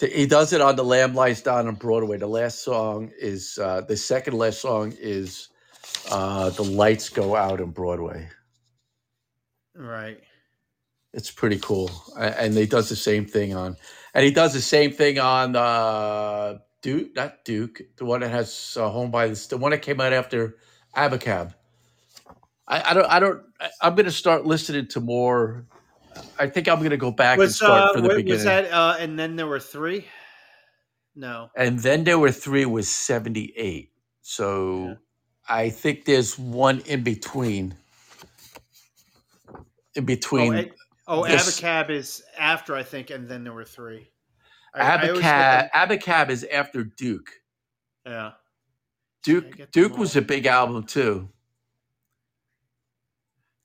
He 0.00 0.26
does 0.26 0.52
it 0.52 0.60
on 0.60 0.76
the 0.76 0.84
Lamb 0.84 1.14
Lies 1.14 1.42
Down 1.42 1.68
on 1.68 1.76
Broadway. 1.76 2.18
The 2.18 2.26
last 2.28 2.64
song 2.64 3.12
is 3.18 3.58
uh 3.62 3.82
the 3.82 3.96
second 3.96 4.38
last 4.38 4.60
song 4.60 4.94
is 4.98 5.48
uh 6.10 6.50
the 6.50 6.64
lights 6.64 7.08
go 7.10 7.36
out 7.36 7.60
on 7.60 7.70
Broadway. 7.72 8.28
right. 9.74 10.20
It's 11.14 11.30
pretty 11.30 11.58
cool, 11.58 11.90
A- 12.16 12.40
and 12.40 12.54
he 12.54 12.66
does 12.66 12.88
the 12.88 12.96
same 12.96 13.26
thing 13.26 13.54
on, 13.54 13.76
and 14.14 14.24
he 14.24 14.30
does 14.30 14.52
the 14.54 14.60
same 14.62 14.92
thing 14.92 15.18
on 15.18 15.54
uh, 15.56 16.58
Duke, 16.80 17.14
not 17.14 17.44
Duke, 17.44 17.82
the 17.96 18.04
one 18.06 18.20
that 18.20 18.30
has 18.30 18.76
uh, 18.80 18.88
Home 18.88 19.10
by 19.10 19.28
the, 19.28 19.46
the 19.50 19.58
one 19.58 19.72
that 19.72 19.82
came 19.82 20.00
out 20.00 20.12
after 20.14 20.56
Abacab. 20.96 21.54
I, 22.66 22.90
I 22.90 22.94
don't, 22.94 23.06
I 23.10 23.20
don't, 23.20 23.42
I, 23.60 23.68
I'm 23.82 23.94
going 23.94 24.06
to 24.06 24.10
start 24.12 24.46
listening 24.46 24.86
to 24.88 25.00
more. 25.00 25.66
I 26.38 26.46
think 26.46 26.68
I'm 26.68 26.78
going 26.78 26.90
to 26.90 26.96
go 26.96 27.10
back 27.10 27.32
and 27.38 27.40
Was 27.40 27.56
start 27.56 27.90
uh, 27.90 27.92
from 27.92 28.02
the 28.02 28.08
wa- 28.08 28.14
beginning. 28.14 28.34
was 28.34 28.44
that? 28.44 28.72
Uh, 28.72 28.96
and 28.98 29.18
then 29.18 29.36
there 29.36 29.46
were 29.46 29.60
three. 29.60 30.06
No. 31.14 31.50
and 31.56 31.78
then 31.78 32.04
there 32.04 32.18
were 32.18 32.32
three 32.32 32.64
was 32.64 32.88
78. 32.88 33.90
So 34.22 34.86
Yeah. 34.86 34.94
I 35.46 35.68
think 35.68 36.06
there's 36.06 36.38
one 36.38 36.80
in 36.86 37.02
between. 37.02 37.74
In 39.94 40.06
between 40.06 40.54
Oh, 40.54 40.58
A- 40.58 40.70
oh 41.12 41.24
this- 41.26 41.60
Abacab 41.60 41.90
is 41.90 42.22
after 42.38 42.74
I 42.74 42.82
think, 42.82 43.10
and 43.10 43.28
then 43.28 43.44
there 43.44 43.52
were 43.52 43.64
three. 43.64 44.10
I- 44.74 44.80
I 44.94 44.98
Abacab, 44.98 45.20
them- 45.20 45.70
Abacab 45.74 46.30
is 46.30 46.44
after 46.44 46.82
Duke. 46.84 47.30
Yeah. 48.06 48.32
Duke 49.22 49.70
Duke 49.70 49.96
was 49.98 50.16
a 50.16 50.22
big 50.22 50.46
album 50.46 50.84
too. 50.84 51.28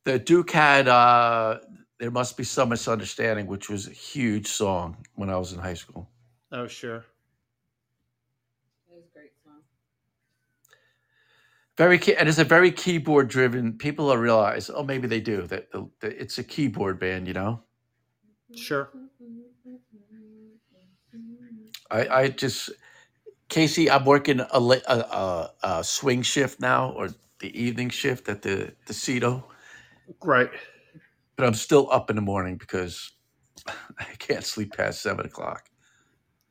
The 0.03 0.19
Duke 0.19 0.51
had 0.51 0.87
uh 0.87 1.59
there 1.99 2.11
must 2.11 2.37
be 2.37 2.43
some 2.43 2.69
misunderstanding, 2.69 3.47
which 3.47 3.69
was 3.69 3.87
a 3.87 3.91
huge 3.91 4.47
song 4.47 5.03
when 5.15 5.29
I 5.31 5.37
was 5.37 5.53
in 5.53 5.59
high 5.59 5.73
school. 5.73 6.07
Oh 6.51 6.67
sure. 6.67 6.97
It 8.89 8.93
was 8.93 9.03
a 9.05 9.13
great 9.17 9.31
song. 9.43 9.61
Very 11.77 11.99
key, 11.99 12.15
and 12.15 12.29
it's 12.29 12.39
a 12.39 12.43
very 12.45 12.71
keyboard 12.71 13.29
driven. 13.29 13.73
People 13.77 14.09
don't 14.09 14.19
realize, 14.19 14.69
oh, 14.73 14.83
maybe 14.83 15.07
they 15.07 15.21
do 15.21 15.43
that. 15.43 15.69
Uh, 15.73 15.81
the, 16.01 16.09
the, 16.09 16.21
it's 16.21 16.37
a 16.39 16.43
keyboard 16.43 16.99
band, 16.99 17.27
you 17.27 17.33
know. 17.33 17.63
Sure. 18.55 18.91
I, 21.91 22.07
I 22.07 22.29
just 22.29 22.71
Casey, 23.49 23.89
I'm 23.91 24.05
working 24.05 24.41
a, 24.51 24.59
la- 24.59 24.77
a, 24.87 24.97
a, 24.99 25.51
a 25.63 25.83
swing 25.83 26.21
shift 26.23 26.59
now, 26.59 26.91
or 26.91 27.09
the 27.39 27.59
evening 27.61 27.89
shift 27.89 28.29
at 28.29 28.41
the 28.43 28.73
the 28.87 28.93
Cito, 28.93 29.45
Right. 30.23 30.51
but 31.37 31.45
I'm 31.47 31.55
still 31.55 31.89
up 31.91 32.09
in 32.09 32.15
the 32.17 32.23
morning 32.23 32.57
because 32.57 33.11
I 33.67 34.05
can't 34.19 34.45
sleep 34.45 34.75
past 34.77 35.01
seven 35.01 35.25
o'clock. 35.25 35.65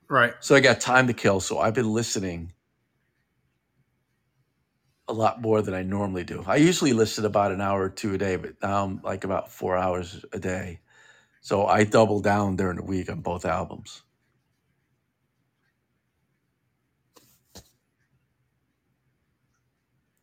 Right. 0.09 0.35
So 0.41 0.57
I 0.57 0.61
got 0.61 0.81
time 0.81 1.09
to 1.09 1.15
kill. 1.15 1.41
So 1.41 1.59
I've 1.61 1.75
been 1.75 1.93
listening 1.93 2.53
a 5.09 5.13
lot 5.13 5.41
more 5.41 5.63
than 5.63 5.75
I 5.75 5.83
normally 5.83 6.25
do. 6.25 6.43
I 6.47 6.57
usually 6.57 6.93
listen 6.93 7.25
about 7.25 7.53
an 7.53 7.61
hour 7.61 7.83
or 7.85 7.89
two 7.91 8.15
a 8.15 8.19
day, 8.19 8.37
but 8.37 8.55
now 8.63 8.85
I'm 8.85 9.01
like 9.03 9.25
about 9.25 9.53
four 9.53 9.77
hours 9.77 10.25
a 10.33 10.39
day. 10.39 10.81
So 11.41 11.67
I 11.67 11.85
double 11.85 12.21
down 12.21 12.57
during 12.57 12.77
the 12.77 12.83
week 12.83 13.11
on 13.11 13.21
both 13.21 13.45
albums. 13.45 14.03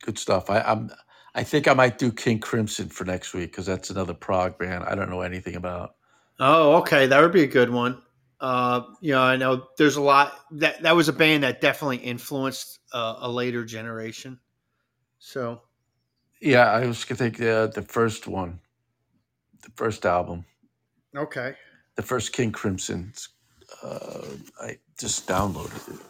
Good 0.04 0.18
stuff. 0.18 0.50
I, 0.50 0.60
I'm. 0.62 0.92
I 1.36 1.44
think 1.44 1.68
I 1.68 1.74
might 1.74 1.98
do 1.98 2.12
King 2.12 2.40
Crimson 2.40 2.90
for 2.90 3.06
next 3.06 3.34
week 3.34 3.52
because 3.52 3.66
that's 3.66 3.90
another 3.90 4.14
prog 4.14 4.60
band 4.60 4.84
I 4.84 4.94
don't 4.96 5.10
know 5.10 5.22
anything 5.22 5.56
about. 5.56 5.96
Oh, 6.40 6.76
okay. 6.78 7.08
That 7.08 7.22
would 7.22 7.32
be 7.32 7.44
a 7.44 7.48
good 7.48 7.70
one. 7.70 8.02
Uh, 8.40 8.82
you 9.02 9.14
know, 9.14 9.22
I 9.22 9.38
know 9.38 9.68
there's 9.78 9.96
a 9.96 10.02
lot 10.02 10.34
that 10.52 10.84
that 10.84 10.96
was 10.96 11.08
a 11.08 11.14
band 11.14 11.44
that 11.44 11.62
definitely 11.62 11.98
influenced 11.98 12.80
uh, 12.94 13.16
a 13.22 13.30
later 13.32 13.66
generation. 13.66 14.40
So 15.26 15.62
Yeah, 16.42 16.70
I 16.70 16.86
was 16.86 17.06
gonna 17.06 17.18
think 17.18 17.40
uh, 17.40 17.68
the 17.68 17.82
first 17.82 18.28
one, 18.28 18.60
the 19.62 19.72
first 19.78 20.06
album. 20.06 20.44
okay. 21.16 21.56
the 21.96 22.02
first 22.04 22.34
King 22.34 22.52
Crimson. 22.52 23.14
Uh, 23.82 24.26
I 24.62 24.80
just 25.00 25.26
downloaded 25.26 25.94
it. 25.96 26.02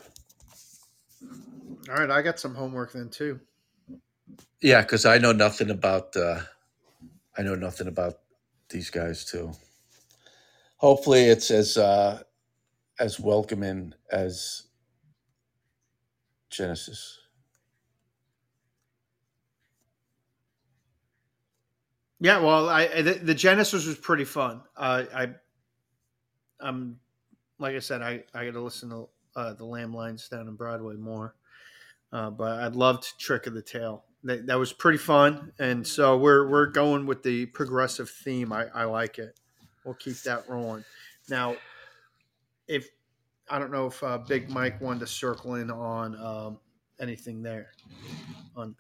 All 1.89 1.95
right, 1.95 2.09
I 2.09 2.23
got 2.23 2.39
some 2.39 2.55
homework 2.55 2.91
then 2.93 3.09
too. 3.09 3.39
Yeah, 4.61 4.81
because 4.81 5.05
I 5.05 5.19
know 5.19 5.31
nothing 5.31 5.69
about. 5.69 6.15
Uh, 6.15 6.41
I 7.37 7.43
know 7.43 7.55
nothing 7.55 7.87
about 7.87 8.15
these 8.69 8.89
guys 8.89 9.25
too. 9.25 9.51
Hopefully, 10.77 11.25
it's 11.25 11.51
as 11.51 11.77
uh, 11.77 12.23
as 12.99 13.19
welcoming 13.19 13.93
as 14.11 14.63
Genesis. 16.49 17.19
Yeah, 22.23 22.39
well, 22.39 22.69
I 22.69 23.01
the, 23.01 23.15
the 23.15 23.33
Genesis 23.33 23.85
was 23.85 23.97
pretty 23.97 24.23
fun. 24.23 24.61
Uh, 24.77 25.03
I, 25.13 25.27
I'm, 26.61 26.97
like 27.59 27.75
I 27.75 27.79
said, 27.79 28.01
I 28.01 28.23
I 28.33 28.45
got 28.45 28.53
to 28.53 28.61
listen 28.61 28.89
to 28.91 29.09
uh, 29.35 29.53
the 29.55 29.65
Lamb 29.65 29.93
Lies 29.93 30.29
down 30.29 30.47
in 30.47 30.55
Broadway 30.55 30.95
more. 30.95 31.35
Uh, 32.13 32.29
but 32.29 32.61
I 32.61 32.67
loved 32.67 33.19
Trick 33.19 33.45
of 33.45 33.53
the 33.53 33.61
Tail. 33.61 34.05
That, 34.23 34.47
that 34.47 34.57
was 34.57 34.71
pretty 34.71 34.99
fun, 34.99 35.51
and 35.59 35.85
so 35.85 36.17
we're 36.17 36.47
we're 36.47 36.67
going 36.67 37.05
with 37.07 37.23
the 37.23 37.47
progressive 37.47 38.09
theme. 38.09 38.53
I, 38.53 38.67
I 38.73 38.85
like 38.85 39.19
it. 39.19 39.37
We'll 39.83 39.95
keep 39.95 40.15
that 40.21 40.47
rolling. 40.47 40.85
Now, 41.29 41.57
if 42.69 42.87
I 43.49 43.59
don't 43.59 43.71
know 43.71 43.87
if 43.87 44.01
uh, 44.01 44.19
Big 44.19 44.49
Mike 44.49 44.79
wanted 44.79 45.01
to 45.01 45.07
circle 45.07 45.55
in 45.55 45.69
on 45.69 46.15
um, 46.15 46.59
anything 47.01 47.43
there 47.43 47.71
on 48.55 48.75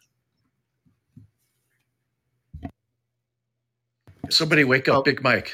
Somebody 4.33 4.63
wake 4.63 4.87
up, 4.87 4.97
Oh. 4.97 5.01
Big 5.03 5.21
Mike. 5.23 5.51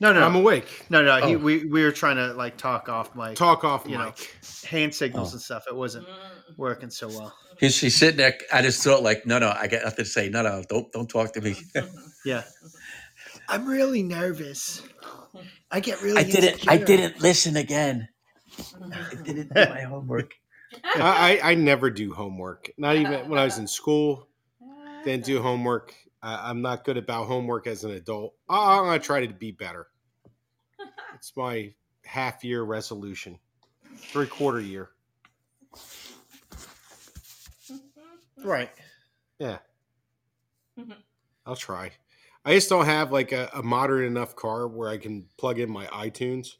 no 0.00 0.12
no 0.12 0.22
I'm 0.24 0.34
awake. 0.34 0.86
no 0.90 1.02
no 1.02 1.26
he, 1.26 1.34
Oh. 1.34 1.38
we 1.38 1.64
we 1.64 1.82
were 1.84 1.92
trying 1.92 2.16
to 2.16 2.32
like 2.34 2.56
talk 2.56 2.88
off 2.88 3.14
mic 3.14 3.36
Talk 3.36 3.64
off 3.64 3.84
You 3.86 3.98
know. 3.98 4.12
hand 4.64 4.94
signals 4.94 5.32
Oh. 5.32 5.34
and 5.34 5.42
stuff. 5.42 5.64
It 5.68 5.76
wasn't 5.76 6.06
working 6.56 6.90
so 6.90 7.08
well. 7.08 7.34
He's, 7.60 7.78
he's 7.80 7.94
sitting 7.96 8.16
there 8.16 8.34
at 8.50 8.64
his 8.64 8.82
throat, 8.82 9.02
like, 9.02 9.24
no, 9.26 9.38
no, 9.38 9.50
I 9.56 9.66
got 9.68 9.84
nothing 9.84 10.04
to 10.04 10.10
say. 10.10 10.28
No, 10.28 10.42
no, 10.42 10.64
don't 10.68 10.90
don't 10.92 11.08
talk 11.08 11.32
to 11.34 11.40
me. 11.40 11.56
Yeah. 12.24 12.42
I'm 13.48 13.66
really 13.66 14.02
nervous. 14.04 14.80
I 15.70 15.80
get 15.80 16.00
really. 16.02 16.18
I 16.18 16.22
didn't. 16.22 16.44
Insecure. 16.52 16.70
I 16.70 16.76
didn't 16.78 17.20
listen 17.20 17.56
again. 17.56 18.08
I 18.92 19.14
didn't 19.22 19.52
do 19.54 19.60
my 19.68 19.80
homework. 19.82 20.34
I, 20.84 21.40
I 21.42 21.50
I 21.50 21.54
never 21.54 21.90
do 21.90 22.12
homework. 22.12 22.70
Not 22.78 22.96
even 22.96 23.28
when 23.28 23.38
I 23.38 23.44
was 23.44 23.58
in 23.58 23.66
school. 23.66 24.28
Didn't 25.04 25.24
do 25.24 25.42
homework. 25.42 25.94
I, 26.22 26.48
I'm 26.50 26.62
not 26.62 26.84
good 26.84 26.96
about 26.96 27.26
homework 27.26 27.66
as 27.66 27.84
an 27.84 27.90
adult. 27.92 28.34
I, 28.48 28.78
I'm 28.78 28.84
gonna 28.84 28.98
try 28.98 29.26
to 29.26 29.32
be 29.32 29.50
better. 29.52 29.88
It's 31.14 31.36
my 31.36 31.72
half 32.04 32.42
year 32.42 32.62
resolution, 32.64 33.38
three 33.96 34.26
quarter 34.26 34.60
year. 34.60 34.90
Right. 38.44 38.70
Yeah. 39.38 39.58
I'll 41.46 41.54
try. 41.54 41.92
I 42.44 42.54
just 42.54 42.68
don't 42.68 42.86
have 42.86 43.12
like 43.12 43.30
a, 43.30 43.48
a 43.54 43.62
modern 43.62 44.04
enough 44.04 44.34
car 44.34 44.66
where 44.66 44.88
I 44.88 44.98
can 44.98 45.26
plug 45.38 45.60
in 45.60 45.70
my 45.70 45.86
iTunes 45.86 46.56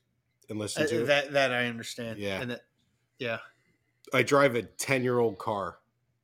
and 0.48 0.60
listen 0.60 0.84
Uh, 0.84 0.86
to 0.86 1.02
it. 1.02 1.06
that 1.06 1.32
that 1.32 1.52
I 1.52 1.66
understand. 1.66 2.20
Yeah. 2.20 2.40
and 2.40 2.52
that, 2.52 2.60
yeah, 3.18 3.38
I 4.14 4.22
drive 4.22 4.54
a 4.54 4.62
10 4.62 5.02
year 5.02 5.18
old 5.18 5.38
car. 5.38 5.78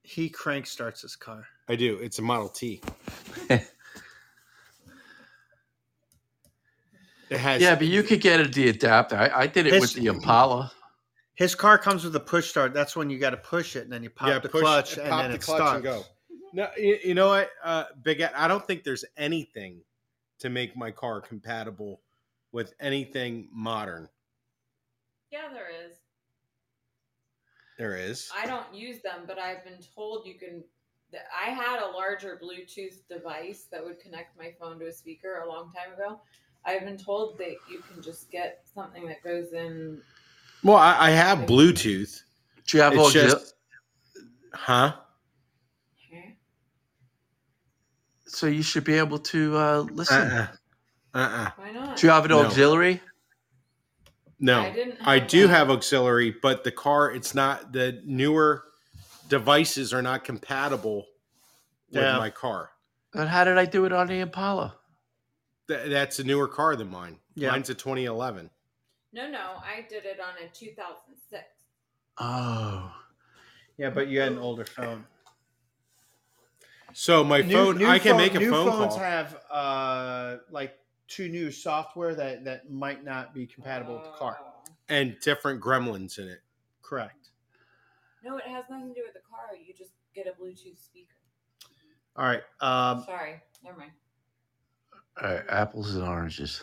he 0.04 0.28
crank 0.28 0.66
starts 0.68 1.02
his 1.02 1.16
car. 1.16 1.48
I 1.68 1.76
do. 1.76 1.98
It's 1.98 2.18
a 2.18 2.22
Model 2.22 2.48
T. 2.48 2.80
It 7.30 7.38
has 7.38 7.60
Yeah, 7.60 7.74
but 7.74 7.86
you 7.86 8.02
could 8.02 8.20
get 8.20 8.40
it 8.40 8.54
the 8.54 8.68
adapter. 8.68 9.16
I, 9.16 9.42
I 9.42 9.46
did 9.46 9.66
it 9.66 9.80
with 9.80 9.92
the 9.92 10.06
Impala. 10.06 10.72
His 11.34 11.54
car 11.54 11.78
comes 11.78 12.04
with 12.04 12.16
a 12.16 12.20
push 12.20 12.48
start. 12.48 12.72
That's 12.72 12.96
when 12.96 13.10
you 13.10 13.18
got 13.18 13.30
to 13.30 13.36
push 13.36 13.76
it, 13.76 13.84
and 13.84 13.92
then 13.92 14.02
you 14.02 14.10
pop 14.10 14.42
the 14.42 14.48
push- 14.48 14.60
clutch, 14.62 14.96
and 14.96 15.08
pop 15.08 15.22
then 15.22 15.30
the 15.30 15.36
it 15.36 15.42
clutch 15.42 15.58
starts. 15.58 15.74
and 15.74 15.84
go. 15.84 16.04
No, 16.52 16.68
you, 16.76 16.98
you 17.04 17.14
know 17.14 17.28
what, 17.28 17.50
uh, 17.62 17.84
Big 18.02 18.22
I 18.22 18.48
don't 18.48 18.66
think 18.66 18.82
there's 18.82 19.04
anything 19.16 19.82
to 20.38 20.48
make 20.48 20.76
my 20.76 20.90
car 20.90 21.20
compatible 21.20 22.00
with 22.52 22.72
anything 22.80 23.48
modern. 23.52 24.08
Yeah, 25.30 25.52
there 25.52 25.68
is. 25.68 25.98
There 27.78 27.94
is. 27.96 28.30
I 28.34 28.46
don't 28.46 28.74
use 28.74 29.02
them, 29.02 29.24
but 29.26 29.38
I've 29.38 29.62
been 29.64 29.78
told 29.94 30.26
you 30.26 30.34
can. 30.34 30.64
That 31.12 31.24
I 31.34 31.50
had 31.50 31.80
a 31.82 31.90
larger 31.90 32.40
Bluetooth 32.42 33.06
device 33.08 33.66
that 33.70 33.82
would 33.84 33.98
connect 34.00 34.38
my 34.38 34.52
phone 34.60 34.78
to 34.80 34.86
a 34.86 34.92
speaker 34.92 35.42
a 35.44 35.48
long 35.48 35.72
time 35.72 35.94
ago. 35.94 36.20
I've 36.64 36.82
been 36.82 36.98
told 36.98 37.38
that 37.38 37.56
you 37.70 37.80
can 37.90 38.02
just 38.02 38.30
get 38.30 38.62
something 38.74 39.06
that 39.06 39.22
goes 39.22 39.52
in. 39.52 40.02
Well, 40.62 40.76
I, 40.76 41.08
I 41.08 41.10
have 41.10 41.40
Bluetooth. 41.40 42.22
Do 42.66 42.76
you 42.76 42.82
have 42.82 42.92
It's 42.92 43.00
all 43.02 43.10
just, 43.10 43.54
huh? 44.52 44.94
Okay. 46.12 46.36
so 48.26 48.46
you 48.46 48.62
should 48.62 48.84
be 48.84 48.94
able 48.94 49.18
to 49.18 49.56
uh, 49.56 49.78
listen. 49.92 50.30
Uh-uh. 50.30 51.18
Uh-uh. 51.18 51.50
Why 51.56 51.70
not? 51.72 51.96
Do 51.96 52.06
you 52.06 52.12
have 52.12 52.24
an 52.26 52.32
No. 52.32 52.44
auxiliary? 52.44 53.00
No, 54.40 54.60
I 54.60 54.70
didn't. 54.70 54.98
I 55.00 55.18
do 55.18 55.48
have 55.48 55.70
auxiliary, 55.70 56.36
but 56.42 56.62
the 56.62 56.70
car, 56.70 57.10
it's 57.10 57.34
not 57.34 57.72
the 57.72 58.00
newer 58.04 58.64
devices 59.28 59.92
are 59.92 60.02
not 60.02 60.24
compatible 60.24 61.06
with 61.92 62.02
Yeah. 62.02 62.18
my 62.18 62.30
car. 62.30 62.70
And 63.14 63.28
how 63.28 63.44
did 63.44 63.58
I 63.58 63.64
do 63.64 63.84
it 63.84 63.92
on 63.92 64.06
the 64.06 64.20
Impala? 64.20 64.76
Th- 65.68 65.88
that's 65.90 66.18
a 66.18 66.24
newer 66.24 66.48
car 66.48 66.76
than 66.76 66.90
mine. 66.90 67.20
Yeah. 67.34 67.50
Mine's 67.50 67.70
a 67.70 67.74
2011. 67.74 68.50
No, 69.12 69.28
no, 69.28 69.56
I 69.64 69.86
did 69.88 70.04
it 70.04 70.18
on 70.20 70.34
a 70.42 70.48
2006. 70.48 71.44
Oh, 72.18 72.92
Yeah, 73.76 73.90
but 73.90 74.08
you 74.08 74.20
had 74.20 74.32
an 74.32 74.38
older 74.38 74.64
phone. 74.64 75.06
So 76.92 77.22
my 77.22 77.42
New- 77.42 77.54
phone, 77.54 77.78
new 77.78 77.86
I 77.86 77.98
can 77.98 78.12
phone- 78.12 78.20
make 78.20 78.34
a 78.34 78.38
new 78.40 78.50
phone 78.50 78.66
phones 78.70 78.94
call. 78.94 78.98
have 78.98 79.36
uh, 79.50 80.36
like 80.50 80.76
two 81.06 81.28
new 81.28 81.50
software 81.52 82.14
that 82.14 82.44
that 82.44 82.70
might 82.70 83.04
not 83.04 83.32
be 83.34 83.46
compatible 83.46 83.94
with 83.96 84.04
the 84.04 84.10
car. 84.12 84.36
Oh. 84.40 84.44
and 84.88 85.18
different 85.20 85.60
gremlins 85.62 86.18
in 86.18 86.28
it. 86.28 86.40
Correct. 86.82 87.30
No, 88.24 88.36
it 88.36 88.44
has 88.44 88.64
nothing 88.70 88.88
to 88.88 88.94
do 88.94 89.02
with 89.04 89.14
the 89.14 89.20
car. 89.28 89.54
You 89.56 89.72
just 89.74 89.90
get 90.14 90.26
a 90.26 90.30
Bluetooth 90.30 90.78
speaker. 90.82 91.14
All 92.16 92.24
right. 92.26 92.42
Um, 92.60 93.04
Sorry, 93.04 93.40
never 93.64 93.78
mind. 93.78 93.92
all 95.22 95.30
right, 95.34 95.44
apples 95.48 95.94
and 95.94 96.04
oranges. 96.04 96.62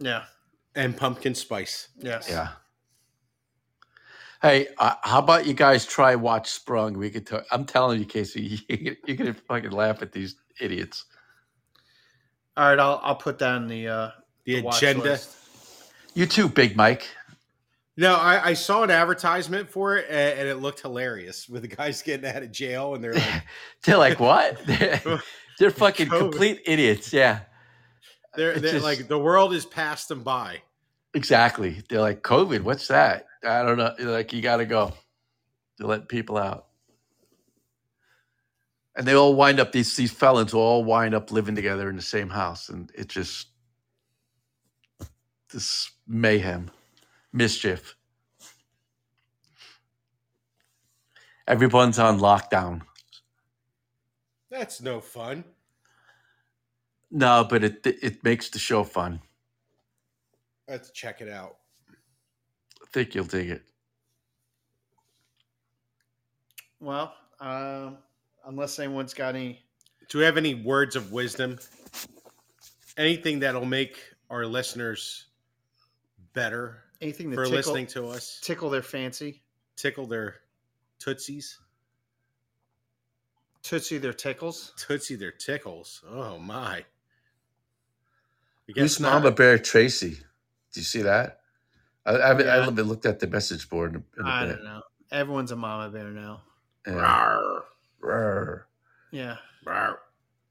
yeah. 0.00 0.24
And 0.74 0.96
pumpkin 0.96 1.34
spice. 1.34 1.88
Yes. 1.98 2.28
Yeah. 2.30 2.48
Hey, 4.40 4.68
uh, 4.78 4.94
how 5.02 5.18
about 5.18 5.46
you 5.46 5.52
guys 5.54 5.84
try 5.86 6.14
watch 6.14 6.50
Sprung? 6.50 6.94
We 6.98 7.10
could. 7.10 7.26
talk. 7.26 7.44
I'm 7.52 7.64
telling 7.66 7.98
you, 8.00 8.06
Casey, 8.06 8.58
you, 8.68 8.96
you're 9.06 9.16
gonna 9.16 9.34
fucking 9.34 9.70
laugh 9.70 10.00
at 10.02 10.12
these 10.12 10.36
idiots. 10.60 11.04
All 12.56 12.68
right. 12.68 12.78
I'll 12.78 13.00
I'll 13.02 13.16
put 13.16 13.38
down 13.38 13.68
the 13.68 13.86
uh, 13.88 14.10
The, 14.44 14.56
the 14.56 14.62
watch 14.62 14.78
agenda. 14.78 15.02
list. 15.04 15.36
You 16.14 16.26
too, 16.26 16.48
Big 16.48 16.74
Mike. 16.76 17.06
No, 17.96 18.14
I, 18.14 18.48
I 18.50 18.54
saw 18.54 18.82
an 18.82 18.90
advertisement 18.90 19.68
for 19.68 19.96
it 19.98 20.06
and, 20.08 20.40
and 20.40 20.48
it 20.48 20.56
looked 20.56 20.80
hilarious 20.80 21.48
with 21.48 21.62
the 21.62 21.68
guys 21.68 22.02
getting 22.02 22.28
out 22.28 22.42
of 22.42 22.50
jail 22.52 22.94
and 22.94 23.04
they're 23.04 23.14
like, 23.14 23.42
They're 23.84 23.98
like, 23.98 24.18
what? 24.20 24.64
they're, 24.66 25.00
they're 25.58 25.70
fucking 25.70 26.08
COVID. 26.08 26.18
complete 26.18 26.62
idiots. 26.66 27.12
Yeah, 27.12 27.40
they're, 28.34 28.58
they're 28.58 28.72
just- 28.72 28.84
like 28.84 29.08
the 29.08 29.18
world 29.18 29.52
is 29.52 29.66
passed 29.66 30.08
them 30.08 30.22
by. 30.22 30.62
exactly. 31.14 31.82
They're 31.88 32.00
like, 32.00 32.22
COVID. 32.22 32.62
What's 32.62 32.88
that? 32.88 33.26
I 33.44 33.62
don't 33.62 33.76
know. 33.76 33.92
They're 33.98 34.06
like, 34.06 34.32
you 34.32 34.40
got 34.40 34.56
to 34.58 34.64
go. 34.64 34.92
They're 35.78 35.88
letting 35.88 36.06
people 36.06 36.38
out, 36.38 36.66
and 38.96 39.06
they 39.06 39.14
all 39.14 39.34
wind 39.34 39.58
up. 39.58 39.72
These 39.72 39.96
these 39.96 40.12
felons 40.12 40.54
all 40.54 40.84
wind 40.84 41.14
up 41.14 41.32
living 41.32 41.54
together 41.56 41.90
in 41.90 41.96
the 41.96 42.02
same 42.02 42.30
house, 42.30 42.68
and 42.68 42.90
it 42.94 43.08
just 43.08 43.48
this 45.52 45.90
mayhem, 46.06 46.70
mischief. 47.32 47.96
Everyone's 51.48 51.98
on 51.98 52.20
lockdown. 52.20 52.82
That's 54.50 54.80
no 54.80 55.00
fun. 55.00 55.44
No, 57.10 57.46
but 57.48 57.64
it 57.64 57.84
it 57.84 58.24
makes 58.24 58.48
the 58.48 58.58
show 58.58 58.84
fun. 58.84 59.20
Let's 60.68 60.90
check 60.90 61.20
it 61.20 61.28
out. 61.28 61.56
I 61.90 62.86
think 62.92 63.14
you'll 63.14 63.24
dig 63.24 63.50
it. 63.50 63.62
Well, 66.80 67.14
um, 67.40 67.98
unless 68.46 68.78
anyone's 68.78 69.14
got 69.14 69.34
any. 69.34 69.60
Do 70.08 70.18
we 70.18 70.24
have 70.24 70.36
any 70.36 70.54
words 70.54 70.96
of 70.96 71.12
wisdom? 71.12 71.58
Anything 72.96 73.40
that'll 73.40 73.64
make 73.64 73.98
our 74.30 74.46
listeners 74.46 75.26
better 76.32 76.84
Anything 77.02 77.30
to 77.30 77.34
for 77.36 77.44
tickle, 77.44 77.56
listening 77.56 77.86
to 77.88 78.06
us, 78.08 78.38
tickle 78.42 78.70
their 78.70 78.82
fancy, 78.82 79.42
tickle 79.76 80.06
their 80.06 80.36
tootsies, 81.00 81.58
tootsie 83.62 83.98
their 83.98 84.12
tickles. 84.12 84.72
tootsie 84.76 85.16
their 85.16 85.32
tickles. 85.32 86.02
Oh 86.08 86.38
my! 86.38 86.76
I 86.76 86.84
Who's 88.68 88.74
guess 88.76 89.00
not. 89.00 89.14
Mama 89.14 89.32
Bear 89.32 89.58
Tracy? 89.58 90.10
Do 90.72 90.80
you 90.80 90.84
see 90.84 91.02
that? 91.02 91.40
I, 92.06 92.16
I, 92.16 92.26
haven't, 92.28 92.48
I 92.48 92.56
Yeah. 92.56 92.64
haven't 92.64 92.84
looked 92.86 93.04
at 93.06 93.18
the 93.20 93.26
message 93.26 93.68
board 93.68 93.94
in 93.94 93.96
a, 93.96 94.20
in 94.20 94.26
a 94.26 94.30
I 94.30 94.46
bit. 94.46 94.54
don't 94.56 94.64
know. 94.64 94.82
Everyone's 95.10 95.50
a 95.50 95.56
mama 95.56 95.90
bear 95.90 96.04
now. 96.10 96.40
Yeah. 96.86 96.92
Rawr, 96.94 97.60
Rawr. 98.02 98.62
Yeah. 99.10 99.36
rawr. 99.66 99.96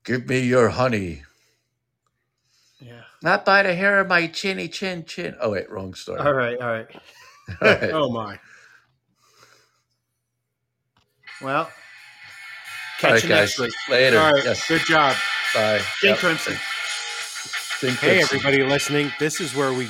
Give 0.03 0.27
me 0.27 0.41
your 0.41 0.69
honey. 0.69 1.23
Yeah. 2.81 3.01
Not 3.21 3.45
by 3.45 3.63
the 3.63 3.73
hair 3.75 3.99
of 3.99 4.07
my 4.07 4.27
chinny 4.27 4.67
chin 4.67 5.05
chin. 5.05 5.35
Oh 5.39 5.51
wait, 5.51 5.69
wrong 5.69 5.93
story. 5.93 6.19
All 6.19 6.33
right. 6.33 6.57
All 6.59 6.67
right. 6.71 6.87
All 7.61 7.67
right. 7.67 7.91
Oh 7.91 8.09
my! 8.09 8.39
Well, 11.41 11.69
catch 12.99 13.11
right, 13.11 13.23
you 13.23 13.29
guys. 13.29 13.39
next 13.39 13.59
week. 13.59 13.73
Later. 13.89 14.19
All 14.19 14.33
right, 14.33 14.43
Yes. 14.43 14.67
good 14.67 14.81
job. 14.81 15.15
Bye. 15.53 15.79
Jane 16.01 16.11
Yep. 16.11 16.17
Crimson. 16.19 16.53
Jane 17.81 17.91
Hey, 17.95 18.17
Crimson. 18.17 18.37
everybody 18.37 18.63
listening. 18.63 19.11
This 19.19 19.41
is 19.41 19.55
where 19.55 19.73
we 19.73 19.87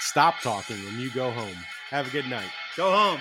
stop 0.00 0.40
talking 0.40 0.76
and 0.88 0.98
you 1.00 1.10
go 1.10 1.30
home. 1.30 1.56
Have 1.90 2.08
a 2.08 2.10
good 2.10 2.26
night. 2.28 2.50
Go 2.76 2.90
home. 2.90 3.20